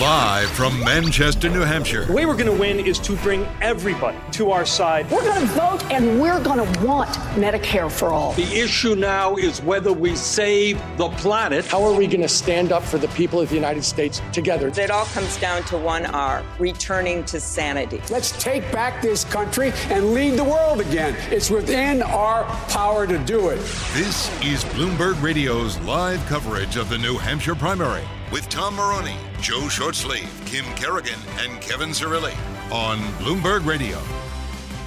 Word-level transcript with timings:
Live 0.00 0.48
from 0.52 0.80
Manchester, 0.80 1.50
New 1.50 1.60
Hampshire. 1.60 2.06
The 2.06 2.14
way 2.14 2.24
we're 2.24 2.32
going 2.32 2.46
to 2.46 2.58
win 2.58 2.80
is 2.80 2.98
to 3.00 3.16
bring 3.16 3.46
everybody 3.60 4.16
to 4.32 4.50
our 4.50 4.64
side. 4.64 5.10
We're 5.10 5.20
going 5.20 5.42
to 5.42 5.46
vote 5.48 5.84
and 5.90 6.18
we're 6.18 6.42
going 6.42 6.56
to 6.56 6.80
want 6.86 7.10
Medicare 7.36 7.92
for 7.92 8.08
all. 8.08 8.32
The 8.32 8.50
issue 8.50 8.94
now 8.94 9.36
is 9.36 9.60
whether 9.60 9.92
we 9.92 10.16
save 10.16 10.80
the 10.96 11.10
planet. 11.10 11.66
How 11.66 11.84
are 11.84 11.92
we 11.92 12.06
going 12.06 12.22
to 12.22 12.30
stand 12.30 12.72
up 12.72 12.82
for 12.82 12.96
the 12.96 13.08
people 13.08 13.42
of 13.42 13.50
the 13.50 13.54
United 13.56 13.84
States 13.84 14.22
together? 14.32 14.68
It 14.68 14.90
all 14.90 15.04
comes 15.04 15.36
down 15.36 15.64
to 15.64 15.76
one 15.76 16.06
R 16.06 16.42
returning 16.58 17.22
to 17.24 17.38
sanity. 17.38 18.00
Let's 18.08 18.32
take 18.42 18.62
back 18.72 19.02
this 19.02 19.24
country 19.24 19.70
and 19.90 20.14
lead 20.14 20.38
the 20.38 20.44
world 20.44 20.80
again. 20.80 21.14
It's 21.30 21.50
within 21.50 22.00
our 22.00 22.44
power 22.70 23.06
to 23.06 23.18
do 23.18 23.50
it. 23.50 23.56
This 23.92 24.30
is 24.42 24.64
Bloomberg 24.72 25.20
Radio's 25.20 25.78
live 25.80 26.24
coverage 26.24 26.76
of 26.76 26.88
the 26.88 26.96
New 26.96 27.18
Hampshire 27.18 27.54
primary 27.54 28.04
with 28.32 28.48
Tom 28.48 28.76
Moroney, 28.76 29.16
Joe 29.40 29.62
Shortsleeve, 29.62 30.28
Kim 30.46 30.64
Kerrigan, 30.76 31.18
and 31.38 31.60
Kevin 31.60 31.90
Cirilli 31.90 32.34
on 32.70 32.98
Bloomberg 33.18 33.66
Radio. 33.66 33.98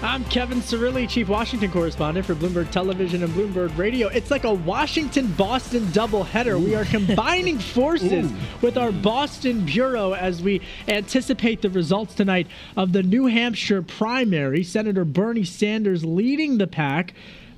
I'm 0.01 0.25
Kevin 0.25 0.59
Cirilli, 0.59 1.07
Chief 1.07 1.29
Washington 1.29 1.71
Correspondent 1.71 2.25
for 2.25 2.35
Bloomberg 2.35 2.69
Television 2.71 3.23
and 3.23 3.33
Bloomberg 3.33 3.77
Radio. 3.77 4.09
It's 4.09 4.29
like 4.29 4.43
a 4.43 4.53
Washington 4.53 5.31
Boston 5.33 5.83
doubleheader. 5.87 6.61
We 6.61 6.75
are 6.75 6.83
combining 6.83 7.57
forces 7.73 8.29
with 8.61 8.77
our 8.77 8.91
Boston 8.91 9.65
Bureau 9.65 10.11
as 10.11 10.41
we 10.43 10.61
anticipate 10.89 11.61
the 11.61 11.69
results 11.69 12.15
tonight 12.15 12.47
of 12.75 12.91
the 12.91 13.01
New 13.01 13.27
Hampshire 13.27 13.81
primary. 13.81 14.61
Senator 14.61 15.05
Bernie 15.05 15.45
Sanders 15.45 16.03
leading 16.03 16.57
the 16.57 16.67
pack. 16.67 17.13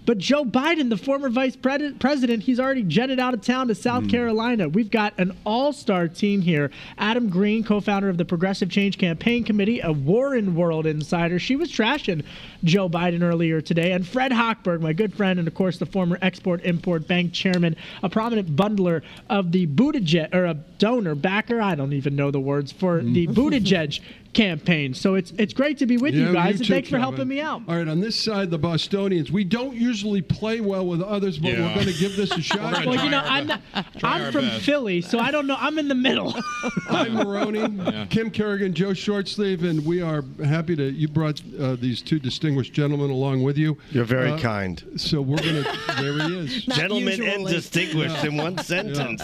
But 0.05 0.17
Joe 0.17 0.45
Biden, 0.45 0.89
the 0.89 0.97
former 0.97 1.29
vice 1.29 1.55
president, 1.55 2.43
he's 2.43 2.59
already 2.59 2.83
jetted 2.83 3.19
out 3.19 3.33
of 3.33 3.41
town 3.41 3.67
to 3.69 3.75
South 3.75 4.03
mm. 4.03 4.11
Carolina. 4.11 4.69
We've 4.69 4.91
got 4.91 5.13
an 5.17 5.35
all 5.45 5.73
star 5.73 6.07
team 6.07 6.41
here. 6.41 6.71
Adam 6.97 7.29
Green, 7.29 7.63
co 7.63 7.79
founder 7.79 8.09
of 8.09 8.17
the 8.17 8.25
Progressive 8.25 8.69
Change 8.69 8.97
Campaign 8.97 9.43
Committee, 9.43 9.79
a 9.79 9.91
Warren 9.91 10.55
World 10.55 10.85
insider. 10.85 11.39
She 11.39 11.55
was 11.55 11.71
trashing 11.71 12.23
Joe 12.65 12.89
Biden 12.89 13.21
earlier 13.21 13.61
today. 13.61 13.91
And 13.91 14.05
Fred 14.05 14.31
Hochberg, 14.31 14.81
my 14.81 14.93
good 14.93 15.13
friend, 15.13 15.39
and 15.39 15.47
of 15.47 15.53
course, 15.53 15.77
the 15.77 15.85
former 15.85 16.17
Export 16.21 16.63
Import 16.63 17.07
Bank 17.07 17.33
chairman, 17.33 17.75
a 18.03 18.09
prominent 18.09 18.55
bundler 18.55 19.01
of 19.29 19.51
the 19.51 19.67
Buttigieg, 19.67 20.33
or 20.33 20.45
a 20.45 20.53
donor, 20.53 21.15
backer, 21.15 21.61
I 21.61 21.75
don't 21.75 21.93
even 21.93 22.15
know 22.15 22.31
the 22.31 22.39
words, 22.39 22.71
for 22.71 23.01
the 23.01 23.27
mm. 23.27 23.33
Buttigieg 23.33 24.01
campaign. 24.35 24.93
So 24.93 25.15
it's 25.15 25.31
it's 25.37 25.53
great 25.53 25.79
to 25.79 25.85
be 25.87 25.97
with 25.97 26.13
yeah, 26.13 26.27
you 26.27 26.33
guys, 26.33 26.45
you 26.45 26.57
and 26.57 26.65
too, 26.65 26.73
thanks 26.73 26.89
for 26.89 26.99
helping 26.99 27.27
me 27.27 27.41
out. 27.41 27.63
All 27.67 27.75
right, 27.75 27.87
on 27.87 28.01
this 28.01 28.21
side, 28.21 28.51
the 28.51 28.59
Bostonians, 28.59 29.31
we 29.31 29.43
don't 29.43 29.75
usually 29.75 30.21
play 30.21 30.61
well 30.61 30.85
with 30.85 31.01
others, 31.01 31.39
but 31.39 31.53
yeah. 31.53 31.67
we're 31.67 31.73
going 31.73 31.87
to 31.87 31.99
give 31.99 32.15
this 32.15 32.31
a 32.31 32.41
shot. 32.41 32.85
well, 32.85 33.03
you 33.03 33.09
know, 33.09 33.23
I'm 33.25 33.47
not, 33.47 33.61
I'm 34.03 34.31
from 34.31 34.47
best. 34.47 34.65
Philly, 34.65 35.01
so 35.01 35.17
I 35.17 35.31
don't 35.31 35.47
know. 35.47 35.57
I'm 35.57 35.79
in 35.79 35.87
the 35.87 35.95
middle. 35.95 36.35
I'm 36.89 37.13
Moroney, 37.13 37.59
yeah. 37.59 38.05
Kim 38.09 38.29
Kerrigan, 38.29 38.73
Joe 38.73 38.89
Shortsleeve, 38.89 39.63
and 39.63 39.83
we 39.85 40.01
are 40.01 40.23
happy 40.43 40.75
to. 40.75 40.91
You 40.91 41.07
brought 41.07 41.41
uh, 41.59 41.75
these 41.75 42.01
two 42.01 42.19
distinguished 42.19 42.54
gentlemen 42.63 43.09
along 43.09 43.43
with 43.43 43.57
you. 43.57 43.77
You're 43.91 44.05
very 44.05 44.31
uh, 44.31 44.39
kind. 44.39 44.83
So 44.97 45.21
we're 45.21 45.37
going 45.37 45.63
to. 45.63 45.77
There 45.99 46.27
he 46.27 46.39
is. 46.39 46.65
Gentleman 46.65 47.23
and 47.23 47.47
distinguished 47.47 48.23
in 48.23 48.37
one 48.37 48.57
sentence. 48.59 49.21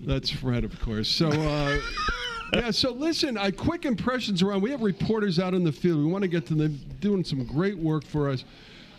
That's 0.00 0.30
Fred, 0.30 0.64
of 0.64 0.80
course. 0.80 1.08
So. 1.08 1.28
Uh, 1.28 1.80
yeah, 2.54 2.70
so 2.70 2.92
listen, 2.92 3.38
I 3.38 3.50
quick 3.50 3.86
impressions 3.86 4.42
around. 4.42 4.60
We 4.60 4.70
have 4.72 4.82
reporters 4.82 5.38
out 5.38 5.54
in 5.54 5.64
the 5.64 5.72
field. 5.72 5.98
We 5.98 6.04
want 6.04 6.22
to 6.22 6.28
get 6.28 6.44
to 6.46 6.54
them 6.54 6.78
doing 7.00 7.24
some 7.24 7.44
great 7.46 7.78
work 7.78 8.04
for 8.04 8.28
us. 8.28 8.44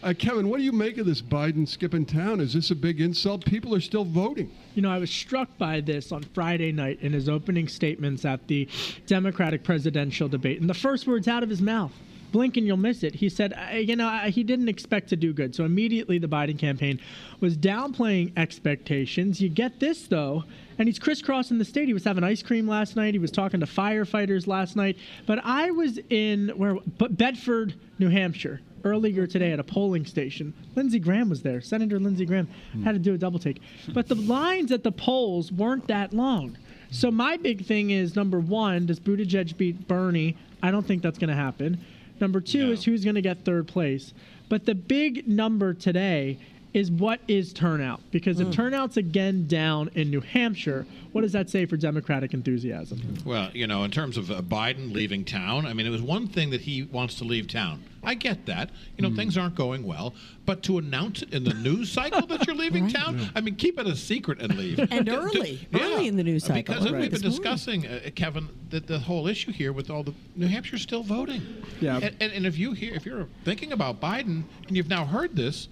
Uh, 0.01 0.13
Kevin, 0.17 0.49
what 0.49 0.57
do 0.57 0.63
you 0.63 0.73
make 0.73 0.97
of 0.97 1.05
this 1.05 1.21
Biden 1.21 1.65
skipping 1.65 2.05
town? 2.05 2.41
Is 2.41 2.53
this 2.53 2.71
a 2.71 2.75
big 2.75 2.99
insult? 2.99 3.45
People 3.45 3.73
are 3.73 3.79
still 3.79 4.03
voting. 4.03 4.51
You 4.75 4.81
know, 4.81 4.91
I 4.91 4.97
was 4.97 5.09
struck 5.09 5.55
by 5.57 5.79
this 5.79 6.11
on 6.11 6.23
Friday 6.33 6.73
night 6.73 6.99
in 7.01 7.13
his 7.13 7.29
opening 7.29 7.69
statements 7.69 8.25
at 8.25 8.45
the 8.47 8.67
Democratic 9.05 9.63
presidential 9.63 10.27
debate. 10.27 10.59
And 10.59 10.69
the 10.69 10.73
first 10.73 11.07
words 11.07 11.29
out 11.29 11.41
of 11.41 11.49
his 11.49 11.61
mouth 11.61 11.93
blink 12.33 12.57
and 12.57 12.67
you'll 12.67 12.75
miss 12.75 13.03
it. 13.03 13.15
He 13.15 13.29
said, 13.29 13.53
you 13.73 13.95
know, 13.95 14.09
he 14.25 14.43
didn't 14.43 14.67
expect 14.67 15.07
to 15.09 15.15
do 15.15 15.31
good. 15.31 15.55
So 15.55 15.63
immediately 15.63 16.17
the 16.17 16.27
Biden 16.27 16.59
campaign 16.59 16.99
was 17.39 17.55
downplaying 17.55 18.33
expectations. 18.35 19.39
You 19.39 19.47
get 19.47 19.79
this, 19.79 20.07
though, 20.07 20.43
and 20.77 20.89
he's 20.89 20.99
crisscrossing 20.99 21.59
the 21.59 21.65
state. 21.65 21.87
He 21.87 21.93
was 21.93 22.03
having 22.03 22.25
ice 22.25 22.43
cream 22.43 22.67
last 22.67 22.97
night. 22.97 23.13
He 23.13 23.19
was 23.19 23.31
talking 23.31 23.61
to 23.61 23.65
firefighters 23.65 24.47
last 24.47 24.75
night. 24.75 24.97
But 25.25 25.39
I 25.45 25.71
was 25.71 25.99
in 26.09 26.49
where 26.57 26.75
Bedford, 26.97 27.75
New 27.99 28.09
Hampshire, 28.09 28.59
earlier 28.83 29.25
today 29.25 29.51
at 29.51 29.59
a 29.59 29.63
polling 29.63 30.05
station. 30.05 30.53
Lindsey 30.75 30.99
Graham 30.99 31.29
was 31.29 31.41
there. 31.41 31.61
Senator 31.61 31.99
Lindsey 31.99 32.25
Graham 32.25 32.49
hmm. 32.73 32.83
had 32.83 32.93
to 32.93 32.99
do 32.99 33.13
a 33.13 33.17
double 33.17 33.39
take. 33.39 33.61
But 33.93 34.07
the 34.07 34.15
lines 34.15 34.71
at 34.71 34.83
the 34.83 34.91
polls 34.91 35.51
weren't 35.51 35.87
that 35.87 36.13
long. 36.13 36.57
So 36.91 37.09
my 37.09 37.37
big 37.37 37.65
thing 37.65 37.89
is 37.89 38.15
number 38.15 38.39
one, 38.39 38.85
does 38.85 38.99
Buttigieg 38.99 39.57
beat 39.57 39.87
Bernie? 39.87 40.37
I 40.61 40.69
don't 40.71 40.85
think 40.85 41.01
that's 41.01 41.17
going 41.17 41.29
to 41.29 41.35
happen. 41.35 41.83
Number 42.19 42.41
two 42.41 42.67
no. 42.67 42.71
is 42.73 42.83
who's 42.83 43.03
going 43.03 43.15
to 43.15 43.21
get 43.21 43.43
third 43.43 43.67
place. 43.67 44.13
But 44.49 44.65
the 44.65 44.75
big 44.75 45.27
number 45.27 45.73
today 45.73 46.37
is 46.73 46.89
what 46.89 47.19
is 47.27 47.53
turnout? 47.53 48.01
Because 48.11 48.39
if 48.39 48.47
mm. 48.47 48.53
turnout's 48.53 48.97
again 48.97 49.45
down 49.47 49.89
in 49.93 50.09
New 50.09 50.21
Hampshire, 50.21 50.85
what 51.11 51.21
does 51.21 51.31
that 51.33 51.49
say 51.49 51.65
for 51.65 51.77
Democratic 51.77 52.33
enthusiasm? 52.33 53.17
Well, 53.23 53.51
you 53.53 53.67
know, 53.67 53.83
in 53.83 53.91
terms 53.91 54.17
of 54.17 54.31
uh, 54.31 54.41
Biden 54.41 54.93
leaving 54.93 55.23
town, 55.23 55.67
I 55.67 55.73
mean, 55.73 55.85
it 55.85 55.91
was 55.91 56.01
one 56.01 56.27
thing 56.27 56.49
that 56.49 56.61
he 56.61 56.83
wants 56.83 57.15
to 57.15 57.23
leave 57.23 57.47
town. 57.47 57.83
I 58.03 58.15
get 58.15 58.47
that. 58.47 58.71
You 58.97 59.03
know, 59.03 59.09
mm. 59.09 59.15
things 59.15 59.37
aren't 59.37 59.55
going 59.55 59.83
well. 59.83 60.15
But 60.45 60.63
to 60.63 60.77
announce 60.79 61.21
it 61.21 61.33
in 61.33 61.43
the 61.43 61.53
news 61.53 61.91
cycle 61.91 62.25
that 62.27 62.45
you're 62.47 62.55
leaving 62.55 62.83
right. 62.85 62.95
town, 62.95 63.29
I 63.35 63.41
mean, 63.41 63.55
keep 63.55 63.79
it 63.79 63.87
a 63.87 63.95
secret 63.95 64.41
and 64.41 64.57
leave. 64.57 64.79
and 64.91 65.07
early, 65.07 65.67
yeah. 65.71 65.79
early 65.79 66.07
in 66.07 66.17
the 66.17 66.23
news 66.23 66.43
cycle. 66.43 66.73
Because 66.73 66.91
right. 66.91 67.01
we've 67.01 67.11
been 67.11 67.21
discussing, 67.21 67.85
uh, 67.87 68.09
Kevin, 68.15 68.49
the, 68.71 68.79
the 68.79 68.99
whole 68.99 69.27
issue 69.27 69.51
here 69.51 69.71
with 69.71 69.89
all 69.89 70.03
the 70.03 70.13
New 70.35 70.47
Hampshire 70.47 70.79
still 70.79 71.03
voting. 71.03 71.41
Yeah. 71.79 71.97
And, 71.97 72.15
and, 72.19 72.33
and 72.33 72.45
if 72.45 72.57
you 72.57 72.73
hear, 72.73 72.93
if 72.95 73.05
you're 73.05 73.27
thinking 73.45 73.71
about 73.71 74.01
Biden 74.01 74.43
and 74.67 74.75
you've 74.75 74.89
now 74.89 75.05
heard 75.05 75.35
this, 75.35 75.69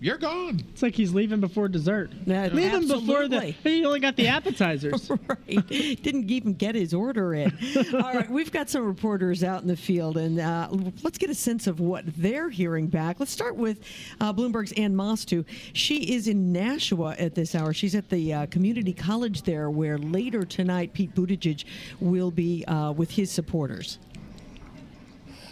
you're 0.00 0.18
gone. 0.18 0.62
It's 0.72 0.82
like 0.82 0.94
he's 0.94 1.14
leaving 1.14 1.40
before 1.40 1.68
dessert. 1.68 2.10
Yeah, 2.26 2.44
leaving 2.44 2.64
absolutely. 2.64 3.06
before 3.06 3.28
the. 3.28 3.46
He 3.66 3.84
only 3.84 4.00
got 4.00 4.16
the 4.16 4.28
appetizers. 4.28 5.10
right. 5.28 5.68
Didn't 5.68 6.30
even 6.30 6.54
get 6.54 6.74
his 6.74 6.94
order 6.94 7.34
in. 7.34 7.56
All 7.94 8.14
right, 8.14 8.30
we've 8.30 8.52
got 8.52 8.70
some 8.70 8.84
reporters 8.84 9.42
out 9.42 9.62
in 9.62 9.68
the 9.68 9.76
field, 9.76 10.16
and 10.16 10.38
uh, 10.38 10.68
let's 11.02 11.18
get 11.18 11.30
a 11.30 11.34
sense 11.34 11.66
of 11.66 11.80
what 11.80 12.04
they're 12.16 12.48
hearing 12.48 12.86
back. 12.86 13.18
Let's 13.18 13.32
start 13.32 13.56
with 13.56 13.80
uh, 14.20 14.32
Bloomberg's 14.32 14.72
Ann 14.72 14.94
Mostu. 14.94 15.44
She 15.72 16.14
is 16.14 16.28
in 16.28 16.52
Nashua 16.52 17.16
at 17.18 17.34
this 17.34 17.54
hour. 17.54 17.72
She's 17.72 17.94
at 17.94 18.08
the 18.08 18.32
uh, 18.32 18.46
community 18.46 18.92
college 18.92 19.42
there, 19.42 19.70
where 19.70 19.98
later 19.98 20.44
tonight 20.44 20.92
Pete 20.92 21.14
Buttigieg 21.14 21.64
will 22.00 22.30
be 22.30 22.64
uh, 22.66 22.92
with 22.92 23.10
his 23.10 23.30
supporters. 23.30 23.98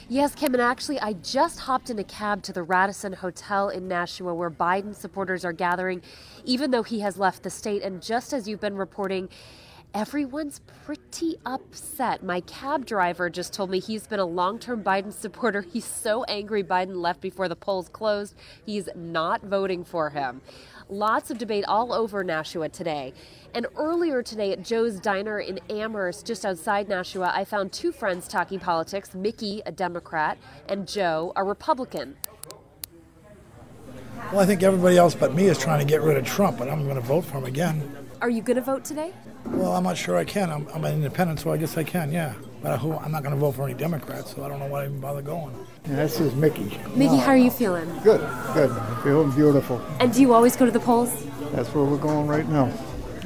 Yes, 0.08 0.34
Kim, 0.34 0.52
and 0.52 0.62
actually, 0.62 1.00
I 1.00 1.14
just 1.14 1.60
hopped 1.60 1.88
in 1.88 1.98
a 1.98 2.04
cab 2.04 2.42
to 2.42 2.52
the 2.52 2.62
Radisson 2.62 3.14
Hotel 3.14 3.70
in 3.70 3.88
Nashua 3.88 4.34
where 4.34 4.50
Biden 4.50 4.94
supporters 4.94 5.46
are 5.46 5.52
gathering, 5.54 6.02
even 6.44 6.70
though 6.70 6.82
he 6.82 7.00
has 7.00 7.16
left 7.16 7.42
the 7.42 7.48
state. 7.48 7.82
And 7.82 8.02
just 8.02 8.34
as 8.34 8.46
you've 8.46 8.60
been 8.60 8.76
reporting, 8.76 9.30
everyone's 9.94 10.60
pretty 10.84 11.36
upset. 11.46 12.22
My 12.22 12.40
cab 12.42 12.84
driver 12.84 13.30
just 13.30 13.54
told 13.54 13.70
me 13.70 13.80
he's 13.80 14.06
been 14.06 14.20
a 14.20 14.26
long 14.26 14.58
term 14.58 14.84
Biden 14.84 15.10
supporter. 15.10 15.62
He's 15.62 15.86
so 15.86 16.24
angry 16.24 16.62
Biden 16.62 16.96
left 16.96 17.22
before 17.22 17.48
the 17.48 17.56
polls 17.56 17.88
closed, 17.88 18.34
he's 18.66 18.90
not 18.94 19.42
voting 19.42 19.84
for 19.84 20.10
him. 20.10 20.42
Lots 20.90 21.30
of 21.30 21.38
debate 21.38 21.64
all 21.66 21.94
over 21.94 22.22
Nashua 22.22 22.68
today. 22.68 23.14
And 23.54 23.66
earlier 23.76 24.22
today 24.22 24.52
at 24.52 24.62
Joe's 24.62 25.00
Diner 25.00 25.40
in 25.40 25.58
Amherst, 25.70 26.26
just 26.26 26.44
outside 26.44 26.88
Nashua, 26.90 27.32
I 27.34 27.46
found 27.46 27.72
two 27.72 27.90
friends 27.90 28.28
talking 28.28 28.60
politics 28.60 29.14
Mickey, 29.14 29.62
a 29.64 29.72
Democrat, 29.72 30.36
and 30.68 30.86
Joe, 30.86 31.32
a 31.36 31.42
Republican. 31.42 32.16
Well, 34.30 34.40
I 34.40 34.46
think 34.46 34.62
everybody 34.62 34.98
else 34.98 35.14
but 35.14 35.34
me 35.34 35.46
is 35.46 35.58
trying 35.58 35.78
to 35.78 35.86
get 35.86 36.02
rid 36.02 36.18
of 36.18 36.26
Trump, 36.26 36.58
but 36.58 36.68
I'm 36.68 36.84
going 36.84 36.96
to 36.96 37.00
vote 37.00 37.22
for 37.22 37.38
him 37.38 37.44
again. 37.44 37.90
Are 38.20 38.30
you 38.30 38.42
going 38.42 38.56
to 38.56 38.62
vote 38.62 38.84
today? 38.84 39.12
Well, 39.46 39.72
I'm 39.72 39.84
not 39.84 39.96
sure 39.96 40.16
I 40.16 40.24
can. 40.24 40.50
I'm, 40.50 40.68
I'm 40.74 40.84
an 40.84 40.94
independent, 40.94 41.40
so 41.40 41.50
I 41.50 41.56
guess 41.56 41.78
I 41.78 41.84
can, 41.84 42.12
yeah. 42.12 42.34
But 42.62 42.78
who, 42.78 42.92
I'm 42.92 43.12
not 43.12 43.22
going 43.22 43.34
to 43.34 43.40
vote 43.40 43.52
for 43.52 43.64
any 43.64 43.74
Democrats, 43.74 44.34
so 44.34 44.44
I 44.44 44.48
don't 44.48 44.58
know 44.58 44.66
why 44.66 44.82
I 44.82 44.84
even 44.86 45.00
bother 45.00 45.22
going. 45.22 45.54
Yeah, 45.86 45.96
this 45.96 46.18
is 46.18 46.34
Mickey. 46.34 46.80
Mickey, 46.94 47.18
how 47.18 47.32
are 47.32 47.36
you 47.36 47.50
feeling? 47.50 47.86
Good, 48.02 48.26
good. 48.54 48.74
Feeling 49.02 49.30
beautiful. 49.32 49.82
And 50.00 50.14
do 50.14 50.22
you 50.22 50.32
always 50.32 50.56
go 50.56 50.64
to 50.64 50.70
the 50.70 50.80
polls? 50.80 51.12
That's 51.52 51.74
where 51.74 51.84
we're 51.84 51.98
going 51.98 52.26
right 52.26 52.48
now. 52.48 52.72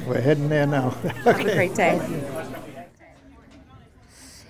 We're 0.05 0.19
heading 0.19 0.49
there 0.49 0.67
now. 0.67 0.89
Have 1.23 1.39
a 1.39 1.43
great 1.43 1.73
day. 1.73 2.55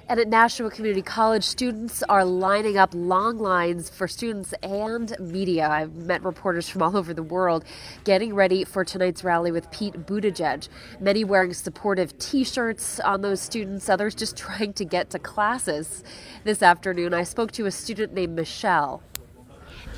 And 0.09 0.19
at 0.19 0.27
Nashua 0.27 0.71
Community 0.71 1.03
College, 1.03 1.43
students 1.43 2.01
are 2.01 2.25
lining 2.25 2.79
up 2.79 2.89
long 2.95 3.37
lines 3.37 3.91
for 3.91 4.07
students 4.07 4.53
and 4.63 5.15
media. 5.19 5.69
I've 5.69 5.93
met 5.93 6.23
reporters 6.23 6.67
from 6.67 6.81
all 6.81 6.97
over 6.97 7.13
the 7.13 7.21
world 7.21 7.63
getting 8.05 8.33
ready 8.33 8.63
for 8.63 8.83
tonight's 8.83 9.23
rally 9.23 9.51
with 9.51 9.69
Pete 9.69 10.07
Buttigieg. 10.07 10.67
Many 10.99 11.23
wearing 11.23 11.53
supportive 11.53 12.17
t 12.17 12.43
shirts 12.43 12.99
on 12.99 13.21
those 13.21 13.39
students, 13.39 13.87
others 13.87 14.15
just 14.15 14.35
trying 14.45 14.73
to 14.73 14.83
get 14.83 15.11
to 15.11 15.19
classes. 15.19 16.03
This 16.43 16.63
afternoon, 16.63 17.13
I 17.13 17.21
spoke 17.21 17.51
to 17.51 17.67
a 17.67 17.71
student 17.71 18.11
named 18.11 18.35
Michelle. 18.35 19.03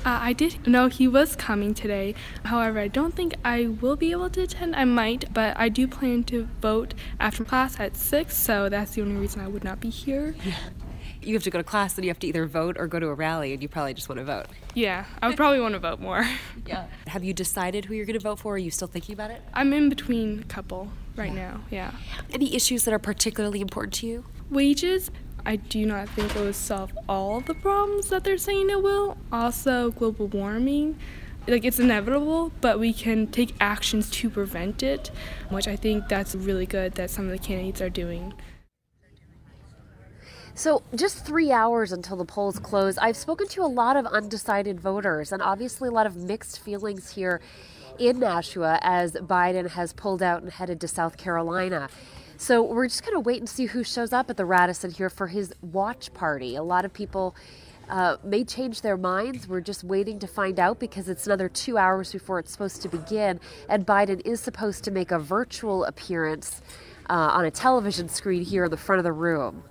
Uh, 0.03 0.17
I 0.19 0.33
did 0.33 0.65
know 0.67 0.87
he 0.87 1.07
was 1.07 1.35
coming 1.35 1.75
today. 1.75 2.15
However, 2.45 2.79
I 2.79 2.87
don't 2.87 3.13
think 3.13 3.35
I 3.45 3.67
will 3.67 3.95
be 3.95 4.11
able 4.11 4.31
to 4.31 4.41
attend. 4.41 4.75
I 4.75 4.83
might, 4.83 5.31
but 5.31 5.55
I 5.59 5.69
do 5.69 5.87
plan 5.87 6.23
to 6.23 6.47
vote 6.59 6.95
after 7.19 7.45
class 7.45 7.79
at 7.79 7.95
6, 7.95 8.35
so 8.35 8.67
that's 8.67 8.95
the 8.95 9.03
only 9.03 9.15
reason 9.15 9.41
I 9.41 9.47
would 9.47 9.63
not 9.63 9.79
be 9.79 9.91
here. 9.91 10.33
Yeah. 10.43 10.55
You 11.21 11.35
have 11.35 11.43
to 11.43 11.51
go 11.51 11.59
to 11.59 11.63
class, 11.63 11.93
then 11.93 12.03
you 12.03 12.09
have 12.09 12.17
to 12.19 12.27
either 12.27 12.47
vote 12.47 12.77
or 12.79 12.87
go 12.87 12.99
to 12.99 13.07
a 13.09 13.13
rally, 13.13 13.53
and 13.53 13.61
you 13.61 13.69
probably 13.69 13.93
just 13.93 14.09
want 14.09 14.17
to 14.17 14.25
vote. 14.25 14.47
Yeah, 14.73 15.05
I 15.21 15.27
would 15.27 15.37
probably 15.37 15.59
want 15.59 15.73
to 15.73 15.79
vote 15.79 15.99
more. 15.99 16.25
Yeah. 16.65 16.85
Have 17.07 17.23
you 17.23 17.33
decided 17.33 17.85
who 17.85 17.95
you're 17.95 18.05
going 18.05 18.17
to 18.17 18.23
vote 18.23 18.39
for? 18.39 18.53
Are 18.53 18.57
you 18.57 18.71
still 18.71 18.87
thinking 18.87 19.13
about 19.13 19.31
it? 19.31 19.41
I'm 19.53 19.73
in 19.73 19.89
between 19.89 20.39
a 20.39 20.43
couple 20.43 20.91
right 21.15 21.33
yeah. 21.33 21.51
now, 21.51 21.61
yeah. 21.69 21.91
Any 22.33 22.55
issues 22.55 22.85
that 22.85 22.93
are 22.93 22.99
particularly 22.99 23.61
important 23.61 23.93
to 23.95 24.07
you? 24.07 24.25
Wages. 24.49 25.11
I 25.45 25.55
do 25.55 25.85
not 25.85 26.09
think 26.09 26.35
it 26.35 26.39
will 26.39 26.53
solve 26.53 26.91
all 27.09 27.41
the 27.41 27.53
problems 27.53 28.09
that 28.09 28.23
they're 28.23 28.37
saying 28.37 28.69
it 28.69 28.81
will. 28.81 29.17
Also, 29.31 29.91
global 29.91 30.27
warming. 30.27 30.99
Like, 31.47 31.65
it's 31.65 31.79
inevitable, 31.79 32.51
but 32.61 32.79
we 32.79 32.93
can 32.93 33.27
take 33.27 33.55
actions 33.59 34.09
to 34.11 34.29
prevent 34.29 34.83
it, 34.83 35.09
which 35.49 35.67
I 35.67 35.75
think 35.75 36.07
that's 36.07 36.35
really 36.35 36.67
good 36.67 36.93
that 36.95 37.09
some 37.09 37.25
of 37.25 37.31
the 37.31 37.39
candidates 37.39 37.81
are 37.81 37.89
doing. 37.89 38.33
So, 40.53 40.83
just 40.93 41.25
three 41.25 41.51
hours 41.51 41.91
until 41.91 42.17
the 42.17 42.25
polls 42.25 42.59
close, 42.59 42.97
I've 42.97 43.17
spoken 43.17 43.47
to 43.47 43.61
a 43.61 43.67
lot 43.67 43.95
of 43.95 44.05
undecided 44.05 44.79
voters 44.79 45.31
and 45.31 45.41
obviously 45.41 45.89
a 45.89 45.91
lot 45.91 46.05
of 46.05 46.15
mixed 46.15 46.59
feelings 46.59 47.11
here 47.11 47.41
in 47.97 48.19
Nashua 48.19 48.79
as 48.81 49.13
Biden 49.13 49.69
has 49.69 49.93
pulled 49.93 50.21
out 50.21 50.43
and 50.43 50.51
headed 50.51 50.81
to 50.81 50.87
South 50.87 51.17
Carolina. 51.17 51.89
So 52.41 52.63
we're 52.63 52.87
just 52.87 53.05
going 53.05 53.13
to 53.13 53.19
wait 53.19 53.37
and 53.37 53.47
see 53.47 53.67
who 53.67 53.83
shows 53.83 54.11
up 54.11 54.31
at 54.31 54.35
the 54.35 54.45
Radisson 54.45 54.89
here 54.89 55.11
for 55.11 55.27
his 55.27 55.53
watch 55.61 56.11
party. 56.15 56.55
A 56.55 56.63
lot 56.63 56.85
of 56.85 56.91
people 56.91 57.35
uh, 57.87 58.17
may 58.23 58.43
change 58.43 58.81
their 58.81 58.97
minds. 58.97 59.47
We're 59.47 59.61
just 59.61 59.83
waiting 59.83 60.17
to 60.17 60.25
find 60.25 60.59
out 60.59 60.79
because 60.79 61.07
it's 61.07 61.27
another 61.27 61.49
two 61.49 61.77
hours 61.77 62.11
before 62.11 62.39
it's 62.39 62.51
supposed 62.51 62.81
to 62.81 62.89
begin. 62.89 63.39
And 63.69 63.85
Biden 63.85 64.25
is 64.25 64.41
supposed 64.41 64.83
to 64.85 64.91
make 64.91 65.11
a 65.11 65.19
virtual 65.19 65.85
appearance 65.85 66.63
uh, 67.11 67.13
on 67.13 67.45
a 67.45 67.51
television 67.51 68.09
screen 68.09 68.41
here 68.43 68.65
in 68.65 68.71
the 68.71 68.75
front 68.75 68.97
of 68.97 69.03
the 69.03 69.13
room. 69.13 69.63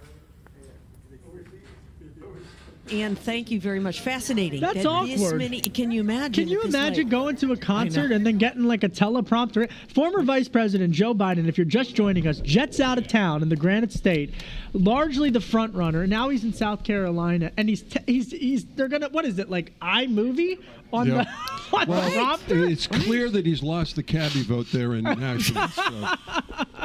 And 2.93 3.19
thank 3.19 3.51
you 3.51 3.61
very 3.61 3.81
much. 3.81 4.01
Fascinating. 4.01 4.61
That's 4.61 4.83
that 4.83 4.87
awkward. 4.87 5.39
Many, 5.39 5.61
can 5.61 5.91
you 5.91 6.01
imagine? 6.01 6.33
Can 6.33 6.49
you 6.49 6.63
imagine 6.63 7.05
like, 7.05 7.11
going 7.11 7.37
to 7.37 7.53
a 7.53 7.57
concert 7.57 8.11
and 8.11 8.27
then 8.27 8.39
getting 8.39 8.65
like 8.65 8.83
a 8.83 8.89
teleprompter? 8.89 9.71
Former 9.95 10.23
Vice 10.23 10.49
President 10.49 10.93
Joe 10.93 11.15
Biden, 11.15 11.47
if 11.47 11.57
you're 11.57 11.65
just 11.65 11.95
joining 11.95 12.27
us, 12.27 12.41
jets 12.41 12.81
out 12.81 12.99
of 12.99 13.07
town 13.07 13.43
in 13.43 13.49
the 13.49 13.57
Granite 13.57 13.93
State, 13.93 14.35
largely 14.73 15.31
the 15.31 15.41
front 15.41 15.75
runner. 15.75 16.07
Now 16.07 16.29
he's 16.29 16.45
in 16.45 16.53
South 16.53 16.85
Carolina, 16.85 17.53
and 17.57 17.69
he's 17.69 17.83
t- 17.83 18.01
he's 18.07 18.31
he's 18.31 18.65
they're 18.77 18.89
gonna 18.89 19.09
what 19.09 19.25
is 19.25 19.39
it 19.39 19.51
like 19.51 19.79
iMovie 19.81 20.59
on 20.93 21.07
yep. 21.07 21.27
the 21.27 21.77
on 21.77 21.89
well, 21.89 22.03
the 22.03 22.17
prompter? 22.17 22.65
It's 22.65 22.87
clear 22.87 23.31
that 23.31 23.47
he's 23.47 23.63
lost 23.63 23.97
the 23.97 24.03
cabbie 24.03 24.43
vote 24.43 24.67
there 24.73 24.95
in 24.95 25.05
Nashville. 25.05 25.69
So. 25.69 26.09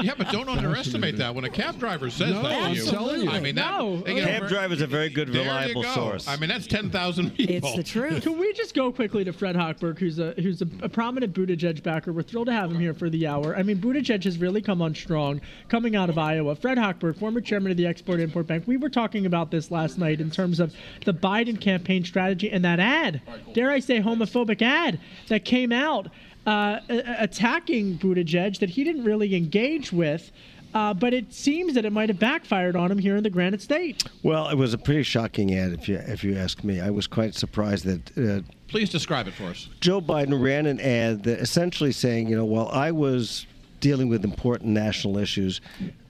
Yeah, 0.01 0.13
but 0.17 0.29
don't 0.29 0.49
underestimate 0.49 1.17
that. 1.17 1.33
When 1.33 1.45
a 1.45 1.49
cab 1.49 1.79
driver 1.79 2.09
says 2.09 2.33
no, 2.33 2.43
that 2.43 2.73
to 2.73 2.75
you, 2.75 3.23
you. 3.23 3.29
I 3.29 3.39
mean, 3.39 3.55
that, 3.55 3.79
no. 3.79 4.01
cab 4.03 4.47
driver's 4.47 4.81
a 4.81 4.87
very 4.87 5.09
good, 5.09 5.29
reliable 5.29 5.83
source. 5.83 6.27
I 6.27 6.37
mean, 6.37 6.49
that's 6.49 6.67
ten 6.67 6.89
thousand 6.89 7.31
people. 7.31 7.69
It's 7.69 7.77
the 7.77 7.83
truth. 7.83 8.23
Can 8.23 8.37
we 8.37 8.51
just 8.53 8.73
go 8.73 8.91
quickly 8.91 9.23
to 9.23 9.33
Fred 9.33 9.55
Hochberg, 9.55 9.99
who's 9.99 10.19
a 10.19 10.33
who's 10.33 10.61
a, 10.61 10.67
a 10.81 10.89
prominent 10.89 11.33
Buttigieg 11.33 11.83
backer? 11.83 12.11
We're 12.11 12.23
thrilled 12.23 12.47
to 12.47 12.53
have 12.53 12.71
him 12.71 12.79
here 12.79 12.93
for 12.93 13.09
the 13.09 13.27
hour. 13.27 13.55
I 13.55 13.63
mean, 13.63 13.77
Buttigieg 13.77 14.23
has 14.23 14.37
really 14.37 14.61
come 14.61 14.81
on 14.81 14.93
strong 14.95 15.41
coming 15.69 15.95
out 15.95 16.09
of 16.09 16.17
Iowa. 16.17 16.55
Fred 16.55 16.77
Hochberg, 16.77 17.17
former 17.17 17.41
chairman 17.41 17.71
of 17.71 17.74
the 17.75 17.85
Export 17.87 18.19
Import 18.19 18.47
Bank. 18.47 18.63
We 18.67 18.77
were 18.77 18.89
talking 18.89 19.25
about 19.25 19.51
this 19.51 19.71
last 19.71 19.97
night 19.97 20.21
in 20.21 20.31
terms 20.31 20.59
of 20.59 20.73
the 21.05 21.13
Biden 21.13 21.59
campaign 21.59 22.03
strategy 22.03 22.51
and 22.51 22.63
that 22.65 22.79
ad, 22.79 23.21
dare 23.53 23.71
I 23.71 23.79
say, 23.79 23.99
homophobic 23.99 24.61
ad 24.61 24.99
that 25.27 25.45
came 25.45 25.71
out 25.71 26.07
uh, 26.45 26.79
attacking 26.89 27.97
Buttigieg 27.97 28.59
that 28.59 28.69
he 28.69 28.83
didn't 28.83 29.03
really 29.03 29.35
engage 29.35 29.91
with. 29.91 30.31
Uh, 30.73 30.93
but 30.93 31.13
it 31.13 31.33
seems 31.33 31.73
that 31.73 31.85
it 31.85 31.93
might 31.93 32.09
have 32.09 32.19
backfired 32.19 32.75
on 32.75 32.91
him 32.91 32.97
here 32.97 33.15
in 33.15 33.23
the 33.23 33.29
Granite 33.29 33.61
State. 33.61 34.03
Well, 34.23 34.49
it 34.49 34.55
was 34.55 34.73
a 34.73 34.77
pretty 34.77 35.03
shocking 35.03 35.55
ad, 35.57 35.71
if 35.71 35.87
you 35.87 35.95
if 35.95 36.21
you 36.21 36.35
ask 36.35 36.65
me. 36.65 36.81
I 36.81 36.89
was 36.89 37.07
quite 37.07 37.33
surprised 37.33 37.85
that. 37.85 38.17
Uh, 38.17 38.41
Please 38.67 38.89
describe 38.89 39.25
it 39.29 39.33
for 39.33 39.45
us. 39.45 39.69
Joe 39.79 40.01
Biden 40.01 40.43
ran 40.43 40.65
an 40.65 40.81
ad 40.81 41.23
that 41.23 41.39
essentially 41.39 41.93
saying, 41.93 42.27
you 42.27 42.35
know, 42.35 42.43
while 42.43 42.67
I 42.67 42.91
was 42.91 43.45
dealing 43.85 44.09
with 44.09 44.23
important 44.23 44.71
national 44.71 45.19
issues, 45.19 45.61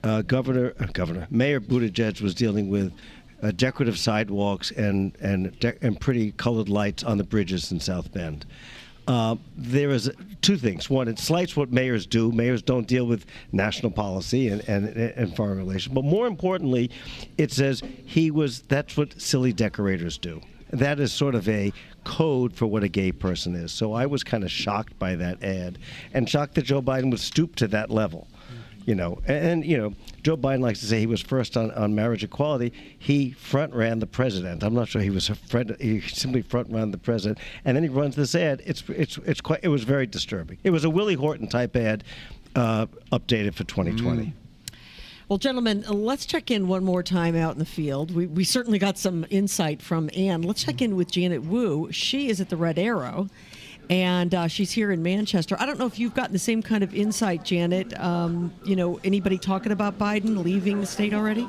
uh, 0.02 0.22
Governor 0.22 0.72
uh, 0.80 0.86
Governor 0.94 1.26
Mayor 1.30 1.60
Buttigieg 1.60 2.22
was 2.22 2.34
dealing 2.34 2.70
with. 2.70 2.90
Uh, 3.42 3.50
decorative 3.50 3.98
sidewalks 3.98 4.70
and 4.70 5.14
and 5.20 5.60
de- 5.60 5.76
and 5.84 6.00
pretty 6.00 6.32
colored 6.32 6.70
lights 6.70 7.04
on 7.04 7.18
the 7.18 7.22
bridges 7.22 7.70
in 7.70 7.78
South 7.78 8.10
Bend. 8.10 8.46
Uh, 9.06 9.36
there 9.58 9.90
is 9.90 10.10
two 10.40 10.56
things. 10.56 10.88
One, 10.88 11.06
it 11.06 11.18
slights 11.18 11.54
what 11.54 11.70
mayors 11.70 12.06
do. 12.06 12.32
Mayors 12.32 12.62
don't 12.62 12.88
deal 12.88 13.06
with 13.06 13.26
national 13.52 13.92
policy 13.92 14.48
and, 14.48 14.66
and, 14.66 14.86
and 14.86 15.36
foreign 15.36 15.58
relations. 15.58 15.94
But 15.94 16.04
more 16.04 16.26
importantly, 16.26 16.90
it 17.36 17.52
says 17.52 17.82
he 18.06 18.30
was, 18.30 18.62
that's 18.62 18.96
what 18.96 19.20
silly 19.20 19.52
decorators 19.52 20.16
do. 20.16 20.40
That 20.70 20.98
is 20.98 21.12
sort 21.12 21.34
of 21.34 21.46
a 21.46 21.74
code 22.06 22.54
for 22.54 22.66
what 22.66 22.84
a 22.84 22.88
gay 22.88 23.12
person 23.12 23.54
is. 23.54 23.72
So 23.72 23.92
I 23.92 24.06
was 24.06 24.22
kind 24.22 24.44
of 24.44 24.50
shocked 24.50 24.98
by 24.98 25.16
that 25.16 25.42
ad 25.42 25.78
and 26.14 26.28
shocked 26.28 26.54
that 26.54 26.62
Joe 26.62 26.80
Biden 26.80 27.10
would 27.10 27.20
stoop 27.20 27.56
to 27.56 27.68
that 27.68 27.90
level 27.90 28.28
you 28.86 28.94
know, 28.94 29.20
and, 29.26 29.66
you 29.66 29.76
know, 29.76 29.94
Joe 30.22 30.36
Biden 30.36 30.60
likes 30.60 30.78
to 30.78 30.86
say 30.86 31.00
he 31.00 31.06
was 31.06 31.20
first 31.20 31.56
on, 31.56 31.72
on 31.72 31.96
marriage 31.96 32.22
equality. 32.22 32.72
He 32.96 33.32
front 33.32 33.74
ran 33.74 33.98
the 33.98 34.06
president. 34.06 34.62
I'm 34.62 34.74
not 34.74 34.86
sure 34.86 35.02
he 35.02 35.10
was 35.10 35.28
a 35.28 35.34
friend. 35.34 35.76
He 35.80 36.00
simply 36.00 36.42
front 36.42 36.70
ran 36.70 36.92
the 36.92 36.98
president, 36.98 37.38
and 37.64 37.76
then 37.76 37.82
he 37.82 37.88
runs 37.88 38.14
this 38.14 38.36
ad. 38.36 38.62
It's 38.64 38.84
it's 38.88 39.18
it's 39.18 39.40
quite. 39.40 39.60
It 39.64 39.68
was 39.68 39.82
very 39.82 40.06
disturbing. 40.06 40.58
It 40.62 40.70
was 40.70 40.84
a 40.84 40.90
Willie 40.90 41.14
Horton 41.14 41.48
type 41.48 41.74
ad, 41.74 42.04
uh, 42.54 42.86
updated 43.10 43.54
for 43.54 43.64
2020. 43.64 44.26
Mm. 44.26 44.32
Well, 45.28 45.38
gentlemen, 45.38 45.84
let's 45.88 46.24
check 46.24 46.52
in 46.52 46.68
one 46.68 46.84
more 46.84 47.02
time 47.02 47.34
out 47.34 47.52
in 47.52 47.58
the 47.58 47.64
field. 47.64 48.14
We, 48.14 48.26
we 48.26 48.44
certainly 48.44 48.78
got 48.78 48.96
some 48.96 49.26
insight 49.28 49.82
from 49.82 50.08
Ann. 50.16 50.42
Let's 50.42 50.62
check 50.62 50.80
in 50.80 50.94
with 50.94 51.10
Janet 51.10 51.42
Wu. 51.42 51.90
She 51.90 52.28
is 52.28 52.40
at 52.40 52.48
the 52.48 52.56
Red 52.56 52.78
Arrow 52.78 53.28
and 53.90 54.32
uh, 54.32 54.46
she's 54.46 54.70
here 54.70 54.92
in 54.92 55.02
Manchester. 55.02 55.56
I 55.58 55.66
don't 55.66 55.80
know 55.80 55.86
if 55.86 55.98
you've 55.98 56.14
gotten 56.14 56.32
the 56.32 56.38
same 56.38 56.62
kind 56.62 56.84
of 56.84 56.94
insight, 56.94 57.44
Janet. 57.44 57.98
Um, 57.98 58.52
you 58.64 58.76
know, 58.76 59.00
anybody 59.02 59.36
talking 59.36 59.72
about 59.72 59.98
Biden 59.98 60.44
leaving 60.44 60.80
the 60.80 60.86
state 60.86 61.12
already? 61.12 61.48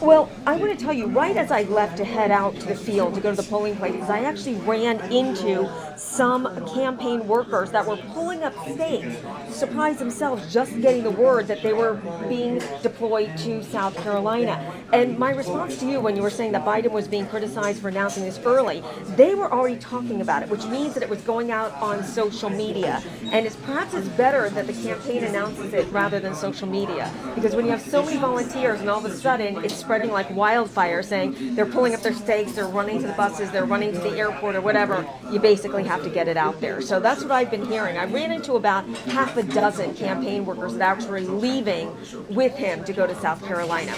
Well, 0.00 0.28
I 0.44 0.56
want 0.56 0.76
to 0.76 0.84
tell 0.84 0.92
you, 0.92 1.06
right 1.06 1.36
as 1.36 1.50
I 1.50 1.62
left 1.62 1.96
to 1.98 2.04
head 2.04 2.30
out 2.30 2.54
to 2.56 2.66
the 2.66 2.74
field 2.74 3.14
to 3.14 3.20
go 3.20 3.30
to 3.30 3.40
the 3.40 3.48
polling 3.48 3.76
places, 3.76 4.10
I 4.10 4.24
actually 4.24 4.56
ran 4.56 5.00
into 5.12 5.70
some 5.96 6.44
campaign 6.74 7.26
workers 7.26 7.70
that 7.70 7.86
were 7.86 7.96
pulling 8.12 8.42
up 8.42 8.52
stakes, 8.68 9.16
surprised 9.48 10.00
themselves 10.00 10.52
just 10.52 10.78
getting 10.82 11.04
the 11.04 11.10
word 11.10 11.46
that 11.46 11.62
they 11.62 11.72
were 11.72 11.94
being 12.28 12.60
deployed 12.82 13.36
to 13.38 13.62
South 13.64 13.96
Carolina. 14.02 14.72
And 14.92 15.18
my 15.18 15.30
response 15.30 15.78
to 15.78 15.86
you 15.86 16.00
when 16.00 16.16
you 16.16 16.22
were 16.22 16.30
saying 16.30 16.52
that 16.52 16.64
Biden 16.64 16.90
was 16.90 17.08
being 17.08 17.26
criticized 17.26 17.80
for 17.80 17.88
announcing 17.88 18.24
this 18.24 18.38
early, 18.44 18.82
they 19.16 19.34
were 19.34 19.50
already 19.50 19.76
talking 19.76 20.20
about 20.20 20.42
it, 20.42 20.48
which 20.50 20.66
means 20.66 20.94
that 20.94 21.02
it 21.02 21.08
was 21.08 21.20
going 21.22 21.50
out 21.50 21.72
on 21.74 22.02
social 22.04 22.50
media. 22.50 23.02
And 23.32 23.46
it's 23.46 23.56
perhaps 23.56 23.94
it's 23.94 24.08
better 24.08 24.50
that 24.50 24.66
the 24.66 24.72
campaign 24.72 25.24
announces 25.24 25.72
it 25.72 25.90
rather 25.92 26.20
than 26.20 26.34
social 26.34 26.68
media. 26.68 27.12
Because 27.34 27.54
when 27.54 27.64
you 27.64 27.70
have 27.70 27.80
so 27.80 28.04
many 28.04 28.18
volunteers 28.18 28.80
and 28.80 28.90
all 28.90 28.98
of 28.98 29.04
a 29.04 29.14
sudden 29.14 29.64
it's 29.64 29.83
spreading 29.84 30.10
like 30.10 30.28
wildfire, 30.34 31.02
saying 31.02 31.54
they're 31.54 31.66
pulling 31.66 31.94
up 31.94 32.00
their 32.00 32.14
stakes, 32.14 32.52
they're 32.52 32.66
running 32.66 33.00
to 33.02 33.06
the 33.06 33.12
buses, 33.12 33.50
they're 33.50 33.66
running 33.66 33.92
to 33.92 33.98
the 33.98 34.16
airport 34.16 34.56
or 34.56 34.60
whatever, 34.60 35.06
you 35.30 35.38
basically 35.38 35.84
have 35.84 36.02
to 36.02 36.10
get 36.10 36.26
it 36.26 36.36
out 36.36 36.60
there. 36.60 36.80
So 36.80 36.98
that's 36.98 37.22
what 37.22 37.30
I've 37.30 37.50
been 37.50 37.66
hearing. 37.66 37.98
I 37.98 38.04
ran 38.04 38.32
into 38.32 38.54
about 38.54 38.88
half 39.06 39.36
a 39.36 39.42
dozen 39.42 39.94
campaign 39.94 40.46
workers 40.46 40.74
that 40.74 40.82
are 40.82 40.96
actually 40.96 41.26
leaving 41.26 41.94
with 42.30 42.56
him 42.56 42.82
to 42.84 42.92
go 42.92 43.06
to 43.06 43.14
South 43.20 43.44
Carolina. 43.44 43.94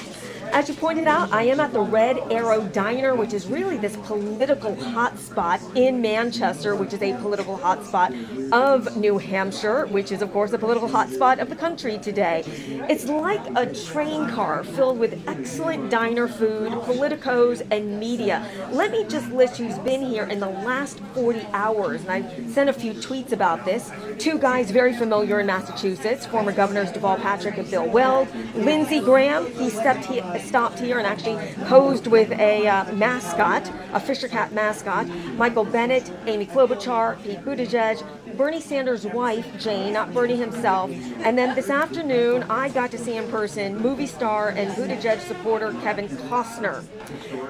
As 0.52 0.68
you 0.68 0.74
pointed 0.74 1.06
out, 1.06 1.32
I 1.32 1.44
am 1.44 1.60
at 1.60 1.72
the 1.72 1.80
Red 1.80 2.18
Arrow 2.30 2.62
Diner, 2.68 3.14
which 3.14 3.32
is 3.32 3.46
really 3.46 3.76
this 3.76 3.96
political 3.96 4.74
hotspot 4.76 5.60
in 5.76 6.00
Manchester, 6.00 6.74
which 6.74 6.92
is 6.92 7.02
a 7.02 7.14
political 7.18 7.58
hotspot 7.58 8.52
of 8.52 8.96
New 8.96 9.18
Hampshire, 9.18 9.86
which 9.86 10.12
is, 10.12 10.22
of 10.22 10.32
course, 10.32 10.52
a 10.52 10.58
political 10.58 10.88
hotspot 10.88 11.40
of 11.40 11.50
the 11.50 11.56
country 11.56 11.98
today. 11.98 12.42
It's 12.88 13.06
like 13.06 13.40
a 13.56 13.72
train 13.72 14.28
car 14.30 14.64
filled 14.64 14.98
with 14.98 15.22
excellent 15.28 15.90
diner 15.90 16.28
food, 16.28 16.72
politicos, 16.72 17.66
and 17.70 17.98
media. 17.98 18.46
Let 18.70 18.92
me 18.92 19.04
just 19.04 19.30
list 19.32 19.58
who's 19.58 19.78
been 19.78 20.02
here 20.02 20.24
in 20.24 20.40
the 20.40 20.48
last 20.48 21.00
40 21.14 21.46
hours, 21.52 22.02
and 22.02 22.10
I 22.10 22.46
sent 22.48 22.70
a 22.70 22.72
few 22.72 22.92
tweets 22.92 23.32
about 23.32 23.64
this. 23.64 23.90
Two 24.18 24.38
guys 24.38 24.70
very 24.70 24.94
familiar 24.94 25.40
in 25.40 25.46
Massachusetts, 25.46 26.26
former 26.26 26.52
governors 26.52 26.90
Deval 26.92 27.20
Patrick 27.20 27.58
and 27.58 27.70
Bill 27.70 27.88
Weld. 27.88 28.28
Lindsey 28.54 29.00
Graham, 29.00 29.50
he 29.52 29.70
stepped 29.70 30.06
here 30.06 30.24
stopped 30.38 30.78
here 30.78 30.98
and 30.98 31.06
actually 31.06 31.36
posed 31.64 32.06
with 32.06 32.30
a 32.32 32.66
uh, 32.66 32.92
mascot, 32.92 33.70
a 33.92 34.00
Fisher 34.00 34.28
Cat 34.28 34.52
mascot. 34.52 35.06
Michael 35.36 35.64
Bennet, 35.64 36.10
Amy 36.26 36.46
Klobuchar, 36.46 37.22
Pete 37.22 37.40
Buttigieg, 37.44 38.04
Bernie 38.36 38.60
Sanders' 38.60 39.06
wife, 39.06 39.46
Jane, 39.58 39.94
not 39.94 40.12
Bernie 40.12 40.36
himself. 40.36 40.90
And 41.20 41.38
then 41.38 41.54
this 41.54 41.70
afternoon, 41.70 42.44
I 42.44 42.68
got 42.68 42.90
to 42.90 42.98
see 42.98 43.16
in 43.16 43.28
person 43.30 43.78
movie 43.78 44.06
star 44.06 44.50
and 44.50 44.70
Buttigieg 44.72 45.20
supporter 45.20 45.72
Kevin 45.82 46.08
Costner. 46.08 46.84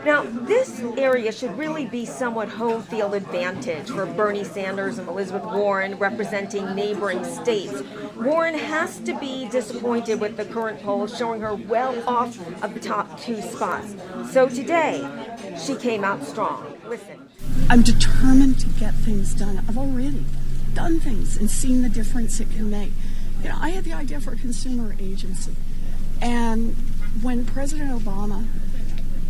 Now, 0.04 0.22
this 0.46 0.80
area 0.96 1.32
should 1.32 1.56
really 1.58 1.86
be 1.86 2.04
somewhat 2.04 2.48
home 2.48 2.82
field 2.82 3.14
advantage 3.14 3.88
for 3.88 4.06
Bernie 4.06 4.44
Sanders 4.44 4.98
and 4.98 5.08
Elizabeth 5.08 5.44
Warren 5.44 5.98
representing 5.98 6.74
neighboring 6.74 7.24
states. 7.24 7.82
Warren 8.14 8.54
has 8.54 9.00
to 9.00 9.18
be 9.18 9.48
disappointed 9.48 10.20
with 10.20 10.36
the 10.36 10.44
current 10.44 10.80
polls 10.82 11.16
showing 11.16 11.40
her 11.40 11.54
well 11.54 11.96
off 12.08 12.38
of 12.62 12.74
the 12.74 12.80
top 12.80 13.20
two 13.20 13.42
spots. 13.42 13.94
So 14.30 14.48
today, 14.48 15.06
she 15.58 15.74
came 15.74 16.04
out 16.04 16.24
strong. 16.24 16.64
Listen. 16.86 17.28
I'm 17.68 17.82
determined 17.82 18.60
to 18.60 18.68
get 18.78 18.94
things 18.94 19.34
done. 19.34 19.58
I've 19.68 19.76
already 19.76 20.24
done 20.76 21.00
things 21.00 21.38
and 21.38 21.50
seen 21.50 21.82
the 21.82 21.88
difference 21.88 22.38
it 22.38 22.50
can 22.50 22.70
make. 22.70 22.92
You 23.42 23.48
know, 23.48 23.56
I 23.58 23.70
had 23.70 23.84
the 23.84 23.94
idea 23.94 24.20
for 24.20 24.34
a 24.34 24.36
consumer 24.36 24.94
agency. 25.00 25.56
And 26.20 26.76
when 27.22 27.46
President 27.46 27.90
Obama 27.90 28.46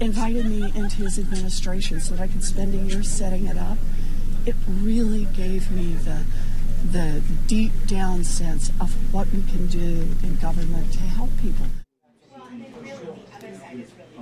invited 0.00 0.46
me 0.46 0.72
into 0.74 0.96
his 0.96 1.18
administration 1.18 2.00
so 2.00 2.16
that 2.16 2.22
I 2.22 2.26
could 2.26 2.44
spend 2.44 2.74
a 2.74 2.78
year 2.78 3.02
setting 3.02 3.46
it 3.46 3.56
up, 3.56 3.78
it 4.44 4.56
really 4.68 5.24
gave 5.26 5.70
me 5.70 5.94
the 5.94 6.24
the 6.92 7.22
deep 7.46 7.72
down 7.86 8.22
sense 8.22 8.70
of 8.80 8.92
what 9.12 9.26
we 9.32 9.42
can 9.42 9.66
do 9.66 10.08
in 10.22 10.36
government 10.36 10.92
to 10.92 11.00
help 11.00 11.30
people. 11.40 11.66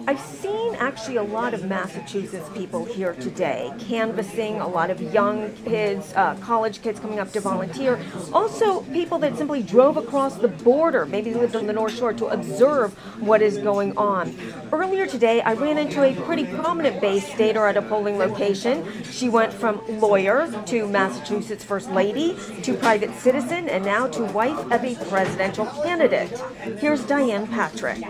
I've 0.06 0.20
seen 0.20 0.75
actually 0.75 1.16
a 1.16 1.23
lot 1.23 1.54
of 1.54 1.64
Massachusetts 1.64 2.46
people 2.54 2.84
here 2.84 3.14
today, 3.14 3.73
canvassing, 3.78 4.61
a 4.61 4.68
lot 4.68 4.90
of 4.90 5.00
young 5.00 5.54
kids, 5.64 6.12
uh, 6.14 6.34
college 6.37 6.82
kids 6.82 7.00
coming 7.00 7.18
up 7.18 7.32
to 7.32 7.40
volunteer. 7.40 7.99
Also, 8.30 8.82
people 8.92 9.18
that 9.20 9.38
simply 9.38 9.62
drove 9.62 9.96
across 9.96 10.37
the 10.37 10.49
border, 10.49 11.06
maybe 11.06 11.32
lived 11.32 11.56
on 11.56 11.66
the 11.66 11.73
North 11.73 11.96
Shore, 11.96 12.12
to 12.12 12.26
observe 12.26 12.92
what 13.18 13.40
is 13.40 13.56
going 13.56 13.96
on. 13.96 14.37
Earlier 14.73 15.06
today, 15.06 15.40
I 15.40 15.54
ran 15.54 15.78
into 15.78 16.02
a 16.02 16.14
pretty 16.26 16.44
prominent 16.44 17.00
Bay 17.00 17.20
Stater 17.20 17.66
at 17.66 17.78
a 17.78 17.82
polling 17.82 18.18
location. 18.18 18.87
She 19.04 19.30
went 19.30 19.54
from 19.54 19.80
lawyer 20.00 20.52
to 20.66 20.87
Massachusetts 20.87 21.64
First 21.64 21.90
Lady 21.90 22.37
to 22.62 22.75
private 22.75 23.14
citizen 23.14 23.70
and 23.70 23.82
now 23.82 24.06
to 24.08 24.25
wife 24.25 24.70
of 24.70 24.84
a 24.84 24.96
presidential 25.08 25.64
candidate. 25.66 26.38
Here's 26.78 27.04
Diane 27.04 27.46
Patrick. 27.46 28.02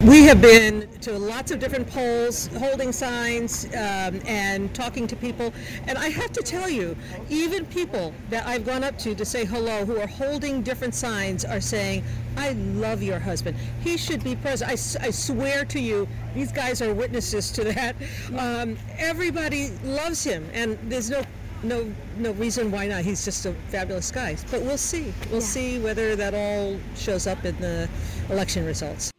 We 0.00 0.24
have 0.24 0.40
been 0.40 0.88
to 1.00 1.18
lots 1.18 1.50
of 1.50 1.58
different 1.58 1.88
polls, 1.88 2.48
holding 2.58 2.92
signs, 2.92 3.64
um, 3.66 4.20
and 4.26 4.72
talking 4.74 5.06
to 5.06 5.16
people. 5.16 5.52
And 5.86 5.96
I 5.96 6.10
have 6.10 6.32
to 6.32 6.42
tell 6.42 6.68
you, 6.68 6.96
even 7.28 7.64
people 7.66 8.12
that 8.30 8.46
I've 8.46 8.64
gone 8.64 8.84
up 8.84 8.98
to 8.98 9.14
to 9.14 9.24
say 9.24 9.44
hello 9.44 9.84
who 9.84 9.96
are 9.98 10.06
holding 10.06 10.62
different 10.62 10.94
signs 10.94 11.44
are 11.44 11.60
saying, 11.60 12.04
I 12.36 12.52
love 12.52 13.02
your 13.02 13.18
husband. 13.18 13.56
He 13.82 13.96
should 13.96 14.22
be 14.22 14.36
president. 14.36 14.96
I 15.00 15.10
swear 15.10 15.64
to 15.64 15.80
you, 15.80 16.06
these 16.34 16.52
guys 16.52 16.82
are 16.82 16.94
witnesses 16.94 17.50
to 17.52 17.64
that. 17.64 17.96
Um, 18.36 18.76
everybody 18.98 19.70
loves 19.82 20.22
him, 20.22 20.48
and 20.52 20.78
there's 20.90 21.10
no 21.10 21.22
no 21.62 21.90
no 22.18 22.32
reason 22.32 22.70
why 22.70 22.86
not. 22.86 23.02
He's 23.02 23.24
just 23.24 23.46
a 23.46 23.54
fabulous 23.70 24.10
guy. 24.10 24.36
But 24.50 24.60
we'll 24.60 24.78
see. 24.78 25.12
We'll 25.30 25.40
see 25.40 25.78
whether 25.80 26.14
that 26.16 26.34
all 26.34 26.78
shows 26.94 27.26
up 27.26 27.44
in 27.44 27.58
the 27.60 27.88
election 28.28 28.66
results. 28.66 29.10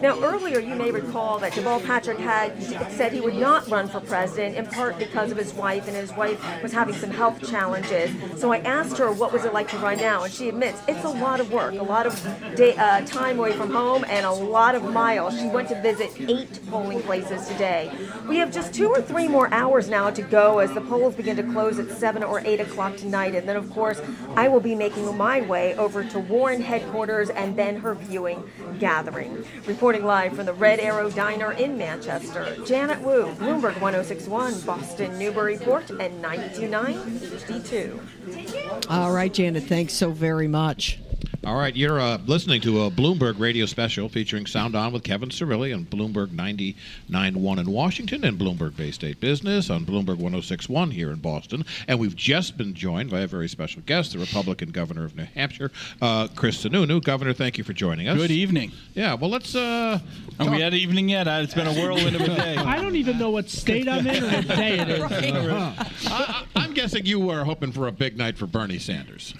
Now, 0.00 0.18
earlier 0.22 0.58
you 0.58 0.74
may 0.74 0.90
recall 0.90 1.38
that 1.40 1.52
Deval 1.52 1.84
Patrick 1.84 2.18
had 2.18 2.60
said 2.92 3.12
he 3.12 3.20
would 3.20 3.34
not 3.34 3.68
run 3.68 3.88
for 3.88 4.00
president, 4.00 4.56
in 4.56 4.66
part 4.66 4.98
because 4.98 5.30
of 5.30 5.36
his 5.36 5.52
wife, 5.52 5.86
and 5.86 5.96
his 5.96 6.12
wife 6.12 6.40
was 6.62 6.72
having 6.72 6.94
some 6.94 7.10
health 7.10 7.48
challenges. 7.48 8.10
So 8.40 8.52
I 8.52 8.58
asked 8.58 8.98
her 8.98 9.12
what 9.12 9.32
was 9.32 9.44
it 9.44 9.52
like 9.52 9.68
to 9.68 9.78
run 9.78 9.98
now, 9.98 10.24
and 10.24 10.32
she 10.32 10.48
admits 10.48 10.80
it's 10.88 11.04
a 11.04 11.08
lot 11.08 11.40
of 11.40 11.52
work, 11.52 11.74
a 11.74 11.82
lot 11.82 12.06
of 12.06 12.14
day, 12.56 12.76
uh, 12.76 13.04
time 13.06 13.38
away 13.38 13.52
from 13.52 13.70
home, 13.70 14.04
and 14.08 14.24
a 14.24 14.30
lot 14.30 14.74
of 14.74 14.84
miles. 14.84 15.38
She 15.38 15.46
went 15.46 15.68
to 15.68 15.80
visit 15.80 16.10
eight 16.20 16.60
polling 16.70 17.02
places 17.02 17.46
today. 17.48 17.90
We 18.28 18.36
have 18.38 18.52
just 18.52 18.72
two 18.72 18.88
or 18.88 19.02
three 19.02 19.28
more 19.28 19.52
hours 19.52 19.88
now 19.88 20.10
to 20.10 20.22
go 20.22 20.58
as 20.58 20.72
the 20.72 20.80
polls 20.80 21.14
begin 21.14 21.36
to 21.36 21.42
close 21.42 21.78
at 21.78 21.90
seven 21.90 22.22
or 22.22 22.40
eight 22.44 22.60
o'clock 22.60 22.96
tonight, 22.96 23.34
and 23.34 23.48
then 23.48 23.56
of 23.56 23.70
course 23.70 24.00
I 24.36 24.48
will 24.48 24.60
be 24.60 24.74
making 24.74 25.16
my 25.16 25.40
way 25.42 25.74
over 25.76 26.04
to 26.04 26.18
Warren 26.18 26.62
headquarters 26.62 27.30
and 27.30 27.56
then 27.56 27.76
her 27.76 27.94
viewing 27.94 28.42
gathering. 28.78 29.41
Reporting 29.66 30.04
live 30.04 30.34
from 30.34 30.46
the 30.46 30.52
Red 30.52 30.80
Arrow 30.80 31.10
Diner 31.10 31.52
in 31.52 31.76
Manchester, 31.78 32.56
Janet 32.64 33.00
Wu, 33.00 33.34
Bloomberg 33.34 33.80
1061, 33.80 34.60
Boston 34.62 35.18
Newburyport, 35.18 35.90
and 35.90 36.20
929 36.22 36.94
HD2. 37.20 38.90
All 38.90 39.12
right, 39.12 39.32
Janet, 39.32 39.64
thanks 39.64 39.94
so 39.94 40.10
very 40.10 40.48
much. 40.48 40.98
All 41.44 41.56
right, 41.56 41.74
you're 41.74 41.98
uh, 41.98 42.18
listening 42.24 42.60
to 42.60 42.82
a 42.84 42.90
Bloomberg 42.90 43.40
radio 43.40 43.66
special 43.66 44.08
featuring 44.08 44.46
Sound 44.46 44.76
On 44.76 44.92
with 44.92 45.02
Kevin 45.02 45.28
Cirilli 45.28 45.74
on 45.74 45.84
Bloomberg 45.84 46.28
99.1 46.28 47.58
in 47.58 47.68
Washington 47.72 48.24
and 48.24 48.38
Bloomberg 48.38 48.76
Bay 48.76 48.92
State 48.92 49.18
Business 49.18 49.68
on 49.68 49.84
Bloomberg 49.84 50.18
106.1 50.18 50.92
here 50.92 51.10
in 51.10 51.16
Boston. 51.16 51.64
And 51.88 51.98
we've 51.98 52.14
just 52.14 52.56
been 52.56 52.74
joined 52.74 53.10
by 53.10 53.22
a 53.22 53.26
very 53.26 53.48
special 53.48 53.82
guest, 53.86 54.12
the 54.12 54.20
Republican 54.20 54.70
governor 54.70 55.04
of 55.04 55.16
New 55.16 55.24
Hampshire, 55.34 55.72
uh, 56.00 56.28
Chris 56.36 56.62
Sununu. 56.64 57.02
Governor, 57.02 57.32
thank 57.32 57.58
you 57.58 57.64
for 57.64 57.72
joining 57.72 58.06
us. 58.06 58.16
Good 58.16 58.30
evening. 58.30 58.70
Yeah, 58.94 59.14
well, 59.14 59.28
let's. 59.30 59.56
Uh, 59.56 59.98
Are 60.38 60.48
we 60.48 60.62
at 60.62 60.74
evening 60.74 61.08
yet? 61.08 61.26
Uh, 61.26 61.40
It's 61.42 61.54
been 61.54 61.66
a 61.66 61.72
whirlwind 61.72 62.14
of 62.14 62.22
a 62.22 62.28
day. 62.28 62.56
I 62.58 62.80
don't 62.80 62.94
even 62.94 63.18
know 63.18 63.30
what 63.30 63.50
state 63.50 63.88
I'm 63.88 64.06
in 64.06 64.22
or 64.22 64.28
what 64.28 64.46
day 64.46 64.78
it 64.78 64.88
is. 64.88 65.02
I, 65.10 65.74
I, 66.06 66.44
I'm 66.54 66.72
guessing 66.72 67.04
you 67.04 67.18
were 67.18 67.42
hoping 67.42 67.72
for 67.72 67.88
a 67.88 67.92
big 67.92 68.16
night 68.16 68.38
for 68.38 68.46
Bernie 68.46 68.78
Sanders. 68.78 69.34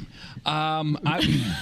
Um, 0.44 0.98
I, 1.06 1.20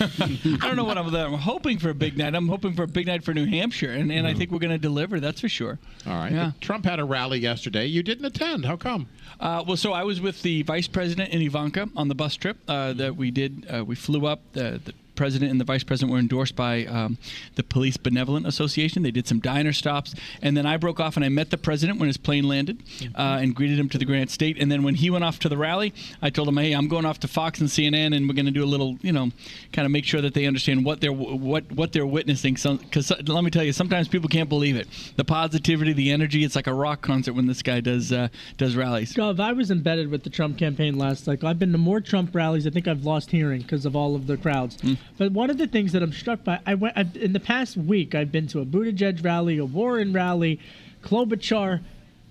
I 0.62 0.66
don't 0.66 0.76
know 0.76 0.84
what 0.84 0.98
I'm, 0.98 1.14
I'm 1.14 1.34
hoping 1.34 1.78
for 1.78 1.90
a 1.90 1.94
big 1.94 2.16
night. 2.16 2.34
I'm 2.34 2.48
hoping 2.48 2.74
for 2.74 2.82
a 2.82 2.88
big 2.88 3.06
night 3.06 3.24
for 3.24 3.34
New 3.34 3.46
Hampshire, 3.46 3.92
and, 3.92 4.10
and 4.12 4.26
I 4.26 4.34
think 4.34 4.50
we're 4.50 4.58
going 4.58 4.70
to 4.70 4.78
deliver. 4.78 5.20
That's 5.20 5.40
for 5.40 5.48
sure. 5.48 5.78
All 6.06 6.14
right. 6.14 6.32
Yeah. 6.32 6.52
Trump 6.60 6.84
had 6.84 6.98
a 6.98 7.04
rally 7.04 7.38
yesterday. 7.38 7.86
You 7.86 8.02
didn't 8.02 8.24
attend. 8.24 8.64
How 8.64 8.76
come? 8.76 9.08
Uh, 9.38 9.64
well, 9.66 9.76
so 9.76 9.92
I 9.92 10.04
was 10.04 10.20
with 10.20 10.42
the 10.42 10.62
vice 10.62 10.86
president 10.88 11.32
and 11.32 11.42
Ivanka 11.42 11.88
on 11.96 12.08
the 12.08 12.14
bus 12.14 12.36
trip 12.36 12.58
uh, 12.68 12.92
that 12.94 13.16
we 13.16 13.30
did. 13.30 13.66
Uh, 13.72 13.84
we 13.84 13.94
flew 13.94 14.26
up. 14.26 14.40
The, 14.52 14.80
the 14.84 14.94
president 15.20 15.50
and 15.50 15.60
the 15.60 15.66
vice 15.66 15.84
president 15.84 16.10
were 16.10 16.18
endorsed 16.18 16.56
by 16.56 16.86
um, 16.86 17.18
the 17.56 17.62
Police 17.62 17.98
Benevolent 17.98 18.46
Association. 18.46 19.02
They 19.02 19.10
did 19.10 19.28
some 19.28 19.38
diner 19.38 19.74
stops, 19.74 20.14
and 20.40 20.56
then 20.56 20.64
I 20.64 20.78
broke 20.78 20.98
off 20.98 21.16
and 21.16 21.24
I 21.26 21.28
met 21.28 21.50
the 21.50 21.58
president 21.58 21.98
when 21.98 22.06
his 22.06 22.16
plane 22.16 22.48
landed 22.48 22.82
uh, 23.14 23.36
and 23.42 23.54
greeted 23.54 23.78
him 23.78 23.90
to 23.90 23.98
the 23.98 24.06
Granite 24.06 24.30
State. 24.30 24.56
And 24.58 24.72
then 24.72 24.82
when 24.82 24.94
he 24.94 25.10
went 25.10 25.22
off 25.22 25.38
to 25.40 25.50
the 25.50 25.58
rally, 25.58 25.92
I 26.22 26.30
told 26.30 26.48
him, 26.48 26.56
"Hey, 26.56 26.72
I'm 26.72 26.88
going 26.88 27.04
off 27.04 27.20
to 27.20 27.28
Fox 27.28 27.60
and 27.60 27.68
CNN, 27.68 28.16
and 28.16 28.26
we're 28.26 28.34
going 28.34 28.46
to 28.46 28.50
do 28.50 28.64
a 28.64 28.72
little, 28.74 28.96
you 29.02 29.12
know, 29.12 29.30
kind 29.74 29.84
of 29.84 29.92
make 29.92 30.06
sure 30.06 30.22
that 30.22 30.32
they 30.32 30.46
understand 30.46 30.86
what 30.86 31.02
they're 31.02 31.12
what 31.12 31.70
what 31.70 31.92
they're 31.92 32.06
witnessing." 32.06 32.54
Because 32.54 33.12
let 33.28 33.44
me 33.44 33.50
tell 33.50 33.62
you, 33.62 33.74
sometimes 33.74 34.08
people 34.08 34.30
can't 34.30 34.48
believe 34.48 34.76
it. 34.76 34.88
The 35.16 35.24
positivity, 35.26 35.92
the 35.92 36.12
energy. 36.12 36.44
It's 36.44 36.56
like 36.56 36.66
a 36.66 36.72
rock 36.72 37.02
concert 37.02 37.34
when 37.34 37.46
this 37.46 37.60
guy 37.60 37.80
does 37.80 38.10
uh, 38.10 38.28
does 38.56 38.74
rallies. 38.74 39.12
Gov, 39.12 39.38
I 39.38 39.52
was 39.52 39.70
embedded 39.70 40.10
with 40.10 40.22
the 40.22 40.30
Trump 40.30 40.56
campaign 40.56 40.96
last 40.96 41.24
cycle. 41.24 41.46
I've 41.46 41.58
been 41.58 41.72
to 41.72 41.78
more 41.78 42.00
Trump 42.00 42.34
rallies. 42.34 42.66
I 42.66 42.70
think 42.70 42.88
I've 42.88 43.04
lost 43.04 43.30
hearing 43.30 43.60
because 43.60 43.84
of 43.84 43.94
all 43.94 44.14
of 44.14 44.26
the 44.26 44.38
crowds. 44.38 44.78
But 45.18 45.32
one 45.32 45.50
of 45.50 45.58
the 45.58 45.66
things 45.66 45.92
that 45.92 46.02
I'm 46.02 46.12
struck 46.12 46.44
by, 46.44 46.60
I 46.66 46.74
went 46.74 46.96
I've, 46.96 47.16
in 47.16 47.32
the 47.32 47.40
past 47.40 47.76
week. 47.76 48.14
I've 48.14 48.32
been 48.32 48.46
to 48.48 48.60
a 48.60 48.64
Buttigieg 48.64 49.24
rally, 49.24 49.58
a 49.58 49.64
Warren 49.64 50.12
rally, 50.12 50.60
Klobuchar. 51.02 51.80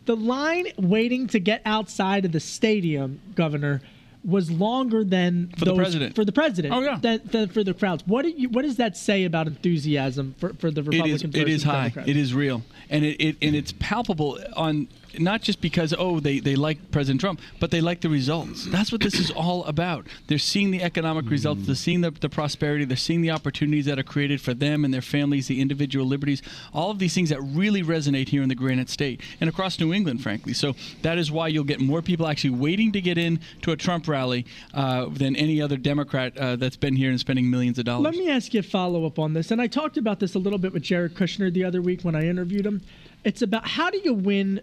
The 0.06 0.16
line 0.16 0.68
waiting 0.78 1.28
to 1.28 1.40
get 1.40 1.62
outside 1.66 2.26
of 2.26 2.32
the 2.32 2.40
stadium, 2.40 3.20
Governor, 3.36 3.82
was 4.24 4.52
longer 4.52 5.04
than 5.04 5.54
For 5.58 5.66
the 5.66 5.76
president. 5.76 6.16
For 6.16 6.26
the 6.26 6.32
president. 6.32 6.74
Oh, 6.74 6.82
yeah. 6.82 6.98
Than, 7.00 7.22
than 7.26 7.50
for 7.50 7.64
the 7.64 7.74
crowds. 7.74 8.04
What 8.06 8.24
do 8.24 8.30
you? 8.30 8.50
What 8.50 8.64
does 8.64 8.78
that 8.78 8.98
say 8.98 9.24
about 9.24 9.48
enthusiasm 9.48 10.36
for, 10.40 10.54
for 10.56 10.72
the 10.72 10.84
Republican? 10.84 11.30
It 11.30 11.36
is. 11.36 11.42
It 11.42 11.50
is 11.50 11.64
high. 11.64 11.90
Democrats? 11.90 12.10
It 12.10 12.18
is 12.18 12.34
real, 12.34 12.64
and 12.90 13.06
it, 13.06 13.22
it 13.24 13.38
and 13.42 13.56
it's 13.56 13.74
palpable 13.80 14.40
on 14.58 14.88
not 15.18 15.42
just 15.42 15.62
because 15.62 15.94
oh 15.98 16.20
they, 16.20 16.40
they 16.40 16.56
like 16.56 16.92
President 16.92 17.22
Trump, 17.22 17.42
but 17.60 17.72
they 17.72 17.82
like 17.82 18.02
the 18.02 18.10
results. 18.10 18.66
That's 18.66 18.92
what 18.92 19.02
this 19.02 19.20
is 19.20 19.32
all 19.32 19.64
about. 19.66 20.08
They're 20.28 20.38
seeing 20.38 20.72
the 20.72 20.84
economic 20.84 21.30
results. 21.30 21.66
They're 21.66 21.76
seeing 21.76 22.02
the, 22.02 22.12
the 22.12 22.30
prosperity. 22.30 22.86
They're 22.86 22.98
seeing 22.98 23.22
the 23.22 23.32
opportunities 23.32 23.86
that 23.86 23.98
are 24.00 24.04
created 24.04 24.42
for 24.42 24.54
them 24.54 24.86
and 24.86 24.94
their 24.94 25.02
families, 25.02 25.48
the 25.48 25.62
individual 25.62 26.06
liberties, 26.06 26.42
all 26.74 26.92
of 26.92 27.00
these 27.00 27.14
things 27.14 27.30
that 27.30 27.42
really 27.42 27.84
resonate 27.84 28.30
here 28.30 28.44
in 28.44 28.50
the 28.50 28.56
Granite 28.56 28.90
State 28.90 29.22
and 29.40 29.50
across 29.50 29.80
New 29.80 29.94
England, 29.94 30.22
frankly. 30.22 30.54
So 30.54 30.76
that 31.02 31.18
is 31.18 31.32
why 31.32 31.48
you'll 31.48 31.64
get 31.64 31.80
more 31.80 32.02
people 32.02 32.28
actually 32.28 32.52
waiting 32.52 32.92
to 32.92 33.02
get 33.02 33.18
in 33.18 33.40
to 33.62 33.72
a 33.72 33.76
Trump 33.76 34.08
rally 34.08 34.46
uh, 34.74 35.08
than 35.10 35.36
any 35.36 35.62
other 35.62 35.78
Democrat 35.78 36.38
uh, 36.38 36.56
that's 36.56 36.78
been 36.78 36.96
here 36.96 37.10
and 37.10 37.20
spending 37.20 37.50
millions 37.50 37.80
of 37.80 37.86
dollars. 37.86 38.04
Let 38.04 38.16
me 38.16 38.30
ask 38.30 38.54
you 38.54 38.60
a 38.60 38.64
follow 38.64 39.06
up 39.06 39.20
on 39.20 39.34
this. 39.34 39.52
And 39.52 39.62
I 39.62 39.68
talked 39.68 39.98
about 39.98 40.20
this 40.20 40.36
a 40.36 40.40
little 40.40 40.60
bit 40.60 40.74
with 40.74 40.84
Jared 40.84 41.16
Kushner 41.16 41.52
the 41.52 41.64
other 41.64 41.82
week 41.82 42.02
when 42.02 42.16
I 42.16 42.28
interviewed 42.28 42.66
him. 42.66 42.82
It's 43.24 43.42
about 43.42 43.68
how 43.68 43.90
do 43.90 44.00
you 44.04 44.14
win 44.14 44.62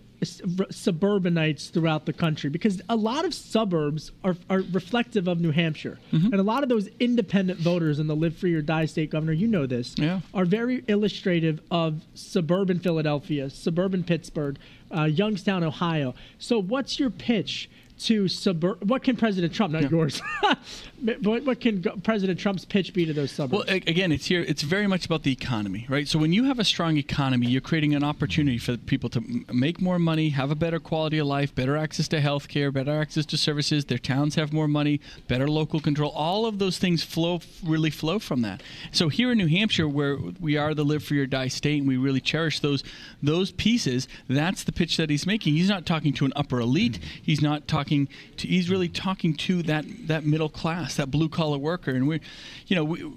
suburbanites 0.71 1.69
throughout 1.69 2.07
the 2.07 2.13
country? 2.13 2.51
Because 2.51 2.81
a 2.89 2.97
lot 2.97 3.25
of 3.25 3.35
suburbs 3.35 4.13
are, 4.25 4.37
are 4.49 4.61
reflective 4.73 5.29
of 5.29 5.41
New 5.41 5.51
Hampshire. 5.51 5.99
And 6.13 6.35
a 6.35 6.43
lot 6.43 6.63
of 6.63 6.69
those 6.69 6.89
independent 6.99 7.61
voters 7.61 7.99
in 7.99 8.07
the 8.07 8.17
Live 8.17 8.37
Free 8.37 8.55
or 8.55 8.63
Die 8.63 8.87
state, 8.87 9.11
Governor, 9.11 9.33
you 9.33 9.47
know 9.47 9.67
this, 9.67 9.95
Yeah. 9.99 10.21
are 10.33 10.45
very 10.47 10.83
illustrative 10.89 11.61
of 11.71 12.03
suburban 12.15 12.79
Philadelphia, 12.81 13.51
suburban 13.51 14.03
Pittsburgh, 14.05 14.59
uh, 14.97 15.05
Youngstown, 15.05 15.63
Ohio. 15.63 16.15
So, 16.39 16.59
what's 16.63 16.99
your 16.99 17.11
pitch? 17.11 17.69
To 18.01 18.29
suburb, 18.29 18.89
what 18.89 19.03
can 19.03 19.17
President 19.17 19.55
Trump, 19.55 19.73
not 19.73 19.91
yours, 19.91 20.21
what, 21.23 21.45
what 21.45 21.61
can 21.61 21.83
President 22.03 22.39
Trump's 22.39 22.67
pitch 22.67 22.93
be 22.93 23.07
to 23.07 23.15
those 23.15 23.31
suburbs? 23.31 23.65
Well, 23.67 23.77
again, 23.87 24.13
it's 24.13 24.27
here. 24.27 24.45
It's 24.47 24.61
very 24.61 24.87
much 24.87 25.07
about 25.07 25.23
the 25.23 25.33
economy, 25.33 25.87
right? 25.89 26.07
So 26.07 26.19
when 26.19 26.31
you 26.31 26.45
have 26.45 26.59
a 26.59 26.65
strong 26.65 26.99
economy, 26.99 27.47
you're 27.47 27.63
creating 27.63 27.95
an 27.95 28.05
opportunity 28.05 28.59
for 28.59 28.77
people 28.77 29.09
to 29.11 29.21
m- 29.21 29.47
make 29.51 29.81
more 29.81 29.99
money, 29.99 30.29
have 30.29 30.51
a 30.51 30.55
better 30.55 30.79
quality 30.79 31.17
of 31.17 31.27
life, 31.27 31.55
better 31.55 31.75
access 31.75 32.07
to 32.09 32.21
health 32.21 32.49
care, 32.49 32.71
better 32.71 33.01
access 33.01 33.25
to 33.27 33.39
services. 33.39 33.87
Their 33.87 33.97
towns 33.97 34.35
have 34.35 34.53
more 34.53 34.69
money, 34.69 35.01
better 35.27 35.49
local 35.49 35.81
control. 35.81 36.11
All 36.11 36.45
of 36.45 36.59
those 36.59 36.77
things 36.77 37.03
flow 37.03 37.41
really 37.65 37.91
flow 37.91 38.19
from 38.19 38.43
that. 38.43 38.63
So 38.93 39.09
here 39.09 39.33
in 39.33 39.39
New 39.39 39.49
Hampshire, 39.49 39.89
where 39.89 40.19
we 40.39 40.59
are 40.59 40.75
the 40.75 40.85
live 40.85 41.03
free 41.03 41.21
or 41.21 41.27
die 41.27 41.49
state, 41.49 41.79
and 41.79 41.89
we 41.89 41.97
really 41.97 42.21
cherish 42.21 42.61
those 42.61 42.85
those 43.23 43.53
pieces, 43.53 44.07
that's 44.29 44.65
the 44.65 44.73
pitch 44.73 44.99
that 44.99 45.09
he's 45.09 45.27
making. 45.27 45.55
He's 45.55 45.71
not 45.71 45.87
talking 45.87 46.13
to 46.13 46.27
an 46.27 46.35
upper 46.37 46.61
elite. 46.61 46.99
He's 47.23 47.41
not 47.41 47.67
talking 47.67 47.86
to. 47.87 48.07
He's 48.49 48.71
really 48.71 48.89
talking 48.89 49.35
to 49.35 49.63
that 49.65 49.85
that 50.09 50.25
middle 50.25 50.49
class, 50.49 50.97
that 50.97 51.11
blue 51.11 51.29
collar 51.29 51.59
worker, 51.59 51.93
and 51.93 52.07
we, 52.07 52.21
you 52.67 52.77
know, 52.77 52.85
we 52.85 53.11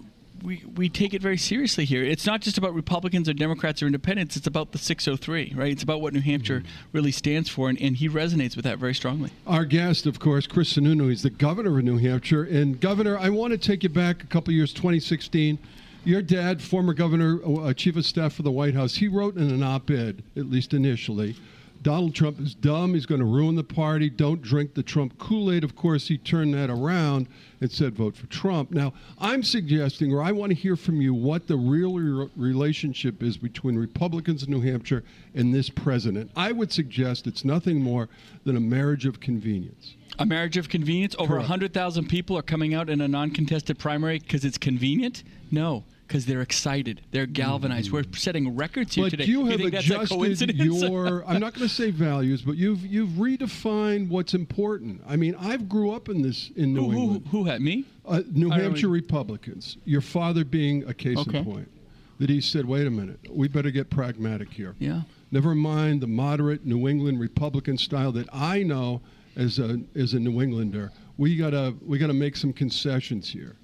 we, 0.44 0.64
we 0.76 0.90
take 0.90 1.14
it 1.14 1.22
very 1.22 1.38
seriously 1.38 1.86
here. 1.86 2.04
It's 2.04 2.26
not 2.26 2.42
just 2.42 2.58
about 2.58 2.74
Republicans 2.74 3.28
or 3.30 3.34
Democrats 3.34 3.82
or 3.82 3.88
independents. 3.88 4.36
It's 4.36 4.48
about 4.48 4.72
the 4.72 4.78
603, 4.78 5.54
right? 5.56 5.72
It's 5.72 5.84
about 5.84 6.02
what 6.02 6.14
New 6.14 6.22
Hampshire 6.22 6.64
really 6.92 7.12
stands 7.12 7.50
for, 7.50 7.70
and, 7.70 7.80
and 7.82 7.98
he 7.98 8.10
resonates 8.10 8.56
with 8.56 8.66
that 8.66 8.78
very 8.78 8.94
strongly. 8.94 9.32
Our 9.48 9.66
guest, 9.66 10.06
of 10.06 10.20
course, 10.20 10.48
Chris 10.48 10.74
Sununu. 10.74 11.10
He's 11.10 11.24
the 11.24 11.30
governor 11.30 11.78
of 11.78 11.84
New 11.84 11.98
Hampshire. 11.98 12.44
And, 12.44 12.80
Governor, 12.80 13.18
I 13.18 13.30
want 13.30 13.52
to 13.52 13.58
take 13.58 13.84
you 13.84 13.90
back 13.90 14.24
a 14.24 14.28
couple 14.28 14.54
years, 14.54 14.74
2016. 14.74 15.58
Your 16.06 16.22
dad, 16.22 16.62
former 16.62 16.94
governor, 16.94 17.40
uh, 17.46 17.74
chief 17.74 17.98
of 17.98 18.06
staff 18.06 18.34
for 18.34 18.44
the 18.44 18.52
White 18.52 18.74
House, 18.74 18.96
he 18.96 19.08
wrote 19.08 19.36
in 19.36 19.50
an 19.50 19.64
op 19.64 19.90
ed, 19.90 20.24
at 20.38 20.50
least 20.50 20.74
initially, 20.74 21.36
Donald 21.82 22.14
Trump 22.14 22.40
is 22.42 22.54
dumb. 22.54 22.94
He's 22.94 23.06
going 23.06 23.20
to 23.20 23.26
ruin 23.26 23.56
the 23.56 23.64
party. 23.64 24.10
Don't 24.10 24.42
drink 24.42 24.74
the 24.74 24.84
Trump 24.84 25.18
Kool 25.18 25.52
Aid. 25.52 25.64
Of 25.64 25.76
course, 25.76 26.08
he 26.08 26.18
turned 26.18 26.54
that 26.54 26.70
around 26.70 27.28
and 27.62 27.72
said 27.72 27.96
vote 27.96 28.16
for 28.18 28.28
Trump. 28.28 28.72
Now, 28.72 28.94
I'm 29.18 29.44
suggesting, 29.44 30.14
or 30.14 30.22
I 30.22 30.32
want 30.32 30.50
to 30.50 30.56
hear 30.56 30.76
from 30.76 31.00
you, 31.02 31.14
what 31.14 31.48
the 31.48 31.56
real 31.56 31.94
re- 31.96 32.30
relationship 32.36 33.24
is 33.24 33.38
between 33.38 33.78
Republicans 33.78 34.44
in 34.44 34.52
New 34.52 34.62
Hampshire 34.62 35.04
and 35.34 35.54
this 35.54 35.70
president. 35.70 36.32
I 36.36 36.52
would 36.52 36.72
suggest 36.72 37.28
it's 37.28 37.46
nothing 37.46 37.82
more 37.82 38.10
than 38.44 38.58
a 38.58 38.62
marriage 38.62 39.06
of 39.06 39.20
convenience. 39.20 39.96
A 40.18 40.26
marriage 40.26 40.58
of 40.58 40.68
convenience. 40.68 41.16
Over 41.18 41.36
Correct. 41.36 41.44
100,000 41.44 42.08
people 42.10 42.38
are 42.38 42.42
coming 42.42 42.74
out 42.74 42.90
in 42.90 43.00
a 43.00 43.08
non 43.08 43.32
contested 43.32 43.80
primary 43.80 44.20
because 44.20 44.44
it's 44.44 44.58
convenient? 44.58 45.24
No. 45.50 45.86
Because 46.10 46.25
they're 46.25 46.42
excited, 46.42 47.01
they're 47.12 47.28
galvanized. 47.28 47.92
We're 47.92 48.04
setting 48.13 48.56
records 48.56 48.96
here 48.96 49.12
today. 49.12 49.18
But 49.18 49.25
today. 49.25 49.32
you 49.32 49.46
have 49.46 49.62
a 49.62 49.78
adjusted 49.78 50.56
your. 50.58 51.24
I'm 51.28 51.39
not 51.39 51.54
going 51.54 51.68
to 51.68 51.74
say 51.74 51.92
values, 51.92 52.42
but 52.42 52.58
you've 52.58 52.84
you've 52.84 53.10
redefined 53.12 54.10
what's 54.10 54.34
important. 54.34 55.04
I 55.08 55.16
mean, 55.18 55.36
I've 55.39 55.70
grew 55.70 55.92
up 55.92 56.10
in 56.10 56.24
this 56.24 56.50
in 56.56 56.74
New 56.74 56.86
Who- 56.86 56.89
who- 56.89 57.01
England. 57.04 57.28
who 57.28 57.44
had 57.44 57.62
me? 57.62 57.86
Uh, 58.08 58.24
New 58.32 58.51
I 58.51 58.58
Hampshire 58.58 58.88
Republicans. 58.89 59.78
Your 59.86 60.01
father 60.01 60.44
being 60.44 60.84
a 60.89 60.96
case 60.96 61.16
Okay. 61.20 61.38
in 61.38 61.46
point. 61.46 61.72
That 62.18 62.32
he 62.32 62.42
said, 62.42 62.66
"Wait 62.66 62.88
a 62.88 62.89
minute, 62.89 63.20
we 63.30 63.48
better 63.48 63.70
get 63.70 63.92
pragmatic 63.92 64.51
here." 64.51 64.74
Yeah. 64.80 65.01
Never 65.30 65.54
mind 65.54 66.01
the 66.01 66.08
moderate 66.08 66.66
New 66.66 66.88
England 66.88 67.20
Republican 67.20 67.78
style 67.78 68.12
that 68.13 68.28
I 68.34 68.63
know 68.63 69.01
as 69.36 69.60
a 69.60 69.80
as 69.94 70.16
a 70.16 70.20
New 70.20 70.42
Englander. 70.42 70.92
We 71.18 71.36
gotta 71.36 71.75
we 71.86 72.00
gotta 72.00 72.13
make 72.16 72.36
some 72.36 72.51
concessions 72.51 73.30
here 73.30 73.58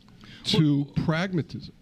to 0.44 0.86
pragmatism. 1.06 1.74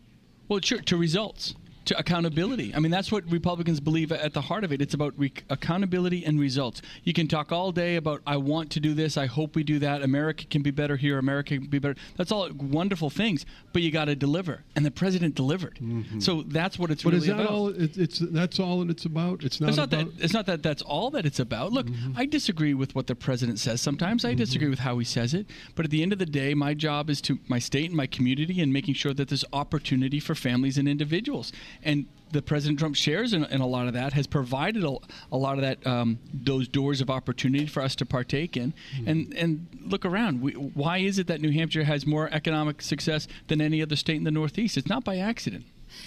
Well, 0.54 0.62
sure, 0.62 0.82
to 0.82 0.98
results, 0.98 1.56
to 1.86 1.98
accountability. 1.98 2.74
I 2.76 2.80
mean, 2.80 2.92
that's 2.92 3.12
what 3.12 3.30
Republicans 3.30 3.80
believe 3.80 4.12
at 4.12 4.34
the 4.34 4.42
heart 4.42 4.64
of 4.64 4.72
it. 4.72 4.82
It's 4.82 4.94
about 4.94 5.14
re- 5.18 5.34
accountability 5.50 6.26
and 6.26 6.40
results. 6.40 6.82
You 7.04 7.14
can 7.14 7.28
talk 7.28 7.52
all 7.52 7.72
day 7.72 7.96
about, 7.96 8.22
I 8.26 8.38
want 8.38 8.70
to 8.72 8.80
do 8.80 8.94
this, 8.94 9.18
I 9.18 9.26
hope 9.26 9.56
we 9.56 9.64
do 9.64 9.80
that, 9.80 10.02
America 10.02 10.46
can 10.50 10.62
be 10.62 10.72
better 10.72 10.98
here, 10.98 11.18
America 11.18 11.58
can 11.58 11.68
be 11.68 11.80
better. 11.80 11.96
That's 12.18 12.32
all 12.32 12.50
wonderful 12.54 13.10
things, 13.10 13.46
but 13.72 13.82
you 13.82 13.92
got 13.92 14.06
to 14.06 14.16
deliver. 14.16 14.64
And 14.76 14.86
the 14.86 14.92
president 14.92 15.36
delivered. 15.36 15.80
So 16.20 16.44
that's 16.48 16.80
what 16.80 16.90
it's 16.92 17.04
Mm-hmm. 17.04 17.10
But 17.10 17.14
really 17.16 17.28
is 17.28 17.36
that 17.36 17.42
about. 17.42 17.52
all? 17.54 17.68
It, 17.68 17.98
it's 17.98 18.20
that's 18.20 18.60
all 18.60 18.80
that 18.80 18.90
it's 18.90 19.04
about. 19.06 19.44
It's 19.44 19.60
not, 19.60 19.70
It's 19.70 19.78
not 19.78 19.92
about. 19.94 20.16
that. 20.16 20.24
It's 20.24 20.34
not 20.34 20.46
that. 20.46 20.64
That's 20.64 20.82
all 20.82 21.12
that 21.12 21.26
it's 21.26 21.40
about. 21.40 21.74
Look, 21.74 21.88
I 22.16 22.26
disagree 22.26 22.74
with 22.74 22.96
what 22.96 23.08
the 23.08 23.16
president 23.16 23.60
says. 23.60 23.82
Sometimes 23.82 24.24
I 24.24 24.34
disagree 24.34 24.70
with 24.70 24.80
how 24.80 24.98
he 25.00 25.06
says 25.06 25.34
it. 25.34 25.48
But 25.76 25.84
at 25.86 25.92
the 25.92 26.02
end 26.02 26.14
of 26.14 26.20
the 26.20 26.26
day, 26.26 26.54
my 26.54 26.74
job 26.74 27.10
is 27.10 27.20
to 27.22 27.40
my 27.48 27.60
state 27.60 27.88
and 27.88 27.96
my 27.98 28.08
community 28.08 28.62
and 28.62 28.72
making 28.72 28.94
sure 28.94 29.14
that 29.14 29.28
there's 29.28 29.44
opportunity 29.52 30.20
for 30.22 30.34
families 30.34 30.78
and 30.78 30.88
individuals. 30.88 31.52
And 31.82 32.06
the 32.32 32.42
President 32.42 32.80
Trump 32.80 32.96
shares 32.96 33.34
in, 33.34 33.46
in 33.46 33.62
a 33.62 33.68
lot 33.68 33.88
of 33.88 33.94
that 33.94 34.14
has 34.14 34.28
provided 34.28 34.84
a, 34.84 34.98
a 35.32 35.38
lot 35.38 35.56
of 35.56 35.62
that 35.62 35.86
um, 35.88 36.20
those 36.34 36.68
doors 36.68 37.00
of 37.00 37.10
opportunity 37.10 37.68
for 37.68 37.82
us 37.82 37.96
to 37.96 38.06
partake 38.06 38.58
in. 38.58 38.74
And 39.06 39.34
and 39.34 39.68
look 39.86 40.06
around. 40.06 40.42
We, 40.42 40.54
why 40.54 41.00
is 41.00 41.20
it 41.20 41.28
that 41.28 41.42
New 41.42 41.52
Hampshire 41.52 41.84
has 41.84 42.06
more 42.06 42.30
economic 42.32 42.82
success 42.82 43.28
than 43.48 43.62
any 43.62 43.82
other 43.82 43.96
state 43.96 44.18
in 44.18 44.24
the 44.24 44.32
Northeast? 44.32 44.78
It's 44.78 44.88
not 44.88 45.04
by 45.04 45.18
accident. 45.18 45.66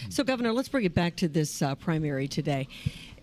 So, 0.09 0.25
Governor, 0.25 0.53
let's 0.53 0.69
bring 0.69 0.85
it 0.85 0.95
back 0.95 1.17
to 1.17 1.29
this 1.29 1.63
uh, 1.63 1.75
primary 1.77 2.27
today. 2.27 2.69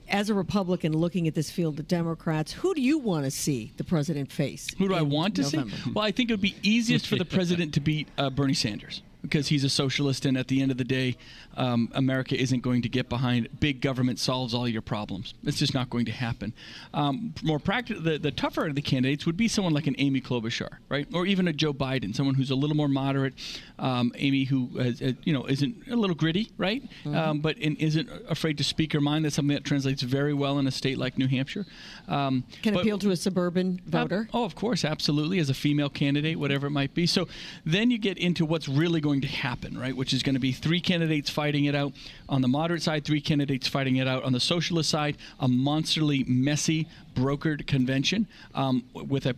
As 0.10 0.30
a 0.30 0.34
Republican 0.34 0.94
looking 0.94 1.28
at 1.28 1.34
this 1.34 1.50
field 1.50 1.80
of 1.80 1.88
Democrats, 1.88 2.52
who 2.52 2.74
do 2.74 2.82
you 2.82 3.00
want 3.00 3.26
to 3.26 3.32
see 3.32 3.74
the 3.78 3.84
president 3.84 4.32
face? 4.32 4.68
Who 4.78 4.88
do 4.88 4.94
I 4.94 5.02
want 5.02 5.36
to 5.36 5.42
November? 5.44 5.76
see? 5.76 5.92
Well, 5.92 6.06
I 6.06 6.12
think 6.12 6.30
it 6.30 6.34
would 6.34 6.42
be 6.42 6.56
easiest 6.62 7.08
for 7.08 7.16
the 7.16 7.26
president 7.38 7.74
to 7.76 7.80
beat 7.80 8.08
uh, 8.18 8.30
Bernie 8.30 8.54
Sanders 8.54 9.02
because 9.24 9.48
he's 9.48 9.64
a 9.64 9.70
socialist, 9.70 10.26
and 10.26 10.38
at 10.38 10.48
the 10.50 10.62
end 10.62 10.70
of 10.70 10.78
the 10.78 10.84
day, 10.84 11.16
um, 11.58 11.90
America 11.96 12.40
isn't 12.40 12.60
going 12.62 12.82
to 12.84 12.90
get 12.90 13.10
behind 13.10 13.48
big 13.60 13.82
government 13.82 14.20
solves 14.20 14.54
all 14.54 14.68
your 14.68 14.82
problems. 14.82 15.34
It's 15.44 15.58
just 15.58 15.74
not 15.74 15.90
going 15.90 16.06
to 16.06 16.12
happen. 16.12 16.54
Um, 16.94 17.34
more 17.42 17.58
practical, 17.58 18.04
the, 18.04 18.18
the 18.20 18.32
tougher 18.32 18.68
of 18.68 18.76
the 18.76 18.82
candidates 18.82 19.26
would 19.26 19.38
be 19.38 19.48
someone 19.48 19.74
like 19.74 19.88
an 19.88 19.96
Amy 19.98 20.22
Klobuchar, 20.22 20.70
right, 20.90 21.08
or 21.14 21.26
even 21.26 21.48
a 21.48 21.54
Joe 21.54 21.74
Biden, 21.74 22.14
someone 22.16 22.36
who's 22.36 22.52
a 22.52 22.56
little 22.56 22.76
more 22.76 22.88
moderate. 22.90 23.34
Um, 23.80 24.12
Amy, 24.16 24.44
who 24.44 24.68
has, 24.78 25.02
uh, 25.02 25.14
you 25.24 25.34
know 25.34 25.46
isn't 25.48 25.88
a 25.90 25.96
little 25.96 26.16
gritty, 26.16 26.52
right, 26.58 26.84
Mm-hmm. 27.06 27.16
um, 27.16 27.40
but 27.40 27.58
isn't 27.58 28.10
afraid 28.30 28.58
to 28.60 28.64
speak 28.64 28.94
her 28.94 29.02
mind. 29.02 29.26
That's 29.26 29.36
something 29.36 29.56
that 29.56 29.64
translates 29.64 30.02
very 30.04 30.34
well 30.34 30.60
in 30.60 30.68
a 30.68 30.72
state 30.72 30.98
like 30.98 31.18
New 31.18 31.28
Hampshire. 31.28 31.66
Um, 32.08 32.44
Can 32.62 32.74
but- 32.74 32.82
appeal 32.82 32.98
to 33.00 33.12
a 33.12 33.16
suburban 33.16 33.82
voter. 33.86 34.28
oh, 34.34 34.44
of 34.44 34.54
course, 34.56 34.86
absolutely, 34.86 35.40
as 35.40 35.50
a 35.50 35.54
female 35.54 35.90
candidate, 35.90 36.38
whatever 36.38 36.68
it 36.68 36.72
might 36.72 36.94
be. 36.94 37.06
So 37.08 37.28
then 37.66 37.90
you 37.90 37.98
get 37.98 38.18
into 38.18 38.46
what's 38.46 38.68
really 38.68 39.00
going 39.02 39.13
to 39.22 39.28
happen, 39.28 39.78
right? 39.78 39.96
Which 39.96 40.14
is 40.14 40.24
going 40.24 40.36
to 40.36 40.40
be 40.40 40.52
three 40.52 40.80
candidates 40.80 41.30
fighting 41.30 41.66
it 41.66 41.76
out 41.76 41.94
on 42.30 42.42
the 42.42 42.48
moderate 42.48 42.82
side, 42.82 43.06
three 43.06 43.22
candidates 43.22 43.68
fighting 43.68 43.98
it 43.98 44.08
out 44.08 44.24
on 44.24 44.34
the 44.34 44.40
socialist 44.40 44.90
side, 44.90 45.18
a 45.40 45.48
monsterly, 45.48 46.28
messy, 46.28 46.88
brokered 47.16 47.68
convention 47.68 48.28
um, 48.54 48.84
with 48.94 49.26
a, 49.26 49.36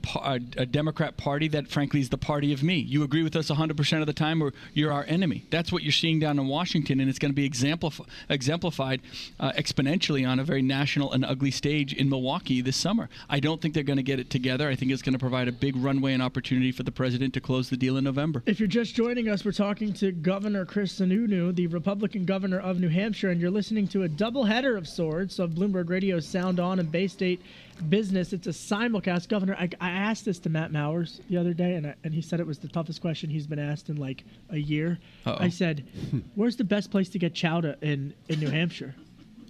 a 0.57 0.65
Democrat 0.65 1.17
party 1.17 1.47
that, 1.49 1.67
frankly, 1.67 1.99
is 1.99 2.09
the 2.09 2.17
party 2.17 2.53
of 2.53 2.63
me. 2.63 2.75
You 2.75 3.03
agree 3.03 3.23
with 3.23 3.35
us 3.35 3.49
100% 3.49 4.01
of 4.01 4.07
the 4.07 4.13
time, 4.13 4.41
or 4.41 4.53
you're 4.73 4.91
our 4.91 5.05
enemy. 5.07 5.45
That's 5.49 5.71
what 5.71 5.83
you're 5.83 5.91
seeing 5.91 6.19
down 6.19 6.39
in 6.39 6.47
Washington, 6.47 6.99
and 6.99 7.09
it's 7.09 7.19
going 7.19 7.31
to 7.31 7.35
be 7.35 7.49
exemplif- 7.49 8.05
exemplified 8.29 9.01
uh, 9.39 9.51
exponentially 9.53 10.27
on 10.27 10.39
a 10.39 10.43
very 10.43 10.61
national 10.61 11.11
and 11.11 11.25
ugly 11.25 11.51
stage 11.51 11.93
in 11.93 12.09
Milwaukee 12.09 12.61
this 12.61 12.77
summer. 12.77 13.09
I 13.29 13.39
don't 13.39 13.61
think 13.61 13.73
they're 13.73 13.83
going 13.83 13.97
to 13.97 14.03
get 14.03 14.19
it 14.19 14.29
together. 14.29 14.69
I 14.69 14.75
think 14.75 14.91
it's 14.91 15.01
going 15.01 15.13
to 15.13 15.19
provide 15.19 15.47
a 15.47 15.51
big 15.51 15.75
runway 15.75 16.13
and 16.13 16.21
opportunity 16.21 16.71
for 16.71 16.83
the 16.83 16.91
president 16.91 17.33
to 17.33 17.41
close 17.41 17.69
the 17.69 17.77
deal 17.77 17.97
in 17.97 18.03
November. 18.03 18.43
If 18.45 18.59
you're 18.59 18.67
just 18.67 18.95
joining 18.95 19.29
us, 19.29 19.43
we're 19.45 19.51
talking 19.51 19.93
to 19.93 20.11
Governor 20.11 20.65
Chris 20.65 20.99
Sununu, 20.99 21.53
the 21.55 21.67
Republican 21.67 22.25
governor 22.25 22.59
of 22.59 22.79
New 22.79 22.89
Hampshire, 22.89 23.29
and 23.29 23.41
you're 23.41 23.51
listening 23.51 23.87
to 23.89 24.03
a 24.03 24.09
doubleheader 24.09 24.77
of 24.77 24.87
sorts 24.87 25.39
of 25.39 25.51
Bloomberg 25.51 25.89
Radio 25.89 26.19
Sound 26.19 26.59
On 26.59 26.79
and 26.79 26.91
Bay 26.91 27.07
State 27.07 27.41
Business. 27.89 28.33
It's 28.33 28.47
a 28.47 28.51
simulcast. 28.51 29.29
Governor, 29.29 29.55
I, 29.59 29.69
I 29.79 29.89
asked 29.89 30.25
this 30.25 30.39
to 30.39 30.49
Matt 30.49 30.71
Mowers 30.71 31.21
the 31.29 31.37
other 31.37 31.53
day, 31.53 31.75
and, 31.75 31.87
I, 31.87 31.95
and 32.03 32.13
he 32.13 32.21
said 32.21 32.39
it 32.39 32.47
was 32.47 32.59
the 32.59 32.67
toughest 32.67 33.01
question 33.01 33.29
he's 33.29 33.47
been 33.47 33.59
asked 33.59 33.89
in 33.89 33.97
like 33.97 34.23
a 34.49 34.57
year. 34.57 34.99
Uh-oh. 35.25 35.37
I 35.39 35.49
said, 35.49 35.85
"Where's 36.35 36.55
the 36.55 36.63
best 36.63 36.89
place 36.91 37.09
to 37.09 37.19
get 37.19 37.33
chowder 37.33 37.75
in 37.81 38.13
in 38.29 38.39
New 38.39 38.49
Hampshire?" 38.49 38.95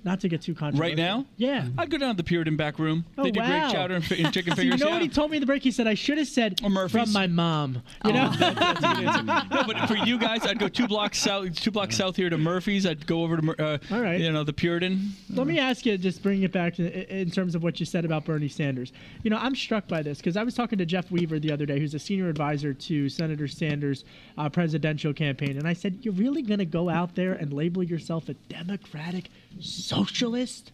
Not 0.06 0.20
to 0.22 0.30
get 0.30 0.44
too 0.44 0.54
controversial. 0.54 0.82
Right 0.92 0.96
now? 0.96 1.26
Yeah. 1.36 1.68
I'd 1.80 1.90
go 1.90 1.98
down 1.98 2.12
to 2.12 2.18
the 2.18 2.24
Puritan 2.24 2.56
back 2.56 2.78
room. 2.78 3.04
Oh, 3.18 3.24
they 3.24 3.32
do 3.32 3.40
wow. 3.40 3.48
great 3.48 3.72
chowder 3.74 3.96
and, 3.96 4.06
fi- 4.06 4.24
and 4.24 4.32
chicken 4.32 4.52
So 4.52 4.58
fingers. 4.58 4.80
You 4.80 4.86
know 4.86 4.90
yeah. 4.92 4.96
what 4.98 5.02
he 5.02 5.10
told 5.10 5.32
me 5.32 5.38
in 5.38 5.42
the 5.42 5.48
break? 5.48 5.64
He 5.64 5.72
said 5.72 5.88
I 5.88 5.96
should 5.96 6.20
have 6.20 6.28
said 6.28 6.60
from 6.62 7.12
my 7.12 7.26
mom. 7.26 7.74
You 7.76 7.82
Oh, 8.06 8.10
know. 8.12 8.30
that- 8.38 8.56
that's 8.56 8.80
a 8.84 8.96
good 9.02 9.08
answer. 9.08 9.24
no, 9.24 9.64
but 9.66 9.88
for 9.88 9.96
you 9.98 10.20
guys, 10.20 10.46
I'd 10.46 10.60
go 10.60 10.68
two 10.68 10.88
blocks 10.88 11.18
south, 11.18 11.56
two 11.56 11.72
blocks 11.72 11.98
south 11.98 12.16
here 12.16 12.30
to 12.30 12.38
Murphy's. 12.38 12.86
I'd 12.86 13.08
go 13.08 13.24
over 13.24 13.38
to, 13.38 13.56
uh, 13.64 13.78
All 13.92 14.00
right. 14.00 14.20
you 14.22 14.32
know, 14.32 14.44
the 14.44 14.54
Puritan. 14.54 15.14
Let 15.32 15.48
me 15.48 15.58
ask 15.58 15.86
you, 15.88 15.98
just 15.98 16.22
bring 16.22 16.44
it 16.44 16.52
back 16.52 16.76
to, 16.76 17.20
in 17.22 17.32
terms 17.32 17.56
of 17.56 17.64
what 17.64 17.80
you 17.80 17.86
said 17.88 18.06
about 18.06 18.26
Bernie 18.26 18.48
Sanders. 18.48 18.94
You 19.24 19.32
know, 19.32 19.38
I'm 19.38 19.56
struck 19.56 19.88
by 19.88 20.04
this 20.04 20.20
because 20.20 20.38
I 20.38 20.44
was 20.44 20.54
talking 20.54 20.78
to 20.78 20.86
Jeff 20.86 21.10
Weaver 21.10 21.40
the 21.40 21.52
other 21.52 21.66
day, 21.66 21.80
who's 21.80 21.96
a 21.96 22.00
senior 22.00 22.30
advisor 22.30 22.76
to 22.76 23.10
Senator 23.10 23.48
Sanders' 23.48 24.06
uh, 24.38 24.50
presidential 24.50 25.14
campaign, 25.14 25.58
and 25.58 25.68
I 25.68 25.74
said, 25.74 25.98
"You're 26.04 26.14
really 26.14 26.44
going 26.44 26.60
to 26.60 26.66
go 26.66 26.90
out 26.90 27.16
there 27.16 27.34
and 27.34 27.52
label 27.52 27.82
yourself 27.82 28.30
a 28.30 28.36
Democratic 28.50 29.30
socialist?" 29.60 30.72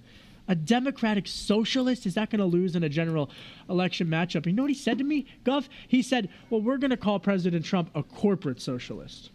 A 0.48 0.56
Democratic 0.56 1.28
socialist 1.28 2.06
is 2.06 2.16
that 2.16 2.30
going 2.30 2.40
to 2.40 2.46
lose 2.46 2.76
in 2.76 2.84
a 2.84 2.90
general 2.90 3.30
election 3.70 4.08
matchup? 4.08 4.46
You 4.46 4.54
know 4.54 4.64
what 4.64 4.72
he 4.72 4.76
said 4.76 4.98
to 4.98 5.04
me, 5.04 5.26
Gov? 5.46 5.70
He 5.88 6.02
said, 6.02 6.30
"Well, 6.50 6.62
we're 6.62 6.78
going 6.78 6.92
to 6.92 6.98
call 6.98 7.20
President 7.20 7.64
Trump 7.64 7.90
a 7.96 8.04
corporate 8.04 8.60
socialist." 8.60 9.30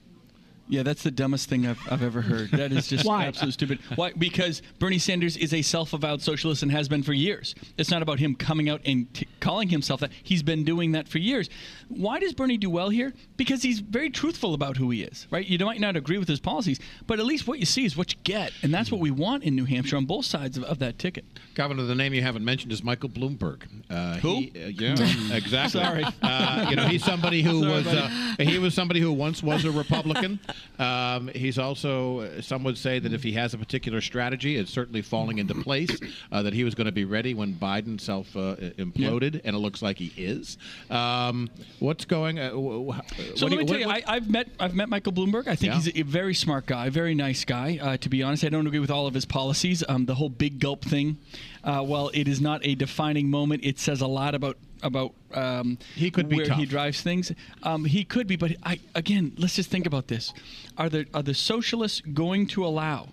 Yeah, 0.69 0.83
that's 0.83 1.03
the 1.03 1.11
dumbest 1.11 1.49
thing 1.49 1.67
I've, 1.67 1.79
I've 1.91 2.03
ever 2.03 2.21
heard. 2.23 2.51
That 2.51 2.73
is 2.73 2.89
just 2.89 3.05
Why? 3.07 3.25
absolutely 3.27 3.53
stupid. 3.53 3.79
Why? 3.95 4.13
Because 4.19 4.63
Bernie 4.79 4.99
Sanders 4.99 5.37
is 5.37 5.55
a 5.55 5.63
self-avowed 5.63 6.23
socialist 6.23 6.63
and 6.63 6.73
has 6.73 6.89
been 6.89 7.03
for 7.03 7.13
years. 7.13 7.55
It's 7.79 7.91
not 7.91 8.03
about 8.03 8.19
him 8.19 8.35
coming 8.35 8.69
out 8.69 8.81
and 8.85 9.13
t- 9.15 9.29
calling 9.41 9.69
himself 9.69 10.01
that. 10.01 10.11
He's 10.23 10.43
been 10.43 10.65
doing 10.65 10.93
that 10.93 11.07
for 11.09 11.19
years. 11.19 11.49
Why 11.89 12.19
does 12.19 12.33
Bernie 12.33 12.57
do 12.57 12.69
well 12.69 12.89
here? 12.89 13.13
Because 13.37 13.63
he's 13.63 13.79
very 13.79 14.11
truthful 14.11 14.55
about 14.55 14.77
who 14.77 14.91
he 14.91 15.03
is, 15.03 15.27
right? 15.31 15.47
You 15.47 15.65
might 15.65 15.81
not 15.81 15.95
agree 15.97 16.19
with 16.19 16.29
his 16.29 16.41
policies, 16.41 16.81
but 17.07 17.21
at 17.21 17.27
least 17.27 17.47
what 17.47 17.59
you 17.61 17.67
see 17.67 17.85
is 17.85 17.97
what 17.97 18.13
you 18.13 18.19
get, 18.25 18.53
and 18.63 18.75
that's 18.75 18.91
what 18.91 19.01
we 19.01 19.11
want 19.13 19.45
in 19.45 19.55
New 19.55 19.65
Hampshire 19.67 19.97
on 19.97 20.05
both 20.05 20.25
sides 20.25 20.57
of, 20.57 20.65
of 20.65 20.79
that 20.81 20.99
ticket. 20.99 21.25
Governor, 21.55 21.85
the 21.85 21.95
name 21.95 22.13
you 22.13 22.23
haven't 22.23 22.45
mentioned 22.45 22.73
is 22.73 22.83
Michael 22.83 23.09
Bloomberg. 23.09 23.63
Uh, 23.89 24.17
Who? 24.17 24.37
He, 24.41 24.53
uh, 24.57 24.67
yeah, 24.69 24.93
exactly. 25.37 25.81
Sorry. 25.81 26.05
Uh, 26.23 26.67
you 26.71 26.77
know, 26.77 26.87
he's 26.87 27.05
somebody 27.05 27.43
who 27.43 27.61
Sorry, 27.63 27.73
was, 27.73 27.87
uh, 27.87 28.35
he 28.41 28.59
was 28.59 28.75
somebody 28.75 29.01
who 29.01 29.13
once 29.13 29.43
was 29.43 29.65
a 29.65 29.71
Republican. 29.71 30.41
Um, 30.79 31.29
he's 31.29 31.59
also 31.59 32.41
some 32.41 32.63
would 32.65 32.77
say 32.77 32.99
that 32.99 33.13
if 33.13 33.23
he 33.23 33.33
has 33.33 33.55
a 33.55 33.59
particular 33.59 34.01
strategy, 34.01 34.57
it's 34.57 34.71
certainly 34.71 35.03
falling 35.03 35.39
into 35.39 35.55
place. 35.55 35.91
Uh, 36.31 36.43
that 36.43 36.53
he 36.53 36.65
was 36.65 36.75
going 36.75 36.85
to 36.87 36.93
be 36.93 37.05
ready 37.05 37.33
when 37.35 37.55
Biden 37.55 38.01
self 38.01 38.37
uh, 38.37 38.57
imploded, 38.79 39.41
and 39.45 39.57
it 39.57 39.59
looks 39.59 39.81
like 39.83 39.99
he 39.99 40.13
is. 40.23 40.59
Um, 40.91 41.49
what's 41.79 42.05
going? 42.05 42.39
Uh, 42.39 42.51
So 42.51 43.47
let 43.47 43.51
do 43.51 43.57
me 43.57 43.65
tell 43.65 43.79
you, 43.79 43.87
what- 43.87 44.09
I, 44.09 44.17
I've 44.17 44.29
met 44.31 44.49
I've 44.61 44.75
met 44.75 44.89
Michael 44.89 45.13
Bloomberg. 45.13 45.47
I 45.49 45.57
think 45.57 45.73
Yeah. 45.73 45.81
he's 45.81 45.97
a 45.97 46.03
very 46.03 46.35
smart 46.35 46.67
guy, 46.67 46.89
very 46.91 47.15
nice 47.15 47.45
guy. 47.45 47.79
Uh, 47.81 47.97
to 47.97 48.09
be 48.09 48.23
honest, 48.23 48.45
I 48.45 48.49
don't 48.51 48.67
agree 48.67 48.79
with 48.81 48.91
all 48.91 49.07
of 49.07 49.15
his 49.15 49.25
policies. 49.25 49.83
Um, 49.89 50.07
the 50.07 50.15
whole 50.17 50.29
big 50.29 50.59
gulp 50.61 50.85
thing, 50.85 51.17
uh, 51.65 51.81
while 51.83 52.11
it 52.13 52.29
is 52.29 52.41
not 52.41 52.61
a 52.67 52.75
defining 52.75 53.31
moment, 53.31 53.65
it 53.65 53.79
says 53.79 54.01
a 54.01 54.07
lot 54.07 54.35
about 54.35 54.57
about 54.83 55.15
um, 55.35 55.79
He 55.95 56.11
could 56.11 56.29
be 56.29 56.37
where 56.37 56.53
he 56.55 56.67
drives 56.67 57.01
things. 57.01 57.33
Um, 57.63 57.85
he 57.85 58.05
could 58.05 58.27
be, 58.27 58.37
but 58.37 58.53
I 58.63 58.81
again, 58.95 59.33
let's 59.39 59.57
just 59.57 59.71
think 59.71 59.87
about 59.87 60.09
this: 60.09 60.33
Are 60.77 60.89
the 60.89 61.07
are 61.15 61.23
the 61.23 61.35
socialists 61.35 62.01
going 62.01 62.47
to 62.49 62.65
allow 62.65 63.09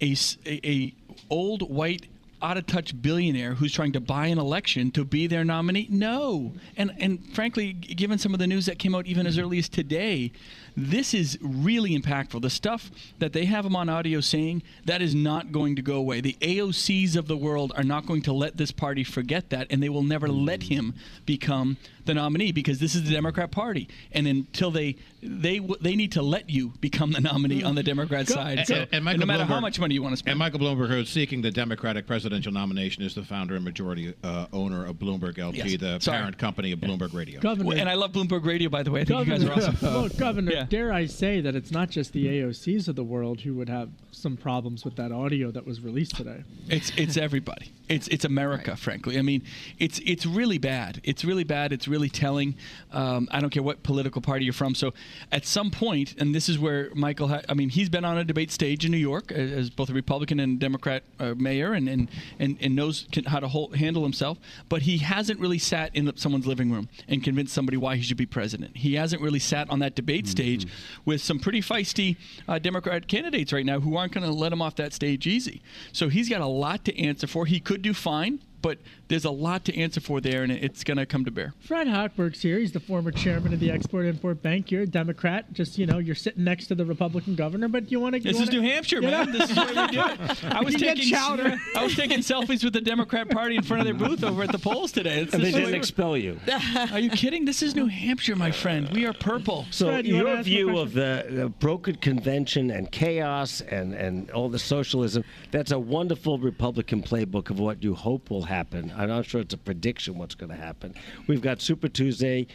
a 0.00 0.16
a 0.46 0.94
old 1.30 1.62
white 1.70 2.06
out 2.42 2.56
of 2.56 2.66
touch 2.66 3.00
billionaire 3.00 3.54
who's 3.54 3.72
trying 3.72 3.92
to 3.92 4.00
buy 4.00 4.26
an 4.26 4.38
election 4.38 4.90
to 4.92 5.04
be 5.04 5.26
their 5.26 5.44
nominee? 5.44 5.86
No. 5.90 6.52
And 6.76 6.92
and 6.98 7.34
frankly, 7.34 7.72
given 7.72 8.18
some 8.18 8.34
of 8.34 8.38
the 8.38 8.46
news 8.46 8.66
that 8.66 8.78
came 8.78 8.94
out 8.94 9.06
even 9.06 9.26
as 9.26 9.38
early 9.38 9.58
as 9.58 9.68
today, 9.68 10.32
this 10.76 11.14
is 11.14 11.38
really 11.40 11.98
impactful. 11.98 12.42
The 12.42 12.50
stuff 12.50 12.90
that 13.18 13.32
they 13.32 13.46
have 13.46 13.64
him 13.64 13.74
on 13.74 13.88
audio 13.88 14.20
saying 14.20 14.62
that 14.84 15.00
is 15.00 15.14
not 15.14 15.50
going 15.52 15.76
to 15.76 15.82
go 15.82 15.94
away. 15.96 16.20
The 16.20 16.36
AOCs 16.40 17.16
of 17.16 17.28
the 17.28 17.36
world 17.36 17.72
are 17.76 17.82
not 17.84 18.06
going 18.06 18.22
to 18.22 18.32
let 18.32 18.56
this 18.56 18.70
party 18.72 19.04
forget 19.04 19.50
that, 19.50 19.66
and 19.70 19.82
they 19.82 19.88
will 19.88 20.02
never 20.02 20.28
let 20.28 20.64
him 20.64 20.94
become 21.24 21.76
the 22.04 22.14
nominee 22.14 22.52
because 22.52 22.78
this 22.78 22.94
is 22.94 23.02
the 23.04 23.10
Democrat 23.12 23.50
Party. 23.50 23.88
And 24.12 24.26
until 24.28 24.70
they 24.70 24.96
they 25.22 25.58
they 25.80 25.96
need 25.96 26.12
to 26.12 26.22
let 26.22 26.48
you 26.48 26.72
become 26.80 27.10
the 27.10 27.20
nominee 27.20 27.64
on 27.64 27.74
the 27.74 27.82
Democrat 27.82 28.28
side. 28.28 28.58
And, 28.58 28.66
So, 28.68 28.74
and- 28.76 28.88
and 28.92 29.04
Michael 29.04 29.20
no 29.20 29.26
matter 29.26 29.44
how 29.44 29.58
Bloomberg- 29.58 29.62
much 29.62 29.80
money 29.80 29.94
you 29.94 30.02
want 30.02 30.12
to 30.12 30.16
spend. 30.18 30.32
And 30.32 30.38
Michael 30.38 30.60
Bloomberg, 30.60 30.88
who 30.88 30.98
is 31.00 31.08
seeking 31.08 31.42
the 31.42 31.50
Democratic 31.50 32.06
presidential 32.06 32.52
nomination, 32.52 33.02
is 33.02 33.14
the 33.16 33.24
founder 33.24 33.56
and 33.56 33.64
majority 33.64 34.14
uh, 34.22 34.46
owner 34.52 34.86
of 34.86 34.96
Bloomberg 34.96 35.38
LP, 35.38 35.58
Yes. 35.58 35.80
the 35.80 35.98
Sorry. 35.98 36.18
parent 36.18 36.38
company 36.38 36.70
of 36.70 36.78
Bloomberg 36.78 37.12
Radio. 37.12 37.40
Governor- 37.40 37.66
Well, 37.70 37.78
and 37.78 37.88
I 37.88 37.94
love 37.94 38.12
Bloomberg 38.12 38.44
Radio, 38.44 38.68
by 38.68 38.84
the 38.84 38.90
way. 38.92 39.00
I 39.00 39.04
think 39.04 39.26
Governor, 39.26 39.44
you 39.44 39.48
guys 39.50 39.64
are 39.66 39.70
awesome. 39.72 39.94
Look, 40.02 40.16
Governor, 40.16 40.52
Yeah. 40.52 40.65
Dare 40.68 40.92
I 40.92 41.06
say 41.06 41.40
that 41.40 41.54
it's 41.54 41.70
not 41.70 41.90
just 41.90 42.12
the 42.12 42.26
AOCs 42.26 42.88
of 42.88 42.96
the 42.96 43.04
world 43.04 43.40
who 43.40 43.54
would 43.54 43.68
have 43.68 43.90
some 44.16 44.36
problems 44.36 44.84
with 44.84 44.96
that 44.96 45.12
audio 45.12 45.50
that 45.50 45.66
was 45.66 45.80
released 45.80 46.16
today. 46.16 46.42
It's 46.68 46.90
it's 46.96 47.16
everybody. 47.16 47.72
It's 47.88 48.08
it's 48.08 48.24
America, 48.24 48.76
frankly. 48.76 49.18
I 49.18 49.22
mean, 49.22 49.42
it's 49.78 50.00
it's 50.04 50.26
really 50.26 50.58
bad. 50.58 51.00
It's 51.04 51.24
really 51.24 51.44
bad. 51.44 51.72
It's 51.72 51.86
really 51.86 52.08
telling. 52.08 52.56
Um, 52.92 53.28
I 53.30 53.40
don't 53.40 53.50
care 53.50 53.62
what 53.62 53.82
political 53.82 54.20
party 54.20 54.44
you're 54.44 54.54
from. 54.54 54.74
So, 54.74 54.92
at 55.30 55.44
some 55.44 55.70
point, 55.70 56.14
and 56.18 56.34
this 56.34 56.48
is 56.48 56.58
where 56.58 56.90
Michael. 56.94 57.28
Ha- 57.28 57.42
I 57.48 57.54
mean, 57.54 57.68
he's 57.68 57.88
been 57.88 58.04
on 58.04 58.18
a 58.18 58.24
debate 58.24 58.50
stage 58.50 58.84
in 58.84 58.90
New 58.90 58.96
York 58.96 59.30
as, 59.30 59.52
as 59.52 59.70
both 59.70 59.90
a 59.90 59.92
Republican 59.92 60.40
and 60.40 60.58
Democrat 60.58 61.04
uh, 61.20 61.34
mayor, 61.36 61.74
and 61.74 61.88
and 61.88 62.10
and, 62.40 62.56
and 62.60 62.74
knows 62.74 63.06
can, 63.12 63.24
how 63.24 63.38
to 63.38 63.48
hold, 63.48 63.76
handle 63.76 64.02
himself. 64.02 64.38
But 64.68 64.82
he 64.82 64.98
hasn't 64.98 65.38
really 65.38 65.58
sat 65.58 65.94
in 65.94 66.16
someone's 66.16 66.46
living 66.46 66.72
room 66.72 66.88
and 67.06 67.22
convinced 67.22 67.54
somebody 67.54 67.76
why 67.76 67.96
he 67.96 68.02
should 68.02 68.16
be 68.16 68.26
president. 68.26 68.78
He 68.78 68.94
hasn't 68.94 69.22
really 69.22 69.38
sat 69.38 69.70
on 69.70 69.78
that 69.80 69.94
debate 69.94 70.26
stage 70.26 70.55
with 71.04 71.20
some 71.20 71.38
pretty 71.38 71.60
feisty 71.60 72.16
uh, 72.48 72.58
Democrat 72.58 73.08
candidates 73.08 73.52
right 73.52 73.66
now 73.66 73.80
who 73.80 73.96
aren't 73.96 74.12
going 74.12 74.24
to 74.24 74.32
let 74.32 74.52
him 74.52 74.62
off 74.62 74.76
that 74.76 74.92
stage 74.92 75.26
easy. 75.26 75.62
So 75.92 76.08
he's 76.08 76.28
got 76.28 76.40
a 76.40 76.46
lot 76.46 76.84
to 76.84 76.98
answer 76.98 77.26
for. 77.26 77.46
He 77.46 77.60
could 77.60 77.82
do 77.82 77.92
fine, 77.92 78.40
but 78.66 78.78
there's 79.06 79.24
a 79.24 79.30
lot 79.30 79.64
to 79.64 79.76
answer 79.78 80.00
for 80.00 80.20
there, 80.20 80.42
and 80.42 80.50
it's 80.50 80.82
going 80.82 80.96
to 80.96 81.06
come 81.06 81.24
to 81.24 81.30
bear. 81.30 81.54
Fred 81.60 81.86
Hochberg's 81.86 82.42
here. 82.42 82.58
He's 82.58 82.72
the 82.72 82.80
former 82.80 83.12
chairman 83.12 83.54
of 83.54 83.60
the 83.60 83.70
Export 83.70 84.06
Import 84.06 84.42
Bank. 84.42 84.72
You're 84.72 84.82
a 84.82 84.86
Democrat. 84.86 85.52
Just 85.52 85.78
you 85.78 85.86
know, 85.86 85.98
you're 85.98 86.16
sitting 86.16 86.42
next 86.42 86.66
to 86.66 86.74
the 86.74 86.84
Republican 86.84 87.36
governor, 87.36 87.68
but 87.68 87.92
you 87.92 88.00
want 88.00 88.16
to. 88.16 88.20
This 88.20 88.40
is 88.40 88.50
New 88.50 88.62
Hampshire, 88.62 89.00
man. 89.00 89.30
This 89.30 89.50
is 89.50 89.56
where 89.56 89.68
we 89.68 89.86
do. 89.86 90.00
I 90.48 90.62
was 90.64 90.74
You 90.74 90.80
get 90.80 90.96
taking 90.96 91.12
chowder. 91.12 91.56
I 91.76 91.84
was 91.84 91.94
taking 91.94 92.18
selfies 92.18 92.64
with 92.64 92.72
the 92.72 92.80
Democrat 92.80 93.30
Party 93.30 93.54
in 93.54 93.62
front 93.62 93.82
of 93.82 93.84
their 93.86 94.08
booth 94.08 94.24
over 94.24 94.42
at 94.42 94.50
the 94.50 94.58
polls 94.58 94.90
today. 94.90 95.20
It's 95.20 95.32
And 95.32 95.44
they 95.44 95.52
didn't 95.52 95.74
expel 95.74 96.16
you. 96.16 96.40
Are 96.90 96.98
you 96.98 97.10
kidding? 97.10 97.44
This 97.44 97.62
is 97.62 97.76
New 97.76 97.86
Hampshire, 97.86 98.34
my 98.34 98.50
friend. 98.50 98.90
We 98.92 99.06
are 99.06 99.12
purple. 99.12 99.64
So 99.70 99.96
your 99.98 100.42
view 100.42 100.78
of 100.78 100.92
the, 100.92 101.26
the 101.30 101.50
brokered 101.60 102.00
convention 102.00 102.72
and 102.72 102.90
chaos 102.90 103.60
and, 103.60 103.94
and 103.94 104.28
all 104.32 104.48
the 104.48 104.58
socialism, 104.58 105.22
that's 105.52 105.70
a 105.70 105.78
wonderful 105.78 106.40
Republican 106.40 107.00
playbook 107.00 107.50
of 107.50 107.60
what 107.60 107.80
you 107.84 107.94
hope 107.94 108.28
will 108.28 108.42
happen. 108.42 108.55
I'm 108.96 109.08
not 109.08 109.26
sure 109.26 109.40
it's 109.40 109.54
a 109.54 109.58
prediction 109.58 110.18
what's 110.18 110.34
going 110.34 110.50
to 110.50 110.56
happen. 110.56 110.94
We've 111.26 111.42
got 111.42 111.60
Super 111.60 111.88
Tuesday, 111.88 112.46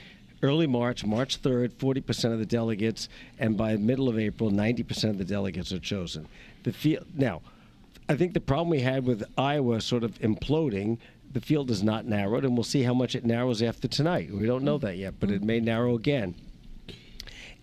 early 0.43 0.67
March, 0.67 1.05
March 1.05 1.41
3rd, 1.41 1.73
40% 1.73 2.33
of 2.33 2.39
the 2.39 2.45
delegates, 2.45 3.09
and 3.39 3.55
by 3.55 3.77
middle 3.77 4.09
of 4.09 4.17
April, 4.17 4.51
90% 4.51 5.09
of 5.11 5.17
the 5.17 5.25
delegates 5.25 5.71
are 5.71 5.79
chosen. 5.79 6.27
The 6.63 6.73
field, 6.73 7.05
now, 7.15 7.41
I 8.09 8.15
think 8.15 8.33
the 8.33 8.41
problem 8.41 8.69
we 8.69 8.81
had 8.81 9.05
with 9.05 9.23
Iowa 9.37 9.81
sort 9.81 10.03
of 10.03 10.17
imploding, 10.19 10.97
the 11.31 11.41
field 11.41 11.71
is 11.71 11.83
not 11.83 12.05
narrowed, 12.05 12.43
and 12.43 12.55
we'll 12.55 12.63
see 12.63 12.83
how 12.83 12.93
much 12.93 13.15
it 13.15 13.23
narrows 13.23 13.61
after 13.61 13.87
tonight. 13.87 14.31
We 14.31 14.45
don't 14.45 14.63
know 14.63 14.77
that 14.79 14.97
yet, 14.97 15.15
but 15.19 15.31
it 15.31 15.43
may 15.43 15.59
narrow 15.59 15.95
again. 15.95 16.35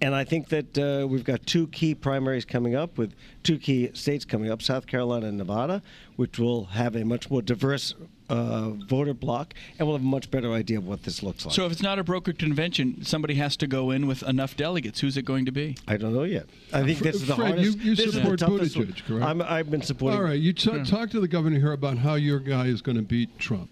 And 0.01 0.15
I 0.15 0.25
think 0.25 0.49
that 0.51 0.79
uh, 0.79 1.09
we've 1.09 1.25
got 1.25 1.45
two 1.45 1.67
key 1.69 1.95
primaries 1.95 2.45
coming 2.45 2.77
up 2.77 2.99
with 2.99 3.15
two 3.43 3.59
key 3.59 3.91
states 3.95 4.25
coming 4.25 4.51
up 4.51 4.63
South 4.63 4.87
Carolina 4.87 5.27
and 5.27 5.39
Nevada, 5.39 5.83
which 6.17 6.39
will 6.39 6.67
have 6.67 6.95
a 6.95 7.05
much 7.05 7.31
more 7.31 7.43
diverse 7.43 7.95
uh, 8.29 8.71
voter 8.71 9.15
block, 9.15 9.55
and 9.79 9.89
we'll 9.89 9.97
have 9.97 10.05
a 10.05 10.09
much 10.09 10.31
better 10.31 10.53
idea 10.53 10.79
of 10.79 10.87
what 10.87 11.03
this 11.03 11.23
looks 11.23 11.45
like. 11.45 11.55
So 11.55 11.67
if 11.67 11.73
it's 11.73 11.83
not 11.83 11.99
a 11.99 12.05
brokered 12.05 12.39
convention, 12.39 13.05
somebody 13.05 13.35
has 13.35 13.57
to 13.57 13.67
go 13.67 13.91
in 13.91 14.07
with 14.07 14.23
enough 14.23 14.57
delegates. 14.57 15.01
Who's 15.01 15.17
it 15.17 15.25
going 15.25 15.47
to 15.47 15.53
be? 15.53 15.77
I 15.89 15.97
don't 15.97 16.15
know 16.15 16.25
yet. 16.25 16.47
I 16.73 16.85
think 16.85 17.01
this 17.01 17.17
is 17.17 17.27
the 17.27 17.35
Fred, 17.35 17.49
hardest. 17.49 17.79
you, 17.79 17.83
you 17.83 17.97
this 17.97 18.07
is 18.07 18.15
the 18.15 18.21
support 18.21 18.39
toughest 18.39 18.77
one. 18.77 18.87
Buttigieg, 18.87 19.05
correct? 19.05 19.25
I'm, 19.25 19.43
I've 19.43 19.71
been 19.71 19.83
supporting. 19.83 20.19
All 20.21 20.25
right, 20.25 20.39
you 20.39 20.53
t- 20.53 20.85
talk 20.85 21.11
to 21.11 21.21
the 21.21 21.29
governor 21.29 21.59
here 21.59 21.73
about 21.73 21.99
how 21.99 22.15
your 22.15 22.39
guy 22.39 22.67
is 22.67 22.83
going 22.83 22.97
to 22.97 23.03
beat 23.03 23.37
Trump. 23.39 23.71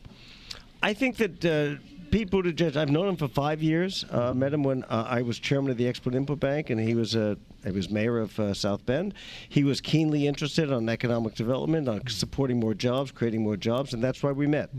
I 0.83 0.93
think 0.93 1.17
that 1.17 1.45
uh, 1.45 1.81
Pete 2.11 2.31
Buttigieg. 2.31 2.77
I've 2.77 2.91
known 2.91 3.09
him 3.09 3.17
for 3.17 3.29
five 3.29 3.63
years. 3.63 4.05
Uh, 4.11 4.33
met 4.35 4.53
him 4.53 4.63
when 4.63 4.85
uh, 4.85 5.07
I 5.09 5.23
was 5.23 5.39
chairman 5.39 5.71
of 5.71 5.77
the 5.77 5.87
Export 5.87 6.15
Import 6.15 6.41
Bank, 6.41 6.71
and 6.71 6.81
he 6.81 6.95
was 6.95 7.15
uh, 7.17 7.35
he 7.65 7.71
was 7.73 7.91
mayor 7.91 8.19
of 8.19 8.39
uh, 8.39 8.55
South 8.55 8.85
Bend. 8.87 9.15
He 9.49 9.65
was 9.65 9.81
keenly 9.81 10.27
interested 10.27 10.73
on 10.73 10.89
economic 10.89 11.35
development, 11.35 11.89
on 11.89 12.07
supporting 12.09 12.61
more 12.61 12.75
jobs, 12.75 13.11
creating 13.11 13.43
more 13.43 13.57
jobs, 13.57 13.93
and 13.95 14.03
that's 14.03 14.23
why 14.23 14.33
we 14.33 14.47
met, 14.47 14.71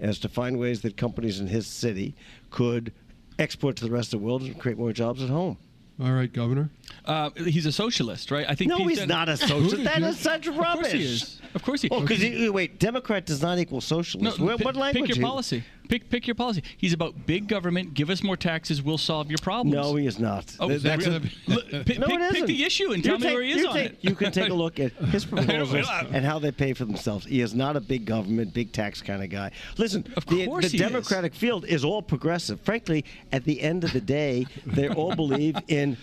as 0.00 0.18
to 0.20 0.28
find 0.28 0.58
ways 0.58 0.82
that 0.82 0.96
companies 0.96 1.40
in 1.40 1.46
his 1.46 1.66
city 1.66 2.14
could 2.50 2.92
export 3.38 3.76
to 3.76 3.84
the 3.84 3.90
rest 3.90 4.12
of 4.12 4.20
the 4.20 4.26
world 4.26 4.42
and 4.42 4.58
create 4.58 4.78
more 4.78 4.92
jobs 4.92 5.22
at 5.22 5.28
home. 5.28 5.56
All 6.00 6.10
right, 6.12 6.32
Governor. 6.32 6.70
Uh, 7.04 7.30
he's 7.36 7.66
a 7.66 7.70
socialist, 7.72 8.30
right? 8.30 8.46
I 8.48 8.54
think. 8.54 8.70
No, 8.70 8.78
Pete 8.78 8.88
he's 8.88 8.98
Dunne- 9.00 9.08
not 9.08 9.28
a 9.28 9.36
socialist. 9.36 9.84
That 9.84 10.02
is 10.02 10.18
such 10.18 10.48
rubbish. 10.48 10.56
Of 10.56 10.56
course 10.56 10.76
rubbish. 10.76 10.92
he 10.92 11.02
is. 11.04 11.40
Of 11.54 11.62
course 11.62 11.82
he. 11.82 11.88
Oh, 11.90 12.00
because 12.00 12.50
wait, 12.50 12.78
Democrat 12.78 13.26
does 13.26 13.42
not 13.42 13.58
equal 13.58 13.80
socialist. 13.80 14.38
No, 14.38 14.46
what, 14.46 14.56
pick, 14.58 14.64
what 14.64 14.76
language? 14.76 15.10
pick 15.10 15.16
your 15.18 15.26
policy. 15.26 15.62
Pick 15.92 16.08
pick 16.08 16.26
your 16.26 16.34
policy. 16.34 16.62
He's 16.78 16.94
about 16.94 17.26
big 17.26 17.46
government. 17.48 17.92
Give 17.92 18.08
us 18.08 18.22
more 18.22 18.34
taxes. 18.34 18.80
We'll 18.82 18.96
solve 18.96 19.28
your 19.30 19.36
problems. 19.42 19.74
No, 19.74 19.94
he 19.94 20.06
is 20.06 20.18
not. 20.18 20.56
Oh, 20.58 20.66
Th- 20.68 20.80
that's 20.80 21.04
a- 21.06 21.20
Look, 21.46 21.68
pick, 21.68 21.98
no, 21.98 22.06
pick, 22.06 22.14
it 22.16 22.20
pick 22.20 22.34
isn't. 22.36 22.46
the 22.46 22.64
issue 22.64 22.92
and 22.92 23.04
You 23.04 23.10
tell 23.10 23.18
me 23.18 23.24
take- 23.26 23.34
where 23.34 23.42
he 23.42 23.50
is 23.52 23.58
you 23.58 23.68
on 23.68 23.74
take- 23.74 23.90
it. 23.92 23.98
You 24.00 24.14
can 24.14 24.32
take 24.32 24.48
a 24.48 24.54
look 24.54 24.80
at 24.80 24.92
his 25.12 25.26
proposals 25.26 25.86
and 26.10 26.24
how 26.24 26.38
they 26.38 26.50
pay 26.50 26.72
for 26.72 26.86
themselves. 26.86 27.26
He 27.26 27.42
is 27.42 27.52
not 27.52 27.76
a 27.76 27.80
big 27.82 28.06
government, 28.06 28.54
big 28.54 28.72
tax 28.72 29.02
kind 29.02 29.22
of 29.22 29.28
guy. 29.28 29.50
Listen, 29.76 30.02
the, 30.28 30.46
course 30.46 30.64
the 30.70 30.78
he 30.78 30.82
is. 30.82 30.90
Democratic 30.90 31.34
field 31.34 31.66
is 31.66 31.84
all 31.84 32.00
progressive. 32.00 32.58
Frankly, 32.62 33.04
at 33.30 33.44
the 33.44 33.60
end 33.60 33.84
of 33.84 33.92
the 33.92 34.00
day, 34.00 34.46
they 34.64 34.88
all 34.88 35.14
believe 35.14 35.56
in 35.68 35.98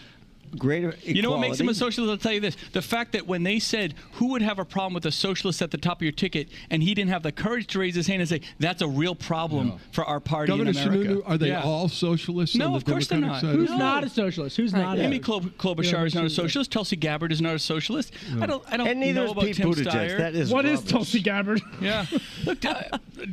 greater 0.58 0.90
equality. 0.90 1.14
You 1.14 1.22
know 1.22 1.32
what 1.32 1.40
makes 1.40 1.60
him 1.60 1.70
a 1.70 1.74
socialist? 1.74 2.12
I'll 2.12 2.18
tell 2.18 2.32
you 2.34 2.40
this: 2.40 2.56
the 2.74 2.82
fact 2.82 3.12
that 3.14 3.28
when 3.28 3.44
they 3.44 3.60
said 3.60 3.94
who 4.14 4.28
would 4.32 4.42
have 4.42 4.60
a 4.60 4.66
problem 4.66 4.94
with 4.94 5.06
a 5.06 5.12
socialist 5.12 5.62
at 5.62 5.72
the 5.72 5.78
top 5.78 6.00
of 6.00 6.04
your 6.04 6.12
ticket, 6.12 6.50
and 6.70 6.82
he 6.84 6.94
didn't 6.94 7.12
have 7.12 7.24
the 7.24 7.32
courage 7.32 7.68
to 7.68 7.80
raise 7.80 7.96
his 7.96 8.08
hand 8.08 8.22
and 8.22 8.30
say 8.30 8.42
that's 8.60 8.82
a 8.82 8.88
real 8.88 9.16
problem 9.16 9.80
for 9.92 10.04
our 10.06 10.20
party 10.20 10.52
Governor 10.52 10.72
in 10.72 10.78
America. 10.78 11.14
Sununu, 11.16 11.24
are 11.30 11.38
they 11.38 11.48
Yeah. 11.50 11.62
all 11.64 11.88
socialists? 11.90 12.56
No, 12.56 12.68
on 12.68 12.72
the 12.72 12.78
of 12.78 12.86
course 12.86 13.08
they're 13.08 13.20
not. 13.20 13.42
side? 13.42 13.56
Who's 13.56 13.70
not 13.70 14.04
a 14.04 14.10
socialist? 14.10 14.58
Who's 14.58 14.74
not? 14.74 14.98
a- 14.98 15.02
Amy 15.04 15.20
Klo- 15.20 15.42
Klobuchar 15.58 15.92
Yeah, 15.94 16.04
is 16.06 16.16
not 16.16 16.26
a 16.26 16.30
she's- 16.30 16.36
socialist. 16.36 16.72
Tulsi 16.72 16.96
Gabbard 16.96 17.32
is 17.32 17.42
not 17.42 17.56
a 17.56 17.60
socialist. 17.60 18.14
I 18.40 18.46
don't. 18.46 18.64
I 18.72 18.78
don't 18.78 18.88
And 18.88 19.00
neither 19.00 19.22
know 19.22 19.26
is 19.26 19.32
about 19.32 19.44
Pete 19.46 19.56
Tim 19.58 19.72
Buttigieg. 19.72 19.86
Steyer. 19.92 20.18
That 20.18 20.36
is 20.36 20.52
What 20.52 20.66
is 20.66 20.78
rubbish. 20.80 20.92
Tulsi 20.92 21.20
Gabbard? 21.22 21.62
Yeah. 21.82 22.06
Look, 22.46 22.64
uh, 22.66 22.84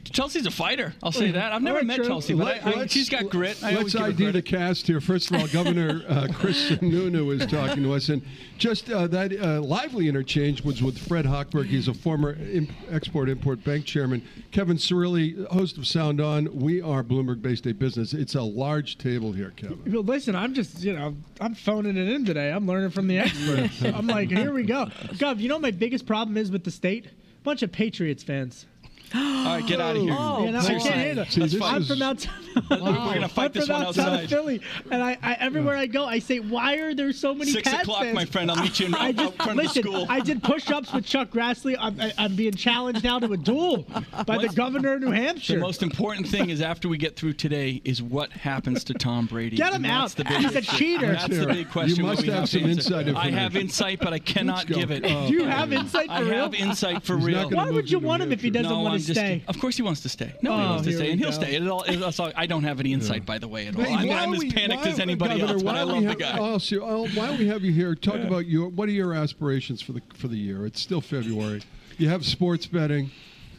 Chelsea's 0.05 0.47
a 0.47 0.51
fighter. 0.51 0.95
I'll 1.03 1.11
say 1.13 1.31
that. 1.33 1.53
I've 1.53 1.63
never 1.63 1.77
Alright, 1.79 1.87
met 1.87 1.97
true. 1.97 2.07
Chelsea, 2.07 2.35
but 2.35 2.65
I, 2.65 2.83
I, 2.83 2.87
she's 2.87 3.09
got 3.09 3.29
grit. 3.29 3.63
I 3.63 3.75
always 3.77 3.95
Let's 3.95 4.07
ID 4.21 4.31
the 4.31 4.43
cast 4.43 4.87
here. 4.87 5.01
First 5.01 5.31
of 5.31 5.41
all, 5.41 5.47
Governor 5.49 6.03
uh, 6.09 6.29
Chris 6.33 6.71
Sununu 6.71 7.06
is 7.15 7.47
talking 7.47 7.83
to 7.83 7.95
us, 7.95 8.09
and 8.09 8.23
just 8.59 8.91
uh, 8.91 9.07
that 9.09 9.33
uh, 9.33 9.61
lively 9.61 10.09
interchange 10.09 10.63
was 10.63 10.83
with 10.83 10.99
Fred 10.99 11.25
Hochberg. 11.25 11.67
He's 11.67 11.89
a 11.89 11.95
former 11.95 12.35
imp- 12.35 12.71
Export-Import 12.91 13.63
Bank 13.65 13.85
chairman. 13.85 14.23
Kevin 14.51 14.77
Cirilli, 14.77 15.47
host 15.49 15.79
of 15.79 15.87
Sound 15.87 16.21
On. 16.21 16.49
We 16.59 16.81
are 16.83 17.03
Bloomberg-Bay 17.05 17.55
State 17.57 17.79
Business. 17.79 18.13
It's 18.13 18.35
a 18.35 18.43
large 18.43 18.99
table 18.99 19.33
here, 19.33 19.53
Kevin. 19.57 19.81
Well, 19.87 20.03
listen, 20.03 20.35
I'm 20.35 20.55
just, 20.55 20.83
you 20.83 20.93
know, 20.93 21.15
I'm 21.41 21.55
phoning 21.55 21.97
it 21.97 22.09
in 22.09 22.25
today. 22.25 22.51
I'm 22.51 22.67
learning 22.67 22.91
from 22.91 23.07
the 23.07 23.19
experts. 23.21 23.83
I'm 23.83 24.07
like, 24.07 24.31
here 24.31 24.53
we 24.53 24.65
go. 24.65 24.87
Gov, 25.15 25.39
you 25.41 25.49
know 25.49 25.55
what 25.57 25.63
my 25.63 25.71
biggest 25.71 26.07
problem 26.07 26.37
is 26.37 26.51
with 26.51 26.65
the 26.65 26.71
state? 26.71 27.09
Bunch 27.45 27.63
of 27.63 27.71
Patriots 27.71 28.23
fans. 28.23 28.67
All 29.15 29.21
right, 29.45 29.65
get 29.67 29.81
out 29.81 29.95
of 29.97 30.03
here. 30.03 30.17
Oh, 30.19 30.45
you 30.45 30.51
know, 30.51 30.59
I 30.59 30.63
Seriously. 30.63 30.91
can't 30.91 31.01
handle 31.19 31.49
See, 31.49 31.61
I'm 31.63 31.85
from 31.85 32.03
outside. 32.03 32.33
We're 32.71 32.79
gonna 32.79 33.29
fight 33.29 33.47
I'm 33.47 33.53
this 33.53 33.69
one 33.69 33.83
outside 33.83 34.03
outside. 34.09 34.25
of 34.25 34.31
Philly, 34.31 34.61
and 34.91 35.03
I, 35.03 35.19
I 35.23 35.35
everywhere 35.35 35.77
I 35.77 35.87
go, 35.87 36.05
I 36.07 36.19
say, 36.19 36.41
why 36.41 36.77
are 36.77 36.95
there 36.95 37.13
so 37.13 37.35
many 37.35 37.51
Six 37.51 37.69
Pats 37.71 37.83
o'clock, 37.83 38.03
fans? 38.03 38.15
my 38.15 38.25
friend. 38.25 38.51
I'll 38.51 38.63
meet 38.63 38.81
you 38.81 38.87
in- 38.87 38.95
I 38.97 39.09
out 39.09 39.17
just, 39.17 39.37
front 39.37 39.61
of 39.61 39.75
the 39.75 39.81
school. 39.83 40.07
I 40.09 40.21
did 40.21 40.43
push-ups 40.43 40.93
with 40.93 41.05
Chuck 41.07 41.31
Grassley. 41.31 41.77
I'm, 41.79 42.01
I, 42.01 42.13
I'm 42.19 42.35
being 42.37 42.55
challenged 42.55 43.05
now 43.05 43.19
to 43.19 43.33
a 43.33 43.37
duel 43.37 43.87
by 44.27 44.39
the 44.39 44.49
governor 44.49 44.95
of 44.95 45.01
New 45.03 45.11
Hampshire. 45.11 45.55
The 45.55 45.61
most 45.61 45.83
important 45.83 46.29
thing 46.29 46.51
is 46.51 46.61
after 46.61 46.89
we 46.89 46.97
get 46.99 47.17
through 47.17 47.35
today 47.35 47.81
is 47.85 48.03
what 48.03 48.33
happens 48.33 48.85
to 48.85 48.95
Tom 48.95 49.27
Brady. 49.27 49.57
Get 49.57 49.73
him 49.73 49.85
out. 49.85 50.11
The 50.11 50.25
big 50.25 50.39
He's 50.39 50.55
a 50.55 50.59
issue. 50.59 50.77
cheater. 50.77 51.13
That's 51.13 51.29
the 51.29 51.47
big 51.47 51.71
question. 51.71 51.97
You 51.97 52.05
must 52.05 52.23
we 52.23 52.29
have 52.29 52.49
some 52.49 52.63
answer. 52.65 53.01
inside 53.01 53.09
I 53.15 53.31
have 53.31 53.57
insight, 53.57 54.01
but 54.01 54.13
I 54.13 54.19
cannot 54.19 54.67
give 54.67 54.91
it. 54.91 55.05
Oh, 55.05 55.29
Do 55.29 55.35
you 55.35 55.45
have 55.45 55.73
insight 55.73 56.09
for 56.09 56.25
real? 56.25 56.33
I 56.35 56.37
have 56.37 56.55
insight 56.55 57.03
for 57.03 57.17
real. 57.17 57.51
Why 57.51 57.71
would 57.71 57.91
you 57.91 57.99
want 57.99 58.23
him 58.23 58.33
if 58.33 58.41
he 58.41 58.51
doesn't 58.51 58.71
no, 58.71 58.81
want 58.81 58.95
I'm 58.95 59.01
to 59.01 59.07
just, 59.07 59.19
stay? 59.21 59.43
Of 59.49 59.59
course 59.61 59.77
he 59.77 59.83
wants 59.83 60.01
to 60.03 60.09
stay. 60.09 60.33
No, 60.43 60.57
he 60.57 60.63
Oh, 60.63 60.69
wants 60.71 60.85
to 60.87 60.93
stay, 60.95 61.11
and 61.11 61.21
he'll 61.21 61.31
go. 61.31 61.35
stay. 61.37 61.55
It'll, 61.57 61.85
it'll, 61.89 62.09
it's 62.09 62.21
all- 62.21 62.33
I 62.47 62.49
don't 62.49 62.63
have 62.63 62.79
any 62.79 62.93
insight, 62.93 63.27
by 63.27 63.39
the 63.39 63.49
way, 63.49 63.67
at 63.67 63.75
all. 63.75 63.83
Hey, 63.83 63.93
I'm, 64.13 64.33
I'm 64.33 64.35
as 64.35 64.53
panicked 64.53 64.85
why- 64.85 64.91
as 64.93 65.01
anybody 65.01 65.41
Governor, 65.41 65.55
else, 65.55 65.63
but 65.65 65.75
I 65.75 65.85
we 65.85 65.91
love 65.95 66.03
the 66.03 66.09
have- 66.11 66.19
guy. 66.21 66.39
Also, 66.39 66.77
oh, 66.81 67.09
why 67.15 67.35
we 67.37 67.49
have 67.49 67.65
you 67.65 67.73
here? 67.73 67.97
Talk 67.97 68.21
about 68.21 68.47
your. 68.47 68.69
What 68.69 68.89
are 68.89 68.93
your 68.93 69.13
aspirations 69.15 69.83
for 69.83 69.91
the 69.91 70.01
for 70.15 70.29
the 70.29 70.37
year? 70.37 70.65
It's 70.65 70.81
still 70.81 71.01
February. 71.01 71.63
You 71.99 72.09
have 72.09 72.25
sports 72.25 72.67
betting. 72.67 73.11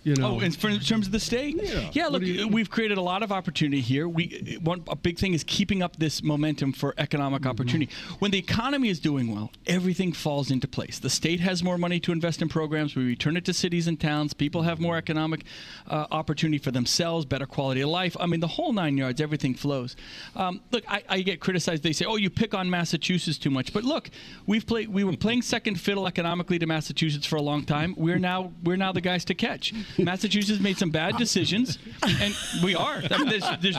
You 0.07 0.15
know. 0.15 0.37
Oh, 0.37 0.39
in, 0.39 0.51
terms 0.53 1.05
of 1.05 1.11
the 1.11 1.19
state, 1.19 1.59
Yeah. 1.91 2.07
look, 2.07 2.23
you- 2.23 2.47
we've 2.47 2.69
created 2.69 2.97
a 2.97 3.01
lot 3.01 3.23
of 3.23 3.31
opportunity 3.31 3.81
here. 3.81 4.07
We 4.07 4.57
one 4.63 4.83
a 4.87 4.95
big 4.95 5.17
thing 5.19 5.33
is 5.33 5.43
keeping 5.43 5.81
up 5.83 5.97
this 5.97 6.23
momentum 6.23 6.71
for 6.71 6.93
economic 6.97 7.41
Mm-hmm. 7.41 7.49
opportunity. 7.49 7.89
When 8.19 8.31
the 8.31 8.37
economy 8.37 8.87
is 8.87 8.99
doing 9.01 9.27
well, 9.35 9.51
everything 9.65 10.13
falls 10.13 10.49
into 10.49 10.65
place. 10.67 10.97
The 10.97 11.09
state 11.09 11.41
has 11.41 11.61
more 11.61 11.77
money 11.77 11.99
to 11.99 12.13
invest 12.13 12.41
in 12.41 12.47
programs. 12.47 12.95
We 12.95 13.03
return 13.03 13.35
it 13.35 13.43
to 13.45 13.53
cities 13.53 13.85
and 13.87 13.99
towns. 13.99 14.33
People 14.33 14.61
have 14.61 14.79
more 14.79 14.95
economic 14.97 15.43
uh, 15.87 16.05
opportunity 16.09 16.57
for 16.57 16.71
themselves, 16.71 17.25
better 17.25 17.45
quality 17.45 17.81
of 17.81 17.89
life. 17.89 18.15
I 18.17 18.27
mean, 18.27 18.39
the 18.39 18.47
whole 18.47 18.71
nine 18.71 18.97
yards. 18.97 19.19
Everything 19.19 19.55
flows. 19.55 19.97
Um, 20.37 20.61
look, 20.71 20.83
I, 20.87 21.03
I 21.09 21.21
get 21.21 21.41
criticized. 21.41 21.83
They 21.83 21.91
say, 21.93 22.05
"Oh, 22.05 22.15
you 22.15 22.29
pick 22.29 22.53
on 22.53 22.69
Massachusetts 22.69 23.37
too 23.37 23.49
much." 23.49 23.73
But 23.73 23.83
look, 23.83 24.09
we've 24.45 24.65
played. 24.65 24.87
We 24.87 25.03
were 25.03 25.17
playing 25.17 25.41
second 25.41 25.75
fiddle 25.81 26.07
economically 26.07 26.59
to 26.59 26.65
Massachusetts 26.65 27.25
for 27.25 27.35
a 27.35 27.41
long 27.41 27.65
time. 27.65 27.93
We're 27.97 28.19
now 28.19 28.53
we're 28.63 28.77
now 28.77 28.93
the 28.93 29.01
guys 29.01 29.25
to 29.25 29.35
catch. 29.35 29.73
Massachusetts 29.97 30.59
made 30.59 30.77
some 30.77 30.89
bad 30.89 31.17
decisions, 31.17 31.77
and 32.03 32.35
we 32.63 32.75
are. 32.75 33.01
I 33.09 33.17
mean, 33.17 33.29
there's, 33.29 33.45
there's, 33.61 33.77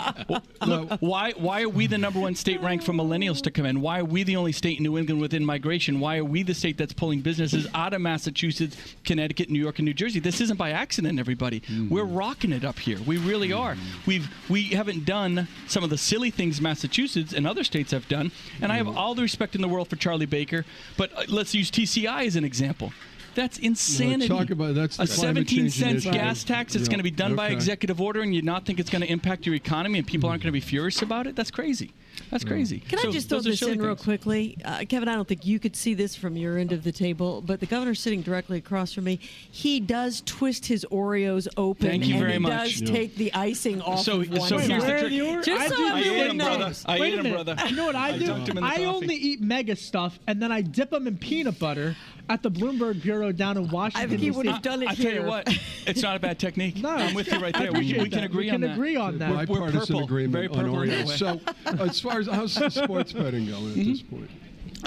look, 0.66 0.90
why 1.00 1.32
why 1.32 1.62
are 1.62 1.68
we 1.68 1.86
the 1.86 1.98
number 1.98 2.20
one 2.20 2.34
state 2.34 2.60
ranked 2.60 2.84
for 2.84 2.92
millennials 2.92 3.40
to 3.42 3.50
come 3.50 3.66
in? 3.66 3.80
Why 3.80 4.00
are 4.00 4.04
we 4.04 4.22
the 4.22 4.36
only 4.36 4.52
state 4.52 4.78
in 4.78 4.84
New 4.84 4.98
England 4.98 5.20
within 5.20 5.44
migration? 5.44 6.00
Why 6.00 6.18
are 6.18 6.24
we 6.24 6.42
the 6.42 6.54
state 6.54 6.76
that's 6.76 6.92
pulling 6.92 7.20
businesses 7.20 7.66
out 7.74 7.94
of 7.94 8.00
Massachusetts, 8.00 8.76
Connecticut, 9.04 9.50
New 9.50 9.60
York, 9.60 9.78
and 9.78 9.86
New 9.86 9.94
Jersey? 9.94 10.20
This 10.20 10.40
isn't 10.40 10.56
by 10.56 10.70
accident, 10.70 11.18
everybody. 11.18 11.60
Mm. 11.60 11.90
We're 11.90 12.04
rocking 12.04 12.52
it 12.52 12.64
up 12.64 12.78
here. 12.78 12.98
We 13.06 13.18
really 13.18 13.52
are. 13.52 13.74
Mm. 13.74 14.06
We've 14.06 14.28
we 14.48 14.64
haven't 14.64 15.04
done 15.04 15.48
some 15.66 15.84
of 15.84 15.90
the 15.90 15.98
silly 15.98 16.30
things 16.30 16.60
Massachusetts 16.60 17.32
and 17.32 17.46
other 17.46 17.64
states 17.64 17.92
have 17.92 18.08
done, 18.08 18.32
and 18.60 18.72
I 18.72 18.76
have 18.76 18.86
mm. 18.86 18.96
all 18.96 19.14
the 19.14 19.22
respect 19.22 19.54
in 19.54 19.60
the 19.60 19.68
world 19.68 19.88
for 19.88 19.96
Charlie 19.96 20.26
Baker. 20.26 20.64
But 20.96 21.16
uh, 21.16 21.22
let's 21.28 21.54
use 21.54 21.70
TCI 21.70 22.26
as 22.26 22.36
an 22.36 22.44
example. 22.44 22.92
That's 23.38 23.58
insanity. 23.58 24.26
talk 24.26 24.50
about- 24.50 24.74
that's 24.74 24.96
the 24.96 25.04
a 25.04 25.06
17 25.06 25.70
cents 25.70 25.82
initiative. 26.04 26.12
gas 26.12 26.42
tax 26.42 26.72
that's 26.72 26.86
Yeah, 26.86 26.90
going 26.90 26.98
to 26.98 27.04
be 27.04 27.10
done 27.12 27.36
by 27.36 27.50
executive 27.50 28.00
order, 28.00 28.20
and 28.20 28.34
you 28.34 28.42
not 28.42 28.66
think 28.66 28.80
it's 28.80 28.90
going 28.90 29.02
to 29.02 29.08
impact 29.10 29.46
your 29.46 29.54
economy, 29.54 29.98
and 30.00 30.06
people 30.06 30.28
aren't 30.28 30.42
going 30.42 30.48
to 30.48 30.52
be 30.52 30.60
furious 30.60 31.02
about 31.02 31.28
it. 31.28 31.36
That's 31.36 31.52
crazy. 31.52 31.92
That's 32.32 32.42
crazy. 32.44 32.80
Can 32.80 32.98
So 32.98 33.10
I 33.10 33.12
just 33.12 33.28
throw 33.28 33.38
those 33.38 33.46
are 33.46 33.50
this 33.50 33.60
silly 33.60 33.72
in 33.74 33.80
real 33.82 33.94
quickly? 33.94 34.58
Uh, 34.64 34.80
Kevin, 34.88 35.08
I 35.08 35.14
don't 35.14 35.28
think 35.28 35.46
you 35.46 35.60
could 35.60 35.76
see 35.76 35.94
this 35.94 36.16
from 36.16 36.36
your 36.36 36.58
end 36.58 36.72
of 36.72 36.82
the 36.82 36.90
table, 36.90 37.40
but 37.42 37.60
the 37.60 37.66
governor's 37.66 38.00
sitting 38.00 38.22
directly 38.22 38.58
across 38.58 38.92
from 38.92 39.04
me. 39.04 39.20
He 39.52 39.78
does 39.78 40.20
twist 40.26 40.66
his 40.66 40.84
Oreos 40.90 41.46
open. 41.56 41.88
Thank 41.88 42.06
you 42.06 42.14
and 42.14 42.20
very 42.20 42.32
he 42.32 42.38
much. 42.40 42.50
does 42.72 42.80
Yeah. 42.82 42.90
take 42.92 43.14
the 43.14 43.32
icing 43.34 43.80
off 43.82 44.02
So- 44.04 44.20
of 44.22 44.30
one 44.30 44.48
so 44.48 44.58
here's 44.58 44.82
the 44.82 44.90
trick. 44.90 45.10
the 45.10 45.42
Just 45.44 45.50
I 45.62 45.68
so 45.68 45.76
do 45.76 45.86
I 45.86 46.00
ate 46.00 46.06
everyone 46.06 46.30
him, 46.30 46.38
brother. 46.38 46.58
knows. 46.58 46.84
I 46.86 46.98
Wait 46.98 47.12
ate 47.14 47.24
him, 47.24 47.32
brother. 47.32 47.56
You 47.68 47.76
know 47.76 47.86
what 47.86 47.94
I 47.96 48.08
I 48.08 48.18
do? 48.18 48.26
dunked 48.26 48.48
him 48.48 48.58
in 48.58 48.64
the 48.64 48.68
I 48.68 48.70
coffee. 48.70 48.84
only 48.86 49.14
eat 49.14 49.40
mega 49.40 49.76
stuff, 49.76 50.18
and 50.26 50.42
then 50.42 50.50
I 50.50 50.60
dip 50.62 50.90
them 50.90 51.06
in 51.06 51.18
peanut 51.18 51.60
butter 51.60 51.94
at 52.28 52.42
the 52.42 52.50
Bloomberg 52.50 53.02
Bureau 53.02 53.32
down 53.32 53.56
in 53.56 53.68
Washington. 53.70 54.06
I 54.06 54.08
think 54.08 54.20
he 54.20 54.30
would 54.30 54.46
have 54.46 54.62
done 54.62 54.82
it 54.82 54.88
I 54.88 54.94
tell 54.94 55.12
you 55.12 55.22
what, 55.24 55.48
it's 55.86 56.02
not 56.02 56.16
a 56.16 56.18
bad 56.20 56.38
technique. 56.38 56.76
No, 56.76 56.90
I'm 56.90 57.14
with 57.14 57.32
you 57.32 57.38
right 57.38 57.54
there. 57.54 57.72
We, 57.72 57.94
we 57.94 58.10
can 58.10 58.24
agree 58.24 58.46
we 58.46 58.50
on 58.50 58.54
can 58.54 58.60
that. 58.62 58.74
agree 58.74 58.96
on 58.96 59.18
that. 59.18 59.30
We're 59.30 59.60
bipartisan 59.60 59.80
purple. 59.96 60.04
agreement 60.04 60.32
Very 60.32 60.48
on 60.48 60.54
purple 60.54 60.82
in 60.82 60.88
that 60.90 61.06
Oreos. 61.06 61.08
way. 61.08 61.16
So, 61.16 61.84
as 61.84 62.00
far 62.00 62.18
as 62.20 62.26
how's 62.26 62.54
the 62.54 62.70
sports 62.70 63.12
betting 63.12 63.46
going 63.46 63.70
at 63.70 63.74
this 63.86 64.02
point? 64.02 64.30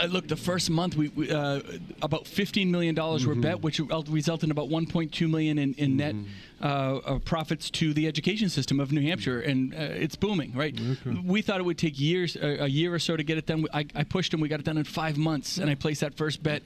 Uh, 0.02 0.06
look, 0.06 0.26
the 0.30 0.38
first 0.38 0.70
month 0.70 0.96
we, 0.96 1.10
we 1.10 1.30
uh, 1.30 1.60
about 2.02 2.26
fifteen 2.26 2.72
million 2.72 2.96
dollars 2.96 3.26
were 3.26 3.34
Mm-hmm. 3.34 3.42
bet, 3.42 3.62
which 3.62 3.80
resulted 4.08 4.46
in 4.46 4.52
about 4.52 4.70
one 4.70 4.86
point 4.86 5.12
two 5.12 5.28
million 5.28 5.58
in, 5.58 5.74
in 5.74 5.98
net 5.98 6.16
uh, 6.62 6.66
uh, 6.66 7.20
profits 7.20 7.70
to 7.72 7.94
the 7.94 8.08
education 8.08 8.48
system 8.48 8.80
of 8.80 8.94
New 8.94 9.02
Hampshire, 9.02 9.42
and 9.42 9.74
uh, 9.74 9.78
it's 9.80 10.16
booming. 10.16 10.54
Right? 10.54 10.80
We 11.26 11.42
thought 11.42 11.60
it 11.60 11.64
would 11.64 11.78
take 11.78 12.00
years, 12.00 12.38
uh, 12.38 12.58
a 12.62 12.68
year 12.68 12.94
or 12.94 13.00
so 13.00 13.18
to 13.18 13.24
get 13.24 13.38
it 13.38 13.46
done. 13.48 13.66
I, 13.74 13.86
I 13.94 14.04
pushed 14.06 14.32
them. 14.32 14.40
We 14.40 14.48
got 14.48 14.62
it 14.62 14.66
done 14.66 14.78
in 14.78 14.86
five 14.86 15.18
months, 15.18 15.58
and 15.58 15.70
I 15.70 15.76
placed 15.76 16.00
that 16.02 16.14
first 16.16 16.42
bet. 16.42 16.62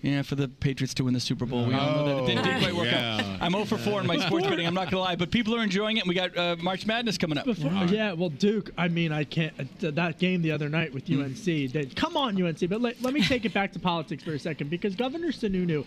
Yeah, 0.00 0.22
for 0.22 0.36
the 0.36 0.46
Patriots 0.46 0.94
to 0.94 1.04
win 1.04 1.14
the 1.14 1.18
Super 1.20 1.44
Bowl. 1.44 1.66
We 1.66 1.74
all 1.74 1.90
know 1.92 2.06
that 2.06 2.22
it 2.22 2.26
didn't, 2.26 2.44
didn't 2.44 2.60
quite 2.60 2.74
work 2.76 2.86
yeah. 2.86 3.16
out. 3.16 3.42
I'm 3.42 3.50
0 3.50 3.64
for 3.64 3.76
4 3.76 4.00
in 4.02 4.06
my 4.06 4.16
sports 4.18 4.46
betting. 4.48 4.64
I'm 4.64 4.72
not 4.74 4.92
gonna 4.92 5.02
lie, 5.02 5.16
but 5.16 5.32
people 5.32 5.56
are 5.56 5.62
enjoying 5.62 5.96
it. 5.96 6.00
and 6.04 6.08
We 6.08 6.14
got 6.14 6.36
uh, 6.38 6.54
March 6.60 6.86
Madness 6.86 7.18
coming 7.18 7.36
up. 7.36 7.44
Before, 7.44 7.72
Yeah, 7.86 8.12
well, 8.12 8.28
Duke. 8.28 8.70
I 8.78 8.86
mean, 8.86 9.10
I 9.10 9.24
can't. 9.24 9.52
Uh, 9.82 9.90
that 9.90 10.20
game 10.20 10.40
the 10.42 10.52
other 10.52 10.68
night 10.68 10.94
with 10.94 11.06
Mm. 11.06 11.24
UNC. 11.24 11.72
They, 11.72 11.86
come 11.96 12.16
on, 12.16 12.40
UNC. 12.40 12.60
But 12.68 12.80
let, 12.80 13.02
let 13.02 13.12
me 13.12 13.22
take 13.24 13.44
it 13.44 13.52
back 13.52 13.72
to 13.72 13.80
politics 13.80 14.22
for 14.22 14.32
a 14.34 14.38
second 14.38 14.70
because 14.70 14.94
Governor 14.94 15.28
Sununu, 15.32 15.84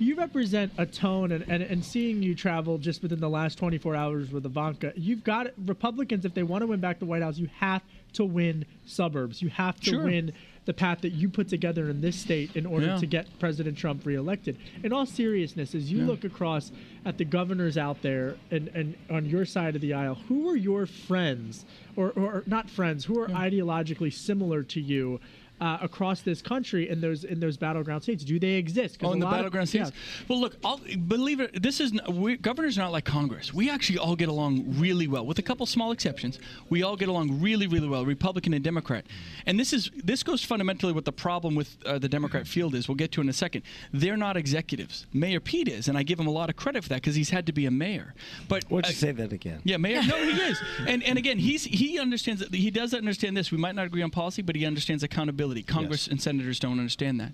you 0.00 0.16
represent 0.16 0.72
a 0.78 0.84
tone, 0.86 1.30
and, 1.30 1.44
and, 1.48 1.62
and 1.62 1.84
seeing 1.84 2.20
you 2.20 2.34
travel 2.34 2.78
just 2.78 3.00
within 3.00 3.20
the 3.20 3.30
last 3.30 3.58
24 3.58 3.94
hours 3.94 4.32
with 4.32 4.44
Ivanka, 4.44 4.92
you've 4.96 5.22
got 5.22 5.48
Republicans. 5.66 6.24
If 6.24 6.34
they 6.34 6.42
want 6.42 6.62
to 6.62 6.66
win 6.66 6.80
back 6.80 6.98
the 6.98 7.04
White 7.06 7.22
House, 7.22 7.38
you 7.38 7.48
have 7.60 7.82
to 8.14 8.24
win 8.24 8.64
suburbs. 8.86 9.40
You 9.40 9.50
have 9.50 9.78
to 9.80 9.90
Sure. 9.90 10.04
win 10.04 10.32
the 10.64 10.72
path 10.72 11.00
that 11.00 11.10
you 11.10 11.28
put 11.28 11.48
together 11.48 11.90
in 11.90 12.00
this 12.00 12.14
state 12.16 12.54
in 12.54 12.66
order 12.66 12.86
Yeah. 12.86 12.96
to 12.98 13.06
get 13.06 13.26
President 13.40 13.76
Trump 13.76 14.06
reelected. 14.06 14.56
In 14.84 14.92
all 14.92 15.06
seriousness, 15.06 15.74
as 15.74 15.90
you 15.90 15.98
Yeah. 15.98 16.06
look 16.06 16.24
across 16.24 16.70
at 17.04 17.18
the 17.18 17.24
governors 17.24 17.76
out 17.76 18.00
there 18.02 18.36
and, 18.50 18.68
and 18.68 18.94
on 19.10 19.26
your 19.26 19.44
side 19.44 19.74
of 19.74 19.80
the 19.80 19.92
aisle, 19.92 20.14
who 20.28 20.48
are 20.48 20.56
your 20.56 20.86
friends, 20.86 21.64
or, 21.96 22.10
or 22.10 22.44
not 22.46 22.70
friends, 22.70 23.04
who 23.04 23.18
are 23.18 23.26
ideologically 23.28 24.12
similar 24.12 24.62
to 24.62 24.80
you? 24.80 25.20
Uh, 25.62 25.78
across 25.80 26.22
this 26.22 26.42
country 26.42 26.88
in 26.90 27.00
those 27.00 27.22
in 27.24 27.38
those 27.40 27.56
battleground 27.56 28.02
states? 28.02 28.24
Do 28.24 28.38
they 28.38 28.54
exist? 28.64 28.98
Oh, 29.02 29.12
in 29.12 29.20
the 29.20 29.24
lot 29.26 29.32
of- 29.34 29.38
battleground 29.38 29.68
states. 29.68 29.90
yeah. 29.94 30.24
Well, 30.28 30.40
look, 30.40 30.56
I'll, 30.64 30.80
believe 31.06 31.38
it. 31.40 31.62
This 31.62 31.80
is 31.80 31.92
we, 32.08 32.36
governors 32.36 32.76
are 32.78 32.82
not 32.82 32.92
like 32.92 33.04
Congress. 33.04 33.54
We 33.54 33.70
actually 33.70 33.98
all 33.98 34.16
get 34.16 34.28
along 34.28 34.64
really 34.78 35.06
well, 35.06 35.24
with 35.24 35.38
a 35.38 35.42
couple 35.42 35.64
small 35.66 35.92
exceptions. 35.92 36.38
We 36.68 36.82
all 36.82 36.96
get 36.96 37.08
along 37.08 37.40
really, 37.40 37.66
really 37.68 37.88
well, 37.88 38.04
Republican 38.04 38.52
and 38.54 38.64
Democrat. 38.64 39.04
And 39.46 39.58
this 39.60 39.72
is 39.72 39.90
this 40.02 40.22
goes 40.24 40.42
fundamentally 40.44 40.92
what 40.92 41.04
the 41.04 41.12
problem 41.12 41.54
with 41.54 41.76
uh, 41.86 41.98
the 41.98 42.08
Democrat 42.08 42.46
field 42.46 42.74
is. 42.74 42.88
We'll 42.88 42.96
get 42.96 43.12
to 43.12 43.20
in 43.20 43.28
a 43.28 43.32
second. 43.32 43.62
They're 43.92 44.16
not 44.16 44.36
executives. 44.36 45.06
Mayor 45.12 45.40
Pete 45.40 45.68
is, 45.68 45.86
and 45.88 45.96
I 45.96 46.02
give 46.02 46.18
him 46.18 46.26
a 46.26 46.32
lot 46.32 46.50
of 46.50 46.56
credit 46.56 46.82
for 46.82 46.88
that 46.88 46.96
because 47.02 47.14
he's 47.14 47.30
had 47.30 47.46
to 47.46 47.52
be 47.52 47.66
a 47.66 47.70
mayor. 47.70 48.14
But 48.48 48.64
Why 48.68 48.80
don't 48.80 48.86
uh, 48.86 48.88
you 48.88 48.94
say 48.96 49.12
that 49.12 49.32
again? 49.32 49.60
yeah, 49.64 49.76
Mayor. 49.76 50.02
No, 50.02 50.16
he 50.16 50.40
is. 50.50 50.60
And 50.88 51.02
and 51.04 51.18
again, 51.18 51.38
he's 51.38 51.62
he 51.64 51.98
understands 52.00 52.40
that 52.40 52.52
he 52.54 52.70
does 52.70 52.94
understand 52.94 53.36
this. 53.36 53.52
We 53.52 53.58
might 53.58 53.74
not 53.76 53.86
agree 53.86 54.02
on 54.02 54.10
policy, 54.10 54.42
but 54.42 54.56
he 54.56 54.66
understands 54.66 55.02
accountability. 55.04 55.51
Congress 55.60 56.06
and 56.06 56.22
senators 56.22 56.58
don't 56.58 56.78
understand 56.78 57.20
that. 57.20 57.32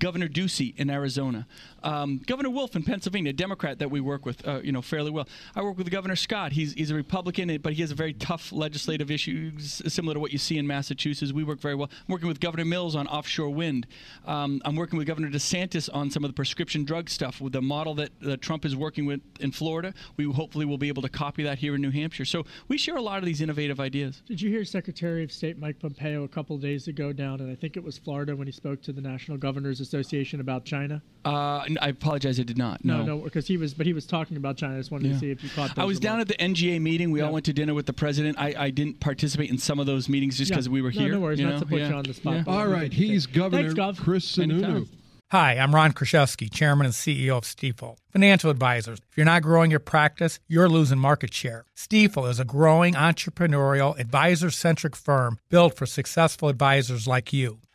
Governor 0.00 0.28
Ducey 0.28 0.76
in 0.76 0.90
Arizona, 0.90 1.46
um, 1.84 2.20
Governor 2.26 2.50
Wolf 2.50 2.74
in 2.74 2.82
Pennsylvania, 2.82 3.30
a 3.30 3.32
Democrat 3.32 3.78
that 3.78 3.90
we 3.90 4.00
work 4.00 4.26
with, 4.26 4.46
uh, 4.46 4.60
you 4.62 4.72
know, 4.72 4.82
fairly 4.82 5.10
well. 5.10 5.28
I 5.54 5.62
work 5.62 5.78
with 5.78 5.90
Governor 5.90 6.16
Scott. 6.16 6.52
He's 6.52 6.72
he's 6.72 6.90
a 6.90 6.94
Republican, 6.94 7.56
but 7.62 7.74
he 7.74 7.82
has 7.82 7.90
a 7.90 7.94
very 7.94 8.14
tough 8.14 8.50
legislative 8.50 9.10
issues 9.10 9.82
similar 9.86 10.14
to 10.14 10.20
what 10.20 10.32
you 10.32 10.38
see 10.38 10.58
in 10.58 10.66
Massachusetts. 10.66 11.32
We 11.32 11.44
work 11.44 11.60
very 11.60 11.74
well. 11.74 11.90
I'm 11.92 12.12
working 12.12 12.28
with 12.28 12.40
Governor 12.40 12.64
Mills 12.64 12.96
on 12.96 13.06
offshore 13.06 13.50
wind. 13.50 13.86
Um, 14.26 14.60
I'm 14.64 14.74
working 14.74 14.98
with 14.98 15.06
Governor 15.06 15.30
DeSantis 15.30 15.88
on 15.94 16.10
some 16.10 16.24
of 16.24 16.30
the 16.30 16.34
prescription 16.34 16.84
drug 16.84 17.08
stuff 17.08 17.40
with 17.40 17.52
the 17.52 17.62
model 17.62 17.94
that 17.96 18.10
uh, 18.26 18.36
Trump 18.40 18.64
is 18.64 18.74
working 18.74 19.06
with 19.06 19.20
in 19.40 19.52
Florida. 19.52 19.94
We 20.16 20.24
hopefully 20.24 20.64
will 20.64 20.78
be 20.78 20.88
able 20.88 21.02
to 21.02 21.08
copy 21.08 21.42
that 21.44 21.58
here 21.58 21.74
in 21.74 21.82
New 21.82 21.90
Hampshire. 21.90 22.24
So 22.24 22.46
we 22.68 22.78
share 22.78 22.96
a 22.96 23.02
lot 23.02 23.18
of 23.18 23.26
these 23.26 23.40
innovative 23.40 23.78
ideas. 23.80 24.22
Did 24.26 24.40
you 24.40 24.50
hear 24.50 24.64
Secretary 24.64 25.22
of 25.22 25.30
State 25.30 25.58
Mike 25.58 25.78
Pompeo 25.78 26.24
a 26.24 26.28
couple 26.28 26.56
days 26.58 26.88
ago 26.88 27.12
down, 27.12 27.40
and 27.40 27.50
I 27.50 27.54
think 27.54 27.76
it 27.76 27.84
was 27.84 27.98
Florida, 27.98 28.34
when 28.34 28.46
he 28.46 28.52
spoke 28.52 28.80
to 28.82 28.92
the 28.92 29.00
National 29.00 29.36
Governors 29.36 29.80
Association 29.94 30.40
about 30.40 30.64
China? 30.64 31.02
Uh, 31.24 31.58
n- 31.68 31.76
I 31.82 31.88
apologize, 31.88 32.38
I 32.38 32.44
did 32.44 32.56
not. 32.56 32.84
No, 32.84 32.98
No, 32.98 33.04
no, 33.04 33.18
because 33.18 33.46
he 33.46 33.56
was, 33.56 33.74
but 33.74 33.86
he 33.86 33.92
was 33.92 34.06
talking 34.06 34.36
about 34.36 34.56
China. 34.56 34.74
I 34.74 34.78
just 34.78 34.90
wanted 34.92 35.08
Yeah. 35.08 35.12
to 35.14 35.18
see 35.18 35.30
if 35.30 35.42
you 35.42 35.50
caught. 35.50 35.70
That. 35.74 35.78
I 35.78 35.82
those 35.82 35.88
was 35.88 36.00
down 36.00 36.20
at 36.20 36.28
the 36.28 36.34
NGA 36.40 36.80
meeting. 36.80 37.10
We 37.10 37.20
all 37.20 37.32
went 37.32 37.44
to 37.46 37.52
dinner 37.52 37.74
with 37.74 37.86
the 37.86 37.92
president. 37.92 38.38
I, 38.38 38.54
I 38.56 38.70
didn't 38.70 39.00
participate 39.00 39.50
in 39.50 39.58
some 39.58 39.78
of 39.80 39.86
those 39.86 40.08
meetings 40.08 40.38
just 40.38 40.50
Yeah. 40.50 40.56
because 40.56 40.68
we 40.68 40.80
were 40.80 40.90
here. 40.90 41.10
no 41.12 41.20
worries, 41.20 41.40
you 41.40 41.46
not 41.46 41.54
know? 41.54 41.60
to 41.60 41.66
put 41.66 41.80
you 41.80 41.86
on 41.86 42.04
the 42.04 42.14
spot. 42.14 42.34
Yeah. 42.36 42.44
All 42.46 42.68
right, 42.68 42.92
he's 42.92 43.26
Governor 43.26 43.72
Gov. 43.74 43.98
Chris 43.98 44.38
Anytime. 44.38 44.84
Sununu. 44.86 44.88
Hi, 45.32 45.58
I'm 45.58 45.72
Ron 45.74 45.92
Kruszewski, 45.92 46.52
Chairman 46.52 46.86
and 46.86 46.94
CEO 46.94 47.36
of 47.38 47.44
Stifel. 47.44 47.96
Financial 48.12 48.50
advisors. 48.50 48.98
If 49.10 49.16
you're 49.16 49.24
not 49.26 49.42
growing 49.42 49.70
your 49.70 49.78
practice, 49.78 50.40
you're 50.48 50.68
losing 50.68 50.98
market 50.98 51.32
share. 51.32 51.66
Stifel 51.76 52.28
is 52.28 52.40
a 52.40 52.44
growing 52.44 52.94
entrepreneurial, 52.94 53.96
advisor 53.98 54.50
centric 54.50 54.96
firm 54.96 55.38
built 55.48 55.76
for 55.76 55.86
successful 55.86 56.48
advisors 56.48 57.06
like 57.06 57.32
you. 57.32 57.58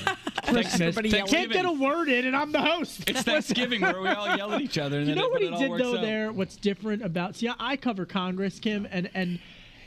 Christmas. 0.54 0.82
everybody 0.82 1.10
yelling. 1.10 1.32
Can't 1.32 1.52
get 1.52 1.66
a 1.66 1.72
word 1.72 2.10
in, 2.10 2.26
and 2.26 2.36
I'm 2.36 2.52
the 2.52 2.62
host. 2.62 3.10
It's 3.10 3.22
Thanksgiving 3.22 3.82
where 3.82 4.02
we 4.02 4.10
all 4.10 4.36
yell 4.36 4.54
at 4.54 4.62
each 4.62 4.78
other. 4.78 5.00
And 5.00 5.08
you 5.08 5.16
then 5.16 5.24
know 5.24 5.30
it, 5.30 5.32
what 5.32 5.42
he 5.42 5.68
did 5.68 5.80
though 5.80 5.98
out. 5.98 6.02
there 6.02 6.32
what's 6.32 6.56
different 6.56 7.04
about 7.04 7.36
see 7.36 7.50
i 7.60 7.76
cover 7.76 8.06
congress 8.06 8.60
kim 8.60 8.88
and 8.92 9.10
and 9.14 9.40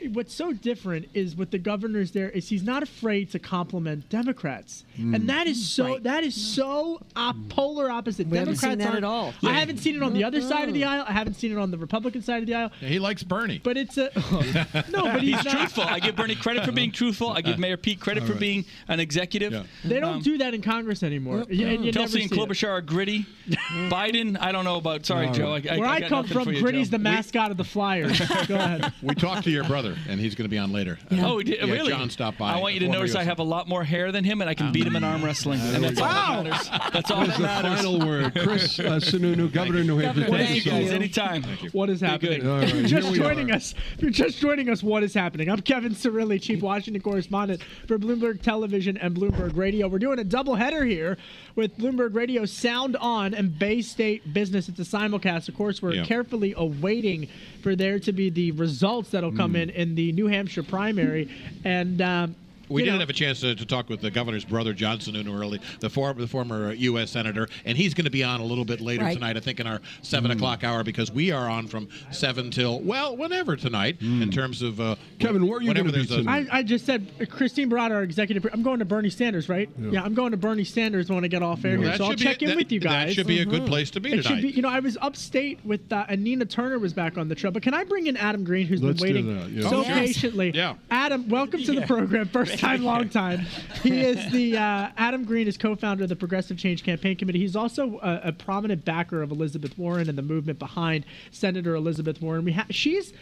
what's 0.07 0.33
so 0.33 0.53
different 0.53 1.07
is 1.13 1.35
with 1.35 1.51
the 1.51 1.57
governors 1.57 2.11
there 2.11 2.29
is 2.29 2.49
he's 2.49 2.63
not 2.63 2.83
afraid 2.83 3.31
to 3.31 3.39
compliment 3.39 4.07
democrats 4.09 4.83
Mm. 4.97 5.13
and 5.13 5.29
that 5.29 5.45
is 5.45 5.67
so 5.67 5.99
that 5.99 6.23
is 6.23 6.33
so 6.33 7.01
uh, 7.17 7.33
polar 7.49 7.89
opposite 7.89 8.27
We 8.27 8.37
haven't 8.37 8.53
democrats 8.53 8.71
seen 8.71 8.77
that 8.79 8.85
aren't- 8.87 8.97
at 8.99 9.03
all. 9.03 9.33
i 9.43 9.51
haven't 9.59 9.79
seen 9.79 9.95
it 9.97 10.03
on 10.03 10.13
the 10.13 10.23
other 10.23 10.39
side 10.41 10.69
of 10.69 10.73
the 10.73 10.85
aisle 10.85 11.03
i 11.07 11.11
haven't 11.11 11.33
seen 11.33 11.51
it 11.51 11.57
on 11.57 11.69
the 11.69 11.77
republican 11.77 12.21
side 12.21 12.41
of 12.43 12.47
the 12.47 12.53
aisle 12.55 12.71
Yeah, 12.79 12.87
he 12.87 12.99
likes 12.99 13.21
Bernie. 13.21 13.59
but 13.61 13.75
it's 13.75 13.97
a 13.97 14.09
no 14.89 15.03
but 15.03 15.21
he's, 15.21 15.35
he's 15.35 15.45
not, 15.45 15.51
truthful. 15.57 15.83
I 15.83 15.99
give 15.99 16.15
Bernie 16.15 16.35
credit 16.35 16.63
for 16.63 16.71
being 16.71 16.91
truthful. 16.93 17.29
I 17.29 17.41
give 17.41 17.59
Mayor 17.59 17.75
Pete 17.77 17.99
credit 17.99 18.23
All 18.23 18.29
for 18.29 18.35
being 18.35 18.63
an 18.87 18.99
executive. 19.01 19.67
they 19.83 19.99
don't 19.99 20.15
Um, 20.15 20.21
do 20.21 20.37
that 20.37 20.53
in 20.53 20.61
congress 20.61 21.03
anymore 21.03 21.45
You- 21.49 21.67
and 21.67 21.85
you 21.85 21.91
never 21.91 22.05
Tulsi 22.07 22.21
and 22.21 22.29
see 22.29 22.35
it. 22.35 22.39
Klobuchar 22.49 22.69
are 22.69 22.81
gritty. 22.81 23.25
Biden, 23.89 24.37
I 24.39 24.51
don't 24.51 24.63
know 24.65 24.77
about. 24.77 25.05
Sorry, 25.05 25.27
All 25.27 25.33
Joe. 25.33 25.47
I, 25.47 25.51
right. 25.53 25.71
I, 25.71 25.77
where 25.77 25.89
I 25.89 25.95
i, 25.97 26.01
come 26.09 26.25
from 26.25 26.49
you, 26.51 26.61
gritty's 26.61 26.87
Joe. 26.89 26.97
the 26.97 27.03
mascot 27.03 27.51
of 27.51 27.57
the 27.57 27.63
flyers 27.63 28.17
go 28.47 28.55
ahead 28.55 28.93
We 29.01 29.13
talked 29.15 29.43
to 29.43 29.51
your 29.51 29.63
brother, 29.65 29.94
and 30.09 30.19
he's 30.19 30.35
going 30.35 30.45
to 30.45 30.49
be 30.49 30.57
on 30.57 30.71
later. 30.71 30.97
Oh, 31.11 31.35
we 31.37 31.43
did, 31.43 31.59
Yeah, 31.67 31.73
really? 31.73 31.91
John 31.91 32.09
stopped 32.09 32.37
by. 32.37 32.53
I 32.53 32.57
want 32.59 32.73
you 32.73 32.79
to 32.81 32.87
notice 32.87 33.15
I 33.15 33.23
have 33.23 33.39
a 33.39 33.43
lot 33.43 33.67
more 33.67 33.83
hair 33.83 34.11
than 34.11 34.23
him, 34.23 34.41
and 34.41 34.49
I 34.49 34.53
can 34.53 34.71
beat 34.71 34.85
him 34.85 34.95
in 34.95 35.03
arm 35.03 35.23
wrestling. 35.23 35.59
and 35.61 35.83
that's 35.83 35.99
all 35.99 36.07
Wow. 36.07 36.43
that 36.43 36.49
matters. 36.49 36.69
That's 36.93 37.11
all 37.11 37.19
That 37.25 37.29
is 37.29 37.37
that 37.37 37.61
the 37.63 37.75
final 37.75 37.99
word. 37.99 38.33
Chris 38.35 38.79
uh, 38.79 38.83
Sununu, 38.99 39.51
Governor 39.51 39.79
of 39.79 39.85
New 39.87 39.97
Hampshire. 39.97 40.21
Governor, 40.21 40.37
Thank 40.37 40.49
thank 40.49 40.49
you 40.49 40.55
you 40.55 40.61
so 40.61 40.71
guys. 40.71 40.83
much. 40.85 40.93
Anytime. 40.95 41.43
What 41.71 41.89
is 41.89 42.01
happening? 42.01 42.47
All 42.47 42.57
right, 42.59 42.69
if 42.69 42.75
you're 42.75 42.83
just 43.01 43.13
joining 43.13 43.51
are. 43.51 43.55
us, 43.55 43.73
if 43.95 44.01
you're 44.01 44.11
just 44.11 44.39
joining 44.39 44.69
us, 44.69 44.83
what 44.83 45.03
is 45.03 45.13
happening? 45.13 45.49
I'm 45.49 45.61
Kevin 45.61 45.93
Cirilli, 45.93 46.41
Chief 46.41 46.61
Washington 46.61 47.01
Correspondent 47.01 47.61
for 47.87 47.97
Bloomberg 47.97 48.41
Television 48.41 48.97
and 48.97 49.15
Bloomberg 49.15 49.55
Radio. 49.55 49.87
We're 49.87 49.99
doing 49.99 50.19
a 50.19 50.23
double 50.23 50.55
header 50.55 50.83
here 50.85 51.17
with 51.55 51.77
Bloomberg 51.77 52.13
Radio 52.13 52.45
Sound 52.45 52.95
On 52.97 53.33
and 53.33 53.57
Bay 53.57 53.81
State 53.81 54.33
Business. 54.33 54.67
It's 54.69 54.79
a 54.79 54.83
simulcast. 54.83 55.47
Of 55.47 55.55
course, 55.55 55.81
we're 55.81 55.93
Yeah. 55.95 56.05
carefully 56.05 56.53
awaiting 56.57 57.27
for 57.61 57.75
there 57.75 57.99
to 57.99 58.11
be 58.11 58.29
the 58.29 58.51
results 58.51 59.11
that'll 59.11 59.31
come 59.31 59.51
Hmm. 59.51 59.55
in 59.57 59.69
in 59.69 59.95
the 59.95 60.11
New 60.11 60.27
Hampshire 60.27 60.63
primary. 60.63 61.29
And 61.63 62.01
um, 62.01 62.35
We 62.69 62.81
you 62.81 62.85
did 62.85 62.93
know, 62.93 62.99
have 62.99 63.09
a 63.09 63.13
chance 63.13 63.39
to, 63.41 63.55
to 63.55 63.65
talk 63.65 63.89
with 63.89 64.01
the 64.01 64.11
governor's 64.11 64.45
brother, 64.45 64.73
John 64.73 64.99
Sununu, 64.99 65.37
early, 65.39 65.59
the, 65.79 65.89
for, 65.89 66.13
the 66.13 66.27
former 66.27 66.67
uh, 66.69 66.71
U.S. 66.71 67.11
senator, 67.11 67.47
and 67.65 67.77
he's 67.77 67.93
going 67.93 68.05
to 68.05 68.11
be 68.11 68.23
on 68.23 68.39
a 68.41 68.45
little 68.45 68.65
bit 68.65 68.81
later 68.81 69.03
Right. 69.03 69.13
tonight, 69.13 69.37
I 69.37 69.39
think, 69.39 69.59
in 69.59 69.67
our 69.67 69.81
7 70.01 70.29
Hmm. 70.31 70.37
o'clock 70.37 70.63
hour, 70.63 70.83
because 70.83 71.11
we 71.11 71.31
are 71.31 71.49
on 71.49 71.67
from 71.67 71.87
7 72.11 72.51
till, 72.51 72.79
well, 72.81 73.15
whenever 73.15 73.55
tonight, 73.55 73.97
in 74.01 74.31
terms 74.31 74.61
of. 74.61 74.79
Uh, 74.79 74.95
Hmm. 74.95 75.17
Kevin, 75.19 75.47
where 75.47 75.59
are 75.59 75.61
you 75.61 75.73
gonna 75.73 75.91
be 75.91 76.05
tonight? 76.05 76.47
I, 76.51 76.59
I 76.59 76.63
just 76.63 76.85
said 76.85 77.07
uh, 77.21 77.25
Christine 77.25 77.69
Barada, 77.69 77.91
our 77.91 78.03
executive. 78.03 78.45
I'm 78.51 78.63
going 78.63 78.79
to 78.79 78.85
Bernie 78.85 79.09
Sanders, 79.09 79.47
right? 79.49 79.69
Yeah. 79.79 80.03
I'm 80.03 80.13
going 80.13 80.31
to 80.31 80.37
Bernie 80.37 80.63
Sanders 80.63 81.09
when 81.09 81.23
I 81.23 81.27
get 81.27 81.41
off 81.41 81.63
air 81.65 81.77
Well, 81.79 81.87
here. 81.89 81.97
So 81.97 82.03
I'll 82.05 82.09
should 82.11 82.19
be- 82.19 82.25
check 82.25 82.41
in 82.41 82.49
that- 82.49 82.57
with 82.57 82.71
you 82.71 82.79
guys. 82.79 83.07
That 83.09 83.13
should 83.15 83.27
be 83.27 83.39
a 83.39 83.41
Mm-hmm. 83.45 83.51
good 83.51 83.65
place 83.67 83.91
to 83.91 83.99
be 83.99 84.11
It 84.11 84.17
should 84.17 84.23
tonight. 84.25 84.41
be, 84.41 84.49
you 84.49 84.61
know, 84.61 84.69
I 84.69 84.79
was 84.79 84.97
upstate 85.01 85.59
with 85.65 85.91
uh, 85.93 86.05
and 86.09 86.23
Nina 86.23 86.45
Turner 86.45 86.79
was 86.79 86.93
back 86.93 87.17
on 87.17 87.27
the 87.27 87.35
show. 87.37 87.51
But 87.51 87.63
can 87.63 87.73
I 87.73 87.83
bring 87.83 88.07
in 88.07 88.17
Adam 88.17 88.43
Green, 88.43 88.65
who's 88.67 88.81
Let's 88.81 89.01
been 89.01 89.13
waiting 89.15 89.37
that, 89.39 89.49
yeah. 89.49 89.69
so 89.69 89.77
Oh, 89.79 89.83
sure. 89.83 89.93
patiently? 89.95 90.51
Yeah. 90.53 90.75
Adam, 90.91 91.27
welcome 91.29 91.61
to 91.63 91.71
the 91.73 91.81
program. 91.85 92.27
First 92.27 92.54
time, 92.59 92.83
long 92.83 93.09
time. 93.09 93.41
He 93.83 94.01
is 94.01 94.31
the 94.31 94.57
uh, 94.57 94.89
Adam 94.97 95.23
Green 95.23 95.47
is 95.47 95.57
co-founder 95.57 96.03
of 96.03 96.09
the 96.09 96.15
Progressive 96.15 96.57
Change 96.57 96.83
Campaign 96.83 97.15
Committee. 97.15 97.39
He's 97.39 97.55
also 97.55 97.99
a, 97.99 98.29
a 98.29 98.31
prominent 98.31 98.85
backer 98.85 99.21
of 99.21 99.31
Elizabeth 99.31 99.77
Warren 99.77 100.09
and 100.09 100.17
the 100.17 100.23
movement 100.23 100.59
behind 100.59 101.05
Senator 101.31 101.75
Elizabeth 101.75 102.21
Warren. 102.21 102.45
We 102.45 102.53
ha- 102.53 102.67
she's. 102.69 103.13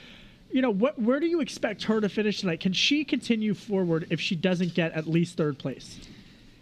You 0.52 0.62
know, 0.62 0.70
what, 0.70 1.02
where 1.02 1.20
do 1.20 1.26
you 1.26 1.42
expect 1.42 1.82
her 1.86 2.00
to 2.00 2.08
finish 2.08 2.42
tonight? 2.42 2.60
Can 2.60 2.74
she 2.74 3.04
continue 3.04 3.56
forward 3.56 4.06
if 4.12 4.22
she 4.22 4.36
doesn't 4.36 4.76
get 4.76 4.92
at 4.92 5.08
least 5.08 5.36
third 5.36 5.58
place? 5.58 6.00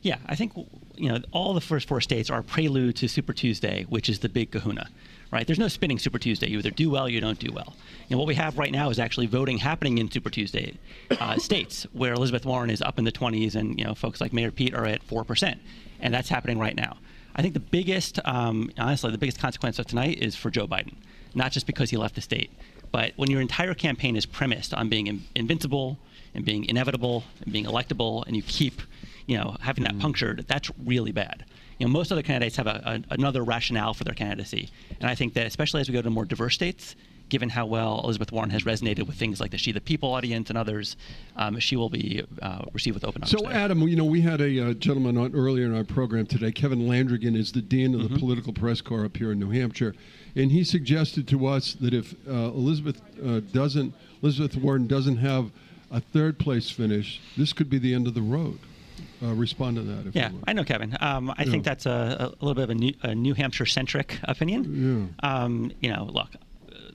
Yeah, 0.02 0.18
I 0.28 0.36
think 0.36 0.54
you 0.96 1.10
know 1.10 1.20
all 1.32 1.54
the 1.54 1.62
first 1.62 1.88
four 1.88 2.02
states 2.02 2.30
are 2.30 2.42
prelude 2.42 2.96
to 2.98 3.08
Super 3.08 3.34
Tuesday, 3.34 3.86
which 3.90 4.10
is 4.10 4.20
the 4.20 4.30
big 4.30 4.52
Kahuna, 4.52 4.90
right? 5.32 5.48
There's 5.48 5.60
no 5.60 5.68
spinning 5.68 5.98
Super 5.98 6.20
Tuesday. 6.20 6.50
You 6.50 6.60
either 6.60 6.72
do 6.72 6.90
well, 6.90 7.06
or 7.06 7.10
you 7.10 7.22
don't 7.22 7.40
do 7.40 7.52
well. 7.52 7.76
And 8.10 8.20
what 8.20 8.28
we 8.28 8.36
have 8.36 8.58
right 8.58 8.72
now 8.72 8.90
is 8.90 9.00
actually 9.00 9.28
voting 9.28 9.58
happening 9.58 9.98
in 9.98 10.12
Super 10.12 10.30
Tuesday 10.30 10.78
uh, 11.10 11.38
states 11.38 11.88
where 11.94 12.14
Elizabeth 12.14 12.46
Warren 12.46 12.70
is 12.70 12.82
up 12.82 13.00
in 13.00 13.06
the 13.06 13.12
20s, 13.12 13.56
and 13.56 13.80
you 13.80 13.86
know 13.86 13.96
folks 13.96 14.22
like 14.22 14.34
Mayor 14.34 14.52
Pete 14.52 14.74
are 14.74 14.86
at 14.86 15.04
four 15.04 15.24
percent, 15.24 15.60
and 16.00 16.14
that's 16.14 16.30
happening 16.30 16.60
right 16.60 16.76
now. 16.76 16.98
I 17.36 17.42
think 17.42 17.54
the 17.54 17.62
biggest, 17.62 18.20
um, 18.26 18.70
honestly, 18.78 19.10
the 19.12 19.18
biggest 19.18 19.40
consequence 19.40 19.80
of 19.80 19.86
tonight 19.86 20.22
is 20.22 20.36
for 20.36 20.50
Joe 20.50 20.68
Biden, 20.68 20.96
not 21.34 21.54
just 21.54 21.66
because 21.66 21.90
he 21.90 21.98
left 21.98 22.16
the 22.16 22.22
state, 22.22 22.52
but 22.92 23.14
when 23.16 23.32
your 23.32 23.40
entire 23.40 23.74
campaign 23.74 24.18
is 24.18 24.26
premised 24.26 24.74
on 24.74 24.90
being 24.90 25.08
in- 25.08 25.24
invincible 25.34 25.98
and 26.36 26.44
being 26.44 26.66
inevitable 26.66 27.24
and 27.42 27.54
being 27.54 27.66
electable, 27.66 28.26
and 28.28 28.36
you 28.36 28.42
keep, 28.44 28.82
you 29.28 29.38
know, 29.38 29.56
having 29.62 29.86
that 29.86 29.98
punctured, 30.00 30.46
that's 30.48 30.70
really 30.84 31.14
bad. 31.14 31.46
You 31.82 31.88
know, 31.88 31.94
most 31.94 32.12
other 32.12 32.22
candidates 32.22 32.58
have 32.58 32.68
a, 32.68 33.04
a, 33.10 33.14
another 33.16 33.44
rationale 33.44 33.96
for 33.96 34.04
their 34.04 34.14
candidacy, 34.14 34.70
and 35.00 35.10
I 35.10 35.16
think 35.16 35.34
that 35.34 35.48
especially 35.48 35.82
as 35.82 35.90
we 35.90 35.96
go 35.96 36.04
to 36.04 36.12
more 36.12 36.26
diverse 36.26 36.54
states, 36.54 36.96
given 37.28 37.50
how 37.50 37.66
well 37.66 38.02
Elizabeth 38.04 38.32
Warren 38.32 38.52
has 38.52 38.66
resonated 38.66 39.08
with 39.08 39.16
things 39.16 39.42
like 39.42 39.50
the 39.50 39.58
She 39.58 39.72
the 39.72 39.82
People 39.82 40.14
audience 40.14 40.52
and 40.52 40.60
others, 40.60 40.96
um, 41.38 41.58
she 41.58 41.76
will 41.76 41.90
be 41.90 42.24
uh, 42.40 42.66
received 42.72 42.94
with 42.94 43.04
open 43.04 43.24
arms. 43.24 43.32
So, 43.32 43.40
there. 43.40 43.54
Adam, 43.54 43.82
you 43.88 43.96
know, 43.96 44.06
we 44.06 44.22
had 44.22 44.42
a 44.42 44.70
uh, 44.70 44.74
gentleman 44.76 45.18
on 45.18 45.34
earlier 45.34 45.66
in 45.66 45.76
our 45.76 45.84
program 45.84 46.28
today. 46.28 46.52
Kevin 46.52 46.82
Landrigan 46.82 47.36
is 47.36 47.52
the 47.52 47.64
dean 47.64 47.96
of 47.96 48.02
the 48.02 48.10
Mm-hmm. 48.10 48.20
political 48.20 48.54
press 48.54 48.80
corps 48.80 49.04
up 49.04 49.18
here 49.18 49.32
in 49.32 49.40
New 49.40 49.50
Hampshire, 49.50 49.96
and 50.36 50.52
he 50.52 50.64
suggested 50.64 51.28
to 51.30 51.48
us 51.48 51.74
that 51.82 51.96
if 51.96 52.14
uh, 52.28 52.32
Elizabeth 52.32 53.02
uh, 53.26 53.40
doesn't, 53.52 53.96
Elizabeth 54.22 54.56
Warren 54.56 54.86
doesn't 54.86 55.18
have 55.18 55.50
a 55.90 56.00
third 56.00 56.38
place 56.38 56.70
finish, 56.70 57.20
this 57.38 57.54
could 57.54 57.72
be 57.72 57.80
the 57.80 57.96
end 57.96 58.06
of 58.06 58.14
the 58.14 58.22
road. 58.22 58.60
Uh, 59.24 59.34
respond 59.34 59.76
to 59.78 59.84
that. 59.84 60.08
If 60.08 60.16
Yeah. 60.16 60.32
I 60.48 60.54
know, 60.54 60.64
Kevin. 60.64 60.98
Um, 61.00 61.30
I 61.38 61.44
Yeah. 61.44 61.52
think 61.52 61.64
that's 61.64 61.86
a, 61.86 62.34
a 62.42 62.44
little 62.46 62.56
bit 62.56 62.64
of 62.64 62.70
a 62.72 62.76
New, 62.76 62.94
New 63.16 63.34
Hampshire 63.36 63.66
centric 63.66 64.20
opinion. 64.24 65.16
Um, 65.22 65.72
you 65.80 65.92
know, 65.94 66.06
look, 66.12 66.30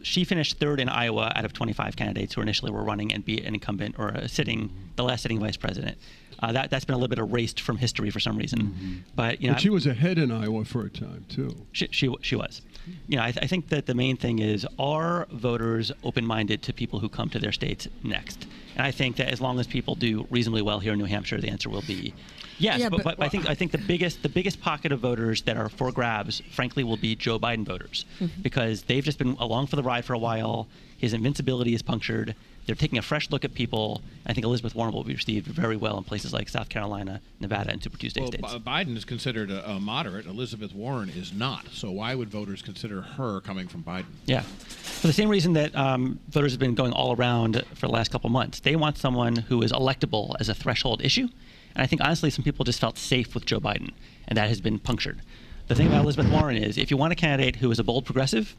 she 0.02 0.24
finished 0.24 0.58
third 0.58 0.80
in 0.80 0.88
Iowa 0.88 1.32
out 1.34 1.44
of 1.44 1.52
25 1.52 1.96
candidates 1.96 2.34
who 2.34 2.40
initially 2.40 2.70
were 2.72 2.82
running 2.84 3.12
and 3.12 3.24
beat 3.24 3.44
an 3.44 3.54
incumbent 3.54 3.96
or 3.98 4.08
a 4.08 4.28
sitting, 4.28 4.70
the 4.96 5.04
last 5.04 5.22
sitting 5.22 5.38
vice 5.40 5.56
president. 5.56 5.98
Uh, 6.38 6.52
that 6.52 6.68
that's 6.68 6.84
been 6.84 6.94
a 6.94 6.98
little 6.98 7.08
bit 7.08 7.18
erased 7.18 7.60
from 7.60 7.78
history 7.78 8.10
for 8.10 8.20
some 8.20 8.36
reason. 8.36 9.04
But 9.14 9.40
you 9.40 9.48
know, 9.48 9.54
But 9.54 9.62
she 9.62 9.70
was 9.70 9.86
ahead 9.86 10.18
in 10.18 10.30
Iowa 10.30 10.64
for 10.66 10.84
a 10.84 10.90
time 10.90 11.24
too. 11.28 11.66
she, 11.72 11.88
she, 11.92 12.14
she 12.20 12.36
was. 12.36 12.60
You 13.08 13.16
know, 13.16 13.22
I, 13.22 13.32
th- 13.32 13.42
I 13.44 13.46
think 13.46 13.68
that 13.70 13.86
the 13.86 13.94
main 13.94 14.16
thing 14.16 14.38
is 14.38 14.66
are 14.78 15.26
voters 15.30 15.90
open-minded 16.04 16.62
to 16.62 16.72
people 16.72 16.98
who 17.00 17.08
come 17.08 17.28
to 17.30 17.38
their 17.38 17.52
states 17.52 17.88
next? 18.02 18.46
And 18.76 18.84
I 18.86 18.90
think 18.90 19.16
that 19.16 19.28
as 19.32 19.40
long 19.40 19.58
as 19.58 19.66
people 19.66 19.94
do 19.94 20.26
reasonably 20.30 20.62
well 20.62 20.78
here 20.80 20.92
in 20.92 20.98
New 20.98 21.04
Hampshire, 21.06 21.40
the 21.40 21.48
answer 21.48 21.68
will 21.70 21.82
be 21.82 22.14
yes. 22.58 22.78
Yeah, 22.80 22.88
but, 22.88 23.02
but- 23.02 23.18
but, 23.18 23.24
I 23.26 23.28
think 23.28 23.48
I 23.48 23.54
think 23.54 23.72
the 23.72 23.78
biggest 23.78 24.22
the 24.22 24.28
biggest 24.28 24.60
pocket 24.60 24.92
of 24.92 25.00
voters 25.00 25.42
that 25.42 25.56
are 25.56 25.68
for 25.68 25.90
grabs, 25.92 26.42
frankly, 26.50 26.84
will 26.84 26.96
be 26.96 27.16
Joe 27.16 27.38
Biden 27.38 27.64
voters 27.64 28.04
Mhm. 28.20 28.42
because 28.42 28.82
they've 28.82 29.04
just 29.04 29.18
been 29.18 29.36
along 29.40 29.66
for 29.68 29.76
the 29.76 29.82
ride 29.82 30.04
for 30.04 30.12
a 30.14 30.18
while. 30.18 30.68
His 30.98 31.12
invincibility 31.12 31.74
is 31.74 31.82
punctured. 31.82 32.34
They're 32.66 32.74
taking 32.74 32.98
a 32.98 33.02
fresh 33.02 33.30
look 33.30 33.44
at 33.44 33.54
people. 33.54 34.02
I 34.26 34.32
think 34.32 34.44
Elizabeth 34.44 34.74
Warren 34.74 34.92
will 34.92 35.04
be 35.04 35.14
received 35.14 35.46
very 35.46 35.76
well 35.76 35.96
in 35.98 36.04
places 36.04 36.32
like 36.32 36.48
South 36.48 36.68
Carolina, 36.68 37.20
Nevada, 37.38 37.70
and 37.70 37.80
Super 37.80 37.96
Tuesday 37.96 38.20
Well, 38.20 38.32
states. 38.32 38.54
Bi- 38.54 38.84
Biden 38.84 38.96
is 38.96 39.04
considered 39.04 39.52
a, 39.52 39.70
a 39.70 39.80
moderate. 39.80 40.26
Elizabeth 40.26 40.74
Warren 40.74 41.08
is 41.08 41.32
not. 41.32 41.68
So 41.72 41.92
why 41.92 42.14
would 42.16 42.28
voters 42.28 42.62
consider 42.62 43.02
her 43.02 43.40
coming 43.40 43.68
from 43.68 43.84
Biden? 43.84 44.06
Yeah. 44.26 44.40
For 44.40 45.06
the 45.06 45.12
same 45.12 45.28
reason 45.28 45.52
that 45.52 45.76
um, 45.76 46.18
voters 46.28 46.52
have 46.52 46.58
been 46.58 46.74
going 46.74 46.92
all 46.92 47.14
around 47.14 47.62
for 47.74 47.86
the 47.86 47.92
last 47.92 48.10
couple 48.10 48.30
months. 48.30 48.58
They 48.58 48.74
want 48.74 48.98
someone 48.98 49.36
who 49.36 49.62
is 49.62 49.72
electable 49.72 50.34
as 50.40 50.48
a 50.48 50.54
threshold 50.54 51.02
issue. 51.02 51.28
And 51.76 51.82
I 51.82 51.86
think, 51.86 52.02
honestly, 52.02 52.30
some 52.30 52.42
people 52.42 52.64
just 52.64 52.80
felt 52.80 52.98
safe 52.98 53.34
with 53.34 53.44
Joe 53.46 53.60
Biden, 53.60 53.92
and 54.26 54.36
that 54.36 54.48
has 54.48 54.60
been 54.60 54.78
punctured. 54.80 55.20
The 55.68 55.74
thing 55.74 55.86
about 55.86 56.02
Elizabeth 56.02 56.32
Warren 56.32 56.56
is 56.56 56.78
if 56.78 56.90
you 56.90 56.96
want 56.96 57.12
a 57.12 57.16
candidate 57.16 57.56
who 57.56 57.70
is 57.70 57.78
a 57.78 57.84
bold 57.84 58.04
progressive, 58.06 58.56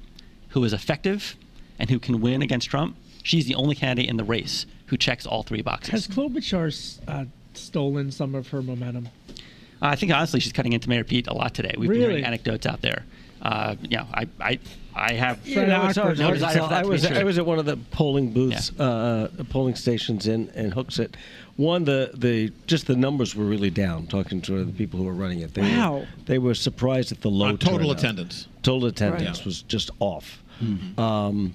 who 0.49 0.64
is 0.64 0.72
effective, 0.72 1.36
and 1.80 1.89
who 1.89 1.99
can 1.99 2.22
win 2.22 2.41
against 2.41 2.70
Trump, 2.70 2.95
she's 3.24 3.45
the 3.45 3.55
only 3.55 3.76
candidate 3.76 4.09
in 4.09 4.18
the 4.18 4.24
race 4.24 4.65
who 4.88 4.97
checks 4.97 5.26
all 5.26 5.43
three 5.43 5.61
boxes. 5.61 5.91
Has 5.91 6.07
Klobuchar 6.07 6.99
uh, 7.07 7.26
stolen 7.53 8.11
some 8.11 8.36
of 8.36 8.47
her 8.49 8.61
momentum? 8.61 9.09
Uh, 9.30 9.34
I 9.82 9.95
think 9.95 10.11
honestly, 10.11 10.39
she's 10.39 10.53
cutting 10.53 10.74
into 10.74 10.89
Mayor 10.89 11.03
Pete 11.03 11.28
a 11.28 11.34
lot 11.34 11.53
today. 11.53 11.74
We've 11.78 11.89
been 11.89 11.99
Really? 11.99 12.11
hearing 12.13 12.26
anecdotes 12.26 12.65
out 12.65 12.82
there. 12.82 13.03
Uh, 13.41 13.76
you 13.84 13.97
know, 13.97 14.07
I, 14.13 14.28
I, 14.39 14.59
I 14.95 15.13
have 15.13 15.47
You 15.47 15.68
know, 15.68 15.86
it's 15.86 15.97
hard 15.97 16.18
no 16.18 16.32
desire 16.34 16.53
for 16.53 16.70
that 16.70 16.72
I 16.72 16.82
to 16.82 16.88
be 16.88 16.91
was 16.91 17.05
true. 17.05 17.15
I 17.18 17.24
was 17.24 17.38
at 17.38 17.45
one 17.45 17.59
of 17.59 17.65
the 17.65 17.78
polling 17.91 18.32
booths, 18.32 18.72
uh, 18.80 19.30
polling 19.49 19.76
stations 19.76 20.26
in 20.26 20.49
and 20.55 20.68
in 20.68 20.72
Hooksett. 20.72 21.13
One, 21.55 21.84
the 21.84 22.11
the 22.15 22.51
just 22.65 22.88
the 22.88 22.95
numbers 22.95 23.36
were 23.36 23.45
really 23.45 23.70
down. 23.70 24.07
Talking 24.07 24.41
to 24.41 24.63
the 24.65 24.72
people 24.72 24.99
who 24.99 25.05
were 25.05 25.13
running 25.13 25.41
it, 25.41 25.53
they 25.53 25.61
Wow. 25.61 25.97
were, 25.99 26.07
they 26.26 26.39
were 26.39 26.55
surprised 26.55 27.11
at 27.11 27.22
the 27.22 27.30
low 27.30 27.47
On 27.49 27.57
total 27.59 27.80
turnout. 27.80 27.99
attendance. 27.99 28.47
Total 28.63 28.88
attendance 28.88 29.38
Right. 29.39 29.45
was 29.45 29.61
just 29.61 29.91
off. 29.99 30.41
Mhm. 30.63 30.97
Um, 30.99 31.53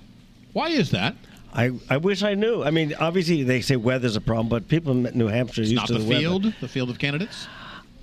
Why 0.53 0.69
is 0.69 0.91
that? 0.93 1.17
I, 1.53 1.73
I 1.91 1.99
wish 1.99 2.23
I 2.23 2.35
knew. 2.35 2.63
I 2.63 2.71
mean, 2.71 2.95
obviously 2.99 3.43
they 3.43 3.61
say 3.61 3.77
weather's 3.77 4.17
a 4.17 4.21
problem, 4.21 4.49
but 4.49 4.69
people 4.69 4.93
in 4.93 5.03
New 5.17 5.27
Hampshire 5.29 5.63
are 5.63 5.65
used 5.65 5.77
not 5.77 5.87
to 5.89 5.95
the, 5.95 5.99
the, 6.01 6.09
weather. 6.09 6.21
field, 6.21 6.55
the 6.61 6.69
field 6.69 6.91
of 6.91 6.99
candidates. 6.99 7.47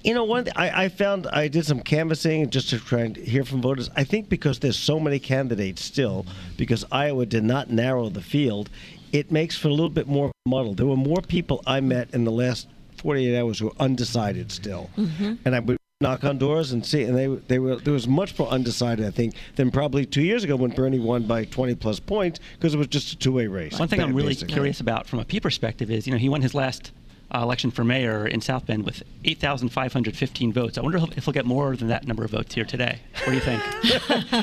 You 0.04 0.14
know, 0.14 0.24
one 0.24 0.46
thing 0.46 0.54
I, 0.56 0.86
I 0.86 0.90
found 0.90 1.28
I 1.28 1.50
did 1.50 1.66
some 1.66 1.82
canvassing 1.82 2.50
just 2.50 2.70
to 2.70 2.80
try 2.80 3.02
and 3.02 3.18
hear 3.18 3.44
from 3.44 3.62
voters. 3.62 3.90
I 3.96 4.06
think 4.06 4.30
because 4.30 4.60
there's 4.60 4.78
so 4.78 5.00
many 5.00 5.20
candidates 5.20 5.84
still, 5.84 6.26
because 6.58 6.86
Iowa 6.92 7.26
did 7.26 7.44
not 7.44 7.70
narrow 7.70 8.08
the 8.10 8.22
field, 8.22 8.70
it 9.12 9.32
makes 9.32 9.58
for 9.58 9.68
a 9.68 9.72
little 9.72 9.90
bit 9.90 10.08
more 10.08 10.32
muddled. 10.48 10.78
There 10.78 10.86
were 10.86 10.96
more 10.96 11.22
people 11.22 11.62
I 11.68 11.82
met 11.82 12.14
in 12.14 12.24
the 12.24 12.32
last 12.32 12.68
48 12.98 13.38
hours 13.38 13.60
who 13.60 13.66
were 13.66 13.74
undecided 13.80 14.52
still, 14.52 14.90
mm-hmm. 14.96 15.34
and 15.44 15.56
I 15.56 15.60
would 15.60 15.78
knock 16.02 16.24
on 16.24 16.38
doors 16.38 16.72
and 16.72 16.86
see, 16.86 17.04
and 17.04 17.14
they 17.14 17.28
they 17.28 17.60
were 17.60 17.76
there 17.76 17.92
was 17.92 18.08
much 18.08 18.40
more 18.40 18.48
undecided 18.48 19.06
I 19.06 19.12
think 19.12 19.36
than 19.58 19.70
probably 19.70 20.06
two 20.06 20.22
years 20.22 20.46
ago 20.46 20.56
when 20.56 20.72
Bernie 20.72 20.98
won 20.98 21.24
by 21.24 21.44
20 21.44 21.76
plus 21.76 22.00
points 22.00 22.40
because 22.54 22.74
it 22.74 22.78
was 22.78 22.88
just 22.88 23.12
a 23.12 23.18
two 23.18 23.34
way 23.34 23.48
race. 23.48 23.78
One 23.78 23.90
thing 23.90 24.02
I'm 24.02 24.16
really 24.16 24.30
basically. 24.30 24.54
curious 24.54 24.80
about 24.80 25.08
from 25.08 25.20
a 25.20 25.26
P 25.26 25.42
perspective 25.42 25.92
is, 25.92 26.08
you 26.08 26.14
know, 26.14 26.18
he 26.18 26.30
won 26.30 26.42
his 26.42 26.56
last 26.56 26.94
uh, 27.32 27.40
election 27.44 27.70
for 27.72 27.84
mayor 27.84 28.26
in 28.26 28.42
South 28.42 28.66
Bend 28.66 28.86
with 28.86 29.04
8,515 29.26 30.52
votes. 30.54 30.78
I 30.78 30.82
wonder 30.82 30.98
if 31.16 31.26
he'll 31.26 31.34
get 31.34 31.46
more 31.46 31.76
than 31.76 31.88
that 31.90 32.08
number 32.08 32.24
of 32.24 32.32
votes 32.32 32.56
here 32.56 32.66
today. 32.66 33.00
What 33.24 33.28
do 33.28 33.34
you 33.34 33.40
think? 33.40 33.62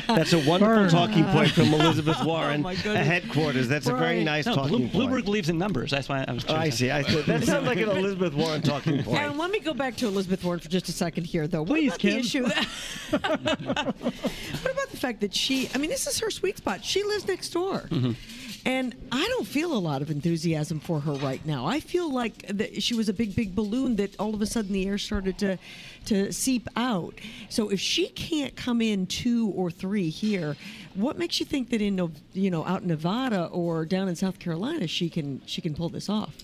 That's 0.06 0.32
a 0.32 0.38
wonderful 0.48 0.88
talking 0.90 1.24
point 1.24 1.50
from 1.50 1.64
Elizabeth 1.74 2.18
Oh, 2.20 2.26
Warren 2.26 2.62
my 2.62 2.72
at 2.72 2.84
headquarters. 2.84 3.68
That's 3.68 3.88
a 3.88 3.94
very 3.94 4.22
nice 4.22 4.46
No, 4.46 4.54
talking 4.54 4.88
Blue- 4.88 4.88
point. 5.08 5.10
Bloomberg 5.12 5.24
believes 5.24 5.48
in 5.48 5.58
numbers. 5.58 5.90
That's 5.90 6.08
why 6.08 6.24
I 6.28 6.32
was. 6.32 6.44
Oh, 6.48 6.54
I 6.54 6.70
see. 6.70 6.90
I 6.90 7.02
see. 7.02 7.20
That 7.22 7.42
sounds 7.44 7.66
like 7.66 7.78
an 7.78 7.88
Elizabeth 7.90 8.34
Warren 8.34 8.62
talking 8.62 9.02
point. 9.02 9.18
Aaron, 9.20 9.36
let 9.38 9.50
me 9.50 9.58
go 9.60 9.74
back 9.74 9.96
to 9.96 10.06
Elizabeth 10.06 10.44
Warren 10.44 10.60
for 10.60 10.68
just 10.68 10.88
a 10.88 10.92
second 10.92 11.24
here, 11.24 11.48
though. 11.48 11.64
Please, 11.64 11.90
what 11.90 12.00
about 12.00 12.00
Kim. 12.00 12.12
the 12.12 12.18
issue? 12.20 12.44
what 13.10 14.72
about 14.72 14.90
the 14.90 14.96
fact 14.96 15.20
that 15.20 15.34
she? 15.34 15.68
I 15.74 15.78
mean, 15.78 15.90
this 15.90 16.06
is 16.06 16.18
her 16.20 16.30
sweet 16.30 16.58
spot. 16.58 16.84
She 16.84 17.02
lives 17.02 17.26
next 17.26 17.50
door. 17.50 17.80
Mm-hmm. 17.90 18.12
And 18.66 18.96
I 19.12 19.24
don't 19.28 19.46
feel 19.46 19.72
a 19.72 19.78
lot 19.78 20.02
of 20.02 20.10
enthusiasm 20.10 20.80
for 20.80 20.98
her 20.98 21.12
right 21.12 21.44
now. 21.46 21.66
I 21.66 21.78
feel 21.78 22.12
like 22.12 22.50
she 22.80 22.94
was 22.94 23.08
a 23.08 23.12
big, 23.12 23.36
big 23.36 23.54
balloon 23.54 23.94
that 23.96 24.18
all 24.18 24.34
of 24.34 24.42
a 24.42 24.46
sudden 24.46 24.72
the 24.72 24.88
air 24.88 24.98
started 24.98 25.38
to, 25.38 25.56
to 26.06 26.32
seep 26.32 26.68
out. 26.74 27.14
So 27.48 27.68
if 27.68 27.78
she 27.78 28.08
can't 28.08 28.56
come 28.56 28.82
in 28.82 29.06
two 29.06 29.52
or 29.54 29.70
three 29.70 30.10
here, 30.10 30.56
what 30.94 31.16
makes 31.16 31.38
you 31.38 31.46
think 31.46 31.70
that 31.70 31.80
in 31.80 32.12
you 32.32 32.50
know 32.50 32.64
out 32.66 32.82
in 32.82 32.88
Nevada 32.88 33.44
or 33.52 33.86
down 33.86 34.08
in 34.08 34.16
South 34.16 34.40
Carolina 34.40 34.88
she 34.88 35.08
can 35.10 35.42
she 35.46 35.60
can 35.60 35.72
pull 35.72 35.88
this 35.88 36.08
off? 36.08 36.34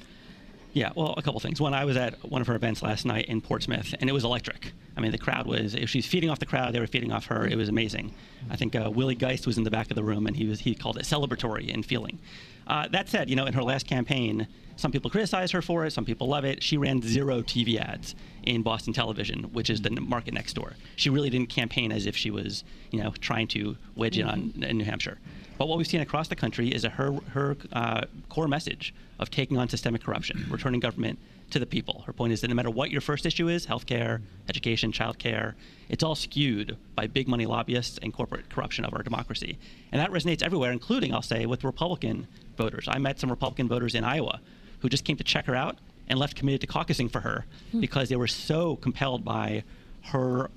Yeah, 0.74 0.90
well, 0.96 1.14
a 1.18 1.22
couple 1.22 1.38
things. 1.38 1.60
One, 1.60 1.74
I 1.74 1.84
was 1.84 1.98
at 1.98 2.14
one 2.28 2.40
of 2.40 2.46
her 2.46 2.54
events 2.54 2.82
last 2.82 3.04
night 3.04 3.26
in 3.26 3.42
Portsmouth, 3.42 3.94
and 4.00 4.08
it 4.08 4.12
was 4.14 4.24
electric. 4.24 4.72
I 4.96 5.00
mean, 5.00 5.12
the 5.12 5.18
crowd 5.18 5.46
was, 5.46 5.74
if 5.74 5.90
she's 5.90 6.06
feeding 6.06 6.30
off 6.30 6.38
the 6.38 6.46
crowd, 6.46 6.72
they 6.72 6.80
were 6.80 6.86
feeding 6.86 7.12
off 7.12 7.26
her. 7.26 7.46
It 7.46 7.56
was 7.56 7.68
amazing. 7.68 8.14
I 8.50 8.56
think 8.56 8.74
uh, 8.74 8.90
Willie 8.90 9.14
Geist 9.14 9.46
was 9.46 9.58
in 9.58 9.64
the 9.64 9.70
back 9.70 9.90
of 9.90 9.96
the 9.96 10.02
room, 10.02 10.26
and 10.26 10.34
he 10.34 10.46
was 10.46 10.60
he 10.60 10.74
called 10.74 10.96
it 10.96 11.04
celebratory 11.04 11.68
in 11.68 11.82
feeling. 11.82 12.18
Uh, 12.66 12.88
that 12.88 13.08
said, 13.08 13.28
you 13.28 13.36
know, 13.36 13.44
in 13.44 13.52
her 13.52 13.62
last 13.62 13.86
campaign, 13.86 14.46
some 14.76 14.90
people 14.92 15.10
criticize 15.10 15.50
her 15.50 15.60
for 15.60 15.84
it, 15.84 15.92
some 15.92 16.04
people 16.06 16.28
love 16.28 16.44
it. 16.44 16.62
She 16.62 16.78
ran 16.78 17.02
zero 17.02 17.42
TV 17.42 17.78
ads 17.78 18.14
in 18.44 18.62
Boston 18.62 18.94
television, 18.94 19.44
which 19.52 19.68
is 19.68 19.82
the 19.82 19.90
market 19.90 20.32
next 20.32 20.54
door. 20.54 20.72
She 20.96 21.10
really 21.10 21.28
didn't 21.28 21.48
campaign 21.50 21.92
as 21.92 22.06
if 22.06 22.16
she 22.16 22.30
was, 22.30 22.64
you 22.90 23.02
know, 23.02 23.12
trying 23.20 23.48
to 23.48 23.76
wedge 23.94 24.16
in 24.16 24.26
on 24.26 24.54
in 24.62 24.78
New 24.78 24.84
Hampshire. 24.84 25.18
But 25.59 25.68
what 25.68 25.78
we've 25.78 25.86
seen 25.86 26.00
across 26.00 26.28
the 26.28 26.36
country 26.36 26.68
is 26.68 26.82
that 26.82 26.92
her 26.92 27.12
her 27.30 27.57
uh, 27.72 28.03
core 28.28 28.48
message 28.48 28.94
of 29.18 29.30
taking 29.30 29.59
on 29.59 29.68
systemic 29.68 30.03
corruption, 30.03 30.46
returning 30.50 30.80
government 30.80 31.18
to 31.50 31.59
the 31.59 31.66
people. 31.66 32.03
Her 32.07 32.12
point 32.12 32.32
is 32.32 32.40
that 32.40 32.48
no 32.48 32.55
matter 32.55 32.70
what 32.70 32.90
your 32.90 33.00
first 33.00 33.26
issue 33.26 33.48
is, 33.48 33.66
healthcare, 33.66 34.20
education, 34.48 34.90
childcare, 34.90 35.53
it's 35.88 36.03
all 36.03 36.14
skewed 36.14 36.76
by 36.96 37.07
big 37.07 37.28
money 37.28 37.46
lobbyists 37.46 37.98
and 38.03 38.12
corporate 38.12 38.48
corruption 38.48 38.84
of 38.84 38.94
our 38.94 39.03
democracy. 39.03 39.59
And 39.92 40.00
that 40.00 40.11
resonates 40.11 40.42
everywhere, 40.42 40.72
including, 40.72 41.14
I'll 41.14 41.22
say, 41.22 41.44
with 41.46 41.62
Republican 41.62 42.26
voters. 42.57 42.88
I 42.88 42.98
met 42.98 43.20
some 43.20 43.30
Republican 43.30 43.68
voters 43.68 43.94
in 43.94 44.03
Iowa 44.03 44.40
who 44.80 44.88
just 44.88 45.05
came 45.05 45.16
to 45.16 45.24
check 45.24 45.46
her 45.46 45.55
out 45.55 45.76
and 46.09 46.18
left 46.18 46.36
committed 46.36 46.62
to 46.62 46.66
caucusing 46.66 47.11
for 47.11 47.20
her 47.20 47.44
because 47.78 48.09
they 48.09 48.16
were 48.16 48.26
so 48.26 48.76
compelled 48.76 49.24
by 49.24 49.62
her 50.07 50.50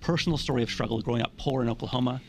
personal 0.00 0.38
story 0.38 0.62
of 0.62 0.70
struggle 0.70 1.00
growing 1.00 1.22
up 1.22 1.32
poor 1.38 1.62
in 1.62 1.68
Oklahoma, 1.68 2.20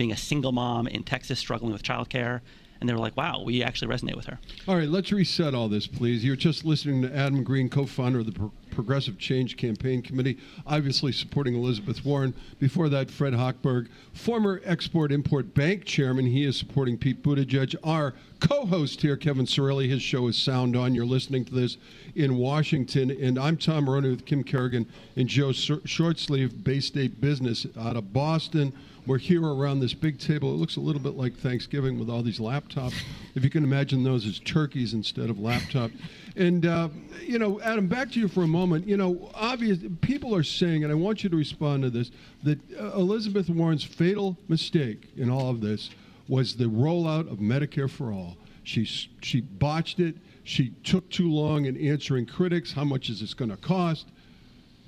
being 0.00 0.12
a 0.12 0.16
single 0.16 0.50
mom 0.50 0.86
in 0.86 1.02
Texas 1.02 1.38
struggling 1.38 1.74
with 1.74 1.82
childcare. 1.82 2.40
And 2.80 2.88
they 2.88 2.94
were 2.94 2.98
like, 2.98 3.18
wow, 3.18 3.42
we 3.44 3.62
actually 3.62 3.94
resonate 3.94 4.16
with 4.16 4.24
her. 4.24 4.38
All 4.66 4.74
right, 4.74 4.88
let's 4.88 5.12
reset 5.12 5.54
all 5.54 5.68
this, 5.68 5.86
please. 5.86 6.24
You're 6.24 6.36
just 6.36 6.64
listening 6.64 7.02
to 7.02 7.14
Adam 7.14 7.44
Green, 7.44 7.68
co 7.68 7.84
founder 7.84 8.20
of 8.20 8.24
the 8.24 8.32
Pro- 8.32 8.50
Progressive 8.70 9.18
Change 9.18 9.58
Campaign 9.58 10.00
Committee, 10.00 10.38
obviously 10.66 11.12
supporting 11.12 11.54
Elizabeth 11.54 12.02
Warren. 12.02 12.32
Before 12.58 12.88
that, 12.88 13.10
Fred 13.10 13.34
Hochberg, 13.34 13.88
former 14.14 14.62
Export 14.64 15.12
Import 15.12 15.52
Bank 15.52 15.84
chairman. 15.84 16.24
He 16.24 16.46
is 16.46 16.56
supporting 16.56 16.96
Pete 16.96 17.22
Buttigieg. 17.22 17.76
Our 17.84 18.14
co 18.40 18.64
host 18.64 19.02
here, 19.02 19.18
Kevin 19.18 19.44
Cirilli, 19.44 19.90
his 19.90 20.00
show 20.00 20.28
is 20.28 20.38
Sound 20.38 20.76
On. 20.76 20.94
You're 20.94 21.04
listening 21.04 21.44
to 21.44 21.54
this 21.54 21.76
in 22.14 22.38
Washington. 22.38 23.10
And 23.10 23.38
I'm 23.38 23.58
Tom 23.58 23.84
Moroney 23.84 24.08
with 24.08 24.24
Kim 24.24 24.42
Carrigan 24.44 24.86
and 25.16 25.28
Joe 25.28 25.52
Shor- 25.52 25.80
Shortsleeve, 25.80 26.64
Bay 26.64 26.80
State 26.80 27.20
Business 27.20 27.66
out 27.78 27.98
of 27.98 28.14
Boston. 28.14 28.72
We're 29.10 29.18
here 29.18 29.44
around 29.44 29.80
this 29.80 29.92
big 29.92 30.20
table. 30.20 30.54
It 30.54 30.58
looks 30.58 30.76
a 30.76 30.80
little 30.80 31.02
bit 31.02 31.16
like 31.16 31.34
Thanksgiving 31.34 31.98
with 31.98 32.08
all 32.08 32.22
these 32.22 32.38
laptops. 32.38 32.94
If 33.34 33.42
you 33.42 33.50
can 33.50 33.64
imagine 33.64 34.04
those 34.04 34.24
as 34.24 34.38
turkeys 34.38 34.94
instead 34.94 35.30
of 35.30 35.38
laptops. 35.38 36.00
And, 36.36 36.64
uh, 36.64 36.90
you 37.20 37.40
know, 37.40 37.60
Adam, 37.60 37.88
back 37.88 38.12
to 38.12 38.20
you 38.20 38.28
for 38.28 38.44
a 38.44 38.46
moment. 38.46 38.86
You 38.86 38.96
know, 38.96 39.28
obvious 39.34 39.78
people 40.00 40.32
are 40.32 40.44
saying, 40.44 40.84
and 40.84 40.92
I 40.92 40.94
want 40.94 41.24
you 41.24 41.28
to 41.28 41.36
respond 41.36 41.82
to 41.82 41.90
this, 41.90 42.12
that 42.44 42.60
uh, 42.78 42.92
Elizabeth 42.92 43.50
Warren's 43.50 43.82
fatal 43.82 44.36
mistake 44.46 45.08
in 45.16 45.28
all 45.28 45.50
of 45.50 45.60
this 45.60 45.90
was 46.28 46.54
the 46.54 46.66
rollout 46.66 47.28
of 47.32 47.38
Medicare 47.38 47.90
for 47.90 48.12
all. 48.12 48.36
She 48.62 48.84
she 48.84 49.40
botched 49.40 49.98
it. 49.98 50.18
She 50.44 50.68
took 50.84 51.10
too 51.10 51.32
long 51.32 51.64
in 51.64 51.76
answering 51.76 52.26
critics. 52.26 52.70
How 52.72 52.84
much 52.84 53.10
is 53.10 53.18
this 53.18 53.34
going 53.34 53.50
to 53.50 53.56
cost? 53.56 54.06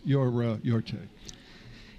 Your 0.05 0.45
uh, 0.45 0.59
your 0.63 0.81
take. 0.81 1.09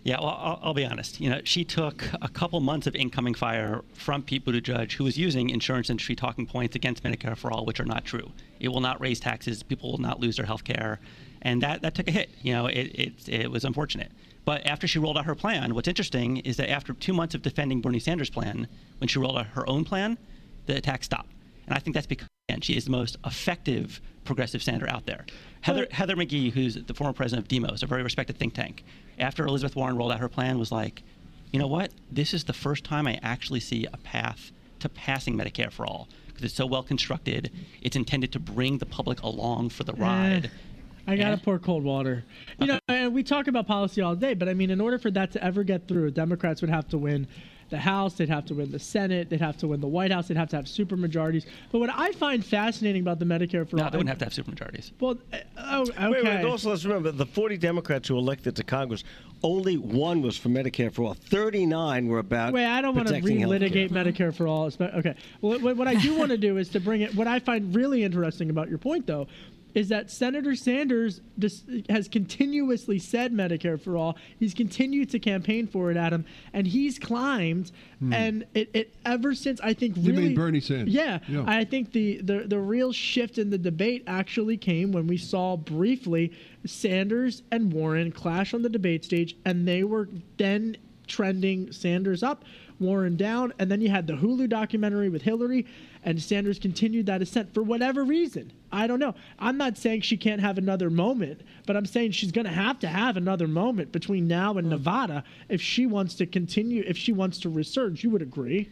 Yeah, 0.03 0.19
well, 0.19 0.37
I'll, 0.37 0.59
I'll 0.61 0.73
be 0.73 0.85
honest. 0.85 1.21
You 1.21 1.29
know, 1.29 1.41
she 1.45 1.63
took 1.63 2.03
a 2.21 2.27
couple 2.27 2.59
months 2.59 2.87
of 2.87 2.95
incoming 2.95 3.33
fire 3.33 3.81
from 3.93 4.21
Pete 4.21 4.45
Buttigieg, 4.45 4.91
who 4.91 5.05
was 5.05 5.17
using 5.17 5.49
insurance 5.49 5.89
industry 5.89 6.15
talking 6.15 6.45
points 6.45 6.75
against 6.75 7.03
Medicare 7.03 7.37
for 7.37 7.51
all, 7.51 7.65
which 7.65 7.79
are 7.79 7.85
not 7.85 8.03
true. 8.03 8.31
It 8.59 8.67
will 8.67 8.81
not 8.81 8.99
raise 8.99 9.21
taxes. 9.21 9.63
People 9.63 9.91
will 9.91 10.01
not 10.01 10.19
lose 10.19 10.35
their 10.35 10.45
health 10.45 10.65
care, 10.65 10.99
and 11.41 11.61
that 11.61 11.81
that 11.83 11.95
took 11.95 12.09
a 12.09 12.11
hit. 12.11 12.29
You 12.41 12.53
know, 12.53 12.65
it 12.67 12.87
it, 12.93 13.29
it 13.29 13.51
was 13.51 13.63
unfortunate. 13.63 14.11
But 14.45 14.65
after 14.65 14.87
she 14.87 14.99
rolled 14.99 15.17
out 15.17 15.25
her 15.25 15.35
plan, 15.35 15.73
what's 15.73 15.87
interesting 15.87 16.37
is 16.37 16.57
that 16.57 16.69
after 16.69 16.93
two 16.93 17.13
months 17.13 17.33
of 17.33 17.41
defending 17.41 17.79
Bernie 17.79 17.99
Sanders' 17.99 18.29
plan, 18.29 18.67
when 18.97 19.07
she 19.07 19.19
rolled 19.19 19.37
out 19.37 19.47
her 19.47 19.67
own 19.69 19.85
plan, 19.85 20.17
the 20.65 20.75
attacks 20.75 21.05
stopped. 21.05 21.31
And 21.65 21.73
I 21.73 21.79
think 21.79 21.93
that's 21.93 22.07
because 22.07 22.27
again, 22.49 22.59
she 22.59 22.75
is 22.75 22.85
the 22.85 22.91
most 22.91 23.15
effective 23.25 24.01
progressive 24.25 24.61
senator 24.61 24.89
out 24.89 25.05
there. 25.05 25.25
Heather, 25.61 25.87
Heather 25.91 26.15
McGhee, 26.15 26.51
who's 26.51 26.75
the 26.75 26.93
former 26.93 27.13
president 27.13 27.45
of 27.45 27.47
Demos, 27.47 27.83
a 27.83 27.87
very 27.87 28.03
respected 28.03 28.37
think 28.37 28.53
tank, 28.53 28.83
after 29.20 29.45
Elizabeth 29.45 29.76
Warren 29.76 29.97
rolled 29.97 30.11
out 30.11 30.20
her 30.20 30.30
plan, 30.30 30.59
was 30.59 30.72
like, 30.72 31.03
you 31.51 31.59
know 31.59 31.68
what? 31.68 31.91
This 32.11 32.34
is 32.34 32.43
the 32.43 32.53
first 32.53 32.84
time 32.84 33.07
I 33.07 33.20
actually 33.22 33.59
see 33.59 33.86
a 33.91 33.97
path 33.97 34.51
to 34.80 34.89
passing 34.89 35.38
Medicare 35.38 35.72
for 35.72 35.86
all 35.86 36.09
because 36.28 36.43
it's 36.43 36.55
so 36.55 36.66
well 36.66 36.84
constructed. 36.84 37.51
It's 37.82 37.95
intended 37.95 38.32
to 38.34 38.39
bring 38.39 38.80
the 38.80 38.86
public 38.86 39.22
along 39.22 39.70
for 39.70 39.84
the 39.84 39.93
ride. 39.93 40.45
Eh, 40.45 41.11
I 41.11 41.16
gotta 41.16 41.38
pour 41.38 41.59
cold 41.59 41.84
water. 41.84 42.24
You 42.59 42.68
know, 42.68 42.80
and 42.88 43.14
we 43.14 43.24
talk 43.24 43.47
about 43.47 43.68
policy 43.68 44.01
all 44.01 44.16
day, 44.16 44.34
but 44.34 44.49
I 44.49 44.53
mean, 44.53 44.70
in 44.70 44.82
order 44.82 44.97
for 44.97 45.11
that 45.11 45.32
to 45.34 45.43
ever 45.43 45.64
get 45.64 45.88
through, 45.88 46.11
Democrats 46.11 46.61
would 46.61 46.70
have 46.70 46.88
to 46.89 46.97
win 46.97 47.28
the 47.74 47.80
House, 47.80 48.13
they'd 48.13 48.30
have 48.30 48.45
to 48.45 48.53
win 48.53 48.71
the 48.71 48.80
Senate, 48.80 49.30
they'd 49.30 49.41
have 49.41 49.57
to 49.57 49.67
win 49.67 49.82
the 49.82 49.88
White 49.88 50.11
House, 50.11 50.28
they'd 50.28 50.38
have 50.38 50.49
to 50.49 50.55
have 50.55 50.67
super 50.67 50.95
majorities. 50.95 51.45
But 51.71 51.80
what 51.80 51.89
I 51.89 52.11
find 52.11 52.45
fascinating 52.45 53.01
about 53.01 53.17
the 53.17 53.26
Medicare 53.26 53.67
for 53.67 53.78
No, 53.78 53.86
all, 53.86 53.89
they 53.89 53.97
wouldn't 53.97 54.09
have 54.09 54.19
to 54.19 54.26
have 54.26 54.34
supermajorities. 54.34 54.91
Well, 54.99 55.17
uh, 55.34 55.38
oh, 55.57 55.82
okay. 55.82 56.09
Wait, 56.09 56.24
wait, 56.24 56.45
also 56.45 56.69
let's 56.69 56.86
remember 56.86 57.11
the 57.11 57.26
40 57.26 57.57
Democrats 57.57 58.07
who 58.07 58.17
elected 58.17 58.55
to 58.57 58.63
Congress, 58.63 59.03
only 59.41 59.76
one 59.78 60.21
was 60.21 60.38
for 60.38 60.49
Medicare 60.49 60.93
for 60.93 61.03
all. 61.03 61.13
39 61.15 62.07
were 62.07 62.19
about 62.19 62.53
Wait, 62.53 62.65
I 62.65 62.82
don't 62.82 62.95
want 62.95 63.07
to 63.07 63.15
protecting 63.15 63.39
healthcare. 63.39 63.89
relitigate 63.89 63.89
Medicare 63.89 64.34
for 64.34 64.47
all. 64.47 64.71
Okay. 64.80 65.15
Well, 65.41 65.59
what, 65.59 65.76
what 65.76 65.88
I 65.88 65.95
do 65.95 66.15
want 66.15 66.30
to 66.30 66.38
do 66.38 66.57
is 66.57 66.69
to 66.69 66.80
bring 66.80 67.01
it. 67.01 67.15
What 67.15 67.28
I 67.28 67.39
find 67.39 67.76
really 67.76 68.03
interesting 68.03 68.49
about 68.49 68.69
your 68.69 68.78
point, 68.78 69.07
though, 69.07 69.28
is 69.74 69.89
that 69.89 70.11
Senator 70.11 70.55
Sanders 70.55 71.21
dis- 71.38 71.63
has 71.89 72.07
continuously 72.07 72.99
said 72.99 73.34
Medicare 73.34 73.80
for 73.82 73.97
all. 73.97 74.17
He's 74.39 74.53
continued 74.53 75.09
to 75.11 75.19
campaign 75.19 75.67
for 75.67 75.89
it, 75.89 75.97
Adam, 75.97 76.26
and 76.53 76.67
he's 76.67 76.99
climbed. 76.99 77.71
Hmm. 77.99 78.13
And 78.13 78.45
it, 78.53 78.69
it 78.74 78.93
ever 79.05 79.34
since 79.34 79.59
I 79.61 79.74
think 79.74 79.97
You 79.97 80.11
really 80.11 80.28
mean 80.28 80.36
Bernie 80.36 80.59
Sanders? 80.59 80.93
Yeah, 80.93 81.19
Yeah. 81.28 81.43
I 81.47 81.63
think 81.63 81.91
the, 81.91 82.17
the 82.17 82.39
the 82.47 82.59
real 82.59 82.91
shift 82.91 83.38
in 83.38 83.49
the 83.49 83.57
debate 83.57 84.03
actually 84.07 84.57
came 84.57 84.91
when 84.91 85.07
we 85.07 85.17
saw 85.17 85.57
briefly 85.57 86.34
Sanders 86.65 87.43
and 87.51 87.71
Warren 87.74 88.11
clash 88.11 88.53
on 88.53 88.61
the 88.61 88.69
debate 88.69 89.03
stage, 89.03 89.36
and 89.45 89.67
they 89.67 89.84
were 89.84 90.09
then 90.38 90.78
trending 91.07 91.71
Sanders 91.71 92.24
up, 92.24 92.45
Warren 92.80 93.15
down, 93.15 93.53
and 93.59 93.69
then 93.69 93.82
you 93.82 93.89
had 93.89 94.07
the 94.07 94.13
Hulu 94.13 94.49
documentary 94.49 95.09
with 95.09 95.21
Hillary, 95.21 95.65
and 96.05 96.21
Sanders 96.21 96.59
continued 96.59 97.05
that 97.05 97.21
ascent 97.21 97.53
for 97.53 97.63
whatever 97.63 98.03
reason. 98.03 98.51
I 98.71 98.87
don't 98.87 98.99
know. 98.99 99.15
I'm 99.39 99.57
not 99.57 99.77
saying 99.77 100.01
she 100.01 100.17
can't 100.17 100.41
have 100.41 100.57
another 100.57 100.89
moment, 100.89 101.41
but 101.65 101.75
I'm 101.77 101.85
saying 101.85 102.11
she's 102.11 102.31
going 102.31 102.45
to 102.45 102.51
have 102.51 102.79
to 102.79 102.87
have 102.87 103.17
another 103.17 103.47
moment 103.47 103.91
between 103.91 104.27
now 104.27 104.57
and 104.57 104.69
Nevada 104.69 105.23
if 105.49 105.61
she 105.61 105.85
wants 105.85 106.15
to 106.15 106.25
continue, 106.25 106.83
if 106.85 106.97
she 106.97 107.13
wants 107.13 107.39
to 107.39 107.49
resurge. 107.49 108.03
You 108.03 108.09
would 108.09 108.21
agree? 108.21 108.69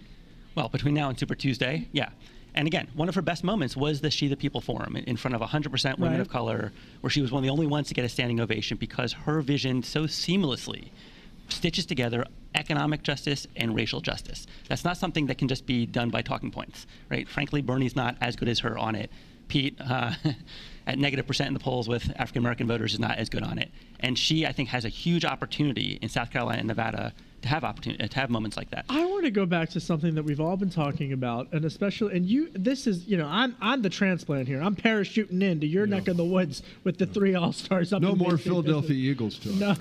Well, 0.56 0.70
between 0.70 0.94
now 0.94 1.10
and 1.10 1.18
Super 1.18 1.36
Tuesday, 1.36 1.88
yeah. 1.92 2.10
And 2.54 2.68
again, 2.68 2.90
one 2.96 3.08
of 3.08 3.16
her 3.16 3.22
best 3.22 3.46
moments 3.46 3.78
was 3.78 4.02
the 4.02 4.12
She 4.12 4.28
the 4.28 4.36
People 4.36 4.60
Forum 4.60 4.98
in 4.98 5.16
front 5.16 5.36
of 5.36 5.42
100% 5.42 5.98
women 6.00 6.12
Right. 6.16 6.20
of 6.20 6.28
color, 6.28 6.74
where 7.00 7.10
she 7.10 7.22
was 7.22 7.32
one 7.32 7.40
of 7.40 7.44
the 7.46 7.50
only 7.50 7.66
ones 7.68 7.88
to 7.88 7.94
get 7.94 8.04
a 8.04 8.10
standing 8.10 8.42
ovation 8.42 8.76
because 8.78 9.14
her 9.14 9.40
vision 9.42 9.84
so 9.84 10.04
seamlessly 10.04 10.90
stitches 11.48 11.86
together 11.86 12.26
economic 12.56 13.04
justice 13.04 13.48
and 13.56 13.76
racial 13.76 14.02
justice. 14.02 14.48
That's 14.68 14.84
not 14.84 14.98
something 14.98 15.28
that 15.28 15.38
can 15.38 15.48
just 15.48 15.66
be 15.66 15.86
done 15.86 16.10
by 16.10 16.22
talking 16.22 16.52
points, 16.52 16.86
right? 17.10 17.28
Frankly, 17.28 17.62
Bernie's 17.62 17.96
not 17.96 18.16
as 18.22 18.36
good 18.36 18.50
as 18.50 18.60
her 18.60 18.78
on 18.78 18.96
it. 18.96 19.12
Pete, 19.48 19.76
uh, 19.82 20.14
at 20.88 20.98
negative 20.98 21.28
percent 21.28 21.48
in 21.48 21.54
the 21.54 21.60
polls 21.60 21.88
with 21.88 22.12
African 22.18 22.42
American 22.42 22.68
voters, 22.68 22.94
is 22.94 23.00
not 23.00 23.18
as 23.18 23.30
good 23.30 23.44
on 23.44 23.58
it. 23.58 23.70
And 24.00 24.18
she, 24.18 24.46
I 24.46 24.52
think, 24.52 24.70
has 24.70 24.86
a 24.86 24.90
huge 24.90 25.26
opportunity 25.26 26.00
in 26.02 26.10
South 26.10 26.32
Carolina 26.32 26.60
and 26.60 26.68
Nevada 26.68 27.14
to 27.42 27.48
have 27.50 27.64
opportunity 27.64 28.08
to 28.08 28.20
have 28.20 28.30
moments 28.30 28.58
like 28.58 28.70
that. 28.72 28.86
I 28.90 29.06
want 29.06 29.26
to 29.26 29.32
go 29.32 29.46
back 29.46 29.70
to 29.72 29.80
something 29.80 30.16
that 30.16 30.24
we've 30.24 30.40
all 30.40 30.58
been 30.58 30.70
talking 30.70 31.14
about, 31.14 31.48
and 31.52 31.66
especially, 31.66 32.16
and 32.16 32.26
you, 32.26 32.50
this 32.54 32.88
is, 32.88 33.08
you 33.08 33.18
know, 33.18 33.28
I'm 33.28 33.56
I'm 33.62 33.82
the 33.82 33.90
transplant 33.90 34.48
here. 34.48 34.62
I'm 34.62 34.76
parachuting 34.76 35.42
into 35.42 35.68
your 35.68 35.88
neck 35.88 36.08
of 36.08 36.18
the 36.18 36.24
woods 36.26 36.62
with 36.84 36.98
the 36.98 37.06
three 37.06 37.36
all 37.36 37.52
stars 37.54 37.94
up. 37.94 38.02
No 38.02 38.14
in 38.14 38.18
more 38.18 38.38
Bay 38.38 38.44
Philadelphia 38.44 38.96
Eagles 38.96 39.40
talk. 39.40 39.54
No, 39.56 39.76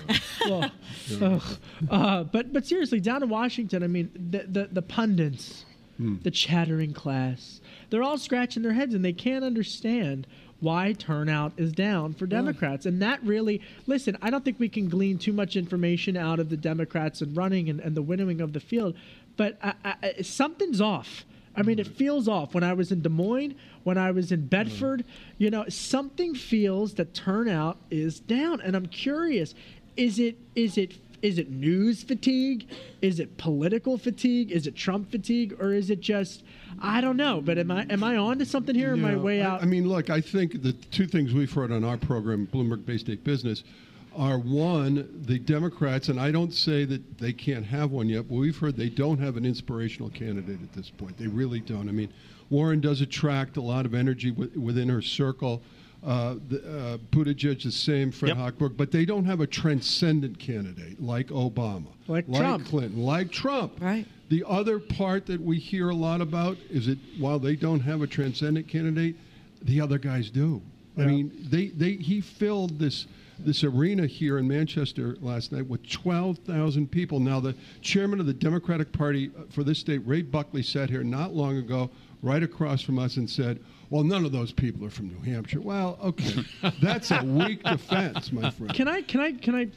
well, 0.49 0.71
ugh. 1.21 1.43
uh, 1.89 2.23
but 2.23 2.51
but 2.51 2.65
seriously, 2.65 2.99
down 2.99 3.23
in 3.23 3.29
Washington, 3.29 3.83
I 3.83 3.87
mean, 3.87 4.11
the 4.31 4.45
the, 4.47 4.69
the 4.71 4.81
pundits, 4.81 5.65
Hmm. 5.97 6.15
the 6.23 6.31
chattering 6.31 6.93
class, 6.93 7.61
they're 7.89 8.01
all 8.01 8.17
scratching 8.17 8.63
their 8.63 8.73
heads 8.73 8.95
and 8.95 9.03
they 9.05 9.13
can't 9.13 9.43
understand 9.43 10.25
why 10.61 10.93
turnout 10.93 11.53
is 11.57 11.73
down 11.73 12.13
for 12.13 12.25
Democrats. 12.25 12.85
And 12.85 13.01
that 13.01 13.21
really, 13.23 13.61
listen, 13.87 14.17
I 14.21 14.29
don't 14.29 14.45
think 14.45 14.59
we 14.59 14.69
can 14.69 14.87
glean 14.87 15.17
too 15.17 15.33
much 15.33 15.55
information 15.55 16.15
out 16.15 16.39
of 16.39 16.49
the 16.49 16.57
Democrats 16.57 17.21
and 17.21 17.35
running 17.35 17.69
and, 17.69 17.79
and 17.79 17.95
the 17.95 18.01
winnowing 18.01 18.39
of 18.39 18.53
the 18.53 18.59
field, 18.59 18.95
but 19.37 19.57
I, 19.61 19.73
I, 19.83 19.95
I- 20.03 20.21
something's 20.21 20.79
off. 20.79 21.25
I 21.55 21.63
mean, 21.63 21.79
it 21.79 21.87
mm-hmm. 21.87 21.95
feels 21.95 22.27
off. 22.27 22.53
When 22.53 22.63
I 22.63 22.73
was 22.73 22.91
in 22.91 23.01
Des 23.01 23.09
Moines, 23.09 23.55
when 23.83 23.97
I 23.97 24.11
was 24.11 24.31
in 24.31 24.39
mm-hmm. 24.39 24.47
Bedford, 24.47 25.03
you 25.37 25.49
know, 25.49 25.65
something 25.67 26.33
feels 26.33 26.93
that 26.93 27.13
turnout 27.13 27.77
is 27.89 28.21
down, 28.21 28.61
and 28.61 28.75
I'm 28.75 28.85
curious: 28.85 29.53
is 29.97 30.17
it 30.17 30.37
is 30.55 30.77
it 30.77 30.93
is 31.21 31.37
it 31.37 31.49
news 31.49 32.03
fatigue? 32.03 32.67
Is 33.01 33.19
it 33.19 33.37
political 33.37 33.97
fatigue? 33.97 34.51
Is 34.51 34.67
it 34.67 34.75
Trump 34.75 35.11
fatigue, 35.11 35.55
or 35.59 35.73
is 35.73 35.89
it 35.89 36.01
just 36.01 36.43
I 36.81 37.01
don't 37.01 37.17
know? 37.17 37.41
But 37.41 37.57
am 37.57 37.71
I 37.71 37.85
am 37.89 38.03
I 38.03 38.17
on 38.17 38.39
to 38.39 38.45
something 38.45 38.75
here? 38.75 38.91
or 38.91 38.93
Am 38.93 39.05
I 39.05 39.15
way 39.15 39.41
out? 39.41 39.61
I 39.61 39.65
mean, 39.65 39.87
look, 39.87 40.09
I 40.09 40.21
think 40.21 40.61
the 40.61 40.73
two 40.73 41.07
things 41.07 41.33
we've 41.33 41.51
heard 41.51 41.71
on 41.71 41.83
our 41.83 41.97
program, 41.97 42.47
Bloomberg 42.51 42.85
Bay 42.85 42.97
State 42.97 43.23
Business, 43.23 43.63
are 44.15 44.37
one, 44.37 45.21
the 45.25 45.39
Democrats, 45.39 46.09
and 46.09 46.19
I 46.19 46.31
don't 46.31 46.53
say 46.53 46.85
that 46.85 47.17
they 47.17 47.31
can't 47.31 47.65
have 47.65 47.91
one 47.91 48.09
yet, 48.09 48.27
but 48.27 48.35
we've 48.35 48.57
heard 48.57 48.75
they 48.75 48.89
don't 48.89 49.19
have 49.19 49.37
an 49.37 49.45
inspirational 49.45 50.09
candidate 50.09 50.61
at 50.61 50.73
this 50.73 50.89
point. 50.89 51.17
They 51.17 51.27
really 51.27 51.59
don't. 51.59 51.87
I 51.87 51.93
mean, 51.93 52.11
Warren 52.49 52.81
does 52.81 52.99
attract 53.01 53.55
a 53.57 53.61
lot 53.61 53.85
of 53.85 53.93
energy 53.93 54.31
wi- 54.31 54.51
within 54.57 54.89
her 54.89 55.01
circle. 55.01 55.61
Uh, 56.03 56.35
the, 56.49 56.57
uh, 56.63 56.97
Buttigieg 57.11 57.61
the 57.61 57.71
same, 57.71 58.11
Fred 58.11 58.35
Hochberg, 58.35 58.75
but 58.75 58.91
they 58.91 59.05
don't 59.05 59.25
have 59.25 59.39
a 59.39 59.45
transcendent 59.45 60.39
candidate 60.39 60.99
like 60.99 61.27
Obama, 61.27 61.89
Like 62.07 62.25
Trump. 62.25 62.65
Clinton, 62.65 63.03
like 63.03 63.31
Trump. 63.31 63.73
Right. 63.79 64.07
The 64.29 64.43
other 64.47 64.79
part 64.79 65.27
that 65.27 65.39
we 65.39 65.59
hear 65.59 65.89
a 65.89 65.95
lot 65.95 66.19
about 66.21 66.57
is 66.71 66.87
that 66.87 66.97
while 67.19 67.37
they 67.37 67.55
don't 67.55 67.81
have 67.81 68.01
a 68.01 68.07
transcendent 68.07 68.67
candidate, 68.67 69.15
the 69.61 69.79
other 69.79 69.99
guys 69.99 70.31
do. 70.31 70.61
I 70.97 71.01
mean, 71.05 71.31
they, 71.49 71.67
they 71.67 71.93
he 71.93 72.19
filled 72.21 72.79
this 72.79 73.05
this 73.45 73.63
arena 73.63 74.05
here 74.07 74.37
in 74.37 74.47
Manchester 74.47 75.17
last 75.21 75.51
night 75.51 75.67
with 75.67 75.87
12,000 75.89 76.89
people. 76.89 77.19
Now, 77.19 77.39
the 77.39 77.55
chairman 77.81 78.19
of 78.19 78.25
the 78.25 78.33
Democratic 78.33 78.91
Party 78.91 79.31
uh, 79.37 79.43
for 79.49 79.63
this 79.63 79.79
state, 79.79 80.01
Ray 80.05 80.21
Buckley, 80.21 80.63
sat 80.63 80.89
here 80.89 81.03
not 81.03 81.33
long 81.33 81.57
ago, 81.57 81.89
right 82.21 82.43
across 82.43 82.81
from 82.81 82.99
us, 82.99 83.17
and 83.17 83.29
said, 83.29 83.59
"Well, 83.89 84.03
none 84.03 84.25
of 84.25 84.31
those 84.31 84.51
people 84.51 84.85
are 84.85 84.89
from 84.89 85.07
New 85.07 85.21
Hampshire." 85.21 85.59
Well, 85.59 85.97
okay, 86.03 86.43
that's 86.81 87.11
a 87.11 87.23
weak 87.23 87.63
defense, 87.63 88.31
my 88.31 88.49
friend. 88.51 88.73
Can 88.73 88.87
I 88.87 89.01
can 89.01 89.19
I 89.19 89.31
can 89.31 89.55
I 89.55 89.67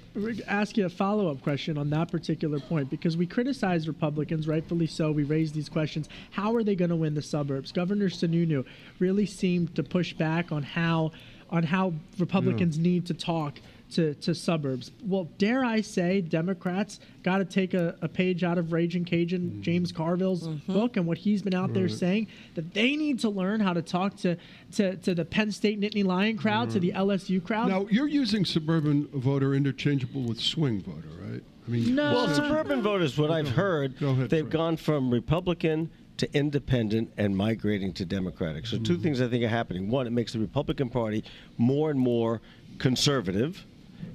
ask 0.46 0.76
you 0.76 0.84
a 0.86 0.90
follow 0.90 1.30
up 1.30 1.42
question 1.42 1.78
on 1.78 1.90
that 1.90 2.10
particular 2.10 2.60
point 2.60 2.90
because 2.90 3.16
we 3.16 3.26
criticize 3.26 3.88
Republicans, 3.88 4.46
rightfully 4.46 4.86
so. 4.86 5.10
We 5.10 5.24
raise 5.24 5.52
these 5.52 5.68
questions. 5.68 6.08
How 6.30 6.54
are 6.54 6.62
they 6.62 6.74
going 6.74 6.90
to 6.90 6.96
win 6.96 7.14
the 7.14 7.22
suburbs? 7.22 7.72
Governor 7.72 8.08
Sununu 8.08 8.64
really 8.98 9.26
seemed 9.26 9.74
to 9.76 9.82
push 9.82 10.12
back 10.12 10.52
on 10.52 10.62
how 10.62 11.12
on 11.54 11.62
how 11.62 11.92
Republicans 12.18 12.78
need 12.78 13.06
to 13.06 13.14
talk. 13.14 13.60
To, 13.90 14.12
to 14.14 14.34
suburbs. 14.34 14.90
Well, 15.06 15.28
dare 15.38 15.64
I 15.64 15.80
say, 15.80 16.20
Democrats 16.20 16.98
got 17.22 17.38
to 17.38 17.44
take 17.44 17.74
a, 17.74 17.94
a 18.02 18.08
page 18.08 18.42
out 18.42 18.58
of 18.58 18.72
Raging 18.72 19.04
Cajun, 19.04 19.42
mm-hmm. 19.42 19.62
James 19.62 19.92
Carville's 19.92 20.48
mm-hmm. 20.48 20.72
book, 20.72 20.96
and 20.96 21.06
what 21.06 21.16
he's 21.16 21.42
been 21.42 21.54
out 21.54 21.72
there 21.74 21.88
saying 21.88 22.26
that 22.56 22.74
they 22.74 22.96
need 22.96 23.20
to 23.20 23.28
learn 23.28 23.60
how 23.60 23.72
to 23.72 23.82
talk 23.82 24.16
to 24.16 24.36
to, 24.72 24.96
to 24.96 25.14
the 25.14 25.24
Penn 25.24 25.52
State 25.52 25.80
Nittany 25.80 26.04
Lion 26.04 26.36
crowd, 26.36 26.70
to 26.70 26.80
the 26.80 26.90
mm-hmm. 26.90 27.08
LSU 27.08 27.44
crowd. 27.44 27.68
Now, 27.68 27.86
you're 27.88 28.08
using 28.08 28.44
suburban 28.44 29.06
voter 29.14 29.54
interchangeable 29.54 30.22
with 30.22 30.40
swing 30.40 30.80
voter, 30.82 31.10
right? 31.20 31.42
I 31.64 31.70
mean, 31.70 31.94
no. 31.94 32.14
Well, 32.14 32.34
suburban 32.34 32.82
voters, 32.82 33.16
what 33.16 33.30
I've 33.30 33.50
heard, 33.50 33.96
they've 33.98 34.50
gone 34.50 34.76
from 34.76 35.08
Republican 35.10 35.90
to 36.18 36.32
independent 36.32 37.12
and 37.16 37.36
migrating 37.36 37.92
to 37.94 38.04
Democratic. 38.04 38.66
So, 38.66 38.76
Mm-hmm. 38.76 38.84
two 38.84 38.98
things 38.98 39.20
I 39.20 39.28
think 39.28 39.42
are 39.44 39.48
happening. 39.48 39.90
One, 39.90 40.06
it 40.06 40.12
makes 40.12 40.32
the 40.32 40.38
Republican 40.38 40.88
Party 40.88 41.24
more 41.58 41.90
and 41.90 41.98
more 41.98 42.40
conservative. 42.78 43.64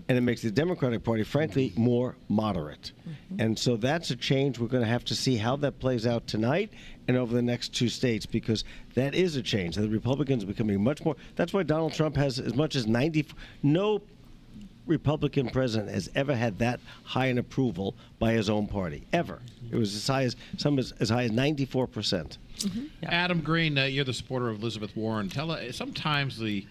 and 0.07 0.17
it 0.17 0.21
makes 0.21 0.41
the 0.41 0.51
Democratic 0.51 1.03
Party, 1.03 1.23
frankly, 1.23 1.71
more 1.75 2.15
moderate. 2.29 2.91
And 3.39 3.57
so 3.57 3.75
that's 3.75 4.11
a 4.11 4.15
change. 4.15 4.57
We're 4.59 4.67
going 4.67 4.83
to 4.83 4.89
have 4.89 5.05
to 5.05 5.15
see 5.15 5.35
how 5.37 5.55
that 5.57 5.79
plays 5.79 6.05
out 6.07 6.25
tonight 6.27 6.71
and 7.07 7.15
over 7.17 7.33
the 7.33 7.41
next 7.41 7.73
two 7.75 7.89
states 7.89 8.25
because 8.25 8.63
that 8.95 9.13
is 9.15 9.35
a 9.35 9.41
change. 9.41 9.75
The 9.75 9.87
Republicans 9.89 10.43
are 10.43 10.47
becoming 10.47 10.83
much 10.83 11.03
more. 11.05 11.15
That's 11.35 11.53
why 11.53 11.63
Donald 11.63 11.93
Trump 11.93 12.15
has 12.17 12.39
as 12.39 12.55
much 12.55 12.75
as 12.75 12.85
90. 12.87 13.27
No 13.63 14.01
Republican 14.89 15.49
president 15.49 15.89
has 15.89 16.09
ever 16.15 16.35
had 16.35 16.59
that 16.59 16.79
high 17.03 17.27
an 17.27 17.37
approval 17.37 17.95
by 18.17 18.33
his 18.33 18.49
own 18.49 18.67
party 18.67 19.05
ever. 19.13 19.39
It 19.71 19.75
was 19.75 19.95
as 19.95 20.07
high 20.07 20.23
as 20.23 20.35
some 20.57 20.79
as, 20.79 20.91
as 20.99 21.09
high 21.09 21.23
as 21.23 21.31
94 21.31 21.87
percent. 21.87 22.37
Adam 23.03 23.39
Green, 23.39 23.77
uh, 23.77 23.85
you're 23.85 24.03
the 24.03 24.13
supporter 24.13 24.49
of 24.49 24.61
Elizabeth 24.61 24.95
Warren. 24.97 25.29
Tell 25.29 25.51
us, 25.51 25.77
sometimes 25.77 26.37
the 26.37 26.65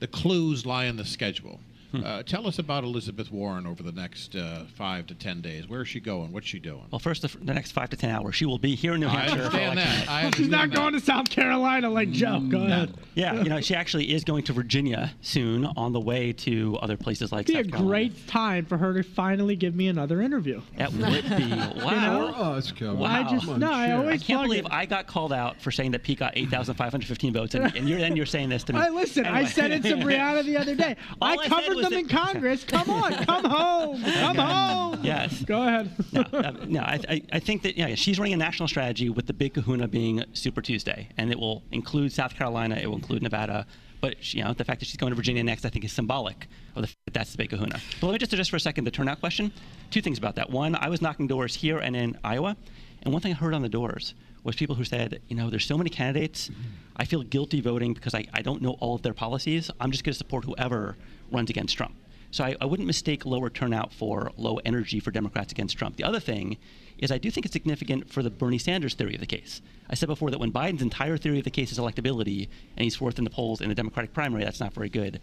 the 0.00 0.08
clues 0.08 0.64
lie 0.66 0.86
in 0.86 0.96
the 0.96 1.04
schedule. 1.04 1.60
Hmm. 1.92 2.04
Uh, 2.04 2.22
tell 2.22 2.46
us 2.46 2.58
about 2.58 2.84
Elizabeth 2.84 3.30
Warren 3.32 3.66
over 3.66 3.82
the 3.82 3.92
next 3.92 4.36
uh, 4.36 4.64
five 4.76 5.06
to 5.06 5.14
ten 5.14 5.40
days. 5.40 5.68
Where 5.68 5.82
is 5.82 5.88
she 5.88 6.00
going? 6.00 6.32
What's 6.32 6.46
she 6.46 6.58
doing? 6.58 6.84
Well, 6.90 6.98
first, 6.98 7.22
the, 7.22 7.28
the 7.38 7.54
next 7.54 7.72
five 7.72 7.88
to 7.90 7.96
ten 7.96 8.10
hours, 8.10 8.34
she 8.34 8.44
will 8.44 8.58
be 8.58 8.74
here 8.74 8.94
in 8.94 9.00
New 9.00 9.08
Hampshire. 9.08 9.36
for 9.36 9.42
understand 9.44 9.78
that. 9.78 10.06
night. 10.06 10.26
I 10.26 10.30
She's 10.36 10.48
not 10.48 10.70
that. 10.70 10.76
going 10.76 10.92
to 10.94 11.00
South 11.00 11.30
Carolina 11.30 11.88
like 11.88 12.10
Joe. 12.10 12.40
Go 12.40 12.64
ahead. 12.64 12.94
Yeah, 13.14 13.42
you 13.42 13.48
know, 13.48 13.60
she 13.60 13.74
actually 13.74 14.12
is 14.12 14.24
going 14.24 14.44
to 14.44 14.52
Virginia 14.52 15.12
soon 15.22 15.64
on 15.64 15.92
the 15.92 16.00
way 16.00 16.32
to 16.34 16.76
other 16.82 16.96
places 16.96 17.32
like 17.32 17.48
It'd 17.48 17.54
be 17.54 17.60
a 17.60 17.64
South 17.64 17.72
Carolina. 17.72 17.88
great 17.88 18.26
time 18.28 18.64
for 18.66 18.76
her 18.76 18.92
to 18.94 19.02
finally 19.02 19.56
give 19.56 19.74
me 19.74 19.88
another 19.88 20.20
interview. 20.20 20.60
That 20.76 20.92
would 20.92 21.00
be 21.36 21.50
wow. 21.84 22.18
know? 22.18 22.26
us, 22.28 22.70
Kevin. 22.70 22.98
Wow. 22.98 23.06
I 23.08 23.22
just 23.30 23.46
no, 23.48 23.72
I 23.72 23.92
always 23.92 24.22
I 24.22 24.24
can't 24.24 24.42
believe 24.42 24.66
it. 24.66 24.72
I 24.72 24.86
got 24.86 25.06
called 25.06 25.32
out 25.32 25.60
for 25.60 25.70
saying 25.70 25.92
that 25.92 26.02
Pete 26.02 26.18
got 26.18 26.36
8,515 26.36 27.32
votes, 27.32 27.54
and, 27.54 27.74
and 27.74 27.88
you're 27.88 27.98
then 27.98 28.14
you're 28.16 28.26
saying 28.26 28.48
this 28.50 28.64
to 28.64 28.72
me. 28.72 28.78
Hey, 28.88 28.90
listen, 28.90 29.26
I 29.26 29.44
said 29.44 29.72
it 29.72 29.82
to 29.82 29.96
Brianna 29.96 30.44
the 30.44 30.56
other 30.56 30.74
day. 30.74 30.96
All 31.20 31.28
I 31.28 31.44
I 31.44 31.48
covered 31.48 31.77
was 31.78 31.88
them 31.88 31.98
in 32.00 32.08
Congress. 32.08 32.64
Come 32.68 32.90
on, 32.90 33.12
come 33.24 33.44
home, 33.44 34.02
come 34.20 34.36
home. 34.36 35.00
Yes. 35.02 35.42
Go 35.44 35.62
ahead. 35.62 35.90
no, 36.12 36.20
uh, 36.20 36.52
no 36.66 36.80
I, 36.80 37.00
I, 37.08 37.22
I 37.32 37.38
think 37.38 37.62
that 37.62 37.76
yeah, 37.76 37.94
she's 37.94 38.18
running 38.18 38.34
a 38.34 38.36
national 38.36 38.68
strategy 38.68 39.08
with 39.08 39.26
the 39.26 39.32
big 39.32 39.54
kahuna 39.54 39.88
being 39.88 40.24
Super 40.32 40.60
Tuesday, 40.60 41.08
and 41.16 41.30
it 41.30 41.38
will 41.38 41.62
include 41.72 42.12
South 42.12 42.34
Carolina, 42.34 42.76
it 42.76 42.86
will 42.86 42.96
include 42.96 43.22
Nevada. 43.22 43.66
But 44.00 44.16
she- 44.22 44.38
you 44.38 44.44
know, 44.44 44.52
the 44.52 44.64
fact 44.64 44.80
that 44.80 44.86
she's 44.86 44.96
going 44.96 45.10
to 45.10 45.16
Virginia 45.16 45.42
next, 45.42 45.64
I 45.64 45.70
think, 45.70 45.84
is 45.84 45.92
symbolic 45.92 46.46
of 46.76 46.82
the 46.82 46.86
fact 46.88 46.98
that 47.06 47.14
that's 47.14 47.32
the 47.32 47.38
big 47.38 47.50
kahuna. 47.50 47.80
But 48.00 48.06
let 48.06 48.12
me 48.12 48.18
just 48.18 48.32
address 48.32 48.48
for 48.48 48.56
a 48.56 48.60
second 48.60 48.84
the 48.84 48.90
turnout 48.92 49.20
question. 49.20 49.52
Two 49.90 50.00
things 50.00 50.18
about 50.18 50.36
that. 50.36 50.50
One, 50.50 50.74
I 50.76 50.88
was 50.88 51.02
knocking 51.02 51.26
doors 51.26 51.54
here 51.54 51.78
and 51.78 51.96
in 51.96 52.16
Iowa, 52.22 52.56
and 53.02 53.12
one 53.12 53.22
thing 53.22 53.32
I 53.32 53.36
heard 53.36 53.54
on 53.54 53.62
the 53.62 53.68
doors 53.68 54.14
was 54.44 54.54
people 54.54 54.76
who 54.76 54.84
said, 54.84 55.20
you 55.28 55.36
know, 55.36 55.50
there's 55.50 55.66
so 55.66 55.76
many 55.76 55.90
candidates, 55.90 56.50
I 56.96 57.04
feel 57.04 57.22
guilty 57.22 57.60
voting 57.60 57.92
because 57.92 58.14
I, 58.14 58.24
I 58.32 58.42
don't 58.42 58.62
know 58.62 58.76
all 58.80 58.94
of 58.94 59.02
their 59.02 59.14
policies. 59.14 59.70
I'm 59.80 59.90
just 59.90 60.04
going 60.04 60.12
to 60.12 60.18
support 60.18 60.44
whoever 60.44 60.96
runs 61.30 61.50
against 61.50 61.76
Trump. 61.76 61.94
So 62.30 62.44
I, 62.44 62.56
I 62.60 62.66
wouldn't 62.66 62.86
mistake 62.86 63.24
lower 63.24 63.48
turnout 63.48 63.92
for 63.92 64.32
low 64.36 64.56
energy 64.64 65.00
for 65.00 65.10
Democrats 65.10 65.52
against 65.52 65.78
Trump. 65.78 65.96
The 65.96 66.04
other 66.04 66.20
thing 66.20 66.58
is 66.98 67.10
I 67.10 67.18
do 67.18 67.30
think 67.30 67.46
it's 67.46 67.52
significant 67.52 68.12
for 68.12 68.22
the 68.22 68.30
Bernie 68.30 68.58
Sanders 68.58 68.94
theory 68.94 69.14
of 69.14 69.20
the 69.20 69.26
case. 69.26 69.62
I 69.88 69.94
said 69.94 70.08
before 70.08 70.30
that 70.30 70.40
when 70.40 70.52
Biden's 70.52 70.82
entire 70.82 71.16
theory 71.16 71.38
of 71.38 71.44
the 71.44 71.50
case 71.50 71.72
is 71.72 71.78
electability 71.78 72.48
and 72.76 72.84
he's 72.84 72.96
fourth 72.96 73.18
in 73.18 73.24
the 73.24 73.30
polls 73.30 73.60
in 73.60 73.68
the 73.68 73.74
Democratic 73.74 74.12
primary, 74.12 74.44
that's 74.44 74.60
not 74.60 74.74
very 74.74 74.88
good. 74.88 75.20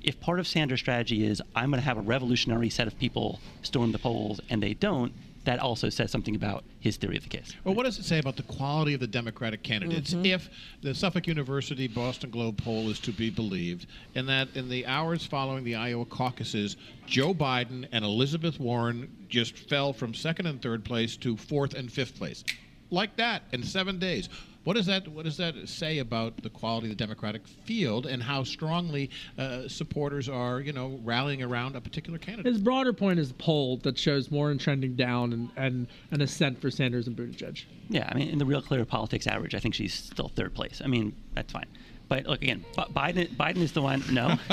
If 0.00 0.20
part 0.20 0.38
of 0.38 0.46
Sanders' 0.46 0.80
strategy 0.80 1.26
is 1.26 1.42
I'm 1.56 1.70
going 1.70 1.80
to 1.80 1.86
have 1.86 1.98
a 1.98 2.02
revolutionary 2.02 2.70
set 2.70 2.86
of 2.86 2.98
people 2.98 3.40
storm 3.62 3.90
the 3.90 3.98
polls 3.98 4.40
and 4.50 4.62
they 4.62 4.74
don't, 4.74 5.12
that 5.44 5.58
also 5.58 5.88
says 5.90 6.10
something 6.10 6.34
about 6.34 6.64
his 6.80 6.96
theory 6.96 7.16
of 7.16 7.22
the 7.22 7.28
case. 7.28 7.54
Well, 7.64 7.74
what 7.74 7.84
does 7.84 7.98
it 7.98 8.04
say 8.04 8.18
about 8.18 8.36
the 8.36 8.42
quality 8.44 8.94
of 8.94 9.00
the 9.00 9.06
Democratic 9.06 9.62
candidates 9.62 10.14
Mhm. 10.14 10.26
if 10.26 10.48
the 10.82 10.94
Suffolk 10.94 11.26
University 11.26 11.86
Boston 11.86 12.30
Globe 12.30 12.56
poll 12.56 12.88
is 12.90 12.98
to 13.00 13.12
be 13.12 13.30
believed, 13.30 13.86
and 14.14 14.28
that 14.28 14.48
in 14.54 14.68
the 14.68 14.86
hours 14.86 15.24
following 15.26 15.64
the 15.64 15.74
Iowa 15.74 16.06
caucuses, 16.06 16.76
Joe 17.06 17.34
Biden 17.34 17.86
and 17.92 18.04
Elizabeth 18.04 18.58
Warren 18.58 19.08
just 19.28 19.56
fell 19.56 19.92
from 19.92 20.14
second 20.14 20.46
and 20.46 20.60
third 20.62 20.84
place 20.84 21.16
to 21.18 21.36
fourth 21.36 21.74
and 21.74 21.92
fifth 21.92 22.16
place, 22.16 22.42
like 22.90 23.16
that 23.16 23.42
in 23.52 23.62
seven 23.62 23.98
days? 23.98 24.28
What 24.64 24.76
does 24.76 24.86
that 24.86 25.06
What 25.08 25.24
does 25.24 25.36
that 25.36 25.68
say 25.68 25.98
about 25.98 26.42
the 26.42 26.50
quality 26.50 26.86
of 26.86 26.96
the 26.96 26.96
Democratic 26.96 27.46
field 27.46 28.06
and 28.06 28.22
how 28.22 28.44
strongly 28.44 29.10
uh, 29.38 29.68
supporters 29.68 30.28
are, 30.28 30.60
you 30.60 30.72
know, 30.72 30.98
rallying 31.04 31.42
around 31.42 31.76
a 31.76 31.80
particular 31.80 32.18
candidate? 32.18 32.52
His 32.52 32.60
broader 32.60 32.92
point 32.92 33.18
is 33.18 33.28
the 33.28 33.34
poll 33.34 33.76
that 33.78 33.98
shows 33.98 34.30
Warren 34.30 34.58
trending 34.58 34.96
down 34.96 35.32
and, 35.32 35.50
and 35.56 35.86
an 36.10 36.22
ascent 36.22 36.60
for 36.60 36.70
Sanders 36.70 37.06
and 37.06 37.16
Buttigieg. 37.16 37.64
Yeah, 37.88 38.08
I 38.10 38.14
mean, 38.14 38.28
in 38.28 38.38
the 38.38 38.46
real 38.46 38.62
clear 38.62 38.84
politics 38.84 39.26
average, 39.26 39.54
I 39.54 39.60
think 39.60 39.74
she's 39.74 39.92
still 39.92 40.28
third 40.28 40.54
place. 40.54 40.80
I 40.82 40.88
mean, 40.88 41.14
that's 41.34 41.52
fine. 41.52 41.66
But 42.14 42.26
look 42.26 42.42
again, 42.42 42.64
Biden. 42.76 43.28
Biden 43.34 43.56
is 43.56 43.72
the 43.72 43.82
one. 43.82 44.04
No. 44.12 44.36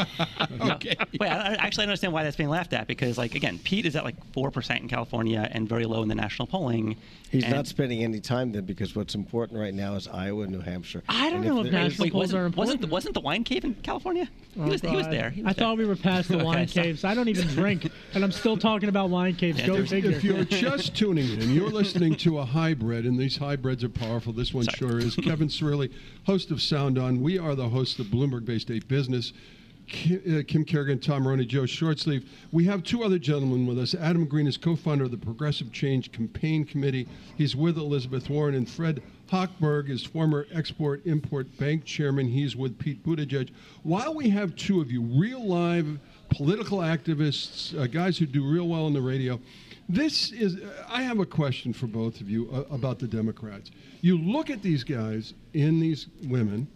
No. 0.58 0.74
Okay. 0.74 0.96
Wait, 1.20 1.30
I, 1.30 1.54
I 1.54 1.66
actually 1.66 1.84
understand 1.84 2.12
why 2.14 2.24
that's 2.24 2.36
being 2.36 2.50
laughed 2.50 2.74
at 2.74 2.88
because, 2.88 3.18
like, 3.18 3.36
again, 3.36 3.60
Pete 3.64 3.86
is 3.86 3.96
at 3.96 4.04
like 4.04 4.16
four 4.34 4.50
percent 4.52 4.82
in 4.82 4.90
California 4.90 5.48
and 5.52 5.68
very 5.70 5.86
low 5.86 6.02
in 6.02 6.10
the 6.10 6.16
national 6.16 6.48
polling. 6.48 6.98
He's 7.30 7.48
not 7.48 7.66
spending 7.68 8.04
any 8.04 8.20
time 8.20 8.52
there 8.52 8.62
because 8.62 8.94
what's 8.96 9.16
important 9.16 9.58
right 9.60 9.74
now 9.74 9.96
is 9.96 10.08
Iowa 10.08 10.44
and 10.44 10.52
New 10.52 10.60
Hampshire. 10.60 11.02
I 11.08 11.30
don't 11.30 11.38
And 11.46 11.46
know 11.56 11.58
if 11.64 11.72
there 11.72 11.84
national 11.84 12.08
is- 12.08 12.12
polls 12.12 12.22
wasn't, 12.34 12.40
are 12.40 12.44
wasn't 12.44 12.58
important. 12.58 12.82
the, 12.82 12.88
wasn't 12.88 13.14
the 13.14 13.22
wine 13.22 13.44
cave 13.46 13.64
in 13.64 13.74
California? 13.76 14.28
Oh, 14.60 14.64
he 14.66 14.70
was. 14.72 14.82
He 14.82 14.96
was 14.96 15.08
there. 15.08 15.30
He 15.30 15.42
I 15.42 15.46
there. 15.46 15.54
thought 15.54 15.78
we 15.78 15.86
were 15.86 15.96
past 15.96 16.28
the 16.28 16.36
Okay, 16.38 16.44
wine 16.46 16.68
so- 16.68 16.82
caves. 16.82 17.04
I 17.06 17.14
don't 17.14 17.30
even 17.30 17.48
drink, 17.56 17.90
and 18.14 18.24
I'm 18.24 18.32
still 18.34 18.58
talking 18.58 18.90
about 18.90 19.10
wine 19.10 19.36
caves. 19.36 19.60
Yeah, 19.60 19.68
Go 19.68 19.86
figure. 19.86 20.12
If 20.12 20.24
you're 20.24 20.44
just 20.44 20.96
tuning 20.96 21.30
in, 21.40 21.52
you're 21.52 21.70
listening 21.70 22.16
to 22.18 22.40
a 22.40 22.46
hybrid, 22.46 23.06
and 23.06 23.18
these 23.18 23.38
hybrids 23.38 23.84
are 23.84 23.90
powerful. 23.90 24.34
This 24.34 24.54
one 24.54 24.66
sure 24.68 25.00
is. 25.00 25.16
Kevin 25.16 25.48
Cirilli, 25.48 25.92
host 26.26 26.52
of 26.52 26.62
Sound 26.62 26.98
On. 26.98 27.22
We 27.22 27.38
are 27.40 27.51
the 27.56 27.70
hosts 27.70 28.00
of 28.00 28.08
Bloomberg 28.08 28.46
Bay 28.46 28.60
State 28.60 28.88
Business. 28.88 29.34
Kim, 29.88 30.40
uh, 30.40 30.42
Kim 30.48 30.64
Carrigan, 30.64 31.00
Tom 31.00 31.24
Moroney, 31.24 31.46
Joe 31.46 31.64
Shortsleeve. 31.64 32.26
We 32.52 32.64
have 32.66 32.84
two 32.84 33.04
other 33.04 33.20
gentlemen 33.20 33.66
with 33.66 33.78
us. 33.78 33.94
Adam 33.94 34.26
Green 34.26 34.48
is 34.48 34.56
co-founder 34.56 35.06
of 35.06 35.12
the 35.12 35.18
Progressive 35.18 35.72
Change 35.72 36.12
Campaign 36.12 36.64
Committee. 36.66 37.08
He's 37.36 37.56
with 37.56 37.78
Elizabeth 37.78 38.30
Warren, 38.30 38.56
and 38.56 38.70
Fred 38.70 39.02
Hochberg 39.30 39.90
is 39.90 40.04
former 40.04 40.48
Export-Import 40.54 41.58
Bank 41.58 41.84
Chairman. 41.84 42.28
He's 42.28 42.56
with 42.56 42.78
Pete 42.78 43.04
Buttigieg. 43.04 43.50
While 43.84 44.14
we 44.14 44.30
have 44.30 44.56
two 44.56 44.82
of 44.82 44.92
you, 44.92 45.02
real 45.02 45.46
live 45.46 46.00
political 46.30 46.80
activists, 46.80 47.78
uh, 47.78 47.88
guys 47.88 48.18
who 48.18 48.26
do 48.26 48.46
real 48.46 48.68
well 48.68 48.86
on 48.86 48.94
the 48.94 49.02
radio, 49.02 49.40
this 49.90 50.32
is. 50.32 50.58
I 50.88 51.02
have 51.02 51.20
a 51.20 51.26
question 51.26 51.74
for 51.74 51.88
both 51.88 52.22
of 52.22 52.30
you 52.30 52.50
uh, 52.54 52.74
about 52.74 53.00
the 53.00 53.08
Democrats. 53.08 53.72
You 54.02 54.18
look 54.18 54.50
at 54.50 54.62
these 54.62 54.84
guys 54.86 55.34
and 55.54 55.82
these 55.82 56.08
women, 56.24 56.68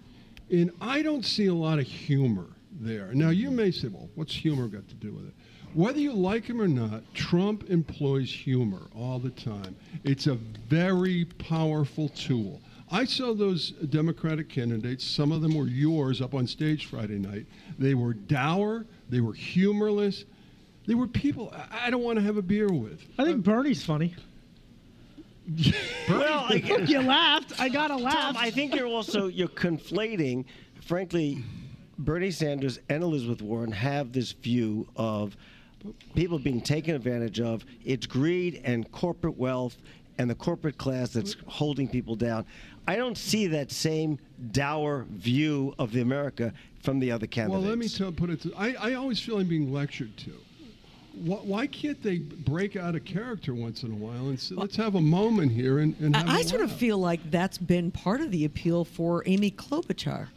and 0.51 0.71
I 0.81 1.01
don't 1.01 1.25
see 1.25 1.47
a 1.47 1.53
lot 1.53 1.79
of 1.79 1.85
humor 1.85 2.47
there. 2.71 3.13
Now, 3.13 3.29
you 3.29 3.51
may 3.51 3.71
say, 3.71 3.87
well, 3.87 4.09
what's 4.15 4.33
humor 4.33 4.67
got 4.67 4.87
to 4.89 4.95
do 4.95 5.13
with 5.13 5.27
it? 5.27 5.33
Whether 5.73 5.99
you 5.99 6.13
like 6.13 6.45
him 6.45 6.61
or 6.61 6.67
not, 6.67 7.03
Trump 7.13 7.69
employs 7.69 8.31
humor 8.31 8.83
all 8.95 9.19
the 9.19 9.31
time. 9.31 9.75
It's 10.03 10.27
a 10.27 10.35
very 10.35 11.25
powerful 11.25 12.09
tool. 12.09 12.61
I 12.91 13.03
saw 13.05 13.33
those 13.33 13.71
Democratic 13.71 14.47
candidates, 14.47 15.03
some 15.03 15.31
of 15.31 15.41
them 15.41 15.55
were 15.55 15.65
yours 15.65 16.21
up 16.21 16.33
on 16.33 16.47
stage 16.47 16.85
Friday 16.85 17.17
night. 17.17 17.45
They 17.79 17.93
were 17.93 18.13
dour, 18.13 18.85
they 19.09 19.19
were 19.19 19.33
humorless, 19.33 20.23
they 20.85 20.93
were 20.93 21.07
people 21.07 21.53
I 21.71 21.89
don't 21.89 22.03
want 22.03 22.19
to 22.19 22.23
have 22.23 22.37
a 22.37 22.43
beer 22.43 22.71
with. 22.71 23.01
I 23.17 23.25
think 23.25 23.43
Bernie's 23.43 23.83
funny. 23.83 24.15
Well, 26.09 26.45
I- 26.49 26.85
you 26.87 27.01
laughed. 27.01 27.59
I 27.59 27.69
gotta 27.69 27.95
laugh. 27.95 28.35
Tom, 28.35 28.37
I 28.37 28.49
think 28.51 28.75
you're 28.75 28.87
also 28.87 29.27
you're 29.27 29.47
conflating. 29.47 30.45
Frankly, 30.81 31.43
Bernie 31.97 32.31
Sanders 32.31 32.79
and 32.89 33.03
Elizabeth 33.03 33.41
Warren 33.41 33.71
have 33.71 34.11
this 34.11 34.31
view 34.31 34.87
of 34.95 35.35
people 36.15 36.39
being 36.39 36.61
taken 36.61 36.95
advantage 36.95 37.39
of. 37.39 37.65
It's 37.83 38.05
greed 38.05 38.61
and 38.63 38.91
corporate 38.91 39.37
wealth 39.37 39.77
and 40.17 40.29
the 40.29 40.35
corporate 40.35 40.77
class 40.77 41.09
that's 41.11 41.35
holding 41.47 41.87
people 41.87 42.15
down. 42.15 42.45
I 42.87 42.95
don't 42.95 43.17
see 43.17 43.47
that 43.47 43.71
same 43.71 44.19
dour 44.51 45.05
view 45.09 45.73
of 45.79 45.91
the 45.91 46.01
America 46.01 46.53
from 46.81 46.99
the 46.99 47.11
other 47.11 47.27
candidates. 47.27 47.61
Well, 47.61 47.69
let 47.69 47.77
me 47.79 47.87
tell, 47.89 48.11
put 48.11 48.29
it. 48.29 48.41
To, 48.41 48.53
I, 48.55 48.75
I 48.79 48.93
always 48.93 49.19
feel 49.19 49.39
I'm 49.39 49.47
being 49.47 49.73
lectured 49.73 50.15
to. 50.17 50.31
Why, 51.23 51.37
why 51.37 51.67
can't 51.67 52.01
they 52.01 52.17
break 52.17 52.75
out 52.75 52.95
a 52.95 52.99
character 52.99 53.53
once 53.53 53.83
in 53.83 53.91
a 53.91 53.95
while 53.95 54.27
and 54.27 54.39
say, 54.39 54.55
let's 54.55 54.75
have 54.75 54.95
a 54.95 55.01
moment 55.01 55.51
here 55.51 55.79
and, 55.79 55.95
and 55.99 56.15
have 56.15 56.29
I, 56.29 56.39
I 56.39 56.41
sort 56.41 56.61
of 56.61 56.71
feel 56.71 56.97
like 56.97 57.31
that's 57.31 57.57
been 57.57 57.91
part 57.91 58.21
of 58.21 58.31
the 58.31 58.45
appeal 58.45 58.85
for 58.85 59.23
Amy 59.25 59.51
Klobuchar. 59.51 60.27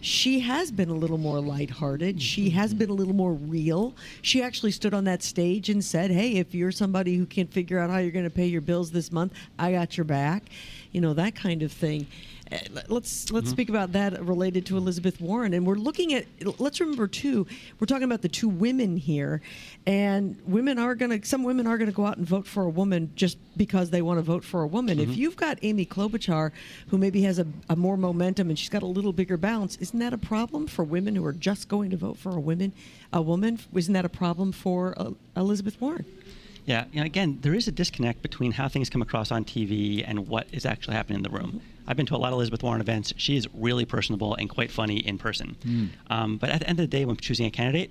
She 0.00 0.40
has 0.40 0.70
been 0.70 0.90
a 0.90 0.94
little 0.94 1.18
more 1.18 1.40
lighthearted. 1.40 2.22
She 2.22 2.48
mm-hmm. 2.48 2.58
has 2.58 2.74
been 2.74 2.90
a 2.90 2.94
little 2.94 3.14
more 3.14 3.32
real. 3.32 3.96
She 4.22 4.42
actually 4.42 4.70
stood 4.70 4.94
on 4.94 5.04
that 5.04 5.22
stage 5.22 5.70
and 5.70 5.84
said, 5.84 6.10
"Hey, 6.10 6.34
if 6.34 6.54
you're 6.54 6.70
somebody 6.70 7.16
who 7.16 7.26
can't 7.26 7.52
figure 7.52 7.78
out 7.78 7.90
how 7.90 7.98
you're 7.98 8.12
going 8.12 8.24
to 8.24 8.30
pay 8.30 8.46
your 8.46 8.60
bills 8.60 8.90
this 8.90 9.10
month, 9.10 9.32
I 9.58 9.72
got 9.72 9.96
your 9.96 10.04
back." 10.04 10.44
you 10.92 11.00
know 11.00 11.14
that 11.14 11.34
kind 11.34 11.62
of 11.62 11.72
thing. 11.72 12.06
Uh, 12.50 12.56
let- 12.72 12.90
Let's 12.90 13.30
let's 13.30 13.48
Mhm. 13.48 13.52
speak 13.52 13.68
about 13.68 13.92
that 13.92 14.24
related 14.24 14.64
to 14.66 14.76
Elizabeth 14.78 15.20
Warren, 15.20 15.52
and 15.52 15.66
we're 15.66 15.74
looking 15.74 16.14
at. 16.14 16.24
Let's 16.58 16.80
remember 16.80 17.06
too, 17.06 17.46
we're 17.78 17.86
talking 17.86 18.04
about 18.04 18.22
the 18.22 18.28
two 18.28 18.48
women 18.48 18.96
here, 18.96 19.42
and 19.86 20.36
women 20.46 20.78
are 20.78 20.94
going 20.94 21.20
to. 21.20 21.26
Some 21.28 21.42
women 21.42 21.66
are 21.66 21.76
going 21.76 21.90
to 21.90 21.94
go 21.94 22.06
out 22.06 22.16
and 22.16 22.26
vote 22.26 22.46
for 22.46 22.62
a 22.62 22.68
woman 22.70 23.10
just 23.14 23.36
because 23.56 23.90
they 23.90 24.00
want 24.00 24.18
to 24.18 24.22
vote 24.22 24.44
for 24.44 24.62
a 24.62 24.66
woman. 24.66 24.98
If 24.98 25.10
Mhm. 25.10 25.16
you've 25.16 25.36
got 25.36 25.58
Amy 25.62 25.84
Klobuchar, 25.84 26.50
who 26.88 26.96
maybe 26.98 27.22
has 27.22 27.38
a, 27.38 27.46
a 27.68 27.76
more 27.76 27.96
momentum 27.98 28.48
and 28.48 28.58
she's 28.58 28.68
got 28.70 28.82
a 28.82 28.86
little 28.86 29.12
bigger 29.12 29.36
bounce, 29.36 29.76
isn't 29.76 29.98
that 29.98 30.14
a 30.14 30.18
problem 30.18 30.66
for 30.66 30.84
women 30.84 31.16
who 31.16 31.24
are 31.26 31.32
just 31.34 31.68
going 31.68 31.90
to 31.90 31.96
vote 31.98 32.16
for 32.16 32.30
a 32.30 32.40
woman? 32.40 32.72
A 33.12 33.20
woman, 33.20 33.58
isn't 33.74 33.92
that 33.92 34.04
a 34.06 34.08
problem 34.08 34.52
for 34.52 34.94
uh, 34.96 35.10
Elizabeth 35.36 35.78
Warren? 35.80 36.06
Yeah, 36.68 36.84
you 36.92 37.00
know, 37.00 37.06
again, 37.06 37.38
there 37.40 37.54
is 37.54 37.66
a 37.66 37.72
disconnect 37.72 38.20
between 38.20 38.52
how 38.52 38.68
things 38.68 38.90
come 38.90 39.00
across 39.00 39.32
on 39.32 39.42
TV 39.46 40.04
and 40.06 40.28
what 40.28 40.46
is 40.52 40.66
actually 40.66 40.96
happening 40.96 41.16
in 41.16 41.22
the 41.22 41.30
room. 41.30 41.62
I've 41.86 41.96
been 41.96 42.04
to 42.06 42.14
a 42.14 42.18
lot 42.18 42.28
of 42.28 42.34
Elizabeth 42.34 42.62
Warren 42.62 42.82
events. 42.82 43.14
She 43.16 43.38
is 43.38 43.48
really 43.54 43.86
personable 43.86 44.34
and 44.34 44.50
quite 44.50 44.70
funny 44.70 44.98
in 44.98 45.16
person. 45.16 45.56
Mm. 45.64 45.88
Um, 46.10 46.36
but 46.36 46.50
at 46.50 46.60
the 46.60 46.68
end 46.68 46.78
of 46.78 46.82
the 46.82 46.94
day, 46.94 47.06
when 47.06 47.16
choosing 47.16 47.46
a 47.46 47.50
candidate, 47.50 47.90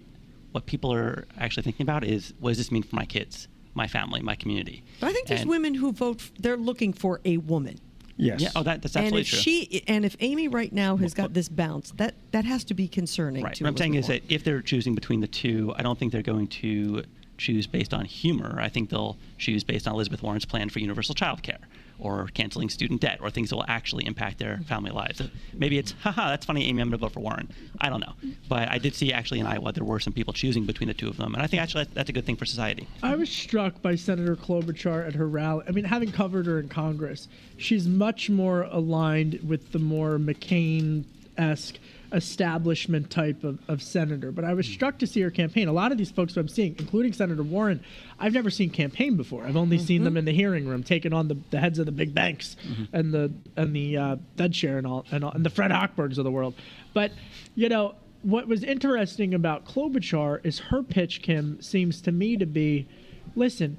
what 0.51 0.67
people 0.67 0.93
are 0.93 1.25
actually 1.39 1.63
thinking 1.63 1.85
about 1.85 2.03
is 2.03 2.35
what 2.39 2.51
does 2.51 2.59
this 2.59 2.71
mean 2.71 2.83
for 2.83 2.95
my 2.95 3.05
kids, 3.05 3.47
my 3.73 3.87
family, 3.87 4.21
my 4.21 4.35
community? 4.35 4.83
But 4.99 5.07
I 5.07 5.13
think 5.13 5.27
there's 5.27 5.41
And- 5.41 5.49
women 5.49 5.73
who 5.73 5.91
vote. 5.91 6.29
They're 6.39 6.55
looking 6.55 6.93
for 6.93 7.19
a 7.25 7.37
woman. 7.37 7.79
Yes. 8.15 8.41
Yeah, 8.41 8.49
oh, 8.55 8.61
that- 8.61 8.83
that's 8.83 8.95
and 8.95 9.05
absolutely 9.05 9.21
if 9.21 9.27
true. 9.29 9.39
she 9.39 9.83
and 9.87 10.05
if 10.05 10.15
Amy 10.19 10.47
right 10.47 10.71
now 10.71 10.97
has 10.97 11.15
got 11.15 11.33
this 11.33 11.49
bounce, 11.49 11.91
that 11.97 12.13
that 12.31 12.45
has 12.45 12.63
to 12.65 12.75
be 12.75 12.87
concerning. 12.87 13.43
Right. 13.43 13.55
To 13.55 13.63
What 13.63 13.69
I'm 13.71 13.77
saying 13.77 13.95
is 13.95 14.07
that 14.07 14.21
if 14.29 14.43
they're 14.43 14.61
choosing 14.61 14.93
between 14.93 15.19
the 15.21 15.27
two, 15.27 15.73
I 15.75 15.81
don't 15.81 15.97
think 15.97 16.11
they're 16.11 16.21
going 16.21 16.47
to 16.47 17.03
choose 17.37 17.67
based 17.67 17.93
on 17.93 18.05
humor. 18.05 18.59
I 18.59 18.69
think 18.69 18.89
they'll 18.89 19.17
choose 19.37 19.63
based 19.63 19.87
on 19.87 19.93
Elizabeth 19.93 20.21
Warren's 20.23 20.45
plan 20.45 20.69
for 20.69 20.79
universal 20.79 21.15
child 21.15 21.43
care 21.43 21.59
or 21.99 22.27
canceling 22.35 22.69
student 22.69 23.01
debt 23.01 23.17
or 23.21 23.29
things 23.31 23.49
that 23.49 23.55
will 23.55 23.65
actually 23.67 24.05
impact 24.05 24.37
their 24.37 24.59
family 24.67 24.91
lives. 24.91 25.19
Maybe 25.53 25.79
it's, 25.79 25.93
haha, 26.03 26.29
that's 26.29 26.45
funny, 26.45 26.65
Amy, 26.65 26.79
I'm 26.81 26.89
going 26.89 26.99
to 26.99 27.03
vote 27.03 27.13
for 27.13 27.21
Warren. 27.21 27.49
I 27.81 27.89
don't 27.89 28.01
know. 28.01 28.13
But 28.47 28.69
I 28.69 28.77
did 28.77 28.93
see 28.93 29.11
actually 29.11 29.39
in 29.39 29.47
Iowa 29.47 29.71
there 29.71 29.83
were 29.83 29.99
some 29.99 30.13
people 30.13 30.31
choosing 30.31 30.65
between 30.65 30.89
the 30.89 30.93
two 30.93 31.07
of 31.07 31.17
them. 31.17 31.33
And 31.33 31.41
I 31.41 31.47
think 31.47 31.61
actually 31.63 31.85
that's- 31.85 31.95
that's 31.95 32.09
a 32.09 32.13
good 32.13 32.25
thing 32.25 32.35
for 32.35 32.45
society. 32.45 32.87
I 33.01 33.15
was 33.15 33.29
struck 33.29 33.81
by 33.81 33.95
Senator 33.95 34.35
Klobuchar 34.35 35.07
at 35.07 35.15
her 35.15 35.27
rally. 35.27 35.63
I 35.67 35.71
mean, 35.71 35.85
having 35.85 36.11
covered 36.11 36.45
her 36.45 36.59
in 36.59 36.69
Congress, 36.69 37.27
she's 37.57 37.87
much 37.87 38.29
more 38.29 38.63
aligned 38.63 39.39
with 39.43 39.71
the 39.71 39.79
more 39.79 40.19
McCain 40.19 41.03
esque 41.35 41.79
establishment 42.13 43.09
type 43.09 43.43
of, 43.43 43.59
of 43.67 43.81
senator. 43.81 44.31
But 44.31 44.45
I 44.45 44.53
was 44.53 44.65
struck 44.65 44.97
to 44.99 45.07
see 45.07 45.21
her 45.21 45.31
campaign. 45.31 45.67
A 45.67 45.73
lot 45.73 45.91
of 45.91 45.97
these 45.97 46.11
folks 46.11 46.35
who 46.35 46.41
I'm 46.41 46.47
seeing, 46.47 46.75
including 46.79 47.13
Senator 47.13 47.43
Warren, 47.43 47.83
I've 48.19 48.33
never 48.33 48.49
seen 48.49 48.69
campaign 48.69 49.17
before. 49.17 49.45
I've 49.45 49.57
only 49.57 49.77
seen 49.77 50.03
them 50.03 50.17
in 50.17 50.25
the 50.25 50.31
hearing 50.31 50.67
room 50.67 50.83
taking 50.83 51.13
on 51.13 51.27
the, 51.27 51.37
the 51.49 51.59
heads 51.59 51.79
of 51.79 51.85
the 51.85 51.91
big 51.91 52.13
banks 52.13 52.55
and 52.93 53.13
the 53.13 53.31
and 53.55 53.75
the 53.75 53.97
uh, 53.97 54.15
Fed 54.37 54.53
chair 54.53 54.77
and 54.77 54.87
all, 54.87 55.05
and 55.11 55.23
all 55.23 55.31
and 55.31 55.45
the 55.45 55.49
Fred 55.49 55.71
Hochbergs 55.71 56.17
of 56.17 56.23
the 56.23 56.31
world. 56.31 56.53
But 56.93 57.11
you 57.55 57.69
know 57.69 57.95
what 58.23 58.47
was 58.47 58.63
interesting 58.63 59.33
about 59.33 59.65
Klobuchar 59.65 60.39
is 60.43 60.59
her 60.59 60.83
pitch, 60.83 61.21
Kim, 61.21 61.61
seems 61.61 62.01
to 62.01 62.11
me 62.11 62.35
to 62.37 62.45
be, 62.45 62.87
listen, 63.35 63.77